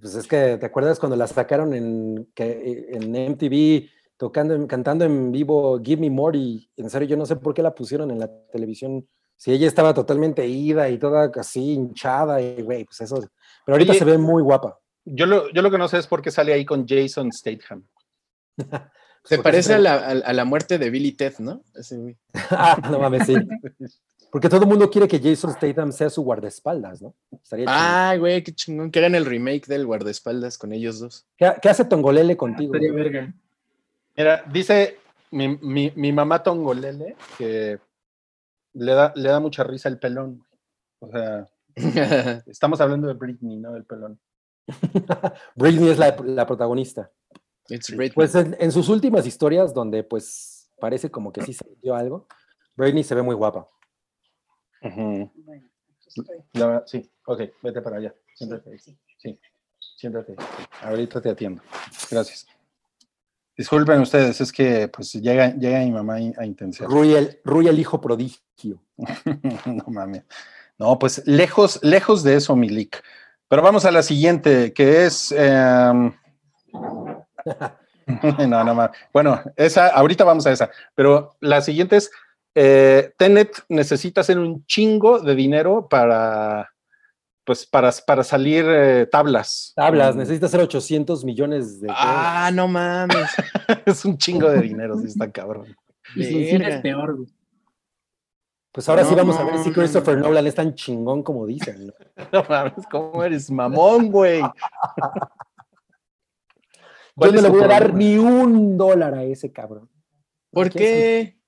Pues 0.00 0.14
es 0.14 0.26
que, 0.26 0.58
¿te 0.58 0.66
acuerdas 0.66 0.98
cuando 0.98 1.16
la 1.16 1.26
sacaron 1.26 1.72
en, 1.72 2.30
que, 2.34 2.86
en 2.90 3.12
MTV 3.32 3.88
tocando, 4.18 4.66
cantando 4.66 5.04
en 5.04 5.32
vivo 5.32 5.80
Give 5.82 6.00
Me 6.00 6.10
More? 6.10 6.38
Y 6.38 6.70
en 6.76 6.90
serio, 6.90 7.08
yo 7.08 7.16
no 7.16 7.24
sé 7.26 7.36
por 7.36 7.54
qué 7.54 7.62
la 7.62 7.74
pusieron 7.74 8.10
en 8.10 8.18
la 8.18 8.28
televisión. 8.52 9.08
Si 9.36 9.52
ella 9.52 9.66
estaba 9.66 9.94
totalmente 9.94 10.46
ida 10.46 10.88
y 10.88 10.98
toda 10.98 11.30
así 11.36 11.72
hinchada, 11.72 12.40
y 12.42 12.62
güey, 12.62 12.84
pues 12.84 13.00
eso. 13.00 13.16
Pero 13.64 13.74
ahorita 13.74 13.92
Oye, 13.92 13.98
se 13.98 14.04
ve 14.04 14.18
muy 14.18 14.42
guapa. 14.42 14.78
Yo 15.04 15.24
lo, 15.26 15.50
yo 15.52 15.62
lo 15.62 15.70
que 15.70 15.78
no 15.78 15.88
sé 15.88 15.98
es 15.98 16.06
por 16.06 16.20
qué 16.22 16.30
sale 16.30 16.52
ahí 16.52 16.64
con 16.64 16.86
Jason 16.86 17.30
Statham. 17.32 17.86
Se 19.24 19.36
porque 19.38 19.42
parece 19.42 19.68
se- 19.70 19.74
a 19.74 19.78
la, 19.80 19.94
a- 19.94 20.10
a 20.10 20.32
la 20.32 20.44
muerte 20.44 20.78
de 20.78 20.88
Billy 20.88 21.10
Ted, 21.12 21.34
¿no? 21.40 21.60
Ese 21.74 21.96
güey. 21.96 22.16
ah, 22.50 22.76
no 22.90 23.00
mames, 23.00 23.26
sí. 23.26 23.34
Porque 24.36 24.50
todo 24.50 24.64
el 24.64 24.68
mundo 24.68 24.90
quiere 24.90 25.08
que 25.08 25.18
Jason 25.18 25.50
Statham 25.54 25.92
sea 25.92 26.10
su 26.10 26.20
guardaespaldas, 26.20 27.00
¿no? 27.00 27.14
Estaría. 27.42 27.64
Ah, 27.70 28.14
güey, 28.18 28.42
qué 28.42 28.52
chingón. 28.52 28.90
Que 28.90 28.98
hagan 28.98 29.14
el 29.14 29.24
remake 29.24 29.66
del 29.66 29.86
guardaespaldas 29.86 30.58
con 30.58 30.74
ellos 30.74 30.98
dos. 30.98 31.24
¿Qué, 31.38 31.50
qué 31.62 31.70
hace 31.70 31.86
Tongolele 31.86 32.36
contigo? 32.36 32.74
Sería 32.74 32.92
verga. 32.92 33.32
Mira, 34.14 34.44
dice 34.52 34.98
mi, 35.30 35.56
mi, 35.56 35.90
mi 35.96 36.12
mamá 36.12 36.42
Tongolele 36.42 37.16
que 37.38 37.78
le 38.74 38.92
da, 38.92 39.10
le 39.16 39.30
da 39.30 39.40
mucha 39.40 39.64
risa 39.64 39.88
el 39.88 39.98
pelón. 39.98 40.44
O 40.98 41.10
sea, 41.10 41.46
estamos 42.46 42.78
hablando 42.82 43.08
de 43.08 43.14
Britney, 43.14 43.56
no 43.56 43.72
del 43.72 43.84
pelón. 43.84 44.20
Britney 45.54 45.88
es 45.88 45.98
la, 45.98 46.14
la 46.26 46.46
protagonista. 46.46 47.10
It's 47.70 47.88
Britney. 47.88 48.14
Pues 48.14 48.34
en, 48.34 48.54
en 48.60 48.70
sus 48.70 48.90
últimas 48.90 49.26
historias, 49.26 49.72
donde 49.72 50.04
pues 50.04 50.70
parece 50.78 51.10
como 51.10 51.32
que 51.32 51.40
sí 51.40 51.54
se 51.54 51.64
dio 51.80 51.94
algo, 51.94 52.26
Britney 52.76 53.02
se 53.02 53.14
ve 53.14 53.22
muy 53.22 53.34
guapa. 53.34 53.66
Ujú. 54.82 55.30
La 56.52 56.66
verdad, 56.66 56.84
sí, 56.86 57.10
ok, 57.26 57.40
vete 57.62 57.80
para 57.82 57.96
allá. 57.98 58.14
Siéntate 58.34 58.70
ahí. 58.70 58.78
Sí, 58.78 59.40
siéntate. 59.96 60.36
Ahorita 60.82 61.20
te 61.20 61.30
atiendo. 61.30 61.62
Gracias. 62.10 62.46
Disculpen 63.56 64.00
ustedes, 64.00 64.40
es 64.40 64.52
que 64.52 64.86
pues 64.88 65.14
llega, 65.14 65.54
llega 65.54 65.78
mi 65.80 65.90
mamá 65.90 66.16
a 66.16 66.44
intención. 66.44 66.90
Rui 66.90 67.14
el, 67.66 67.78
hijo 67.78 68.00
prodigio. 68.00 68.82
no 69.66 69.84
mames. 69.88 70.24
No, 70.78 70.98
pues 70.98 71.26
lejos, 71.26 71.80
lejos 71.82 72.22
de 72.22 72.36
eso, 72.36 72.54
Milik. 72.54 73.02
Pero 73.48 73.62
vamos 73.62 73.86
a 73.86 73.90
la 73.90 74.02
siguiente, 74.02 74.74
que 74.74 75.06
es. 75.06 75.32
em, 75.32 76.12
no, 78.46 78.64
no 78.64 78.74
mames. 78.74 78.96
Bueno, 79.10 79.40
esa, 79.56 79.88
ahorita 79.88 80.24
vamos 80.24 80.46
a 80.46 80.52
esa. 80.52 80.70
Pero 80.94 81.36
la 81.40 81.62
siguiente 81.62 81.96
es. 81.96 82.10
Eh, 82.58 83.12
Tenet 83.18 83.64
necesita 83.68 84.22
hacer 84.22 84.38
un 84.38 84.64
chingo 84.64 85.20
de 85.20 85.34
dinero 85.34 85.86
para, 85.88 86.72
pues 87.44 87.66
para, 87.66 87.92
para 88.06 88.24
salir 88.24 88.64
eh, 88.66 89.06
tablas. 89.12 89.72
Tablas, 89.76 90.14
Mm, 90.16 90.18
necesita 90.20 90.46
hacer 90.46 90.60
800 90.60 91.24
millones 91.24 91.80
de 91.80 91.88
Ah, 91.90 92.50
no 92.52 92.66
mames. 92.66 93.28
Es 93.86 94.04
un 94.06 94.16
chingo 94.16 94.48
de 94.50 94.62
dinero, 94.62 94.96
sí 94.98 95.06
está 95.06 95.30
cabrón. 95.30 95.76
Y 96.14 96.24
sin 96.24 96.44
cine 96.46 96.58
Verga. 96.64 96.76
es 96.76 96.82
peor, 96.82 97.16
güey. 97.16 97.28
Pues 98.72 98.88
ahora 98.88 99.04
sí 99.04 99.10
No, 99.12 99.16
vamos 99.18 99.36
a 99.38 99.44
ver 99.44 99.58
si 99.58 99.70
Christopher 99.72 100.16
no. 100.18 100.24
Nolan 100.28 100.46
es 100.46 100.54
tan 100.54 100.74
chingón 100.74 101.22
como 101.22 101.46
dicen. 101.46 101.86
¿no? 101.88 101.92
No 102.32 102.44
mames, 102.48 102.86
¿cómo 102.90 103.22
eres 103.22 103.50
mamón, 103.50 104.10
güey? 104.10 104.40
Yo 107.18 107.20
¿Cuál 107.20 107.34
no 107.34 107.40
le 107.42 107.48
voy 107.48 107.62
a 107.62 107.66
dar 107.66 107.82
problema? 107.84 107.98
ni 107.98 108.18
un 108.18 108.76
dólar 108.76 109.14
a 109.14 109.24
ese 109.24 109.50
cabrón. 109.52 109.88
¿Por 110.50 110.70
¿Qué 110.70 110.78
qué? 110.78 111.38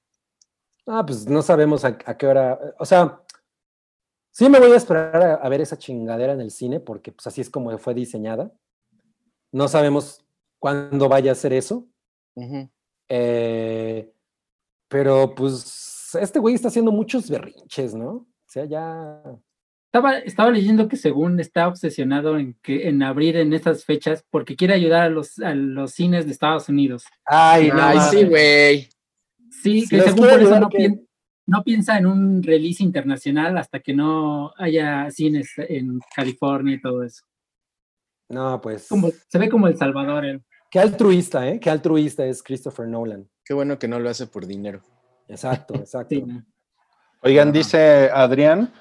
Ah, 0.89 1.05
pues 1.05 1.28
no 1.28 1.43
sabemos 1.43 1.85
a, 1.85 1.98
a 2.05 2.16
qué 2.16 2.27
hora. 2.27 2.59
O 2.78 2.85
sea, 2.85 3.20
sí 4.31 4.48
me 4.48 4.59
voy 4.59 4.73
a 4.73 4.77
esperar 4.77 5.16
a, 5.16 5.35
a 5.35 5.48
ver 5.48 5.60
esa 5.60 5.77
chingadera 5.77 6.32
en 6.32 6.40
el 6.40 6.51
cine, 6.51 6.81
porque 6.81 7.12
pues 7.12 7.27
así 7.27 7.40
es 7.40 7.51
como 7.51 7.77
fue 7.78 7.94
diseñada. 7.94 8.52
No 9.52 9.69
sabemos 9.69 10.24
cuándo 10.59 11.09
vaya 11.09 11.31
a 11.31 11.32
hacer 11.32 11.52
eso. 11.52 11.86
Eh, 13.09 14.12
pero 14.89 15.35
pues 15.35 16.15
este 16.20 16.39
güey 16.39 16.55
está 16.55 16.69
haciendo 16.69 16.93
muchos 16.93 17.28
berrinches, 17.28 17.94
¿no? 17.94 18.10
O 18.10 18.27
sea, 18.47 18.65
ya. 18.65 19.23
Estaba, 19.86 20.19
estaba 20.19 20.51
leyendo 20.51 20.86
que 20.86 20.97
según 20.97 21.40
está 21.40 21.66
obsesionado 21.66 22.39
en 22.39 22.55
que 22.62 22.89
en 22.89 23.02
abrir 23.02 23.36
en 23.36 23.55
estas 23.55 23.85
fechas 23.85 24.24
porque 24.31 24.55
quiere 24.55 24.74
ayudar 24.74 25.02
a 25.02 25.09
los, 25.09 25.39
a 25.39 25.55
los 25.55 25.93
cines 25.93 26.27
de 26.27 26.32
Estados 26.32 26.69
Unidos. 26.69 27.05
Ay, 27.24 27.69
no 27.69 27.82
Ay, 27.82 27.98
sí, 28.10 28.24
güey. 28.24 28.89
Sí, 29.62 29.86
que 29.89 30.01
según 30.02 30.28
por 30.28 30.40
eso 30.40 30.60
no, 30.60 30.68
que- 30.68 30.78
pien- 30.78 31.09
no 31.47 31.62
piensa 31.64 31.98
en 31.98 32.06
un 32.06 32.43
release 32.43 32.82
internacional 32.82 33.56
hasta 33.59 33.80
que 33.80 33.94
no 33.94 34.52
haya 34.56 35.10
cines 35.10 35.52
en 35.56 35.98
California 36.14 36.74
y 36.74 36.80
todo 36.80 37.02
eso. 37.02 37.24
No, 38.28 38.60
pues. 38.60 38.89
Como, 38.89 39.09
se 39.28 39.39
ve 39.39 39.48
como 39.48 39.66
El 39.68 39.76
Salvador. 39.76 40.24
él. 40.24 40.44
Qué 40.70 40.78
altruista, 40.78 41.48
¿eh? 41.48 41.59
Qué 41.59 41.70
altruista 41.70 42.26
es 42.26 42.43
Christopher 42.43 42.86
Nolan. 42.86 43.26
Qué 43.44 43.55
bueno 43.55 43.78
que 43.78 43.89
no 43.89 43.98
lo 43.98 44.10
hace 44.10 44.26
por 44.26 44.47
dinero. 44.47 44.82
Exacto, 45.28 45.74
exacto. 45.76 46.14
Sí, 46.14 46.22
¿no? 46.22 46.44
Oigan, 47.22 47.51
dice 47.52 48.10
Adrián, 48.12 48.72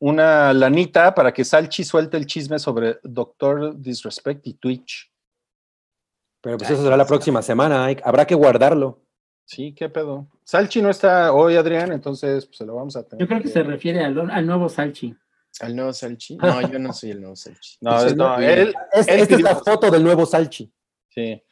una 0.00 0.52
lanita 0.54 1.14
para 1.14 1.32
que 1.32 1.44
Salchi 1.44 1.84
suelte 1.84 2.16
el 2.16 2.26
chisme 2.26 2.58
sobre 2.58 2.98
Doctor 3.02 3.78
Disrespect 3.78 4.46
y 4.46 4.54
Twitch. 4.54 5.12
Pero 6.40 6.56
pues 6.58 6.70
eso 6.70 6.82
será 6.82 6.96
la 6.96 7.06
próxima 7.06 7.42
semana. 7.42 7.84
hay- 7.84 7.98
habrá 8.02 8.26
que 8.26 8.34
guardarlo. 8.34 9.02
Sí, 9.46 9.72
qué 9.74 9.88
pedo. 9.88 10.26
Salchi 10.44 10.82
no 10.82 10.90
está 10.90 11.32
hoy, 11.32 11.56
Adrián, 11.56 11.92
entonces 11.92 12.46
pues, 12.46 12.58
se 12.58 12.66
lo 12.66 12.74
vamos 12.74 12.96
a 12.96 13.04
tener. 13.06 13.20
Yo 13.24 13.28
creo 13.28 13.40
que 13.40 13.48
se 13.48 13.62
refiere 13.62 14.04
al, 14.04 14.30
al 14.30 14.46
nuevo 14.46 14.68
Salchi. 14.68 15.14
¿Al 15.60 15.74
nuevo 15.76 15.92
Salchi? 15.92 16.36
No, 16.42 16.60
yo 16.68 16.78
no 16.78 16.92
soy 16.92 17.12
el 17.12 17.20
nuevo 17.20 17.36
Salchi. 17.36 17.76
No, 17.80 17.98
Sí, 18.00 18.06
es- 18.08 18.16
no, 18.16 18.36
no, 18.36 18.42
él, 18.42 18.74
Es- 18.92 19.08
Él 19.08 19.20
esta 19.20 19.34
es 19.36 19.40
la 19.42 19.54
foto 19.56 19.90
del 19.90 20.02
nuevo 20.04 20.26
Salchi. 20.26 20.70
sí. 21.08 21.42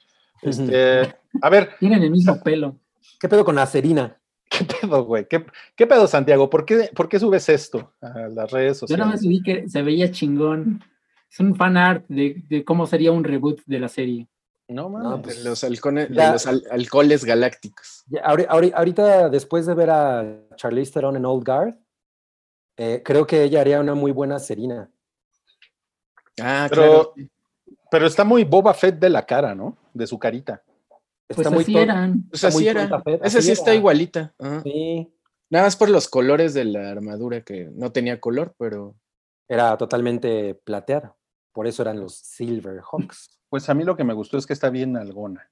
Este, 0.42 1.14
a 1.40 1.48
ver, 1.48 1.70
Tienen 1.78 2.02
el 2.02 2.10
mismo 2.10 2.38
pelo. 2.42 2.78
¿Qué 3.18 3.28
pedo 3.30 3.44
con 3.46 3.58
Acerina? 3.58 4.20
¿qué 4.50 4.64
pedo, 4.66 5.02
güey? 5.04 5.26
¿Qué, 5.26 5.46
qué 5.74 5.86
pedo, 5.86 6.06
Santiago? 6.06 6.50
¿Por 6.50 6.66
qué, 6.66 6.90
¿Por 6.94 7.08
qué 7.08 7.18
subes 7.18 7.48
esto 7.48 7.92
a 8.02 8.28
las 8.28 8.50
redes 8.50 8.80
Yo 8.86 8.96
nada 8.98 9.10
más 9.12 9.20
sociales? 9.22 9.22
vi 9.22 9.42
que 9.42 9.68
se 9.70 9.82
veía 9.82 10.10
chingón. 10.10 10.82
Es 11.30 11.40
un 11.40 11.56
fan 11.56 11.76
art 11.78 12.04
de, 12.08 12.42
de 12.50 12.62
cómo 12.62 12.86
sería 12.86 13.10
un 13.10 13.24
reboot 13.24 13.62
de 13.64 13.80
la 13.80 13.88
serie. 13.88 14.28
No, 14.68 14.84
No, 14.84 14.88
mames. 14.90 15.20
pues, 15.24 15.38
De 15.44 15.50
los, 15.50 15.62
halcones, 15.64 16.08
de 16.08 16.14
Ya. 16.14 16.32
los 16.32 16.46
al- 16.46 16.64
alcoholes 16.70 17.24
galácticos. 17.24 18.04
Ya, 18.08 18.22
ahori- 18.24 18.46
ahori- 18.48 18.72
ahorita, 18.74 19.28
después 19.28 19.66
de 19.66 19.74
ver 19.74 19.90
a 19.90 20.24
Charlize 20.56 20.92
Theron 20.92 21.16
en 21.16 21.26
Old 21.26 21.44
Guard, 21.46 21.74
eh, 22.78 23.02
creo 23.04 23.26
que 23.26 23.42
ella 23.44 23.60
haría 23.60 23.80
una 23.80 23.94
muy 23.94 24.10
buena 24.10 24.38
Serina. 24.38 24.90
Ah, 26.40 26.66
Pero- 26.70 27.12
claro. 27.14 27.28
Pero 27.90 28.06
está 28.06 28.24
muy 28.24 28.42
Boba 28.44 28.74
Fett 28.74 28.98
de 28.98 29.08
la 29.08 29.24
cara, 29.24 29.54
¿no? 29.54 29.76
De 29.92 30.06
su 30.06 30.18
carita. 30.18 30.62
Pues 31.28 31.38
Está 31.38 31.50
muy 31.50 31.62
así 31.62 31.72
ton- 31.72 31.82
eran. 31.82 32.22
Pues 32.28 32.42
está 32.42 32.50
muy 32.56 32.68
así 32.68 32.78
era. 32.78 33.02
Esa 33.22 33.40
sí 33.42 33.52
está 33.52 33.74
igualita. 33.74 34.34
Ajá. 34.38 34.62
Sí, 34.62 35.10
Nada 35.50 35.66
más 35.66 35.76
por 35.76 35.90
los 35.90 36.08
colores 36.08 36.54
de 36.54 36.64
la 36.64 36.90
armadura 36.90 37.42
que 37.42 37.70
no 37.74 37.92
tenía 37.92 38.20
color, 38.20 38.54
pero. 38.58 38.96
era 39.46 39.76
totalmente 39.76 40.54
plateada. 40.54 41.14
Por 41.52 41.66
eso 41.66 41.82
eran 41.82 42.00
los 42.00 42.14
Silver 42.16 42.80
Hawks. 42.80 43.38
Pues 43.54 43.68
a 43.70 43.74
mí 43.74 43.84
lo 43.84 43.94
que 43.94 44.02
me 44.02 44.14
gustó 44.14 44.36
es 44.36 44.48
que 44.48 44.52
está 44.52 44.68
bien 44.68 44.96
algona. 44.96 45.48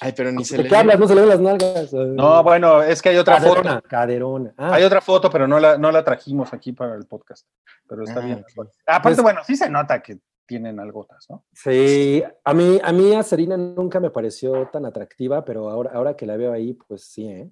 Ay, 0.00 0.12
pero 0.16 0.32
ni 0.32 0.44
se 0.44 0.56
¿De 0.56 0.64
le. 0.64 0.68
qué 0.68 0.74
hablas? 0.74 0.98
No 0.98 1.06
se 1.06 1.14
le 1.14 1.20
ven 1.20 1.30
las 1.30 1.38
nalgas. 1.38 1.92
No, 1.92 2.42
bueno, 2.42 2.82
es 2.82 3.00
que 3.00 3.10
hay 3.10 3.18
otra 3.18 3.36
caderona, 3.36 3.74
foto. 3.76 3.88
caderona. 3.88 4.54
Ah, 4.56 4.74
Hay 4.74 4.82
otra 4.82 5.00
foto, 5.00 5.30
pero 5.30 5.46
no 5.46 5.60
la, 5.60 5.78
no 5.78 5.92
la 5.92 6.02
trajimos 6.02 6.52
aquí 6.52 6.72
para 6.72 6.96
el 6.96 7.06
podcast. 7.06 7.46
Pero 7.86 8.02
está 8.02 8.18
Ah, 8.18 8.24
bien. 8.24 8.38
ok. 8.56 8.66
Aparte, 8.84 9.02
Pues- 9.14 9.22
bueno, 9.22 9.42
sí 9.46 9.54
se 9.54 9.70
nota 9.70 10.02
que 10.02 10.18
tienen 10.44 10.80
algotas, 10.80 11.24
¿no? 11.30 11.44
Sí, 11.52 12.20
a 12.44 12.52
mí, 12.52 12.80
a 12.82 12.92
mí 12.92 13.14
a 13.14 13.22
Serena 13.22 13.56
nunca 13.56 14.00
me 14.00 14.10
pareció 14.10 14.66
tan 14.72 14.84
atractiva, 14.86 15.44
pero 15.44 15.70
ahora, 15.70 15.92
ahora 15.94 16.16
que 16.16 16.26
la 16.26 16.36
veo 16.36 16.52
ahí, 16.52 16.72
pues 16.72 17.04
sí, 17.04 17.28
¿eh? 17.28 17.48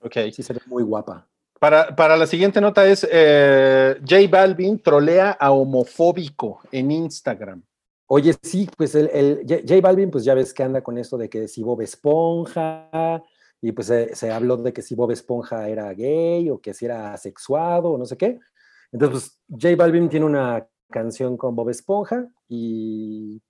Ok. 0.00 0.14
sí 0.32 0.44
se 0.44 0.52
ve 0.52 0.60
muy 0.66 0.84
guapa. 0.84 1.26
Para, 1.58 1.94
para 1.96 2.16
la 2.16 2.26
siguiente 2.28 2.60
nota 2.60 2.86
es 2.86 3.04
eh, 3.10 3.96
J 4.08 4.16
Balvin 4.30 4.80
trolea 4.80 5.32
a 5.32 5.50
homofóbico 5.50 6.60
en 6.70 6.92
Instagram. 6.92 7.64
Oye, 8.14 8.34
sí, 8.42 8.68
pues 8.76 8.94
el, 8.94 9.08
el 9.10 9.38
J 9.48 9.62
J 9.66 9.80
Balvin, 9.80 10.10
pues 10.10 10.22
ya 10.22 10.34
ves 10.34 10.52
que 10.52 10.62
anda 10.62 10.82
con 10.82 10.98
esto 10.98 11.16
de 11.16 11.30
que 11.30 11.48
si 11.48 11.62
Bob 11.62 11.80
Esponja, 11.80 13.22
y 13.62 13.72
pues 13.72 13.86
se, 13.86 14.14
se 14.14 14.30
habló 14.30 14.58
de 14.58 14.70
que 14.70 14.82
si 14.82 14.94
Bob 14.94 15.12
Esponja 15.12 15.66
era 15.66 15.90
gay 15.94 16.50
o 16.50 16.60
que 16.60 16.74
si 16.74 16.84
era 16.84 17.14
asexuado 17.14 17.92
o 17.92 17.96
no 17.96 18.04
sé 18.04 18.18
qué. 18.18 18.38
Entonces, 18.92 19.38
pues 19.48 19.62
J 19.62 19.76
Balvin 19.76 20.10
tiene 20.10 20.26
una 20.26 20.68
canción 20.90 21.38
con 21.38 21.56
Bob 21.56 21.70
Esponja 21.70 22.28
y, 22.48 23.40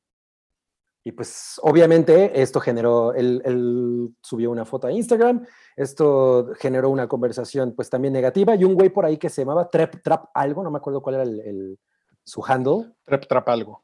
y 1.02 1.10
pues 1.10 1.58
obviamente 1.64 2.40
esto 2.40 2.60
generó, 2.60 3.14
él, 3.14 4.14
subió 4.22 4.52
una 4.52 4.64
foto 4.64 4.86
a 4.86 4.92
Instagram, 4.92 5.44
esto 5.74 6.52
generó 6.60 6.88
una 6.90 7.08
conversación 7.08 7.72
pues 7.74 7.90
también 7.90 8.14
negativa 8.14 8.54
y 8.54 8.62
un 8.62 8.74
güey 8.74 8.90
por 8.90 9.06
ahí 9.06 9.16
que 9.16 9.28
se 9.28 9.42
llamaba 9.42 9.68
Trap, 9.68 10.02
Trap 10.04 10.26
algo, 10.34 10.62
no 10.62 10.70
me 10.70 10.78
acuerdo 10.78 11.02
cuál 11.02 11.16
era 11.16 11.24
el- 11.24 11.80
su 12.24 12.44
handle. 12.46 12.92
Trep 13.04 13.26
trap 13.26 13.48
algo. 13.48 13.82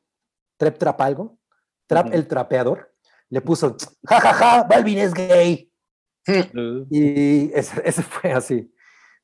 Trap 0.59 0.77
Trap 0.77 1.01
algo, 1.01 1.39
Trap 1.87 2.07
Ujú. 2.09 2.15
el 2.15 2.29
trapeador, 2.29 2.95
le 3.31 3.41
puso, 3.41 3.77
ja, 4.05 4.21
ja, 4.21 4.35
ja, 4.35 4.63
Balvin 4.65 4.99
es 4.99 5.15
gay. 5.15 5.73
Uh, 6.29 6.85
Y 6.91 7.51
ese, 7.55 7.81
ese 7.85 8.03
fue 8.03 8.33
así. 8.33 8.71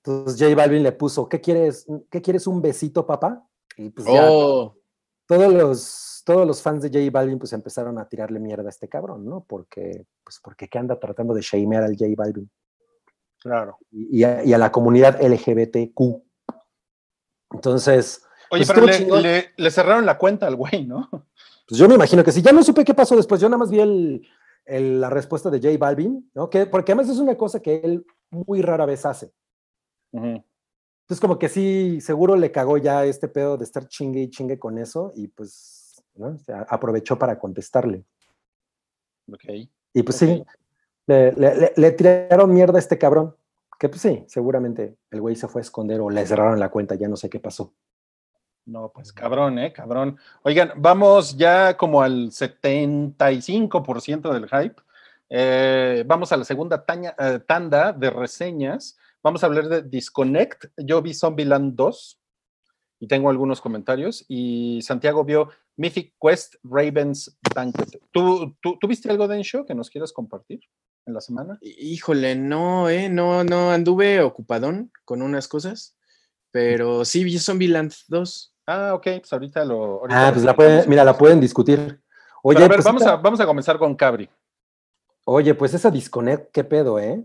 Entonces 0.02 0.40
J 0.40 0.54
Balvin 0.54 0.82
le 0.82 0.92
puso, 0.92 1.28
¿qué 1.28 1.40
quieres? 1.40 1.86
¿Qué 2.10 2.20
quieres 2.22 2.46
un 2.46 2.60
besito, 2.62 3.06
papá? 3.06 3.46
Y 3.76 3.90
pues 3.90 4.06
ya 4.06 4.28
Oh, 4.30 4.76
todos 5.26 5.52
los, 5.52 6.22
todos 6.24 6.46
los 6.46 6.62
fans 6.62 6.82
de 6.82 6.88
J 6.88 7.10
Balvin 7.10 7.38
pues 7.38 7.52
empezaron 7.52 7.98
a 7.98 8.08
tirarle 8.08 8.38
mierda 8.40 8.64
a 8.64 8.70
este 8.70 8.88
cabrón, 8.88 9.24
¿no? 9.24 9.44
Porque, 9.44 10.06
pues 10.22 10.40
porque 10.42 10.68
¿qué 10.68 10.78
anda 10.78 10.98
tratando 10.98 11.34
de 11.34 11.40
shamear 11.42 11.82
al 11.82 11.96
J 11.96 12.06
Balvin? 12.16 12.50
claro. 13.38 13.78
Y, 13.90 14.20
y 14.20 14.24
a, 14.24 14.42
y 14.44 14.52
a 14.54 14.58
la 14.58 14.72
comunidad 14.72 15.20
LGBTQ. 15.22 16.22
Entonces, 17.52 18.23
Oye, 18.50 18.64
Pues 18.64 18.72
pero 18.72 18.86
le, 18.86 18.92
chingón. 18.98 19.22
le- 19.22 19.50
le 19.56 19.70
cerraron 19.70 20.06
la 20.06 20.18
cuenta 20.18 20.46
al 20.46 20.56
güey, 20.56 20.84
¿no? 20.86 21.08
Pues 21.66 21.78
yo 21.78 21.88
me 21.88 21.94
imagino 21.94 22.22
que 22.22 22.30
sí. 22.32 22.42
Ya 22.42 22.52
no 22.52 22.62
supe 22.62 22.84
qué 22.84 22.94
pasó 22.94 23.16
después. 23.16 23.40
Yo 23.40 23.48
nada 23.48 23.58
más 23.58 23.70
vi 23.70 23.80
el, 23.80 24.26
el- 24.66 25.00
la 25.00 25.10
respuesta 25.10 25.48
de 25.50 25.58
J 25.60 25.78
Balvin, 25.78 26.30
¿no? 26.34 26.50
Que, 26.50 26.66
porque 26.66 26.92
además 26.92 27.10
es 27.10 27.18
una 27.18 27.36
cosa 27.36 27.60
que 27.60 27.76
él 27.82 28.04
muy 28.30 28.60
rara 28.62 28.84
vez 28.86 29.06
hace. 29.06 29.32
Entonces, 30.12 31.20
como 31.20 31.38
que 31.38 31.48
sí, 31.48 32.00
seguro 32.00 32.36
le 32.36 32.52
cagó 32.52 32.78
ya 32.78 33.04
este 33.04 33.28
pedo 33.28 33.56
de 33.56 33.64
estar 33.64 33.86
chingue 33.88 34.20
y 34.22 34.30
chingue 34.30 34.58
con 34.58 34.78
eso 34.78 35.12
y 35.16 35.28
pues, 35.28 36.02
¿no? 36.14 36.28
O 36.28 36.38
sea, 36.38 36.66
aprovechó 36.68 37.18
para 37.18 37.38
contestarle. 37.38 38.04
Ok. 39.32 39.44
Y 39.94 40.02
pues 40.02 40.16
sí, 40.16 40.44
le, 41.06 41.32
le- 41.32 41.54
le- 41.56 41.72
le 41.76 41.90
tiraron 41.92 42.52
mierda 42.52 42.76
a 42.76 42.80
este 42.80 42.98
cabrón. 42.98 43.34
Que 43.78 43.88
pues 43.88 44.02
sí, 44.02 44.24
seguramente 44.28 44.96
el 45.10 45.20
güey 45.20 45.34
se 45.34 45.48
fue 45.48 45.60
a 45.60 45.62
esconder 45.64 46.00
o 46.00 46.08
le 46.08 46.24
cerraron 46.26 46.60
la 46.60 46.70
cuenta, 46.70 46.94
ya 46.94 47.08
no 47.08 47.16
sé 47.16 47.28
qué 47.28 47.40
pasó. 47.40 47.72
No, 48.66 48.90
pues 48.94 49.12
cabrón, 49.12 49.58
¿eh? 49.58 49.72
Cabrón. 49.72 50.18
Oigan, 50.42 50.72
vamos 50.76 51.36
ya 51.36 51.76
como 51.76 52.02
al 52.02 52.30
75% 52.32 54.32
del 54.32 54.48
hype. 54.48 54.76
Eh, 55.28 56.04
vamos 56.06 56.32
a 56.32 56.36
la 56.36 56.44
segunda 56.44 56.84
taña- 56.84 57.14
eh, 57.18 57.40
tanda 57.46 57.92
de 57.92 58.10
reseñas. 58.10 58.96
Vamos 59.22 59.42
a 59.42 59.46
hablar 59.46 59.68
de 59.68 59.82
Disconnect. 59.82 60.66
Yo 60.78 61.02
vi 61.02 61.14
Zombieland 61.14 61.74
2 61.74 62.20
y 63.00 63.06
tengo 63.06 63.28
algunos 63.30 63.60
comentarios. 63.60 64.24
Y 64.28 64.80
Santiago 64.82 65.24
vio 65.24 65.50
Mythic 65.76 66.14
Quest 66.20 66.54
Raven's 66.62 67.36
Banquet. 67.54 68.00
¿Tú, 68.12 68.56
tú, 68.62 68.78
¿tú 68.80 68.88
viste 68.88 69.10
algo 69.10 69.28
de 69.28 69.42
show 69.42 69.66
que 69.66 69.74
nos 69.74 69.90
quieras 69.90 70.12
compartir 70.12 70.60
en 71.06 71.14
la 71.14 71.20
semana? 71.20 71.58
híjole, 71.60 72.34
no, 72.36 72.88
eh, 72.88 73.08
no, 73.10 73.44
no, 73.44 73.72
anduve 73.72 74.22
ocupadón 74.22 74.90
con 75.04 75.20
unas 75.20 75.48
cosas, 75.48 75.96
pero 76.50 77.04
sí 77.04 77.24
vi 77.24 77.38
Zombieland 77.38 77.92
2. 78.08 78.53
Ah, 78.66 78.94
ok, 78.94 79.02
pues 79.20 79.32
ahorita 79.32 79.64
lo. 79.64 80.00
ahorita 80.00 80.28
Ah, 80.28 80.32
pues 80.32 80.44
la 80.44 80.56
pueden, 80.56 80.88
mira, 80.88 81.04
la 81.04 81.16
pueden 81.16 81.40
discutir. 81.40 82.00
Oye, 82.42 82.56
Pero 82.56 82.64
a 82.64 82.68
ver, 82.68 82.76
pues 82.78 82.84
vamos, 82.84 83.02
esta- 83.02 83.12
a, 83.14 83.16
vamos 83.16 83.40
a 83.40 83.46
comenzar 83.46 83.78
con 83.78 83.94
Cabri. 83.94 84.28
Oye, 85.26 85.54
pues 85.54 85.72
esa 85.74 85.90
disconnect, 85.90 86.50
qué 86.52 86.64
pedo, 86.64 86.98
¿eh? 86.98 87.24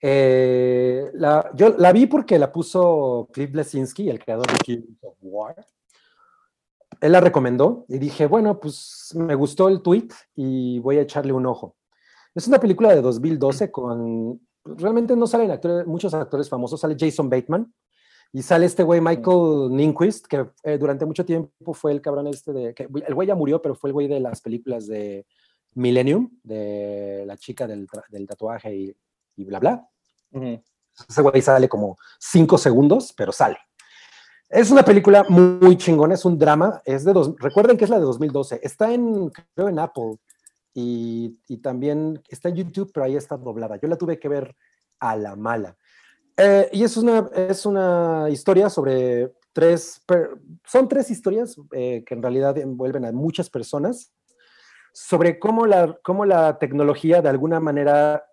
Eh, 0.00 1.10
la, 1.14 1.50
yo 1.54 1.70
la 1.78 1.92
vi 1.92 2.06
porque 2.06 2.38
la 2.38 2.52
puso 2.52 3.28
Cliff 3.32 3.50
Blesinski, 3.50 4.08
el 4.08 4.18
creador 4.22 4.46
de 4.46 4.58
Kings 4.58 4.98
of 5.02 5.16
War. 5.22 5.66
Él 7.00 7.12
la 7.12 7.20
recomendó 7.20 7.84
y 7.88 7.98
dije, 7.98 8.26
bueno, 8.26 8.58
pues 8.58 9.10
me 9.14 9.34
gustó 9.34 9.68
el 9.68 9.82
tweet 9.82 10.08
y 10.34 10.78
voy 10.80 10.98
a 10.98 11.02
echarle 11.02 11.32
un 11.32 11.46
ojo. 11.46 11.76
Es 12.34 12.46
una 12.48 12.58
película 12.60 12.94
de 12.94 13.00
2012 13.02 13.70
con... 13.70 14.40
Realmente 14.64 15.14
no 15.16 15.26
salen 15.26 15.50
actores, 15.50 15.86
muchos 15.86 16.12
actores 16.14 16.48
famosos, 16.48 16.80
sale 16.80 16.96
Jason 16.98 17.28
Bateman 17.30 17.72
y 18.36 18.42
sale 18.42 18.66
este 18.66 18.82
güey 18.82 19.00
Michael 19.00 19.70
Ninquist, 19.70 20.26
que 20.26 20.46
eh, 20.62 20.76
durante 20.76 21.06
mucho 21.06 21.24
tiempo 21.24 21.72
fue 21.72 21.90
el 21.90 22.02
cabrón 22.02 22.26
este 22.26 22.52
de... 22.52 22.74
Que, 22.74 22.82
el 23.06 23.14
güey 23.14 23.26
ya 23.26 23.34
murió, 23.34 23.62
pero 23.62 23.74
fue 23.74 23.88
el 23.88 23.94
güey 23.94 24.08
de 24.08 24.20
las 24.20 24.42
películas 24.42 24.86
de 24.86 25.24
Millennium, 25.72 26.28
de 26.42 27.24
la 27.26 27.38
chica 27.38 27.66
del, 27.66 27.88
del 28.10 28.26
tatuaje 28.26 28.76
y, 28.76 28.96
y 29.36 29.44
bla, 29.46 29.58
bla. 29.58 29.88
Ese 31.08 31.22
güey 31.22 31.40
sale 31.40 31.66
como 31.66 31.96
cinco 32.18 32.58
segundos, 32.58 33.14
pero 33.16 33.32
sale. 33.32 33.56
Es 34.50 34.70
una 34.70 34.84
película 34.84 35.24
muy 35.30 35.78
chingona, 35.78 36.12
es 36.12 36.26
un 36.26 36.38
drama. 36.38 36.82
Es 36.84 37.04
de 37.04 37.14
dos, 37.14 37.34
recuerden 37.38 37.78
que 37.78 37.84
es 37.84 37.90
la 37.90 37.98
de 37.98 38.04
2012. 38.04 38.60
Está 38.62 38.92
en, 38.92 39.30
creo, 39.54 39.70
en 39.70 39.78
Apple 39.78 40.18
y, 40.74 41.40
y 41.48 41.56
también 41.56 42.22
está 42.28 42.50
en 42.50 42.56
YouTube, 42.56 42.90
pero 42.92 43.06
ahí 43.06 43.16
está 43.16 43.38
doblada. 43.38 43.76
Yo 43.80 43.88
la 43.88 43.96
tuve 43.96 44.18
que 44.18 44.28
ver 44.28 44.54
a 45.00 45.16
la 45.16 45.36
mala. 45.36 45.78
Eh, 46.36 46.68
y 46.72 46.84
es 46.84 46.96
una, 46.96 47.30
es 47.34 47.64
una 47.66 48.28
historia 48.30 48.68
sobre 48.68 49.32
tres, 49.52 50.02
per- 50.06 50.36
son 50.64 50.86
tres 50.88 51.10
historias 51.10 51.56
eh, 51.72 52.04
que 52.06 52.14
en 52.14 52.22
realidad 52.22 52.58
envuelven 52.58 53.04
a 53.06 53.12
muchas 53.12 53.48
personas 53.48 54.12
sobre 54.92 55.38
cómo 55.38 55.66
la, 55.66 55.98
cómo 56.02 56.24
la 56.26 56.58
tecnología 56.58 57.22
de 57.22 57.28
alguna 57.28 57.60
manera 57.60 58.24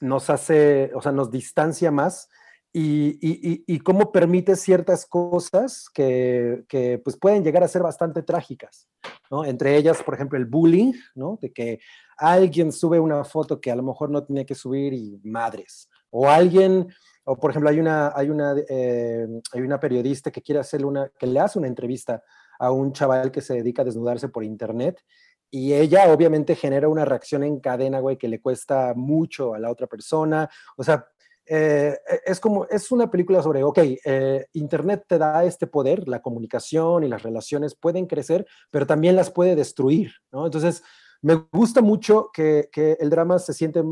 nos 0.00 0.30
hace, 0.30 0.92
o 0.94 1.02
sea, 1.02 1.10
nos 1.12 1.30
distancia 1.30 1.90
más 1.90 2.28
y, 2.72 3.18
y- 3.20 3.50
y- 3.52 3.64
y 3.66 3.78
cómo 3.80 4.12
permite 4.12 4.54
ciertas 4.54 5.06
cosas 5.06 5.88
que, 5.92 6.64
que, 6.68 6.98
pues 6.98 7.16
pueden 7.16 7.42
llegar 7.42 7.64
a 7.64 7.68
ser 7.68 7.82
bastante 7.82 8.22
trágicas, 8.22 8.88
¿no? 9.30 9.44
Entre 9.44 9.76
ellas, 9.76 10.02
por 10.02 10.14
ejemplo, 10.14 10.38
el 10.38 10.44
bullying, 10.46 10.92
¿no? 11.16 11.38
De 11.40 11.52
que 11.52 11.80
alguien 12.16 12.70
sube 12.70 13.00
una 13.00 13.24
foto 13.24 13.60
que 13.60 13.70
a 13.72 13.76
lo 13.76 13.82
mejor 13.82 14.10
no 14.10 14.22
tenía 14.24 14.44
que 14.44 14.54
subir 14.54 14.92
y 14.92 15.20
madres. 15.24 15.88
O 16.10 16.28
alguien, 16.28 16.88
o 17.28 17.36
por 17.36 17.50
ejemplo, 17.50 17.68
hay 17.68 17.78
una, 17.78 18.10
hay 18.14 18.30
una, 18.30 18.54
eh, 18.68 19.26
hay 19.52 19.60
una 19.60 19.78
periodista 19.78 20.30
que 20.30 20.40
quiere 20.40 20.60
hacerle 20.60 20.86
una, 20.86 21.10
que 21.18 21.26
le 21.26 21.38
hace 21.40 21.58
una 21.58 21.68
entrevista 21.68 22.22
a 22.58 22.72
un 22.72 22.92
chaval 22.92 23.30
que 23.30 23.42
se 23.42 23.54
dedica 23.54 23.82
a 23.82 23.84
desnudarse 23.84 24.28
por 24.28 24.44
internet 24.44 25.04
y 25.50 25.74
ella 25.74 26.10
obviamente 26.10 26.56
genera 26.56 26.88
una 26.88 27.04
reacción 27.04 27.42
en 27.42 27.60
cadena, 27.60 28.00
güey, 28.00 28.16
que 28.16 28.28
le 28.28 28.40
cuesta 28.40 28.94
mucho 28.94 29.54
a 29.54 29.58
la 29.58 29.70
otra 29.70 29.86
persona. 29.86 30.48
O 30.76 30.84
sea, 30.84 31.06
eh, 31.46 31.98
es 32.24 32.40
como, 32.40 32.66
es 32.66 32.90
una 32.90 33.10
película 33.10 33.42
sobre, 33.42 33.62
ok, 33.62 33.78
eh, 34.04 34.46
Internet 34.54 35.04
te 35.06 35.18
da 35.18 35.44
este 35.44 35.66
poder, 35.66 36.08
la 36.08 36.20
comunicación 36.20 37.04
y 37.04 37.08
las 37.08 37.22
relaciones 37.22 37.74
pueden 37.74 38.06
crecer, 38.06 38.46
pero 38.70 38.86
también 38.86 39.16
las 39.16 39.30
puede 39.30 39.54
destruir, 39.54 40.12
¿no? 40.32 40.46
Entonces, 40.46 40.82
me 41.22 41.34
gusta 41.52 41.82
mucho 41.82 42.30
que, 42.32 42.68
que 42.72 42.96
el 43.00 43.10
drama 43.10 43.38
se 43.38 43.54
siente, 43.54 43.82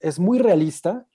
es 0.00 0.18
muy 0.18 0.38
realista. 0.38 1.06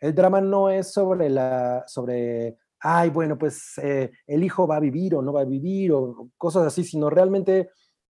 El 0.00 0.14
drama 0.14 0.40
no 0.40 0.70
es 0.70 0.92
sobre 0.92 1.28
la, 1.28 1.84
sobre, 1.86 2.56
ay, 2.80 3.10
bueno, 3.10 3.36
pues 3.38 3.78
eh, 3.78 4.10
el 4.26 4.44
hijo 4.44 4.66
va 4.66 4.76
a 4.76 4.80
vivir 4.80 5.14
o 5.14 5.22
no 5.22 5.32
va 5.32 5.40
a 5.42 5.44
vivir 5.44 5.92
o 5.92 6.30
cosas 6.36 6.66
así, 6.66 6.84
sino 6.84 7.10
realmente 7.10 7.70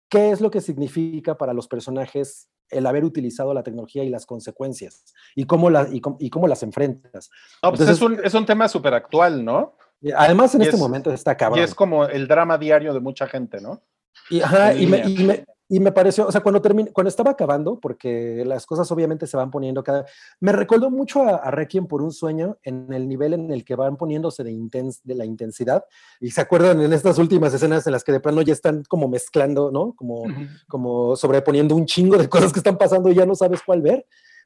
qué 0.09 0.31
es 0.31 0.41
lo 0.41 0.49
que 0.51 0.61
significa 0.61 1.37
para 1.37 1.53
los 1.53 1.67
personajes 1.67 2.49
el 2.69 2.85
haber 2.87 3.03
utilizado 3.05 3.53
la 3.53 3.61
tecnología 3.63 4.03
y 4.03 4.09
las 4.09 4.25
consecuencias 4.25 5.03
y 5.35 5.45
cómo, 5.45 5.69
la, 5.69 5.87
y 5.91 6.01
cómo, 6.01 6.17
y 6.19 6.29
cómo 6.31 6.47
las 6.47 6.63
enfrentas. 6.63 7.29
No, 7.61 7.69
pues 7.69 7.81
Entonces- 7.81 7.97
es, 7.97 8.01
un, 8.01 8.25
es 8.25 8.33
un 8.33 8.45
tema 8.45 8.67
súper 8.67 8.93
actual, 8.95 9.45
¿no? 9.45 9.75
Además, 10.15 10.53
en 10.55 10.61
Y 10.61 10.63
este 10.65 10.75
es- 10.75 10.81
momento 10.81 11.11
está 11.11 11.37
cabrón. 11.37 11.59
Y 11.59 11.63
es 11.63 11.75
como 11.75 12.05
el 12.05 12.27
drama 12.27 12.57
diario 12.57 12.93
de 12.93 12.99
mucha 12.99 13.27
gente, 13.27 13.61
¿no? 13.61 13.81
Y, 14.29 14.41
ajá, 14.41 14.73
me, 14.73 15.07
y, 15.07 15.23
me, 15.23 15.45
y 15.67 15.79
me 15.79 15.91
pareció, 15.91 16.27
o 16.27 16.31
sea, 16.31 16.41
cuando, 16.41 16.61
terminé, 16.61 16.91
cuando 16.91 17.09
estaba 17.09 17.31
acabando, 17.31 17.79
porque 17.79 18.43
las 18.45 18.65
cosas 18.67 18.91
obviamente 18.91 19.25
se 19.25 19.35
van 19.35 19.49
poniendo 19.49 19.83
cada... 19.83 20.05
Me 20.39 20.51
recordó 20.51 20.91
mucho 20.91 21.23
a, 21.23 21.37
a 21.37 21.49
Requiem 21.51 21.87
por 21.87 22.01
un 22.03 22.11
sueño 22.11 22.57
en 22.63 22.93
el 22.93 23.07
nivel 23.07 23.33
en 23.33 23.51
el 23.51 23.65
que 23.65 23.75
van 23.75 23.97
poniéndose 23.97 24.43
de, 24.43 24.51
intens, 24.51 25.01
de 25.03 25.15
la 25.15 25.25
intensidad. 25.25 25.83
Y 26.19 26.29
se 26.31 26.41
acuerdan 26.41 26.81
en 26.81 26.93
estas 26.93 27.17
últimas 27.17 27.53
escenas 27.53 27.87
en 27.87 27.93
las 27.93 28.03
que 28.03 28.11
de 28.11 28.19
plano 28.19 28.41
ya 28.43 28.53
están 28.53 28.83
como 28.87 29.07
mezclando, 29.07 29.71
¿no? 29.71 29.93
Como, 29.95 30.25
como 30.67 31.15
sobreponiendo 31.15 31.75
un 31.75 31.85
chingo 31.85 32.17
de 32.17 32.29
cosas 32.29 32.53
que 32.53 32.59
están 32.59 32.77
pasando 32.77 33.09
y 33.09 33.15
ya 33.15 33.25
no 33.25 33.33
sabes 33.33 33.61
cuál 33.65 33.81
ver. 33.81 34.05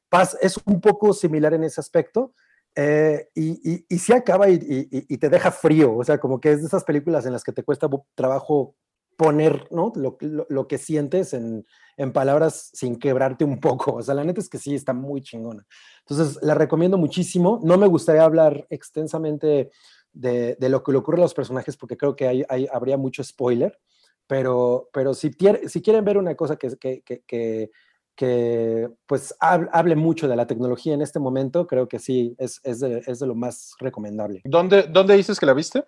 Paz 0.10 0.38
es 0.42 0.58
un 0.66 0.80
poco 0.80 1.12
similar 1.14 1.54
en 1.54 1.66
ese 1.66 1.82
aspecto. 1.82 2.34
eh, 2.76 3.28
y, 3.36 3.74
y, 3.74 3.86
y 3.90 4.00
sí 4.00 4.14
acaba 4.14 4.50
y, 4.50 4.88
y- 4.90 5.18
te 5.18 5.28
deja 5.28 5.52
frío, 5.52 5.98
o 5.98 6.04
sea, 6.04 6.18
como 6.18 6.40
que 6.40 6.52
es 6.52 6.62
de 6.62 6.68
esas 6.68 6.84
películas 6.86 7.26
en 7.26 7.34
las 7.34 7.44
que 7.44 7.52
te 7.52 7.64
cuesta 7.64 7.90
trabajo 8.16 8.76
poner 9.20 9.68
¿no? 9.70 9.92
lo, 9.98 10.16
lo- 10.22 10.46
lo 10.50 10.68
que 10.70 10.78
sientes 10.78 11.34
en, 11.34 11.66
en 11.98 12.14
palabras 12.14 12.70
sin 12.74 12.96
quebrarte 12.96 13.44
un 13.44 13.60
poco. 13.60 13.96
O 13.96 14.02
sea, 14.02 14.16
la 14.16 14.24
neta 14.24 14.40
es 14.40 14.48
que 14.48 14.58
sí, 14.58 14.74
está 14.74 14.94
muy 14.94 15.22
chingona. 15.22 15.68
Entonces, 16.08 16.40
la 16.42 16.54
recomiendo 16.56 16.98
muchísimo. 16.98 17.60
No 17.62 17.78
me 17.78 17.88
gustaría 17.88 18.24
hablar 18.24 18.66
extensamente 18.70 19.72
de, 20.14 20.56
de 20.58 20.70
lo 20.70 20.82
que 20.84 20.94
le 20.94 21.00
ocurre 21.00 21.18
a 21.18 21.22
los 21.24 21.34
personajes 21.34 21.76
porque 21.76 21.98
creo 21.98 22.16
que 22.16 22.30
hay, 22.30 22.46
hay- 22.48 22.68
habría 22.72 22.96
mucho 22.98 23.22
spoiler, 23.22 23.78
pero, 24.26 24.90
pero 24.94 25.14
si, 25.14 25.32
si 25.68 25.82
quieren 25.82 26.06
ver 26.06 26.18
una 26.18 26.36
cosa 26.36 26.56
que, 26.56 26.70
que, 26.78 27.02
que, 27.02 27.22
que- 27.28 27.72
que, 28.16 28.90
pues 29.06 29.34
hab- 29.40 29.70
hable 29.74 29.96
mucho 29.96 30.28
de 30.30 30.36
la 30.38 30.46
tecnología 30.48 30.94
en 30.94 31.02
este 31.02 31.20
momento, 31.20 31.68
creo 31.68 31.88
que 31.88 32.00
sí, 32.00 32.36
es, 32.38 32.60
es, 32.64 32.80
de, 32.82 33.02
es 33.06 33.20
de 33.20 33.28
lo 33.28 33.36
más 33.36 33.76
recomendable. 33.80 34.42
¿Dónde, 34.46 34.84
¿Dónde 34.90 35.16
dices 35.16 35.40
que 35.40 35.46
la 35.46 35.54
viste? 35.54 35.84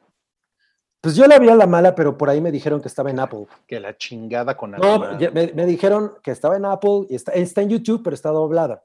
Pues 1.01 1.15
yo 1.15 1.25
la 1.25 1.39
vi 1.39 1.49
a 1.49 1.55
la 1.55 1.65
mala, 1.65 1.95
pero 1.95 2.15
por 2.15 2.29
ahí 2.29 2.39
me 2.39 2.51
dijeron 2.51 2.79
que 2.79 2.87
estaba 2.87 3.09
en 3.09 3.19
Apple. 3.19 3.47
Que 3.67 3.79
la 3.79 3.97
chingada 3.97 4.55
con 4.55 4.71
No, 4.71 4.93
Alma. 4.93 5.17
ya 5.19 5.31
me, 5.31 5.51
me 5.53 5.65
dijeron 5.65 6.13
que 6.23 6.29
estaba 6.31 6.55
en 6.55 6.65
Apple 6.65 7.07
y 7.09 7.15
está, 7.15 7.31
está 7.31 7.61
en 7.61 7.69
YouTube, 7.69 8.01
pero 8.03 8.13
está 8.13 8.29
doblada. 8.29 8.83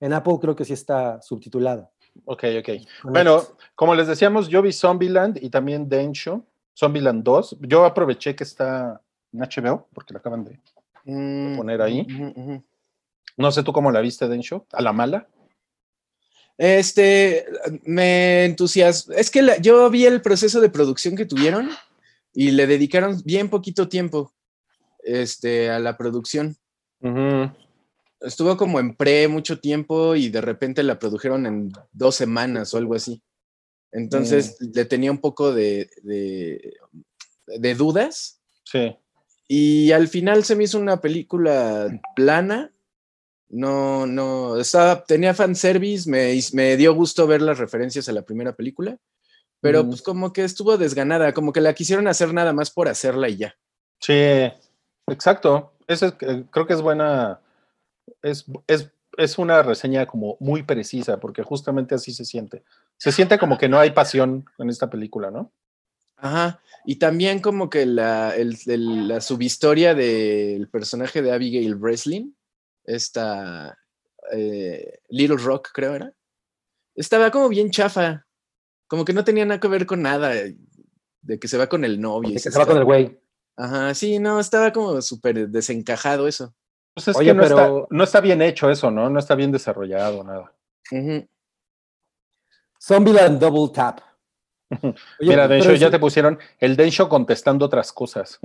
En 0.00 0.12
Apple 0.14 0.38
creo 0.40 0.56
que 0.56 0.64
sí 0.64 0.72
está 0.72 1.20
subtitulada. 1.20 1.90
Ok, 2.24 2.44
ok. 2.60 2.68
Bueno, 3.04 3.42
como 3.74 3.94
les 3.94 4.06
decíamos, 4.06 4.48
yo 4.48 4.62
vi 4.62 4.72
Zombieland 4.72 5.38
y 5.42 5.50
también 5.50 5.88
Densho, 5.88 6.42
Zombieland 6.76 7.22
2. 7.22 7.58
Yo 7.60 7.84
aproveché 7.84 8.34
que 8.34 8.44
está 8.44 9.00
en 9.32 9.40
HBO, 9.40 9.88
porque 9.92 10.14
la 10.14 10.20
acaban 10.20 10.44
de... 10.44 10.58
Mm, 11.04 11.56
poner 11.56 11.82
ahí. 11.82 12.06
No 13.36 13.52
sé 13.52 13.62
tú 13.62 13.72
cómo 13.72 13.90
la 13.92 14.00
viste, 14.00 14.26
Densho, 14.26 14.66
a 14.72 14.82
la 14.82 14.92
mala. 14.92 15.26
Este, 16.58 17.46
me 17.84 18.44
entusiasma. 18.44 19.14
Es 19.14 19.30
que 19.30 19.42
la- 19.42 19.58
yo 19.58 19.88
vi 19.90 20.04
el 20.06 20.20
proceso 20.20 20.60
de 20.60 20.68
producción 20.68 21.14
que 21.16 21.24
tuvieron 21.24 21.70
y 22.34 22.50
le 22.50 22.66
dedicaron 22.66 23.22
bien 23.24 23.48
poquito 23.48 23.88
tiempo 23.88 24.34
este, 25.04 25.70
a 25.70 25.78
la 25.78 25.96
producción. 25.96 26.56
Estuvo 28.20 28.56
como 28.56 28.80
en 28.80 28.96
pre 28.96 29.28
mucho 29.28 29.60
tiempo 29.60 30.16
y 30.16 30.28
de 30.28 30.40
repente 30.40 30.82
la 30.82 30.98
produjeron 30.98 31.46
en 31.46 31.72
dos 31.92 32.16
semanas 32.16 32.74
o 32.74 32.78
algo 32.78 32.94
así. 32.96 33.22
Entonces 33.92 34.56
le 34.60 34.84
tenía 34.84 35.10
un 35.12 35.18
poco 35.18 35.54
de, 35.54 35.88
de, 36.02 36.74
de 37.46 37.74
dudas 37.74 38.40
Sí. 38.64 38.94
y 39.46 39.92
al 39.92 40.08
final 40.08 40.44
se 40.44 40.56
me 40.56 40.64
hizo 40.64 40.78
una 40.78 41.00
película 41.00 41.88
plana. 42.16 42.72
No, 43.50 44.06
no, 44.06 44.58
estaba, 44.58 45.04
tenía 45.04 45.32
fanservice, 45.34 46.08
me, 46.08 46.38
me 46.52 46.76
dio 46.76 46.94
gusto 46.94 47.26
ver 47.26 47.40
las 47.40 47.58
referencias 47.58 48.08
a 48.08 48.12
la 48.12 48.22
primera 48.22 48.52
película, 48.54 48.98
pero 49.60 49.82
Mm. 49.84 49.88
pues 49.88 50.02
como 50.02 50.32
que 50.32 50.44
estuvo 50.44 50.76
desganada, 50.76 51.32
como 51.32 51.52
que 51.52 51.60
la 51.62 51.72
quisieron 51.74 52.08
hacer 52.08 52.32
nada 52.34 52.52
más 52.52 52.70
por 52.70 52.88
hacerla 52.88 53.28
y 53.28 53.36
ya. 53.38 53.56
Sí, 54.00 54.12
exacto. 55.06 55.72
Es- 55.86 56.02
eh, 56.02 56.44
creo 56.50 56.66
que 56.66 56.74
es 56.74 56.82
buena, 56.82 57.40
es, 58.22 58.44
es, 58.66 58.90
es 59.16 59.38
una 59.38 59.62
reseña 59.62 60.04
como 60.06 60.36
muy 60.40 60.62
precisa, 60.62 61.18
porque 61.18 61.42
justamente 61.42 61.94
así 61.94 62.12
se 62.12 62.24
siente. 62.26 62.62
Se 62.98 63.12
siente 63.12 63.38
como 63.38 63.56
que 63.58 63.68
no 63.68 63.78
hay 63.78 63.90
pasión 63.92 64.44
en 64.58 64.68
esta 64.68 64.90
película, 64.90 65.30
¿no? 65.30 65.50
Ajá, 66.20 66.60
y 66.84 66.96
también 66.96 67.38
como 67.40 67.70
que 67.70 67.86
la, 67.86 68.34
el- 68.36 68.58
el- 68.66 69.08
la 69.08 69.20
subhistoria 69.20 69.94
del 69.94 70.68
personaje 70.68 71.22
de 71.22 71.32
Abigail 71.32 71.76
Breslin, 71.76 72.34
esta 72.88 73.78
eh, 74.32 74.98
Little 75.08 75.36
Rock 75.36 75.70
creo 75.72 75.94
era, 75.94 76.12
estaba 76.94 77.30
como 77.30 77.48
bien 77.48 77.70
chafa, 77.70 78.26
como 78.86 79.04
que 79.04 79.12
no 79.12 79.24
tenía 79.24 79.44
nada 79.44 79.60
que 79.60 79.68
ver 79.68 79.86
con 79.86 80.02
nada, 80.02 80.34
eh, 80.34 80.56
de 81.20 81.38
que 81.38 81.48
se 81.48 81.58
va 81.58 81.66
con 81.68 81.84
el 81.84 82.00
novio. 82.00 82.30
y 82.30 82.32
De 82.32 82.36
que 82.36 82.42
se 82.42 82.50
se 82.50 82.58
va 82.58 82.66
con 82.66 82.76
el 82.78 82.84
güey. 82.84 83.20
Ajá, 83.56 83.92
sí, 83.94 84.18
no, 84.18 84.38
estaba 84.40 84.72
como 84.72 85.00
súper 85.02 85.48
desencajado 85.48 86.26
eso. 86.28 86.54
Pues 86.94 87.08
es 87.08 87.16
Oye, 87.16 87.28
que 87.30 87.34
no, 87.34 87.42
pero- 87.42 87.58
está, 87.58 87.86
no 87.90 88.04
está 88.04 88.20
bien 88.20 88.40
hecho 88.42 88.70
eso, 88.70 88.90
¿no? 88.90 89.10
No 89.10 89.18
está 89.18 89.34
bien 89.34 89.52
desarrollado, 89.52 90.24
nada. 90.24 90.52
Ujú. 90.90 91.28
Zombieland 92.80 93.40
Double 93.40 93.72
Tap. 93.74 94.00
Oye, 94.82 94.94
Mira, 95.20 95.48
Densho, 95.48 95.74
ya 95.74 95.86
sí- 95.88 95.92
te 95.92 95.98
pusieron 95.98 96.38
el 96.58 96.76
Densho 96.76 97.08
contestando 97.08 97.66
otras 97.66 97.92
cosas. 97.92 98.38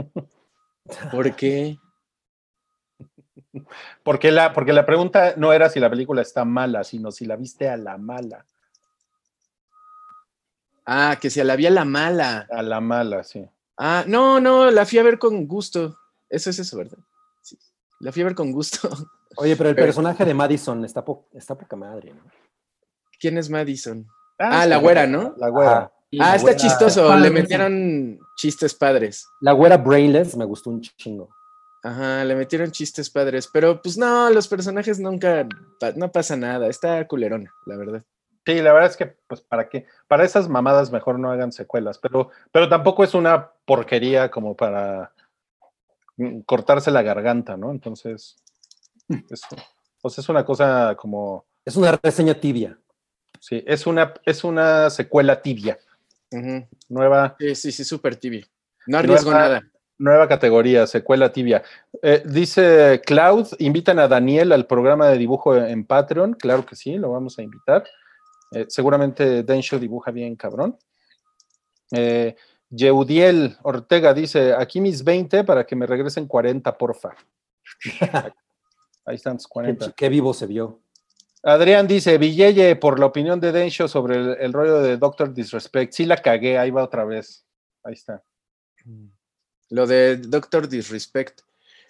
¿Por 1.11 1.35
qué? 1.35 1.77
Porque 4.03 4.31
la, 4.31 4.51
porque 4.53 4.73
la 4.73 4.85
pregunta 4.85 5.33
no 5.37 5.53
era 5.53 5.69
si 5.69 5.79
la 5.79 5.89
película 5.89 6.21
está 6.21 6.43
mala, 6.45 6.83
sino 6.83 7.11
si 7.11 7.25
la 7.25 7.35
viste 7.35 7.69
a 7.69 7.77
la 7.77 7.97
mala. 7.97 8.45
Ah, 10.85 11.17
que 11.21 11.29
se 11.29 11.43
la 11.43 11.55
vi 11.55 11.65
a 11.67 11.71
la 11.71 11.85
mala. 11.85 12.47
A 12.51 12.61
la 12.61 12.81
mala, 12.81 13.23
sí. 13.23 13.45
Ah, 13.77 14.03
no, 14.07 14.39
no, 14.39 14.69
la 14.69 14.85
fui 14.85 14.99
a 14.99 15.03
ver 15.03 15.17
con 15.17 15.47
gusto. 15.47 15.97
Eso 16.29 16.49
es 16.49 16.59
eso, 16.59 16.77
¿verdad? 16.77 16.97
Sí. 17.41 17.57
La 17.99 18.11
fui 18.11 18.21
a 18.21 18.25
ver 18.25 18.35
con 18.35 18.51
gusto. 18.51 18.89
Oye, 19.37 19.55
pero 19.55 19.69
el 19.69 19.75
Pero- 19.75 19.87
personaje 19.87 20.25
de 20.25 20.33
Madison 20.33 20.83
está, 20.85 21.03
po- 21.03 21.25
está 21.33 21.55
poca 21.55 21.75
madre, 21.75 22.13
¿no? 22.13 22.21
¿Quién 23.19 23.37
es 23.37 23.49
Madison? 23.49 24.05
Ah, 24.37 24.63
sí, 24.63 24.69
la 24.69 24.77
güera, 24.77 25.07
¿no? 25.07 25.33
La 25.37 25.49
güera. 25.49 25.77
Ah, 25.77 25.91
la 26.11 26.35
está 26.35 26.41
güera- 26.51 26.57
chistoso. 26.59 27.07
Padre, 27.07 27.21
Le 27.21 27.27
sí. 27.29 27.33
metieron 27.33 28.19
chistes 28.35 28.75
padres. 28.75 29.25
La 29.41 29.53
güera 29.53 29.77
Brainless 29.77 30.35
me 30.35 30.45
gustó 30.45 30.69
un 30.69 30.81
chingo. 30.81 31.29
Ajá, 31.83 32.23
le 32.23 32.35
metieron 32.35 32.71
chistes 32.71 33.09
padres. 33.09 33.49
Pero 33.51 33.81
pues 33.81 33.97
no, 33.97 34.29
los 34.29 34.47
personajes 34.47 34.99
nunca. 34.99 35.47
pa- 35.79 35.91
No 35.91 36.11
pasa 36.11 36.35
nada. 36.37 36.67
Está 36.67 37.05
culerona, 37.07 37.53
la 37.65 37.75
verdad. 37.75 38.03
Sí, 38.45 38.55
la 38.61 38.73
verdad 38.73 38.89
es 38.89 38.97
que, 38.97 39.05
pues, 39.27 39.41
¿para 39.41 39.69
qué? 39.69 39.85
Para 40.07 40.23
esas 40.25 40.49
mamadas 40.49 40.91
mejor 40.91 41.17
no 41.19 41.31
hagan 41.31 41.51
secuelas, 41.53 41.97
pero, 41.97 42.29
pero 42.51 42.67
tampoco 42.67 43.03
es 43.05 43.13
una 43.13 43.51
porquería 43.65 44.29
como 44.31 44.53
para 44.55 45.13
mm, 46.17 46.39
cortarse 46.41 46.91
la 46.91 47.01
garganta, 47.03 47.55
¿no? 47.55 47.71
Entonces, 47.71 48.35
es, 49.29 49.41
pues 50.01 50.17
es 50.17 50.27
una 50.27 50.43
cosa 50.45 50.95
como, 50.97 51.45
Es 51.63 51.77
una 51.77 51.97
reseña 52.03 52.33
tibia. 52.33 52.77
sí, 53.39 53.63
es 53.65 53.87
una, 53.87 54.13
es 54.25 54.43
una 54.43 54.89
secuela 54.89 55.41
tibia, 55.41 55.77
nueva, 56.89 57.35
Sí, 57.39 57.55
sí, 57.55 57.71
sí, 57.71 57.83
súper 57.85 58.17
tibio. 58.17 58.45
No 58.87 58.97
arriesgo 58.97 59.31
Nueva- 59.31 59.47
nada. 59.47 59.63
Nueva 59.97 60.27
categoría, 60.27 60.87
secuela 60.87 61.31
tibia. 61.31 61.63
Eh, 62.01 62.23
dice 62.25 63.01
Cloud, 63.05 63.47
invitan 63.59 63.99
a 63.99 64.07
Daniel 64.07 64.51
al 64.51 64.65
programa 64.65 65.07
de 65.07 65.17
dibujo 65.17 65.55
en 65.55 65.85
Patreon, 65.85 66.33
claro 66.33 66.65
que 66.65 66.75
sí, 66.75 66.97
lo 66.97 67.11
vamos 67.11 67.37
a 67.39 67.43
invitar. 67.43 67.85
Eh, 68.51 68.65
seguramente 68.67 69.43
Densho 69.43 69.79
dibuja 69.79 70.11
bien, 70.11 70.35
cabrón. 70.35 70.77
Eh, 71.91 72.35
Yeudiel 72.69 73.57
Ortega 73.63 74.13
dice, 74.13 74.53
aquí 74.53 74.81
mis 74.81 75.03
20 75.03 75.43
para 75.43 75.65
que 75.65 75.75
me 75.75 75.85
regresen 75.85 76.27
40, 76.27 76.77
porfa. 76.77 77.15
Ahí 79.05 79.15
están 79.15 79.37
tus 79.37 79.47
Qué, 79.47 79.51
40. 79.53 79.91
qué 79.91 80.09
vivo 80.09 80.33
se 80.33 80.47
vio. 80.47 80.79
Adrián 81.43 81.87
dice, 81.87 82.17
Villeye, 82.17 82.77
por 82.77 82.99
la 82.99 83.05
opinión 83.05 83.39
de 83.39 83.51
Densho 83.51 83.89
sobre 83.89 84.15
el, 84.15 84.37
el 84.39 84.53
rollo 84.53 84.79
de 84.79 84.95
Doctor 84.95 85.33
Disrespect, 85.33 85.91
sí 85.91 86.05
la 86.05 86.17
cagué, 86.17 86.57
ahí 86.57 86.71
va 86.71 86.83
otra 86.83 87.03
vez. 87.03 87.45
Ahí 87.83 87.93
está. 87.93 88.23
Lo 89.69 89.87
de 89.87 90.17
Doctor 90.17 90.67
Disrespect. 90.67 91.41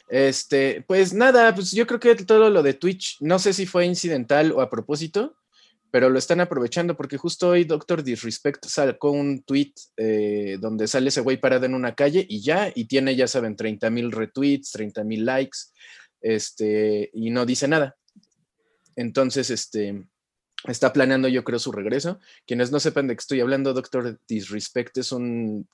Este, 0.09 0.83
pues 0.87 1.13
nada, 1.13 1.55
pues 1.55 1.71
yo 1.71 1.87
creo 1.87 1.99
que 1.99 2.15
todo 2.15 2.49
lo 2.49 2.61
de 2.61 2.73
Twitch, 2.73 3.17
no 3.21 3.39
sé 3.39 3.53
si 3.53 3.65
fue 3.65 3.85
incidental 3.85 4.51
o 4.51 4.61
a 4.61 4.69
propósito, 4.69 5.35
pero 5.93 6.09
lo 6.09 6.17
están 6.17 6.41
aprovechando 6.41 6.97
porque 6.97 7.17
justo 7.17 7.49
hoy 7.49 7.65
Doctor 7.65 8.03
Disrespect 8.03 8.65
sacó 8.65 9.11
un 9.11 9.43
tweet 9.43 9.73
eh, 9.97 10.57
donde 10.59 10.87
sale 10.87 11.09
ese 11.09 11.21
güey 11.21 11.37
parado 11.37 11.65
en 11.65 11.75
una 11.75 11.93
calle 11.93 12.25
y 12.27 12.41
ya, 12.41 12.71
y 12.73 12.85
tiene, 12.85 13.15
ya 13.15 13.27
saben, 13.27 13.55
30 13.55 13.89
mil 13.91 14.11
retweets, 14.11 14.71
30 14.71 15.03
mil 15.03 15.25
likes, 15.25 15.59
este, 16.19 17.11
y 17.13 17.29
no 17.29 17.45
dice 17.45 17.67
nada. 17.67 17.95
Entonces, 18.95 19.49
este, 19.49 20.03
está 20.65 20.93
planeando 20.93 21.27
yo 21.27 21.43
creo 21.43 21.59
su 21.59 21.71
regreso. 21.71 22.19
Quienes 22.47 22.71
no 22.71 22.79
sepan 22.79 23.07
de 23.07 23.15
qué 23.15 23.19
estoy 23.19 23.41
hablando, 23.41 23.73
Doctor 23.73 24.19
Disrespect 24.27 24.97
es 24.97 25.11
un 25.11 25.67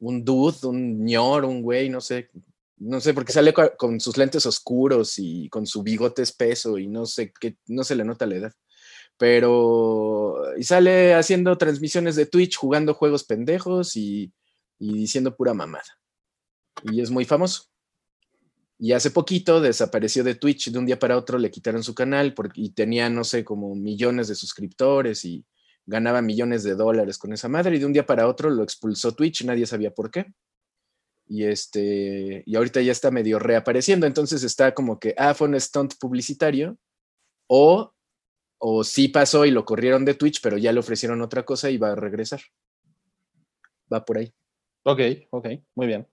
un 0.00 0.24
dude, 0.24 0.66
un 0.66 1.04
ñor, 1.04 1.44
un 1.44 1.62
güey, 1.62 1.88
no 1.88 2.00
sé, 2.00 2.30
no 2.76 3.00
sé, 3.00 3.14
porque 3.14 3.32
sale 3.32 3.52
co- 3.52 3.72
con 3.76 4.00
sus 4.00 4.16
lentes 4.16 4.44
oscuros 4.46 5.18
y 5.18 5.48
con 5.48 5.66
su 5.66 5.82
bigote 5.82 6.22
espeso 6.22 6.78
y 6.78 6.88
no 6.88 7.06
sé 7.06 7.32
qué, 7.40 7.56
no 7.66 7.84
se 7.84 7.94
le 7.94 8.04
nota 8.04 8.26
la 8.26 8.36
edad. 8.36 8.52
Pero, 9.16 10.40
y 10.58 10.64
sale 10.64 11.14
haciendo 11.14 11.56
transmisiones 11.56 12.16
de 12.16 12.26
Twitch, 12.26 12.56
jugando 12.56 12.94
juegos 12.94 13.24
pendejos 13.24 13.96
y, 13.96 14.32
y 14.78 14.92
diciendo 14.94 15.36
pura 15.36 15.54
mamada. 15.54 15.84
Y 16.90 17.00
es 17.00 17.10
muy 17.10 17.24
famoso. 17.24 17.64
Y 18.76 18.92
hace 18.92 19.12
poquito 19.12 19.60
desapareció 19.60 20.24
de 20.24 20.34
Twitch, 20.34 20.70
de 20.70 20.78
un 20.78 20.86
día 20.86 20.98
para 20.98 21.16
otro 21.16 21.38
le 21.38 21.50
quitaron 21.50 21.84
su 21.84 21.94
canal 21.94 22.34
porque, 22.34 22.60
y 22.60 22.70
tenía, 22.70 23.08
no 23.08 23.22
sé, 23.22 23.44
como 23.44 23.74
millones 23.76 24.26
de 24.28 24.34
suscriptores 24.34 25.24
y 25.24 25.44
ganaba 25.86 26.22
millones 26.22 26.62
de 26.64 26.74
dólares 26.74 27.18
con 27.18 27.32
esa 27.32 27.48
madre 27.48 27.76
y 27.76 27.78
de 27.78 27.86
un 27.86 27.92
día 27.92 28.06
para 28.06 28.26
otro 28.28 28.50
lo 28.50 28.62
expulsó 28.62 29.12
Twitch, 29.12 29.44
nadie 29.44 29.66
sabía 29.66 29.92
por 29.92 30.10
qué. 30.10 30.32
Y 31.26 31.44
este, 31.44 32.42
y 32.44 32.56
ahorita 32.56 32.80
ya 32.82 32.92
está 32.92 33.10
medio 33.10 33.38
reapareciendo, 33.38 34.06
entonces 34.06 34.42
está 34.42 34.74
como 34.74 34.98
que, 34.98 35.14
ah, 35.16 35.34
fue 35.34 35.48
un 35.48 35.58
stunt 35.58 35.94
publicitario, 35.98 36.76
o, 37.46 37.94
o 38.58 38.84
sí 38.84 39.08
pasó 39.08 39.44
y 39.44 39.50
lo 39.50 39.64
corrieron 39.64 40.04
de 40.04 40.14
Twitch, 40.14 40.40
pero 40.42 40.58
ya 40.58 40.72
le 40.72 40.80
ofrecieron 40.80 41.22
otra 41.22 41.44
cosa 41.44 41.70
y 41.70 41.78
va 41.78 41.92
a 41.92 41.96
regresar. 41.96 42.40
Va 43.92 44.04
por 44.04 44.18
ahí. 44.18 44.32
Ok, 44.82 45.00
ok, 45.30 45.48
muy 45.74 45.86
bien. 45.86 46.06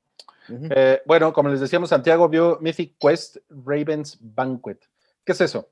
Eh, 0.49 1.01
bueno, 1.05 1.31
como 1.33 1.49
les 1.49 1.59
decíamos, 1.59 1.89
Santiago 1.89 2.27
vio 2.27 2.57
Mythic 2.61 2.95
Quest 2.99 3.37
Raven's 3.49 4.17
Banquet. 4.19 4.79
¿Qué 5.25 5.33
es 5.33 5.41
eso? 5.41 5.69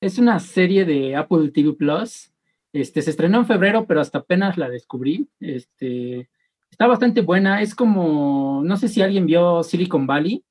Es 0.00 0.18
una 0.18 0.38
serie 0.40 0.84
de 0.84 1.16
Apple 1.16 1.50
TV 1.50 1.72
Plus. 1.72 2.33
Este, 2.74 3.02
se 3.02 3.10
estrenó 3.10 3.38
en 3.38 3.46
febrero, 3.46 3.86
pero 3.86 4.00
hasta 4.00 4.18
apenas 4.18 4.58
la 4.58 4.68
descubrí. 4.68 5.28
Este, 5.38 6.28
está 6.68 6.88
bastante 6.88 7.20
buena. 7.20 7.62
Es 7.62 7.72
como, 7.72 8.62
no 8.64 8.76
sé 8.76 8.88
si 8.88 9.00
alguien 9.00 9.26
vio 9.26 9.62
Silicon 9.62 10.08
Valley, 10.08 10.44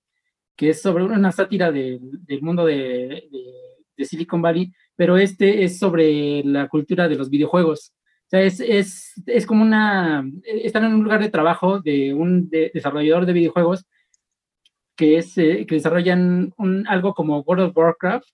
que 0.56 0.70
es 0.70 0.82
sobre 0.82 1.04
una 1.04 1.34
sátira 1.34 1.70
de- 1.70 2.00
del 2.02 2.42
mundo 2.42 2.66
de, 2.66 3.30
Silicon 3.98 4.42
Valley, 4.42 4.72
pero 4.96 5.18
este 5.18 5.64
es 5.66 5.78
sobre 5.80 6.44
la 6.46 6.68
cultura 6.70 7.10
de 7.10 7.16
los 7.18 7.30
videojuegos. 7.30 7.94
O 8.26 8.30
sea, 8.30 8.42
es, 8.42 8.60
es, 8.62 9.14
es 9.26 9.46
como 9.46 9.62
una, 9.62 10.26
están 10.46 10.86
en 10.86 10.94
un 10.94 11.04
lugar 11.04 11.22
de 11.22 11.30
trabajo 11.30 11.80
de 11.82 12.14
un 12.14 12.50
de- 12.50 12.72
desarrollador 12.74 13.26
de 13.26 13.34
videojuegos 13.34 13.86
que, 14.96 15.18
es, 15.18 15.38
eh, 15.38 15.66
que 15.68 15.76
desarrollan 15.76 16.54
algo 16.88 17.14
como 17.14 17.40
World 17.42 17.66
of 17.66 17.78
Warcraft, 17.78 18.28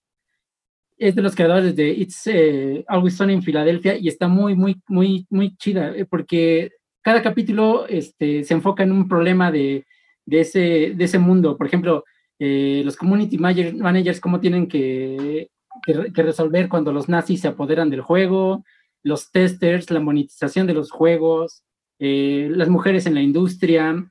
es 1.00 1.16
de 1.16 1.22
los 1.22 1.34
creadores 1.34 1.76
de 1.76 1.90
It's 1.90 2.28
eh, 2.28 2.84
Always 2.88 3.16
Sunny 3.16 3.34
en 3.34 3.42
Filadelfia 3.42 3.98
y 3.98 4.10
está 4.10 4.28
muy, 4.28 4.56
muy, 4.56 4.82
muy, 4.88 5.26
muy 5.30 5.56
chida 5.56 5.96
eh, 5.96 6.06
porque 6.06 6.72
cada 7.02 7.22
capítulo 7.22 7.88
este, 7.88 8.44
se 8.44 8.54
enfoca 8.54 8.84
en 8.84 8.92
un 8.92 9.08
problema 9.08 9.50
de, 9.52 9.86
de, 10.26 10.40
ese, 10.42 10.94
de 10.96 11.04
ese 11.06 11.18
mundo. 11.18 11.58
Por 11.58 11.68
ejemplo, 11.68 12.04
eh, 12.38 12.82
los 12.84 12.98
community 12.98 13.38
manager- 13.38 13.76
managers, 13.76 14.20
cómo 14.20 14.42
tienen 14.42 14.68
que, 14.68 15.50
que, 15.86 16.12
que 16.14 16.24
resolver 16.24 16.68
cuando 16.68 16.92
los 16.92 17.08
nazis 17.08 17.42
se 17.42 17.48
apoderan 17.48 17.90
del 17.90 18.02
juego, 18.02 18.66
los 19.02 19.32
testers, 19.32 19.90
la 19.92 20.02
monetización 20.02 20.68
de 20.68 20.74
los 20.74 20.92
juegos, 20.92 21.64
eh, 22.00 22.50
las 22.52 22.68
mujeres 22.68 23.06
en 23.06 23.16
la 23.16 23.22
industria, 23.22 24.06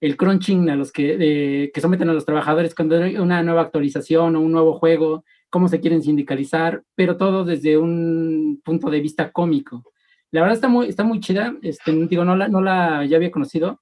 el 0.00 0.16
crunching 0.18 0.68
a 0.68 0.76
los 0.76 0.92
que, 0.92 1.16
eh, 1.18 1.70
que 1.72 1.80
someten 1.80 2.10
a 2.10 2.12
los 2.12 2.26
trabajadores 2.26 2.74
cuando 2.74 3.02
hay 3.02 3.16
una 3.16 3.42
nueva 3.42 3.62
actualización 3.62 4.36
o 4.36 4.40
un 4.40 4.52
nuevo 4.52 4.74
juego 4.78 5.24
cómo 5.54 5.68
se 5.68 5.78
quieren 5.78 6.02
sindicalizar, 6.02 6.82
pero 6.96 7.16
todo 7.16 7.44
desde 7.44 7.78
un 7.78 8.60
punto 8.64 8.90
de 8.90 9.00
vista 9.00 9.30
cómico. 9.30 9.84
La 10.32 10.40
verdad 10.40 10.56
está 10.56 10.66
muy, 10.66 10.88
está 10.88 11.04
muy 11.04 11.20
chida, 11.20 11.54
este, 11.62 11.92
digo, 12.08 12.24
no 12.24 12.34
la, 12.34 12.48
no 12.48 12.60
la 12.60 13.06
ya 13.06 13.18
había 13.18 13.30
conocido. 13.30 13.80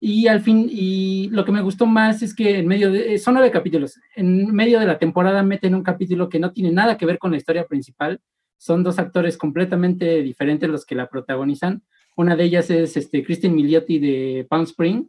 Y 0.00 0.28
al 0.28 0.40
fin, 0.40 0.66
y 0.70 1.28
lo 1.28 1.44
que 1.44 1.52
me 1.52 1.60
gustó 1.60 1.84
más 1.84 2.22
es 2.22 2.34
que 2.34 2.60
en 2.60 2.66
medio 2.66 2.90
de, 2.90 3.18
son 3.18 3.34
nueve 3.34 3.50
capítulos, 3.50 4.00
en 4.16 4.50
medio 4.54 4.80
de 4.80 4.86
la 4.86 4.98
temporada 4.98 5.42
meten 5.42 5.74
un 5.74 5.82
capítulo 5.82 6.30
que 6.30 6.38
no 6.38 6.54
tiene 6.54 6.72
nada 6.72 6.96
que 6.96 7.04
ver 7.04 7.18
con 7.18 7.32
la 7.32 7.36
historia 7.36 7.66
principal, 7.66 8.22
son 8.56 8.82
dos 8.82 8.98
actores 8.98 9.36
completamente 9.36 10.22
diferentes 10.22 10.70
los 10.70 10.86
que 10.86 10.94
la 10.94 11.10
protagonizan. 11.10 11.82
Una 12.16 12.34
de 12.34 12.44
ellas 12.44 12.70
es 12.70 12.96
este, 12.96 13.22
Kristen 13.22 13.54
Milioti 13.54 13.98
de 13.98 14.46
Palm 14.48 14.62
Spring, 14.62 15.04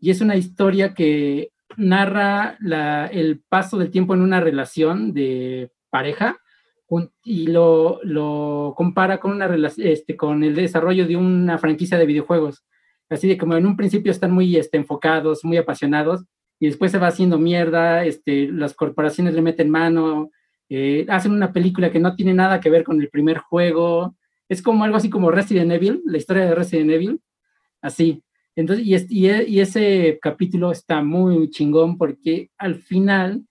y 0.00 0.10
es 0.10 0.20
una 0.20 0.34
historia 0.34 0.94
que 0.94 1.52
narra 1.76 2.58
el 3.10 3.42
paso 3.48 3.78
del 3.78 3.90
tiempo 3.90 4.14
en 4.14 4.22
una 4.22 4.40
relación 4.40 5.12
de 5.12 5.70
pareja 5.90 6.38
y 7.24 7.46
lo, 7.46 8.74
compara 8.76 9.18
con, 9.18 9.32
una 9.32 9.48
este, 9.78 10.16
con 10.16 10.44
el 10.44 10.54
desarrollo 10.54 11.06
de 11.06 11.16
una 11.16 11.58
franquicia 11.58 11.98
de 11.98 12.06
videojuegos. 12.06 12.64
Así 13.08 13.28
de 13.28 13.38
como 13.38 13.56
en 13.56 13.66
un 13.66 13.76
principio 13.76 14.12
están 14.12 14.32
muy 14.32 14.56
este, 14.56 14.76
enfocados, 14.76 15.44
muy 15.44 15.56
apasionados, 15.56 16.24
y 16.58 16.66
después 16.66 16.92
se 16.92 16.98
va 16.98 17.08
haciendo 17.08 17.38
mierda, 17.38 18.04
este, 18.04 18.48
las 18.48 18.74
corporaciones 18.74 19.34
le 19.34 19.42
meten 19.42 19.68
mano, 19.68 20.30
eh, 20.68 21.04
hacen 21.08 21.32
una 21.32 21.52
película 21.52 21.90
que 21.90 21.98
no 21.98 22.14
tiene 22.14 22.34
nada 22.34 22.60
que 22.60 22.70
ver 22.70 22.84
con 22.84 23.00
el 23.00 23.08
primer 23.08 23.38
juego. 23.38 24.14
Es 24.48 24.62
como 24.62 24.84
algo 24.84 24.96
así 24.96 25.10
como 25.10 25.30
Resident 25.30 25.72
Evil, 25.72 26.02
la 26.06 26.18
historia 26.18 26.46
de 26.46 26.54
Resident 26.54 26.90
Evil, 26.90 27.20
así. 27.80 28.22
Entonces, 28.56 28.86
y, 28.86 28.94
es- 28.94 29.10
y 29.10 29.26
y 29.28 29.60
ese 29.60 30.18
capítulo 30.20 30.72
está 30.72 31.02
muy 31.02 31.48
chingón 31.50 31.96
porque 31.96 32.50
al 32.58 32.74
final 32.76 33.42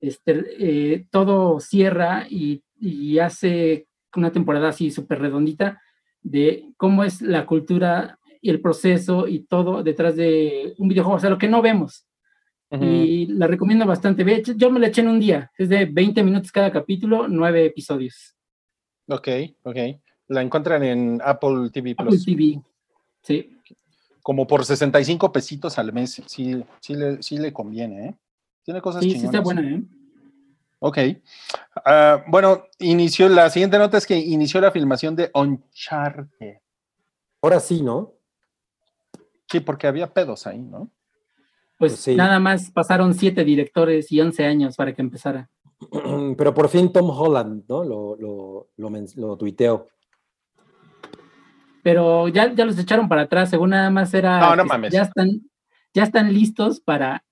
este, 0.00 0.44
eh, 0.58 1.06
todo 1.10 1.60
cierra 1.60 2.26
y, 2.28 2.62
y 2.80 3.18
hace 3.18 3.86
una 4.16 4.32
temporada 4.32 4.68
así 4.68 4.90
súper 4.90 5.20
redondita 5.20 5.80
de 6.22 6.64
cómo 6.76 7.04
es 7.04 7.22
la 7.22 7.46
cultura 7.46 8.18
y 8.42 8.50
el 8.50 8.60
proceso 8.60 9.28
y 9.28 9.40
todo 9.40 9.82
detrás 9.82 10.16
de 10.16 10.74
un 10.78 10.88
videojuego, 10.88 11.16
o 11.16 11.20
sea, 11.20 11.30
lo 11.30 11.38
que 11.38 11.48
no 11.48 11.62
vemos. 11.62 12.06
Y 12.72 13.26
la 13.26 13.48
recomiendo 13.48 13.84
bastante. 13.84 14.24
Yo 14.56 14.70
me 14.70 14.78
la 14.78 14.86
eché 14.86 15.00
en 15.00 15.08
un 15.08 15.18
día, 15.18 15.50
es 15.58 15.68
de 15.68 15.86
20 15.86 16.22
minutos 16.22 16.52
cada 16.52 16.70
capítulo, 16.70 17.26
nueve 17.26 17.64
episodios. 17.66 18.36
Ok, 19.08 19.28
ok. 19.64 19.76
La 20.28 20.40
encuentran 20.40 20.84
en 20.84 21.20
Apple 21.24 21.70
TV 21.72 21.90
Apple 21.98 22.06
Plus. 22.10 22.24
TV. 22.24 22.60
Sí. 23.22 23.56
Como 24.22 24.46
por 24.46 24.64
65 24.64 25.32
pesitos 25.32 25.78
al 25.78 25.92
mes. 25.92 26.22
Sí, 26.26 26.62
sí, 26.80 26.94
le, 26.94 27.22
sí 27.22 27.38
le 27.38 27.52
conviene, 27.52 28.08
¿eh? 28.08 28.14
Tiene 28.62 28.80
cosas 28.80 29.02
Sí, 29.02 29.12
sí 29.12 29.24
está 29.24 29.40
buena, 29.40 29.62
¿eh? 29.62 29.82
Ok. 30.80 30.98
Ah, 31.84 32.24
bueno, 32.28 32.64
inició, 32.78 33.28
la 33.28 33.50
siguiente 33.50 33.78
nota 33.78 33.98
es 33.98 34.06
que 34.06 34.16
inició 34.18 34.60
la 34.60 34.70
filmación 34.70 35.14
de 35.14 35.30
Uncharted. 35.34 36.58
Ahora 37.42 37.60
sí, 37.60 37.82
¿no? 37.82 38.14
Sí, 39.50 39.60
porque 39.60 39.86
había 39.86 40.12
pedos 40.12 40.46
ahí, 40.46 40.60
¿no? 40.60 40.90
Pues 41.78 41.96
Sí. 41.96 42.14
nada 42.14 42.38
más 42.38 42.70
pasaron 42.70 43.14
siete 43.14 43.44
directores 43.44 44.12
y 44.12 44.20
11 44.20 44.44
años 44.44 44.76
para 44.76 44.94
que 44.94 45.02
empezara. 45.02 45.48
Pero 46.36 46.52
por 46.54 46.68
fin 46.68 46.92
Tom 46.92 47.10
Holland, 47.10 47.64
¿no? 47.68 47.84
Lo, 47.84 48.16
lo, 48.16 48.68
lo, 48.76 48.90
lo 49.16 49.36
tuiteó. 49.36 49.88
Pero 51.82 52.28
ya, 52.28 52.52
ya 52.52 52.64
los 52.64 52.78
echaron 52.78 53.08
para 53.08 53.22
atrás, 53.22 53.50
según 53.50 53.70
nada 53.70 53.90
más 53.90 54.12
era. 54.14 54.40
No, 54.40 54.56
no 54.56 54.62
que 54.64 54.68
mames. 54.68 54.92
Ya 54.92 55.02
están, 55.02 55.40
ya 55.94 56.02
están 56.02 56.32
listos 56.32 56.80
para, 56.80 57.24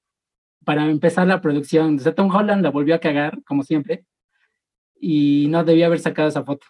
para 0.64 0.86
empezar 0.86 1.26
la 1.26 1.40
producción. 1.40 1.96
O 1.96 1.98
sea, 1.98 2.14
Tom 2.14 2.34
Holland 2.34 2.62
la 2.62 2.70
volvió 2.70 2.94
a 2.94 3.00
cagar, 3.00 3.42
como 3.44 3.62
siempre. 3.62 4.04
Y 5.00 5.46
no 5.48 5.64
debía 5.64 5.86
haber 5.86 6.00
sacado 6.00 6.28
esa 6.28 6.44
foto. 6.44 6.66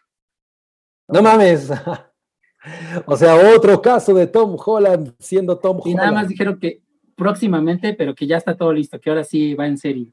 No 1.08 1.22
mames. 1.22 1.70
o 3.06 3.16
sea, 3.16 3.36
otro 3.56 3.80
caso 3.80 4.12
de 4.14 4.26
Tom 4.26 4.56
Holland 4.64 5.14
siendo 5.18 5.58
Tom 5.58 5.78
Y 5.78 5.90
Holland. 5.90 5.96
nada 5.96 6.12
más 6.12 6.28
dijeron 6.28 6.58
que 6.58 6.82
próximamente, 7.16 7.94
pero 7.94 8.14
que 8.14 8.26
ya 8.26 8.36
está 8.36 8.56
todo 8.56 8.72
listo, 8.72 9.00
que 9.00 9.10
ahora 9.10 9.24
sí 9.24 9.54
va 9.54 9.66
en 9.66 9.78
serie. 9.78 10.12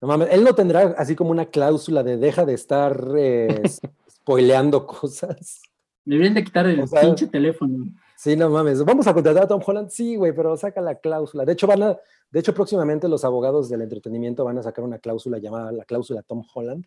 No 0.00 0.08
mames, 0.08 0.28
él 0.32 0.44
no 0.44 0.54
tendrá 0.54 0.94
así 0.98 1.14
como 1.14 1.30
una 1.30 1.46
cláusula 1.46 2.02
de 2.02 2.16
deja 2.16 2.44
de 2.44 2.54
estar 2.54 3.00
eh, 3.16 3.62
spoileando 4.10 4.86
cosas. 4.86 5.62
Deberían 6.04 6.34
de 6.34 6.44
quitar 6.44 6.66
el 6.66 6.80
O 6.80 6.86
sea- 6.86 7.00
pinche 7.02 7.26
teléfono. 7.26 7.86
Sí, 8.16 8.36
no 8.36 8.50
mames. 8.50 8.84
Vamos 8.84 9.06
a 9.08 9.14
contratar 9.14 9.44
a 9.44 9.48
Tom 9.48 9.60
Holland. 9.64 9.88
Sí, 9.90 10.14
güey, 10.16 10.32
pero 10.32 10.56
saca 10.56 10.80
la 10.80 10.94
cláusula. 10.96 11.44
De 11.44 11.52
hecho, 11.54 11.66
van 11.66 11.82
a, 11.82 11.96
de 12.30 12.40
hecho, 12.40 12.54
próximamente 12.54 13.08
los 13.08 13.24
abogados 13.24 13.68
del 13.68 13.82
entretenimiento 13.82 14.44
van 14.44 14.58
a 14.58 14.62
sacar 14.62 14.84
una 14.84 14.98
cláusula 14.98 15.38
llamada 15.38 15.72
la 15.72 15.84
cláusula 15.84 16.22
Tom 16.22 16.44
Holland, 16.54 16.84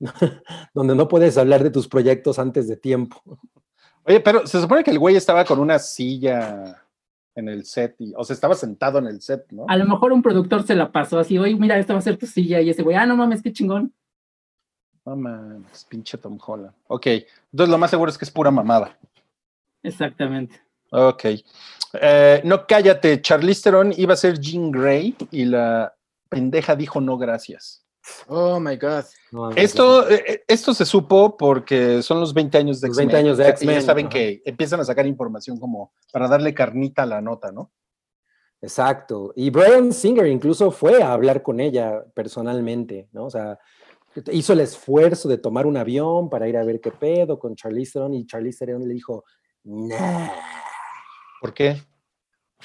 donde 0.74 0.94
no 0.94 1.08
puedes 1.08 1.36
hablar 1.38 1.62
de 1.62 1.70
tus 1.70 1.88
proyectos 1.88 2.38
antes 2.38 2.68
de 2.68 2.76
tiempo. 2.76 3.22
Oye, 4.04 4.20
pero 4.20 4.46
se 4.46 4.60
supone 4.60 4.84
que 4.84 4.90
el 4.90 4.98
güey 4.98 5.16
estaba 5.16 5.44
con 5.44 5.58
una 5.58 5.78
silla 5.78 6.82
en 7.34 7.48
el 7.48 7.64
set, 7.64 7.94
y, 7.98 8.12
o 8.16 8.24
sea, 8.24 8.34
estaba 8.34 8.54
sentado 8.54 8.98
en 8.98 9.06
el 9.06 9.20
set, 9.20 9.46
¿no? 9.52 9.64
A 9.68 9.76
lo 9.76 9.86
mejor 9.86 10.12
un 10.12 10.22
productor 10.22 10.64
se 10.66 10.74
la 10.74 10.90
pasó 10.90 11.18
así, 11.20 11.38
oye, 11.38 11.54
mira, 11.54 11.78
esta 11.78 11.92
va 11.92 12.00
a 12.00 12.02
ser 12.02 12.16
tu 12.16 12.26
silla. 12.26 12.60
Y 12.60 12.70
ese 12.70 12.82
güey, 12.82 12.96
ah, 12.96 13.06
no 13.06 13.16
mames, 13.16 13.42
qué 13.42 13.52
chingón. 13.52 13.92
No 15.08 15.16
mames, 15.16 15.86
pinche 15.88 16.18
Tom 16.18 16.38
Holland. 16.44 16.74
Ok, 16.88 17.06
entonces 17.06 17.70
lo 17.70 17.78
más 17.78 17.90
seguro 17.90 18.10
es 18.10 18.18
que 18.18 18.26
es 18.26 18.30
pura 18.30 18.50
mamada. 18.50 18.98
Exactamente. 19.82 20.60
Ok. 20.90 21.24
Eh, 21.94 22.42
no, 22.44 22.66
cállate, 22.66 23.22
Charlize 23.22 23.62
Theron 23.62 23.94
iba 23.96 24.12
a 24.12 24.18
ser 24.18 24.38
Jean 24.38 24.70
Grey 24.70 25.16
y 25.30 25.46
la 25.46 25.94
pendeja 26.28 26.76
dijo 26.76 27.00
no 27.00 27.16
gracias. 27.16 27.86
Oh 28.26 28.60
my 28.60 28.76
God. 28.76 29.04
No 29.32 29.50
Esto, 29.52 30.08
eh, 30.10 30.44
esto 30.46 30.74
se 30.74 30.84
supo 30.84 31.38
porque 31.38 32.02
son 32.02 32.20
los 32.20 32.34
20 32.34 32.58
años 32.58 32.80
de 32.82 32.88
X-Men. 32.88 33.08
20 33.08 33.16
años 33.16 33.38
de 33.38 33.44
Y 33.44 33.46
ya 33.46 33.50
X-Men, 33.52 33.82
saben 33.82 34.06
ajá. 34.06 34.12
que 34.12 34.42
empiezan 34.44 34.80
a 34.80 34.84
sacar 34.84 35.06
información 35.06 35.58
como 35.58 35.92
para 36.12 36.28
darle 36.28 36.52
carnita 36.52 37.04
a 37.04 37.06
la 37.06 37.22
nota, 37.22 37.50
¿no? 37.50 37.70
Exacto. 38.60 39.32
Y 39.36 39.48
Brian 39.48 39.92
Singer 39.92 40.26
incluso 40.26 40.70
fue 40.70 41.02
a 41.02 41.12
hablar 41.12 41.42
con 41.42 41.60
ella 41.60 42.04
personalmente, 42.12 43.08
¿no? 43.12 43.26
O 43.26 43.30
sea, 43.30 43.58
hizo 44.32 44.52
el 44.52 44.60
esfuerzo 44.60 45.28
de 45.28 45.38
tomar 45.38 45.66
un 45.66 45.76
avión 45.76 46.28
para 46.30 46.48
ir 46.48 46.56
a 46.56 46.64
ver 46.64 46.80
qué 46.80 46.90
pedo 46.90 47.38
con 47.38 47.54
Charlize 47.56 47.92
Theron 47.94 48.14
y 48.14 48.26
Charlize 48.26 48.64
Theron 48.64 48.86
le 48.86 48.94
dijo, 48.94 49.24
nah. 49.64 50.28
¿Por 51.40 51.54
qué? 51.54 51.76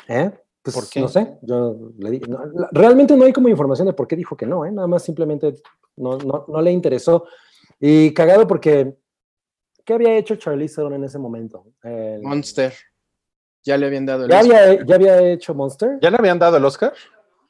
¿Eh? 0.07 0.31
Pues 0.61 0.75
¿Por 0.75 0.89
qué? 0.89 1.01
no 1.01 1.07
sé, 1.09 1.37
yo 1.41 1.77
le 1.97 2.09
di- 2.11 2.19
no, 2.21 2.39
realmente 2.71 3.15
no 3.17 3.25
hay 3.25 3.33
como 3.33 3.49
información 3.49 3.85
de 3.87 3.93
por 3.93 4.07
qué 4.07 4.15
dijo 4.15 4.37
que 4.37 4.45
no, 4.45 4.65
¿eh? 4.65 4.71
Nada 4.71 4.87
más 4.87 5.03
simplemente 5.03 5.53
no, 5.97 6.17
no, 6.17 6.45
no 6.47 6.61
le 6.61 6.71
interesó. 6.71 7.25
Y 7.79 8.13
cagado 8.13 8.47
porque, 8.47 8.95
¿qué 9.83 9.93
había 9.93 10.15
hecho 10.15 10.35
Charlize 10.37 10.75
Theron 10.75 10.93
en 10.93 11.03
ese 11.03 11.19
momento? 11.19 11.65
El- 11.83 12.21
Monster. 12.21 12.73
Ya 13.65 13.77
le 13.77 13.85
habían 13.87 14.05
dado 14.05 14.25
el 14.25 14.29
¿Ya 14.31 14.39
Oscar. 14.41 14.61
había, 14.69 14.85
¿Ya 14.85 14.95
había 14.95 15.21
hecho 15.31 15.53
Monster? 15.53 15.97
¿Ya 16.01 16.09
le 16.09 16.17
habían 16.17 16.39
dado 16.39 16.57
el 16.57 16.65
Oscar? 16.65 16.93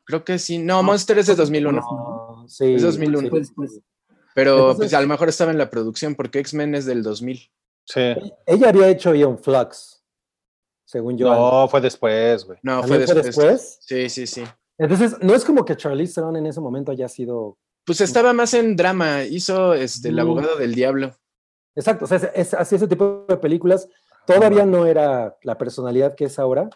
Creo 0.06 0.24
que 0.24 0.38
sí. 0.38 0.58
No, 0.58 0.82
Monster 0.84 1.18
es 1.20 1.28
de 1.28 1.36
2001. 1.36 1.82
No, 1.82 2.48
sí, 2.48 2.74
Es 2.76 2.82
2001. 2.84 3.20
sí. 3.22 3.30
Pues, 3.30 3.52
pues, 3.56 3.80
Pero 4.36 4.52
Entonces- 4.54 4.78
pues, 4.78 4.94
a 4.94 5.02
lo 5.02 5.08
mejor 5.08 5.30
estaba 5.30 5.52
en 5.52 5.58
la 5.58 5.70
producción 5.70 6.16
porque 6.16 6.40
X-Men 6.40 6.76
es 6.76 6.86
del 6.86 7.04
2000. 7.04 7.50
Sí. 7.86 8.02
Ella 8.46 8.70
había 8.70 8.88
hecho 8.90 9.14
Ion 9.14 9.38
Flux, 9.38 10.04
según 10.86 11.18
yo. 11.18 11.28
No, 11.34 11.68
fue 11.68 11.82
después, 11.82 12.46
güey. 12.46 12.58
No, 12.64 12.82
fue 12.84 13.00
¿También 13.00 13.24
después. 13.26 13.78
Sí, 13.82 14.10
sí, 14.10 14.26
sí. 14.28 14.44
Entonces, 14.78 15.18
no 15.22 15.36
es 15.36 15.44
como 15.46 15.66
que 15.66 15.76
Charlize 15.76 16.16
Theron 16.16 16.36
en 16.38 16.46
ese 16.48 16.60
momento 16.62 16.92
haya 16.92 17.08
sido... 17.08 17.58
Pues 17.86 18.00
estaba 18.02 18.32
más 18.34 18.54
en 18.54 18.76
drama. 18.76 19.24
Hizo 19.24 19.74
este, 19.74 20.08
El 20.10 20.16
Mm. 20.16 20.20
abogado 20.20 20.56
del 20.56 20.74
diablo. 20.74 21.14
Exacto, 21.76 22.06
o 22.06 22.08
sea, 22.08 22.18
es, 22.18 22.30
es- 22.34 22.54
así 22.54 22.76
ese 22.76 22.88
tipo 22.88 23.26
de 23.28 23.38
películas. 23.38 23.88
Todavía 24.26 24.66
no 24.66 24.86
era 24.86 25.36
la 25.44 25.58
personalidad 25.58 26.16
que 26.16 26.26
es 26.26 26.40
ahora. 26.40 26.70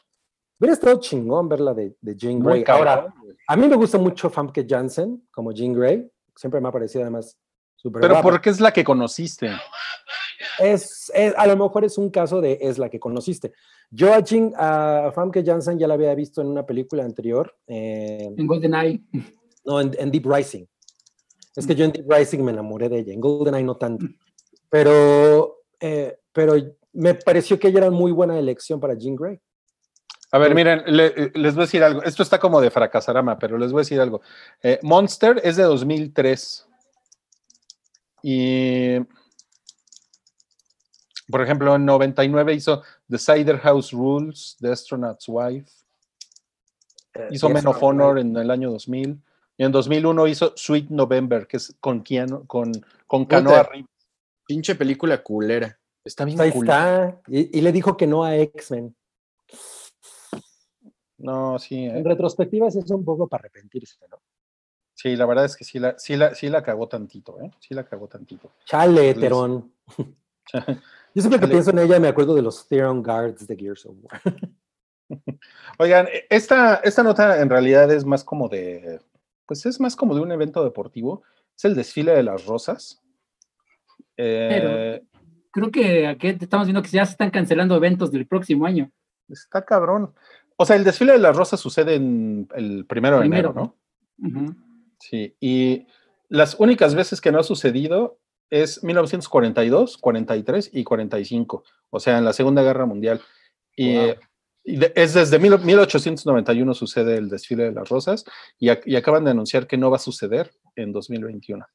Hubiera 0.59 0.73
estado 0.73 0.99
chingón 0.99 1.47
verla 1.47 1.73
de, 1.73 1.95
de 2.01 2.15
Jean 2.15 2.39
Grey. 2.39 2.63
Ahora, 2.67 3.13
a 3.47 3.55
mí 3.55 3.67
me 3.67 3.75
gusta 3.77 3.97
mucho 3.97 4.29
Famke 4.29 4.65
Janssen 4.67 5.25
como 5.31 5.51
Jean 5.53 5.71
Grey. 5.73 6.11
Siempre 6.35 6.59
me 6.59 6.67
ha 6.67 6.71
parecido 6.71 7.03
además 7.03 7.37
Pero 7.83 8.07
guapa. 8.15 8.21
porque 8.21 8.49
es 8.49 8.59
la 8.59 8.71
que 8.71 8.83
conociste. 8.83 9.49
es, 10.59 11.11
es- 11.13 11.33
a 11.37 11.47
lo 11.47 11.55
mejor 11.57 11.85
es 11.85 11.97
un 11.97 12.09
caso 12.09 12.41
de 12.41 12.57
es 12.61 12.77
la 12.77 12.89
que 12.89 12.99
conociste. 12.99 13.53
Yo 13.89 14.13
a, 14.13 14.19
Jean, 14.19 14.51
a 14.57 15.11
Famke 15.13 15.43
Janssen 15.45 15.79
ya 15.79 15.87
la 15.87 15.93
había 15.93 16.13
visto 16.15 16.41
en 16.41 16.47
una 16.47 16.65
película 16.65 17.03
anterior, 17.03 17.55
eh, 17.67 18.29
en 18.35 18.47
GoldenEye. 18.47 19.01
no, 19.65 19.79
en, 19.81 19.95
en 19.97 20.11
Deep 20.11 20.25
Rising. 20.25 20.65
Es 21.55 21.65
que 21.65 21.73
yo 21.75 21.85
en 21.85 21.91
Deep 21.91 22.11
Rising 22.11 22.39
me 22.43 22.51
enamoré 22.51 22.89
de 22.89 22.99
ella, 22.99 23.13
en 23.13 23.19
GoldenEye 23.21 23.63
no 23.63 23.77
tanto. 23.77 24.05
Pero, 24.69 25.61
eh, 25.79 26.19
pero 26.33 26.53
me 26.93 27.13
pareció 27.15 27.57
que 27.57 27.69
ella 27.69 27.79
era 27.79 27.91
muy 27.91 28.11
buena 28.11 28.37
elección 28.37 28.79
para 28.79 28.93
Jean 28.95 29.15
Grey. 29.15 29.39
A 30.31 30.37
ver, 30.39 30.53
miren, 30.53 30.83
le- 30.87 31.31
les 31.35 31.55
voy 31.55 31.61
a 31.63 31.65
decir 31.65 31.81
algo. 31.83 32.03
Esto 32.03 32.21
está 32.21 32.37
como 32.37 32.59
de 32.59 32.69
fracasarama, 32.69 33.39
pero 33.39 33.57
les 33.57 33.71
voy 33.71 33.79
a 33.79 33.83
decir 33.83 34.01
algo. 34.01 34.19
Eh, 34.61 34.77
Monster 34.83 35.39
es 35.43 35.55
de 35.55 35.63
2003. 35.63 36.66
Y, 38.29 38.99
por 41.31 41.41
ejemplo, 41.41 41.73
en 41.73 41.85
99 41.85 42.55
hizo 42.55 42.83
The 43.09 43.17
Cider 43.17 43.57
House 43.59 43.93
Rules, 43.93 44.57
The 44.59 44.69
Astronaut's 44.69 45.29
Wife. 45.29 45.71
Eh, 47.13 47.27
Hizo 47.31 47.47
Men 47.47 47.65
of 47.67 47.81
Honor 47.81 48.19
en 48.19 48.35
el 48.35 48.51
año 48.51 48.69
2000. 48.69 49.23
Y 49.55 49.63
en 49.63 49.71
2001 49.71 50.27
hizo 50.27 50.51
Sweet 50.57 50.89
November, 50.89 51.47
que 51.47 51.55
es 51.55 51.73
con 51.79 52.03
Keanu, 52.03 52.45
con, 52.47 52.73
con 53.07 53.23
Canoa. 53.23 53.63
Reeves. 53.63 53.89
Pinche 54.45 54.75
película 54.75 55.23
culera. 55.23 55.79
Está 56.03 56.25
bien 56.25 56.41
Ahí 56.41 56.51
cool. 56.51 56.65
está. 56.65 57.21
Y, 57.27 57.57
y 57.57 57.61
le 57.61 57.71
dijo 57.71 57.95
que 57.95 58.07
no 58.07 58.25
a 58.25 58.35
X-Men. 58.35 58.93
No, 61.19 61.57
sí, 61.59 61.85
eh. 61.85 61.97
En 61.97 62.03
retrospectiva, 62.03 62.69
sí 62.71 62.79
es 62.79 62.91
un 62.91 63.05
poco 63.05 63.29
para 63.29 63.43
arrepentirse, 63.43 63.97
¿no? 64.11 64.19
Sí, 64.97 65.15
la 65.15 65.25
verdad 65.27 65.45
es 65.45 65.55
que 65.55 65.63
sí 65.63 65.77
la, 65.79 65.97
sí 65.99 66.15
la, 66.17 66.33
sí 66.33 66.49
la 66.49 66.63
cagó 66.63 66.87
tantito, 66.87 67.39
¿eh? 67.39 67.51
Sí 67.59 67.73
la 67.75 67.83
cagó 67.85 68.07
tantito. 68.07 68.51
Chale. 68.65 69.13
Terón. 69.13 69.71
Yo 71.13 71.21
siempre 71.21 71.39
que 71.39 71.47
pienso 71.47 71.69
en 71.71 71.79
ella 71.79 71.99
me 71.99 72.07
acuerdo 72.07 72.35
de 72.35 72.41
los 72.41 72.67
Theron 72.67 73.01
Guards 73.03 73.47
de 73.47 73.55
Gears 73.55 73.85
of 73.85 73.95
War. 74.01 74.21
Oigan, 75.79 76.07
e- 76.07 76.25
esta, 76.29 76.75
esta 76.83 77.03
nota 77.03 77.39
en 77.41 77.49
realidad 77.49 77.91
es 77.91 78.05
más 78.05 78.23
como 78.23 78.49
de, 78.49 78.99
pues 79.45 79.65
es 79.65 79.79
más 79.79 79.95
como 79.95 80.15
de 80.15 80.21
un 80.21 80.31
evento 80.31 80.63
deportivo. 80.63 81.23
Es 81.55 81.65
el 81.65 81.75
desfile 81.75 82.11
de 82.13 82.23
las 82.23 82.45
rosas. 82.45 83.01
Eh, 84.17 85.01
Creo 85.51 85.71
que 85.71 86.07
aquí 86.07 86.27
estamos 86.39 86.67
viendo 86.67 86.81
que 86.83 86.89
ya 86.89 87.05
se 87.05 87.11
están 87.13 87.31
cancelando 87.31 87.75
eventos 87.75 88.11
del 88.11 88.27
próximo 88.27 88.65
año. 88.65 88.91
está 89.29 89.63
cabrón. 89.63 90.13
O 90.55 90.65
sea, 90.65 90.75
el 90.75 90.83
desfile 90.83 91.13
de 91.13 91.19
las 91.19 91.35
rosas 91.35 91.59
sucede 91.59 91.95
en 91.95 92.47
el 92.55 92.85
primero 92.85 93.19
de 93.19 93.25
enero, 93.25 93.53
¿no? 93.53 93.75
Ujú. 94.19 94.55
Sí, 94.99 95.35
y 95.39 95.87
las 96.29 96.55
únicas 96.59 96.95
veces 96.95 97.21
que 97.21 97.31
no 97.31 97.39
ha 97.39 97.43
sucedido 97.43 98.19
es 98.49 98.83
1942, 98.83 99.97
43 99.97 100.69
y 100.73 100.83
45, 100.83 101.63
o 101.89 101.99
sea, 101.99 102.17
en 102.17 102.25
la 102.25 102.33
Segunda 102.33 102.63
Guerra 102.63 102.85
Mundial. 102.85 103.21
Y, 103.75 103.95
Wow. 103.97 104.15
y 104.63 104.77
de- 104.77 104.93
es 104.95 105.13
desde 105.13 105.37
mil- 105.39 105.59
1891 105.59 106.73
sucede 106.73 107.15
el 107.17 107.29
desfile 107.29 107.65
de 107.65 107.71
las 107.73 107.87
rosas 107.89 108.25
y, 108.59 108.67
ac- 108.67 108.83
y 108.85 108.95
acaban 108.95 109.23
de 109.25 109.31
anunciar 109.31 109.67
que 109.67 109.77
no 109.77 109.89
va 109.89 109.97
a 109.97 109.99
suceder 109.99 110.51
en 110.75 110.91
2021. 110.93 111.65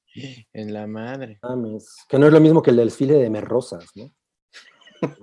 En 0.52 0.72
la 0.74 0.86
madre. 0.86 1.38
Mames, 1.42 1.94
que 2.08 2.18
no 2.18 2.26
es 2.26 2.32
lo 2.32 2.40
mismo 2.40 2.62
que 2.62 2.70
el 2.70 2.76
desfile 2.76 3.14
de 3.14 3.30
Merrosas, 3.30 3.86
¿no? 3.94 4.10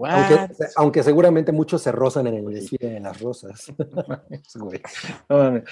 Aunque, 0.05 0.47
aunque 0.76 1.03
seguramente 1.03 1.51
muchos 1.53 1.81
se 1.81 1.91
rozan 1.93 2.27
en 2.27 2.35
el 2.35 2.45
desfile 2.53 2.89
de 2.89 2.99
las 2.99 3.19
rosas. 3.21 3.65
No 5.30 5.63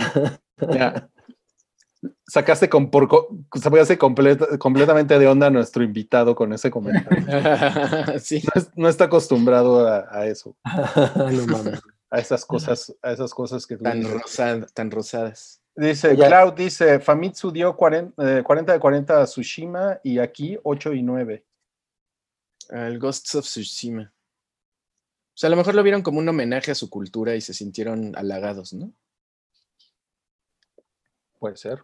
Mira, 0.68 1.08
sacaste 2.26 2.68
con 2.68 2.90
por, 2.90 3.08
co- 3.08 3.28
se 3.60 3.68
voy 3.68 3.80
a 3.80 3.82
hacer 3.82 3.98
completa- 3.98 4.58
completamente 4.58 5.18
de 5.18 5.26
onda 5.26 5.46
a 5.48 5.50
nuestro 5.50 5.82
invitado 5.82 6.34
con 6.34 6.52
ese 6.52 6.70
comentario. 6.70 7.26
sí. 8.20 8.42
No, 8.44 8.60
es- 8.60 8.70
no 8.76 8.88
está 8.88 9.04
acostumbrado 9.04 9.86
a, 9.86 10.06
a 10.10 10.26
eso, 10.26 10.56
no 11.16 11.46
mames. 11.46 11.80
a 12.10 12.18
esas 12.18 12.44
cosas, 12.44 12.94
a 13.02 13.12
esas 13.12 13.32
cosas 13.34 13.66
que 13.66 13.76
tú 13.76 13.84
Tan, 13.84 14.02
rosada- 14.02 14.66
tan 14.74 14.90
rosadas. 14.90 15.60
Dice, 15.76 16.08
Oye. 16.08 16.26
Cloud 16.26 16.54
dice, 16.54 16.98
Famitsu 17.00 17.50
dio 17.52 17.74
40, 17.76 18.38
eh, 18.38 18.42
40 18.42 18.72
de 18.72 18.80
40 18.80 19.22
a 19.22 19.24
Tsushima 19.24 19.98
y 20.02 20.18
aquí 20.18 20.58
8 20.62 20.92
y 20.92 21.02
9. 21.02 21.44
Al 22.70 22.98
Ghosts 22.98 23.34
of 23.36 23.44
Tsushima. 23.44 24.12
O 24.12 25.36
sea, 25.40 25.46
a 25.46 25.50
lo 25.52 25.56
mejor 25.56 25.74
lo 25.74 25.82
vieron 25.82 26.02
como 26.02 26.18
un 26.18 26.28
homenaje 26.28 26.72
a 26.72 26.74
su 26.74 26.90
cultura 26.90 27.34
y 27.34 27.40
se 27.40 27.54
sintieron 27.54 28.14
halagados, 28.16 28.74
¿no? 28.74 28.92
Puede 31.40 31.56
ser. 31.56 31.82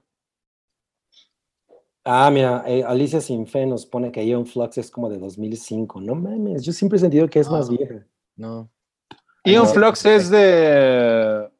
Ah, 2.05 2.31
mira, 2.31 2.63
eh, 2.69 2.85
Alicia 2.85 3.21
Sin 3.21 3.49
Fe 3.49 3.67
nos 3.67 3.85
pone 3.85 4.13
que 4.13 4.25
Ion 4.25 4.47
Flux 4.47 4.79
es 4.79 4.91
como 4.93 5.09
de 5.11 5.19
2005. 5.19 6.01
No 6.01 6.15
mames, 6.15 6.63
yo 6.63 6.73
siempre 6.73 6.99
he 6.99 7.01
sentido 7.01 7.29
que 7.29 7.41
es 7.41 7.51
más 7.51 7.69
vieja. 7.69 8.07
No. 8.37 8.71
Ion 9.45 9.65
no. 9.65 9.71
Flux 9.71 10.05
es 10.07 10.31
de... 10.31 11.51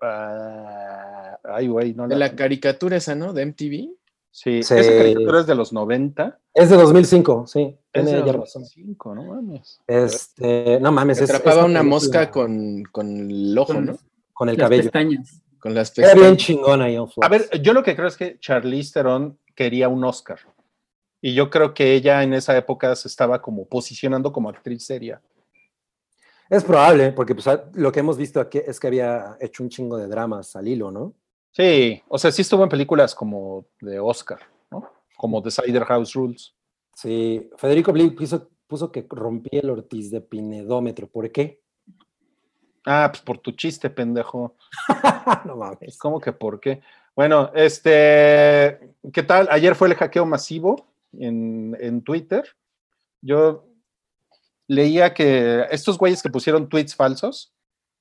ah, 0.00 1.38
ay, 1.44 1.68
güey, 1.68 1.92
no 1.94 2.04
De 2.08 2.16
la... 2.16 2.28
la 2.28 2.36
caricatura 2.36 2.96
esa, 2.96 3.14
¿no? 3.14 3.34
De 3.34 3.44
MTV. 3.44 3.90
Sí, 4.30 4.62
Sí. 4.62 4.74
esa 4.74 4.92
caricatura 4.96 5.40
es 5.40 5.46
de 5.46 5.54
los 5.54 5.74
90. 5.74 6.38
Es 6.54 6.70
de 6.70 6.76
2005, 6.76 7.46
sí. 7.46 7.76
Es 7.92 8.06
de 8.06 8.12
ya 8.12 8.32
razón. 8.32 8.62
2005, 8.62 9.14
no 9.14 9.24
mames. 9.24 9.78
Este, 9.86 10.80
no 10.80 10.90
mames, 10.90 11.20
es, 11.20 11.28
Atrapaba 11.28 11.66
una 11.66 11.80
película 11.80 11.82
mosca 11.82 12.30
con, 12.30 12.82
con 12.84 13.30
el 13.30 13.58
ojo, 13.58 13.74
Con 13.74 13.84
¿no? 13.86 13.96
con 14.32 14.48
el 14.48 14.56
las 14.56 14.64
cabello. 14.64 14.82
pestañas. 14.84 15.41
Con 15.62 15.74
las 15.74 15.96
Era 15.96 16.08
bien 16.14 16.32
pestañas. 16.34 16.36
chingona 16.44 16.90
Ion 16.90 17.08
Flux. 17.08 17.24
A 17.24 17.28
ver, 17.30 17.48
yo 17.62 17.72
lo 17.72 17.82
que 17.84 17.94
creo 17.94 18.08
es 18.08 18.16
que 18.16 18.38
Charlize 18.40 18.92
Theron 18.92 19.38
quería 19.54 19.88
un 19.88 20.02
Oscar. 20.04 20.40
Y 21.20 21.34
yo 21.34 21.48
creo 21.50 21.72
que 21.72 21.94
ella 21.94 22.22
en 22.24 22.34
esa 22.34 22.56
época 22.56 22.94
se 22.96 23.06
estaba 23.06 23.40
como 23.40 23.64
posicionando 23.66 24.32
como 24.32 24.48
actriz 24.50 24.84
seria. 24.84 25.22
Es 26.50 26.64
probable, 26.64 27.12
porque 27.12 27.34
pues, 27.34 27.46
a- 27.46 27.64
lo 27.74 27.92
que 27.92 28.00
hemos 28.00 28.18
visto 28.18 28.40
aquí 28.40 28.58
es 28.66 28.78
que 28.80 28.88
había 28.88 29.36
hecho 29.40 29.62
un 29.62 29.68
chingo 29.70 29.96
de 29.96 30.08
dramas 30.08 30.54
al 30.56 30.66
hilo, 30.68 30.90
¿no? 30.90 31.14
Sí, 31.52 32.02
o 32.08 32.18
sea, 32.18 32.30
sí 32.32 32.42
estuvo 32.42 32.62
en 32.64 32.68
películas 32.68 33.14
como 33.14 33.66
de 33.80 34.00
Oscar, 34.00 34.40
¿no? 34.70 34.90
Como 35.16 35.40
The 35.42 35.50
Cider 35.50 35.84
House 35.84 36.12
Rules. 36.14 36.54
Sí, 36.94 37.48
Federico 37.56 37.92
Blick 37.92 38.18
puso, 38.18 38.50
puso 38.66 38.90
que 38.90 39.06
rompí 39.08 39.56
el 39.56 39.70
Ortiz 39.70 40.10
de 40.10 40.20
Pinedómetro. 40.20 41.06
¿Por 41.08 41.30
qué? 41.30 41.61
Ah, 42.84 43.08
pues 43.12 43.22
por 43.22 43.38
tu 43.38 43.52
chiste, 43.52 43.90
pendejo. 43.90 44.56
no 45.44 45.56
mames. 45.56 45.98
¿Cómo 45.98 46.20
que 46.20 46.32
por 46.32 46.60
qué? 46.60 46.82
Bueno, 47.14 47.50
este, 47.54 48.94
¿qué 49.12 49.22
tal? 49.22 49.48
Ayer 49.50 49.74
fue 49.74 49.88
el 49.88 49.94
hackeo 49.94 50.26
masivo 50.26 50.86
en, 51.12 51.76
en 51.80 52.02
Twitter. 52.02 52.44
Yo 53.20 53.66
leía 54.66 55.12
que 55.12 55.66
estos 55.70 55.98
güeyes 55.98 56.22
que 56.22 56.30
pusieron 56.30 56.68
tweets 56.68 56.94
falsos 56.94 57.52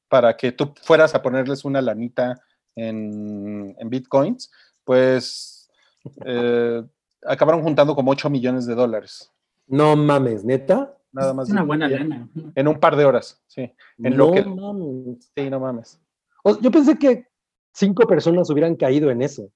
para 0.08 0.36
que 0.36 0.52
tú 0.52 0.74
fueras 0.82 1.14
a 1.16 1.22
ponerles 1.22 1.66
una 1.66 1.82
lanita 1.82 2.42
en, 2.76 3.76
en 3.78 3.90
bitcoins, 3.90 4.52
pues 4.84 5.70
eh, 6.26 6.84
acabaron 7.26 7.62
juntando 7.62 7.96
como 7.96 8.12
8 8.12 8.30
millones 8.30 8.66
de 8.66 8.76
dólares. 8.76 9.32
No 9.68 9.96
mames, 9.96 10.44
neta. 10.44 10.98
Nada 11.12 11.34
más. 11.34 11.48
Es 11.48 11.52
una 11.54 11.64
buena 11.64 11.88
lana. 11.88 12.30
En 12.56 12.68
un 12.68 12.80
par 12.80 12.96
de 12.96 13.06
horas, 13.06 13.42
sí. 13.48 13.62
En 13.98 14.16
no 14.16 14.28
lo 14.28 14.32
que- 14.32 14.44
mames. 14.46 15.32
Sí, 15.36 15.50
no 15.50 15.60
mames. 15.60 16.00
O- 16.44 16.60
yo 16.60 16.72
pensé 16.72 16.98
que 16.98 17.28
cinco 17.74 18.08
personas 18.08 18.50
hubieran 18.50 18.76
caído 18.76 19.12
en 19.12 19.22
eso. 19.22 19.50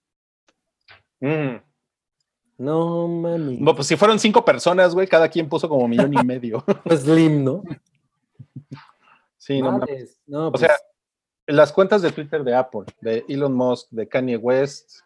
Mm. 1.22 1.56
No 2.57 3.07
mames. 3.07 3.60
No, 3.60 3.76
pues 3.76 3.88
si 3.88 3.95
fueron 3.95 4.19
cinco 4.19 4.44
personas, 4.45 4.94
güey, 4.94 5.07
cada 5.07 5.30
quien 5.30 5.48
puso 5.49 5.68
como 5.69 5.88
millón 5.88 6.14
y 6.14 6.23
medio. 6.26 6.64
Slim, 6.90 7.44
¿no? 7.44 7.64
Sí, 9.38 9.61
no 9.61 9.72
mames. 9.73 9.90
Mames, 9.90 10.22
no, 10.27 10.48
O 10.48 10.52
pues, 10.52 10.61
sea, 10.61 10.76
las 11.48 11.72
cuentas 11.72 12.02
de 12.02 12.11
Twitter 12.11 12.44
de 12.44 12.56
Apple, 12.56 12.84
de 13.02 13.23
Elon 13.30 13.53
Musk, 13.53 13.90
de 13.91 14.07
Kanye 14.07 14.38
West. 14.38 14.99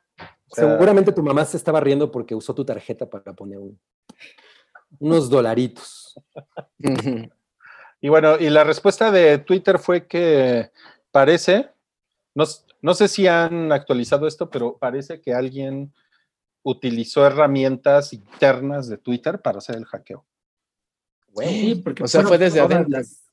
o 0.49 0.55
sea, 0.55 0.71
seguramente 0.71 1.11
tu 1.11 1.21
mamá 1.21 1.45
se 1.45 1.57
estaba 1.57 1.79
riendo 1.79 2.11
porque 2.11 2.33
usó 2.35 2.53
tu 2.55 2.63
tarjeta 2.65 3.09
para 3.09 3.33
poner 3.33 3.59
un- 3.59 3.79
unos 4.97 5.29
dolaritos. 5.29 6.19
Y 8.01 8.09
bueno, 8.09 8.37
y 8.39 8.49
la 8.49 8.63
respuesta 8.63 9.11
de 9.11 9.37
Twitter 9.39 9.77
fue 9.77 10.07
que 10.07 10.71
parece, 11.11 11.69
no, 12.33 12.45
no 12.81 12.93
sé 12.93 13.07
si 13.07 13.27
han 13.27 13.71
actualizado 13.71 14.25
esto, 14.27 14.49
pero 14.49 14.77
parece 14.77 15.19
que 15.21 15.33
alguien 15.33 15.93
utilizó 16.63 17.25
herramientas 17.25 18.13
internas 18.13 18.87
de 18.87 18.97
Twitter 18.97 19.41
para 19.41 19.57
hacer 19.59 19.75
el 19.75 19.85
hackeo. 19.85 20.25
Sí, 21.35 21.75
porque 21.83 22.03
O 22.03 22.07
sea, 22.07 22.23
fue 22.23 22.37
desde 22.37 22.59
adentro. 22.61 22.87
las- 22.89 23.23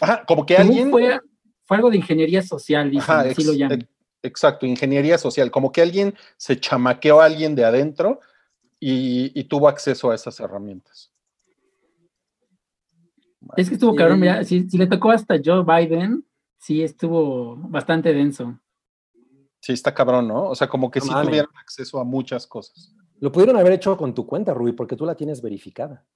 Ajá, 0.00 0.24
como 0.26 0.44
que 0.46 0.56
alguien... 0.56 0.90
Fue, 0.90 1.18
fue 1.64 1.76
algo 1.76 1.90
de 1.90 1.96
ingeniería 1.98 2.42
social, 2.42 2.90
dicen, 2.90 3.02
Ajá, 3.02 3.20
así 3.20 3.44
lo 3.44 3.52
ex- 3.52 3.58
llaman. 3.58 3.80
ex- 3.82 3.90
exacto, 4.22 4.66
ingeniería 4.66 5.18
social, 5.18 5.50
como 5.50 5.70
que 5.72 5.82
alguien 5.82 6.14
se 6.36 6.58
chamaqueó 6.58 7.20
a 7.20 7.26
alguien 7.26 7.54
de 7.54 7.64
adentro 7.64 8.20
y, 8.80 9.38
y 9.38 9.44
tuvo 9.44 9.68
acceso 9.68 10.10
a 10.10 10.14
esas 10.14 10.40
herramientas. 10.40 11.12
Es 13.56 13.68
que 13.68 13.74
estuvo 13.74 13.94
cabrón, 13.94 14.20
mira, 14.20 14.44
si, 14.44 14.68
si 14.68 14.78
le 14.78 14.86
tocó 14.86 15.10
hasta 15.10 15.36
Joe 15.42 15.64
Biden, 15.64 16.24
sí 16.58 16.82
estuvo 16.82 17.56
bastante 17.56 18.12
denso. 18.12 18.58
Sí, 19.60 19.72
está 19.72 19.94
cabrón, 19.94 20.28
¿no? 20.28 20.48
O 20.48 20.54
sea, 20.54 20.68
como 20.68 20.90
que 20.90 21.00
No 21.00 21.06
sí 21.06 21.12
tuvieron 21.22 21.50
acceso 21.56 22.00
a 22.00 22.04
muchas 22.04 22.46
cosas. 22.46 22.94
Lo 23.18 23.30
pudieron 23.30 23.56
haber 23.56 23.72
hecho 23.72 23.96
con 23.96 24.14
tu 24.14 24.26
cuenta, 24.26 24.54
Rui, 24.54 24.72
porque 24.72 24.96
tú 24.96 25.04
la 25.04 25.14
tienes 25.14 25.42
verificada. 25.42 26.06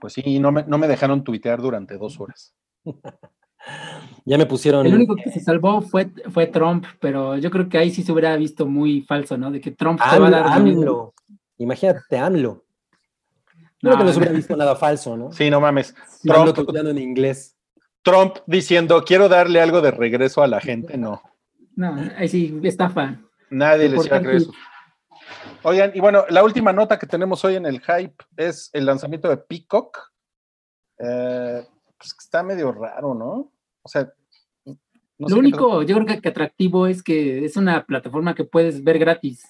Pues 0.00 0.12
sí, 0.14 0.38
no 0.38 0.52
me, 0.52 0.64
no 0.64 0.78
me 0.78 0.88
dejaron 0.88 1.24
tuitear 1.24 1.60
durante 1.60 1.96
dos 1.98 2.20
horas. 2.20 2.54
Ya 4.24 4.38
me 4.38 4.46
pusieron. 4.46 4.86
El 4.86 4.94
único 4.94 5.16
que 5.16 5.30
se 5.30 5.40
salvó 5.40 5.82
fue, 5.82 6.10
fue 6.30 6.46
Trump, 6.46 6.84
pero 7.00 7.36
yo 7.38 7.50
creo 7.50 7.68
que 7.68 7.78
ahí 7.78 7.90
sí 7.90 8.02
se 8.02 8.12
hubiera 8.12 8.36
visto 8.36 8.66
muy 8.66 9.02
falso, 9.02 9.36
¿no? 9.36 9.50
De 9.50 9.60
que 9.60 9.72
Trump 9.72 10.00
te 10.10 10.18
va 10.18 10.28
a 10.28 10.30
dar. 10.30 10.46
AMLO. 10.46 11.12
Imagínate, 11.58 12.18
AMLO. 12.18 12.64
No, 13.82 13.90
Creo 13.90 13.98
que 13.98 14.04
no 14.04 14.12
se 14.12 14.18
hubiera 14.18 14.34
visto 14.34 14.56
nada 14.56 14.76
falso, 14.76 15.16
¿no? 15.16 15.32
Sí, 15.32 15.50
no 15.50 15.60
mames. 15.60 15.94
Trump, 16.22 16.54
tuiteando 16.54 16.90
en 16.90 16.98
inglés. 16.98 17.56
Trump 18.02 18.36
diciendo, 18.46 19.02
quiero 19.04 19.28
darle 19.28 19.60
algo 19.60 19.80
de 19.80 19.90
regreso 19.90 20.42
a 20.42 20.46
la 20.46 20.60
gente. 20.60 20.96
No, 20.96 21.20
No, 21.74 21.96
ahí 22.16 22.28
sí, 22.28 22.60
estafa. 22.62 23.18
nadie 23.50 23.88
les 23.88 24.06
iba 24.06 24.16
a 24.18 24.20
creer 24.20 24.36
eso. 24.36 24.52
Oigan, 25.64 25.92
y 25.94 26.00
bueno, 26.00 26.24
la 26.28 26.44
última 26.44 26.72
nota 26.72 26.98
que 26.98 27.06
tenemos 27.06 27.44
hoy 27.44 27.56
en 27.56 27.66
el 27.66 27.80
hype 27.80 28.14
es 28.36 28.70
el 28.72 28.86
lanzamiento 28.86 29.28
de 29.28 29.36
Peacock. 29.36 29.98
Eh, 30.98 31.64
pues 32.02 32.14
que 32.14 32.22
está 32.24 32.42
medio 32.42 32.72
raro, 32.72 33.14
¿no? 33.14 33.52
O 33.82 33.88
sea, 33.88 34.12
no 34.64 35.28
sé 35.28 35.34
Lo 35.34 35.38
único, 35.38 35.82
yo 35.84 35.94
creo 35.94 36.06
que, 36.06 36.20
que 36.20 36.28
atractivo 36.28 36.88
es 36.88 37.00
que 37.02 37.44
es 37.44 37.56
una 37.56 37.84
plataforma 37.86 38.34
que 38.34 38.42
puedes 38.44 38.82
ver 38.82 38.98
gratis. 38.98 39.44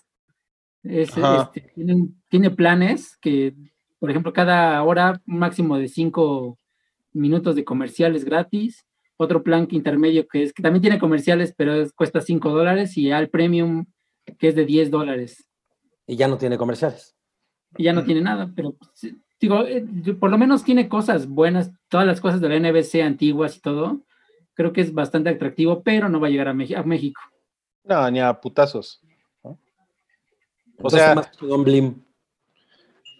Es, 0.83 1.17
este, 1.17 1.73
tiene, 1.75 2.09
tiene 2.29 2.51
planes 2.51 3.17
que, 3.23 3.55
por 3.99 4.11
ejemplo, 4.11 4.33
cada 4.35 4.83
hora 4.83 5.21
un 5.27 5.39
máximo 5.39 5.79
de 5.79 5.89
cinco 5.89 6.59
minutos 7.15 7.57
de 7.57 7.65
comerciales 7.65 8.25
gratis. 8.25 8.85
Otro 9.17 9.43
plan 9.43 9.67
que 9.67 9.77
intermedio 9.77 10.27
que 10.29 10.43
es 10.43 10.53
que 10.53 10.63
también 10.63 10.83
tiene 10.83 10.99
comerciales, 10.99 11.55
pero 11.57 11.75
es- 11.75 11.93
cuesta 11.93 12.21
5 12.21 12.51
dólares. 12.51 12.99
Y 12.99 13.11
al 13.13 13.29
premium 13.31 13.87
que 14.39 14.49
es 14.49 14.55
de 14.55 14.67
10 14.67 14.91
dólares. 14.91 15.49
Y 16.07 16.17
ya 16.17 16.29
no 16.29 16.37
tiene 16.37 16.59
comerciales. 16.59 17.15
Y 17.79 17.85
ya 17.85 17.93
no 17.95 18.05
tiene 18.05 18.21
nada, 18.21 18.53
pero 18.55 18.75
sí, 18.93 19.17
digo, 19.43 19.65
eh, 19.67 19.85
por 20.19 20.31
lo 20.31 20.39
menos 20.39 20.65
tiene 20.65 20.89
cosas 20.89 21.27
buenas, 21.29 21.71
todas 21.89 22.07
las 22.07 22.21
cosas 22.21 22.41
de 22.41 22.49
la 22.49 22.57
NBC 22.59 23.03
antiguas 23.03 23.57
y 23.57 23.61
todo. 23.61 24.01
Creo 24.55 24.73
que 24.73 24.81
es 24.83 24.93
bastante 24.95 25.31
atractivo, 25.31 25.83
pero 25.83 26.09
no 26.09 26.21
va 26.21 26.29
a 26.29 26.31
llegar 26.31 26.49
a, 26.49 26.55
México. 26.55 27.21
No, 27.85 28.11
ni 28.11 28.21
a 28.21 28.33
putazos. 28.41 29.01
O 30.79 30.91
sea- 30.91 31.15
más 31.15 31.31
Blim. 31.41 31.95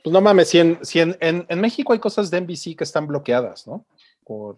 Pues 0.03 0.13
no 0.13 0.21
mames, 0.21 0.49
si, 0.49 0.59
en, 0.59 0.79
si 0.83 0.99
en, 0.99 1.17
en- 1.21 1.47
en 1.49 1.61
México 1.61 1.93
hay 1.93 2.01
cosas 2.01 2.29
de 2.31 2.41
NBC 2.41 2.75
que 2.77 2.83
están 2.85 3.07
bloqueadas, 3.07 3.67
¿no? 3.69 3.87
Por, 4.25 4.57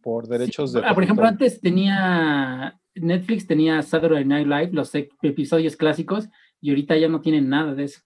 por 0.00 0.28
derechos 0.28 0.70
Sí, 0.72 0.78
de... 0.80 0.86
ah, 0.86 0.94
por 0.94 1.02
ejemplo, 1.02 1.24
antes 1.26 1.60
tenía 1.60 2.78
Netflix, 2.94 3.46
tenía 3.48 3.82
Saturday 3.82 4.24
Night 4.24 4.46
Live, 4.46 4.70
los 4.72 4.94
ep- 4.94 5.10
episodios 5.22 5.74
clásicos, 5.76 6.28
y 6.60 6.70
ahorita 6.70 6.96
ya 6.96 7.08
no 7.08 7.20
tienen 7.20 7.48
nada 7.48 7.74
de 7.74 7.84
eso. 7.84 8.00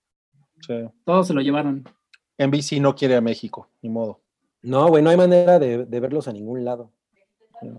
Sí. 0.67 0.75
Todos 1.05 1.27
se 1.27 1.35
lo 1.35 1.43
llevaron. 1.43 1.85
NBC 2.39 2.81
no 2.81 2.95
quiere 2.95 3.17
a 3.17 3.21
México, 3.21 3.69
ni 3.83 3.89
modo. 3.91 4.21
No, 4.63 4.89
güey, 4.89 5.03
no 5.03 5.11
hay 5.11 5.17
manera 5.17 5.59
de, 5.59 5.85
de 5.85 6.01
verlos 6.01 6.29
a 6.29 6.33
ningún 6.33 6.65
lado. 6.65 6.91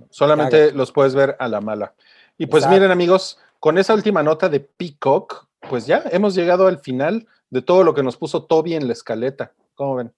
Solamente 0.09 0.71
los 0.71 0.91
puedes 0.91 1.13
ver 1.13 1.35
a 1.39 1.47
la 1.47 1.61
mala. 1.61 1.93
Y 2.37 2.45
pues 2.47 2.63
Exacto. 2.63 2.75
miren 2.79 2.91
amigos, 2.91 3.39
con 3.59 3.77
esa 3.77 3.93
última 3.93 4.23
nota 4.23 4.49
de 4.49 4.59
Peacock, 4.59 5.47
pues 5.69 5.85
ya 5.85 6.03
hemos 6.11 6.33
llegado 6.35 6.67
al 6.67 6.79
final 6.79 7.27
de 7.49 7.61
todo 7.61 7.83
lo 7.83 7.93
que 7.93 8.03
nos 8.03 8.17
puso 8.17 8.43
Toby 8.45 8.73
en 8.75 8.87
la 8.87 8.93
escaleta. 8.93 9.53
¿Cómo 9.75 9.95
ven? 9.95 10.13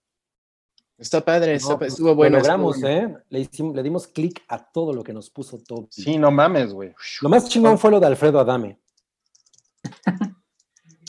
Está 0.97 1.21
padre, 1.21 1.53
está 1.55 1.69
No, 1.69 1.75
pa- 1.75 1.79
pues, 1.79 1.93
estuvo 1.93 2.13
bueno. 2.15 2.35
Lo 2.37 2.39
logramos. 2.41 2.83
¿eh? 2.83 3.15
Le, 3.29 3.39
hicimos- 3.39 3.75
le 3.75 3.83
dimos 3.83 4.07
clic 4.07 4.43
a 4.47 4.63
todo 4.71 4.93
lo 4.93 5.03
que 5.03 5.13
nos 5.13 5.29
puso 5.29 5.57
Toby. 5.57 5.87
Sí, 5.89 6.17
no 6.17 6.29
mames, 6.31 6.73
güey. 6.73 6.93
Lo 7.21 7.29
más 7.29 7.47
chingón 7.49 7.77
fue 7.79 7.91
lo 7.91 7.99
de 7.99 8.07
Alfredo 8.07 8.39
Adame. 8.39 8.77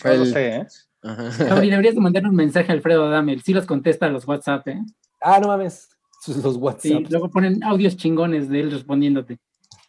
No 0.04 0.14
lo 0.14 0.24
sé, 0.26 0.56
¿eh? 0.56 0.66
Gabriel, 1.02 1.70
deberías 1.70 1.94
de 1.94 2.00
mandar 2.00 2.26
un 2.26 2.34
mensaje 2.34 2.70
a 2.70 2.74
Alfredo 2.74 3.06
Adame. 3.06 3.38
Sí 3.40 3.52
los 3.54 3.66
contesta 3.66 4.06
a 4.06 4.10
los 4.10 4.26
WhatsApp, 4.28 4.68
¿eh? 4.68 4.80
Ah, 5.20 5.38
no 5.40 5.48
mames. 5.48 5.88
Los 6.26 6.36
Sí, 6.54 6.58
WhatsApp. 6.58 7.10
luego 7.10 7.30
ponen 7.30 7.62
audios 7.64 7.96
chingones 7.96 8.48
de 8.48 8.60
él 8.60 8.70
respondiéndote. 8.70 9.38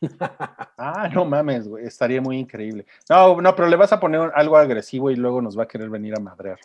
Ah, 0.83 1.07
no 1.13 1.25
mames, 1.25 1.67
güey. 1.67 1.85
Estaría 1.85 2.21
muy 2.21 2.39
increíble. 2.39 2.87
No, 3.07 3.39
no, 3.39 3.55
pero 3.55 3.67
le 3.69 3.75
vas 3.75 3.93
a 3.93 3.99
poner 3.99 4.31
algo 4.33 4.57
agresivo 4.57 5.11
y 5.11 5.15
luego 5.15 5.41
nos 5.43 5.55
va 5.57 5.63
a 5.63 5.67
querer 5.67 5.91
venir 5.91 6.15
a 6.17 6.19
madrear. 6.19 6.57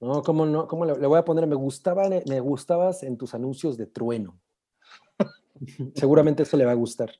No, 0.00 0.22
¿cómo 0.22 0.44
no? 0.44 0.66
¿Cómo 0.66 0.84
le, 0.84 0.94
le 0.98 1.06
voy 1.06 1.18
a 1.18 1.24
poner? 1.24 1.46
Me 1.46 1.54
gustaban, 1.54 2.10
me 2.28 2.40
gustabas 2.40 3.02
en 3.02 3.16
tus 3.16 3.32
anuncios 3.34 3.78
de 3.78 3.86
trueno. 3.86 4.38
Seguramente 5.94 6.42
eso 6.42 6.56
le 6.58 6.66
va 6.66 6.72
a 6.72 6.74
gustar. 6.74 7.10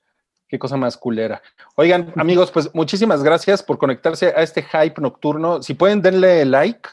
Qué 0.49 0.59
cosa 0.59 0.79
más 0.79 0.97
culera. 0.97 1.43
Oigan, 1.75 2.13
amigos, 2.17 2.51
pues 2.51 2.75
muchísimas 2.75 3.23
gracias 3.23 3.63
por 3.63 3.77
conectarse 3.77 4.29
a 4.29 4.43
este 4.43 4.63
hype 4.63 5.01
nocturno. 5.01 5.63
Si 5.63 5.75
pueden, 5.75 6.01
denle 6.01 6.47
like 6.47 6.89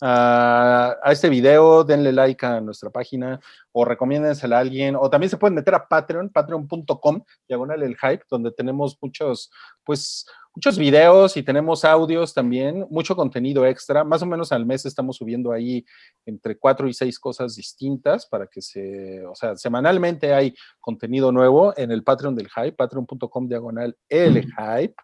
a, 0.00 0.96
a 1.02 1.12
este 1.12 1.28
video, 1.28 1.82
denle 1.82 2.12
like 2.12 2.46
a 2.46 2.60
nuestra 2.60 2.88
página 2.90 3.40
o 3.72 3.84
recomiéndensela 3.84 4.58
a 4.58 4.60
alguien. 4.60 4.94
O 4.94 5.10
también 5.10 5.28
se 5.28 5.38
pueden 5.38 5.56
meter 5.56 5.74
a 5.74 5.88
Patreon, 5.88 6.28
patreon.com, 6.28 7.24
diagonal 7.48 7.82
el 7.82 7.96
hype, 7.96 8.24
donde 8.30 8.52
tenemos 8.52 8.96
muchos, 9.00 9.50
pues, 9.84 10.24
muchos 10.54 10.78
videos 10.78 11.36
y 11.36 11.42
tenemos 11.42 11.84
audios 11.84 12.34
también, 12.34 12.86
mucho 12.90 13.14
contenido 13.16 13.64
extra. 13.66 14.04
Más 14.04 14.22
o 14.22 14.26
menos 14.26 14.52
al 14.52 14.66
mes 14.66 14.84
estamos 14.84 15.16
subiendo 15.16 15.52
ahí 15.52 15.84
entre 16.26 16.56
cuatro 16.58 16.88
y 16.88 16.94
seis 16.94 17.18
cosas 17.18 17.54
distintas 17.54 18.26
para 18.26 18.46
que 18.46 18.60
se, 18.60 19.24
o 19.26 19.34
sea, 19.34 19.56
semanalmente 19.56 20.34
hay 20.34 20.54
contenido 20.80 21.32
nuevo 21.32 21.72
en 21.76 21.90
el 21.90 22.02
Patreon 22.02 22.34
del 22.34 22.48
Hype, 22.48 22.72
patreon.com 22.72 23.48
diagonal 23.48 23.96
el 24.08 24.46
Hype. 24.52 24.94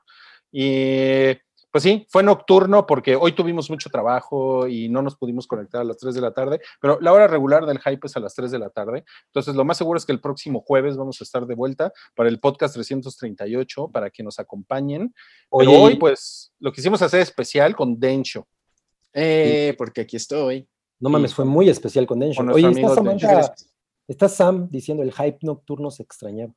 Y 0.52 1.36
pues 1.76 1.82
sí, 1.82 2.06
fue 2.08 2.22
nocturno 2.22 2.86
porque 2.86 3.16
hoy 3.16 3.32
tuvimos 3.32 3.68
mucho 3.68 3.90
trabajo 3.90 4.66
y 4.66 4.88
no 4.88 5.02
nos 5.02 5.14
pudimos 5.14 5.46
conectar 5.46 5.82
a 5.82 5.84
las 5.84 5.98
3 5.98 6.14
de 6.14 6.22
la 6.22 6.32
tarde, 6.32 6.58
pero 6.80 6.98
la 7.02 7.12
hora 7.12 7.26
regular 7.26 7.66
del 7.66 7.78
Hype 7.80 8.06
es 8.06 8.16
a 8.16 8.20
las 8.20 8.34
3 8.34 8.50
de 8.50 8.58
la 8.58 8.70
tarde. 8.70 9.04
Entonces, 9.26 9.54
lo 9.54 9.62
más 9.62 9.76
seguro 9.76 9.98
es 9.98 10.06
que 10.06 10.12
el 10.12 10.22
próximo 10.22 10.62
jueves 10.62 10.96
vamos 10.96 11.20
a 11.20 11.24
estar 11.24 11.44
de 11.44 11.54
vuelta 11.54 11.92
para 12.14 12.30
el 12.30 12.40
podcast 12.40 12.72
338 12.76 13.90
para 13.92 14.08
que 14.08 14.22
nos 14.22 14.38
acompañen. 14.38 15.14
Pero 15.50 15.70
hoy, 15.70 15.96
pues, 15.96 16.50
lo 16.60 16.72
quisimos 16.72 17.02
hacer 17.02 17.20
especial 17.20 17.76
con 17.76 18.00
Dencho. 18.00 18.48
Eh, 19.12 19.74
porque 19.76 20.00
aquí 20.00 20.16
estoy. 20.16 20.66
no 20.98 21.10
mames, 21.10 21.34
fue 21.34 21.44
muy 21.44 21.68
especial 21.68 22.06
con 22.06 22.20
Densho. 22.20 22.38
Con 22.38 22.52
Oye, 22.52 22.72
Samantha, 22.72 23.36
Dencho. 23.36 23.52
está 24.08 24.30
Sam 24.30 24.70
diciendo 24.70 25.02
el 25.02 25.12
hype 25.12 25.40
nocturno 25.42 25.90
se 25.90 26.04
extrañaba. 26.04 26.54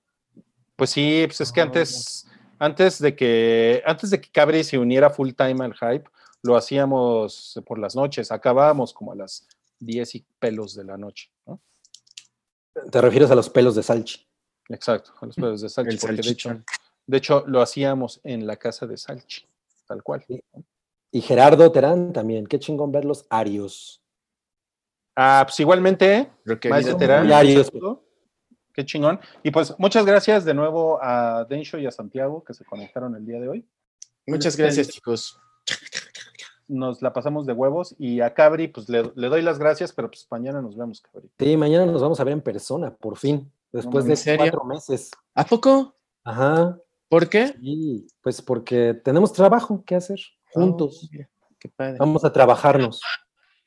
Pues 0.78 0.92
sí, 0.92 1.24
pues 1.26 1.42
es 1.42 1.52
que 1.52 1.60
Ah, 1.60 1.66
antes, 1.66 2.26
antes 2.60 3.00
de 3.00 3.16
que, 3.16 3.82
antes 3.86 4.10
de 4.10 4.22
que 4.22 4.30
Cabri 4.30 4.64
se 4.64 4.78
uniera 4.78 5.10
full 5.10 5.32
time 5.32 5.64
al 5.66 5.74
hype, 5.74 6.10
lo 6.44 6.56
hacíamos 6.56 7.60
por 7.66 7.80
las 7.80 7.96
noches, 7.96 8.32
acabábamos 8.32 8.94
como 8.94 9.12
a 9.14 9.16
las 9.16 9.48
10 9.80 10.16
y 10.16 10.26
pelos 10.40 10.76
de 10.76 10.84
la 10.84 10.98
noche, 10.98 11.32
¿no? 11.46 11.60
Te 12.92 13.02
refieres 13.02 13.32
a 13.32 13.36
los 13.36 13.50
pelos 13.50 13.76
de 13.76 13.84
Salchi. 13.84 14.26
Exacto, 14.70 15.14
a 15.20 15.26
los 15.26 15.36
pelos 15.36 15.62
de 15.62 15.70
Salchi, 15.70 15.98
porque 15.98 16.22
de 16.22 16.30
hecho, 16.30 16.50
salchichón. 16.50 16.66
de 17.08 17.18
hecho 17.18 17.44
lo 17.48 17.62
hacíamos 17.62 18.22
en 18.24 18.46
la 18.46 18.58
casa 18.58 18.86
de 18.86 18.98
Salchi, 18.98 19.46
tal 19.88 20.04
cual. 20.04 20.26
Y 21.12 21.22
Gerardo 21.22 21.72
Terán 21.72 22.14
también. 22.14 22.46
Qué 22.46 22.60
chingón 22.60 22.92
ver 22.92 23.04
los 23.04 23.26
Arios. 23.30 24.02
Ah, 25.16 25.44
pues 25.46 25.60
igualmente, 25.60 26.30
Creo 26.46 26.60
que 26.60 26.70
Maestro 26.70 26.96
Terán, 26.98 27.32
arios. 27.32 27.72
Qué 28.80 28.86
chingón. 28.86 29.20
Y 29.44 29.52
pues 29.52 29.76
muchas 29.78 30.06
gracias 30.06 30.46
de 30.46 30.54
nuevo 30.54 31.04
a 31.04 31.44
Densho 31.50 31.78
y 31.80 31.86
a 31.86 31.92
Santiago 31.92 32.46
que 32.46 32.54
se 32.54 32.64
conectaron 32.64 33.14
el 33.14 33.26
día 33.26 33.38
de 33.38 33.50
hoy. 33.50 33.68
Muchas 34.26 34.56
gracias, 34.56 34.88
chicos. 34.88 35.38
Nos 36.66 37.02
la 37.02 37.12
pasamos 37.12 37.46
de 37.46 37.52
huevos 37.52 37.94
y 38.00 38.22
a 38.22 38.34
Cabri, 38.34 38.70
pues 38.70 38.88
le, 38.88 39.12
le 39.16 39.28
doy 39.28 39.42
las 39.42 39.60
gracias, 39.60 39.92
pero 39.92 40.10
pues 40.10 40.26
mañana 40.32 40.62
nos 40.62 40.78
vemos, 40.78 41.02
Cabri. 41.02 41.30
Sí, 41.38 41.58
mañana 41.58 41.88
nos 41.88 42.02
vamos 42.02 42.22
a 42.22 42.24
ver 42.24 42.32
en 42.32 42.42
persona, 42.42 42.96
por 42.96 43.18
fin. 43.18 43.52
Después 43.74 44.06
¿en 44.06 44.12
de 44.12 44.16
serio? 44.16 44.46
cuatro 44.46 44.64
meses. 44.64 45.12
¿A 45.36 45.44
poco? 45.46 45.94
Ajá. 46.24 46.80
¿Por 47.10 47.28
qué? 47.28 47.48
Sí, 47.60 48.08
pues 48.22 48.42
porque 48.42 48.94
tenemos 48.94 49.34
trabajo 49.34 49.84
que 49.86 49.96
hacer 49.96 50.22
juntos. 50.54 51.10
Oh, 51.14 51.48
qué 51.60 51.68
padre. 51.68 51.98
Vamos 52.00 52.24
a 52.24 52.32
trabajarnos 52.32 53.02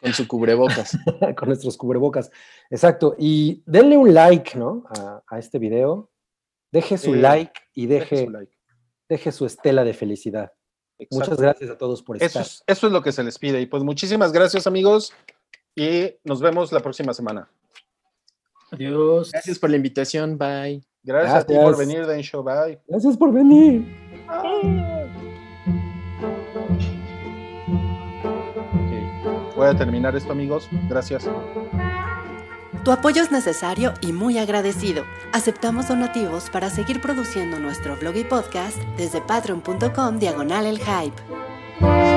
Con 0.02 0.12
su 0.12 0.26
cubrebocas. 0.28 0.96
con 1.36 1.48
nuestros 1.48 1.76
cubrebocas. 1.76 2.30
Exacto. 2.70 3.14
Y 3.18 3.62
denle 3.66 3.96
un 3.96 4.12
like, 4.12 4.58
¿no? 4.58 4.84
A, 4.98 5.22
a 5.28 5.38
este 5.38 5.58
video. 5.58 6.10
Deje 6.72 6.98
su 6.98 7.12
Sí, 7.14 7.20
like 7.20 7.52
y 7.74 7.86
Deje 7.86 8.14
deje, 8.16 8.24
su 8.26 8.30
like. 8.30 8.52
deje 9.08 9.32
su 9.32 9.46
estela 9.46 9.84
de 9.84 9.94
felicidad. 9.94 10.52
Exacto. 10.98 11.30
Muchas 11.30 11.40
gracias 11.40 11.70
a 11.70 11.78
todos 11.78 12.02
por 12.02 12.16
Eso 12.16 12.26
estar. 12.26 12.42
es, 12.42 12.64
eso 12.66 12.86
es 12.86 12.92
lo 12.92 13.02
que 13.02 13.12
se 13.12 13.22
les 13.22 13.38
pide. 13.38 13.60
Y 13.60 13.66
pues 13.66 13.82
muchísimas 13.82 14.32
gracias, 14.32 14.66
amigos. 14.66 15.12
Y 15.76 16.14
nos 16.24 16.40
vemos 16.40 16.70
la 16.72 16.80
próxima 16.80 17.12
semana. 17.14 17.48
Adiós. 18.70 19.30
Gracias 19.32 19.58
por 19.58 19.70
la 19.70 19.76
invitación. 19.76 20.38
Bye. 20.38 20.82
Gracias, 21.02 21.34
a 21.44 21.46
ti 21.46 21.54
Gracias. 21.54 21.70
por 21.76 21.78
venir, 21.86 22.06
Den 22.06 22.22
Show. 22.22 22.42
Bye. 22.42 22.80
Gracias 22.88 23.16
por 23.16 23.32
venir. 23.32 23.84
Ok. 24.28 25.01
Voy 29.62 29.70
a 29.70 29.76
terminar 29.76 30.16
esto, 30.16 30.32
amigos. 30.32 30.68
Gracias. 30.88 31.30
Tu 32.82 32.90
apoyo 32.90 33.22
es 33.22 33.30
necesario 33.30 33.94
y 34.00 34.12
muy 34.12 34.36
agradecido. 34.38 35.04
Aceptamos 35.32 35.86
donativos 35.86 36.50
para 36.50 36.68
seguir 36.68 37.00
produciendo 37.00 37.60
nuestro 37.60 37.96
blog 37.96 38.16
y 38.16 38.24
podcast 38.24 38.76
desde 38.96 39.20
patreon.com 39.20 40.18
diagonal 40.18 40.66
el 40.66 40.80
hype. 40.80 42.11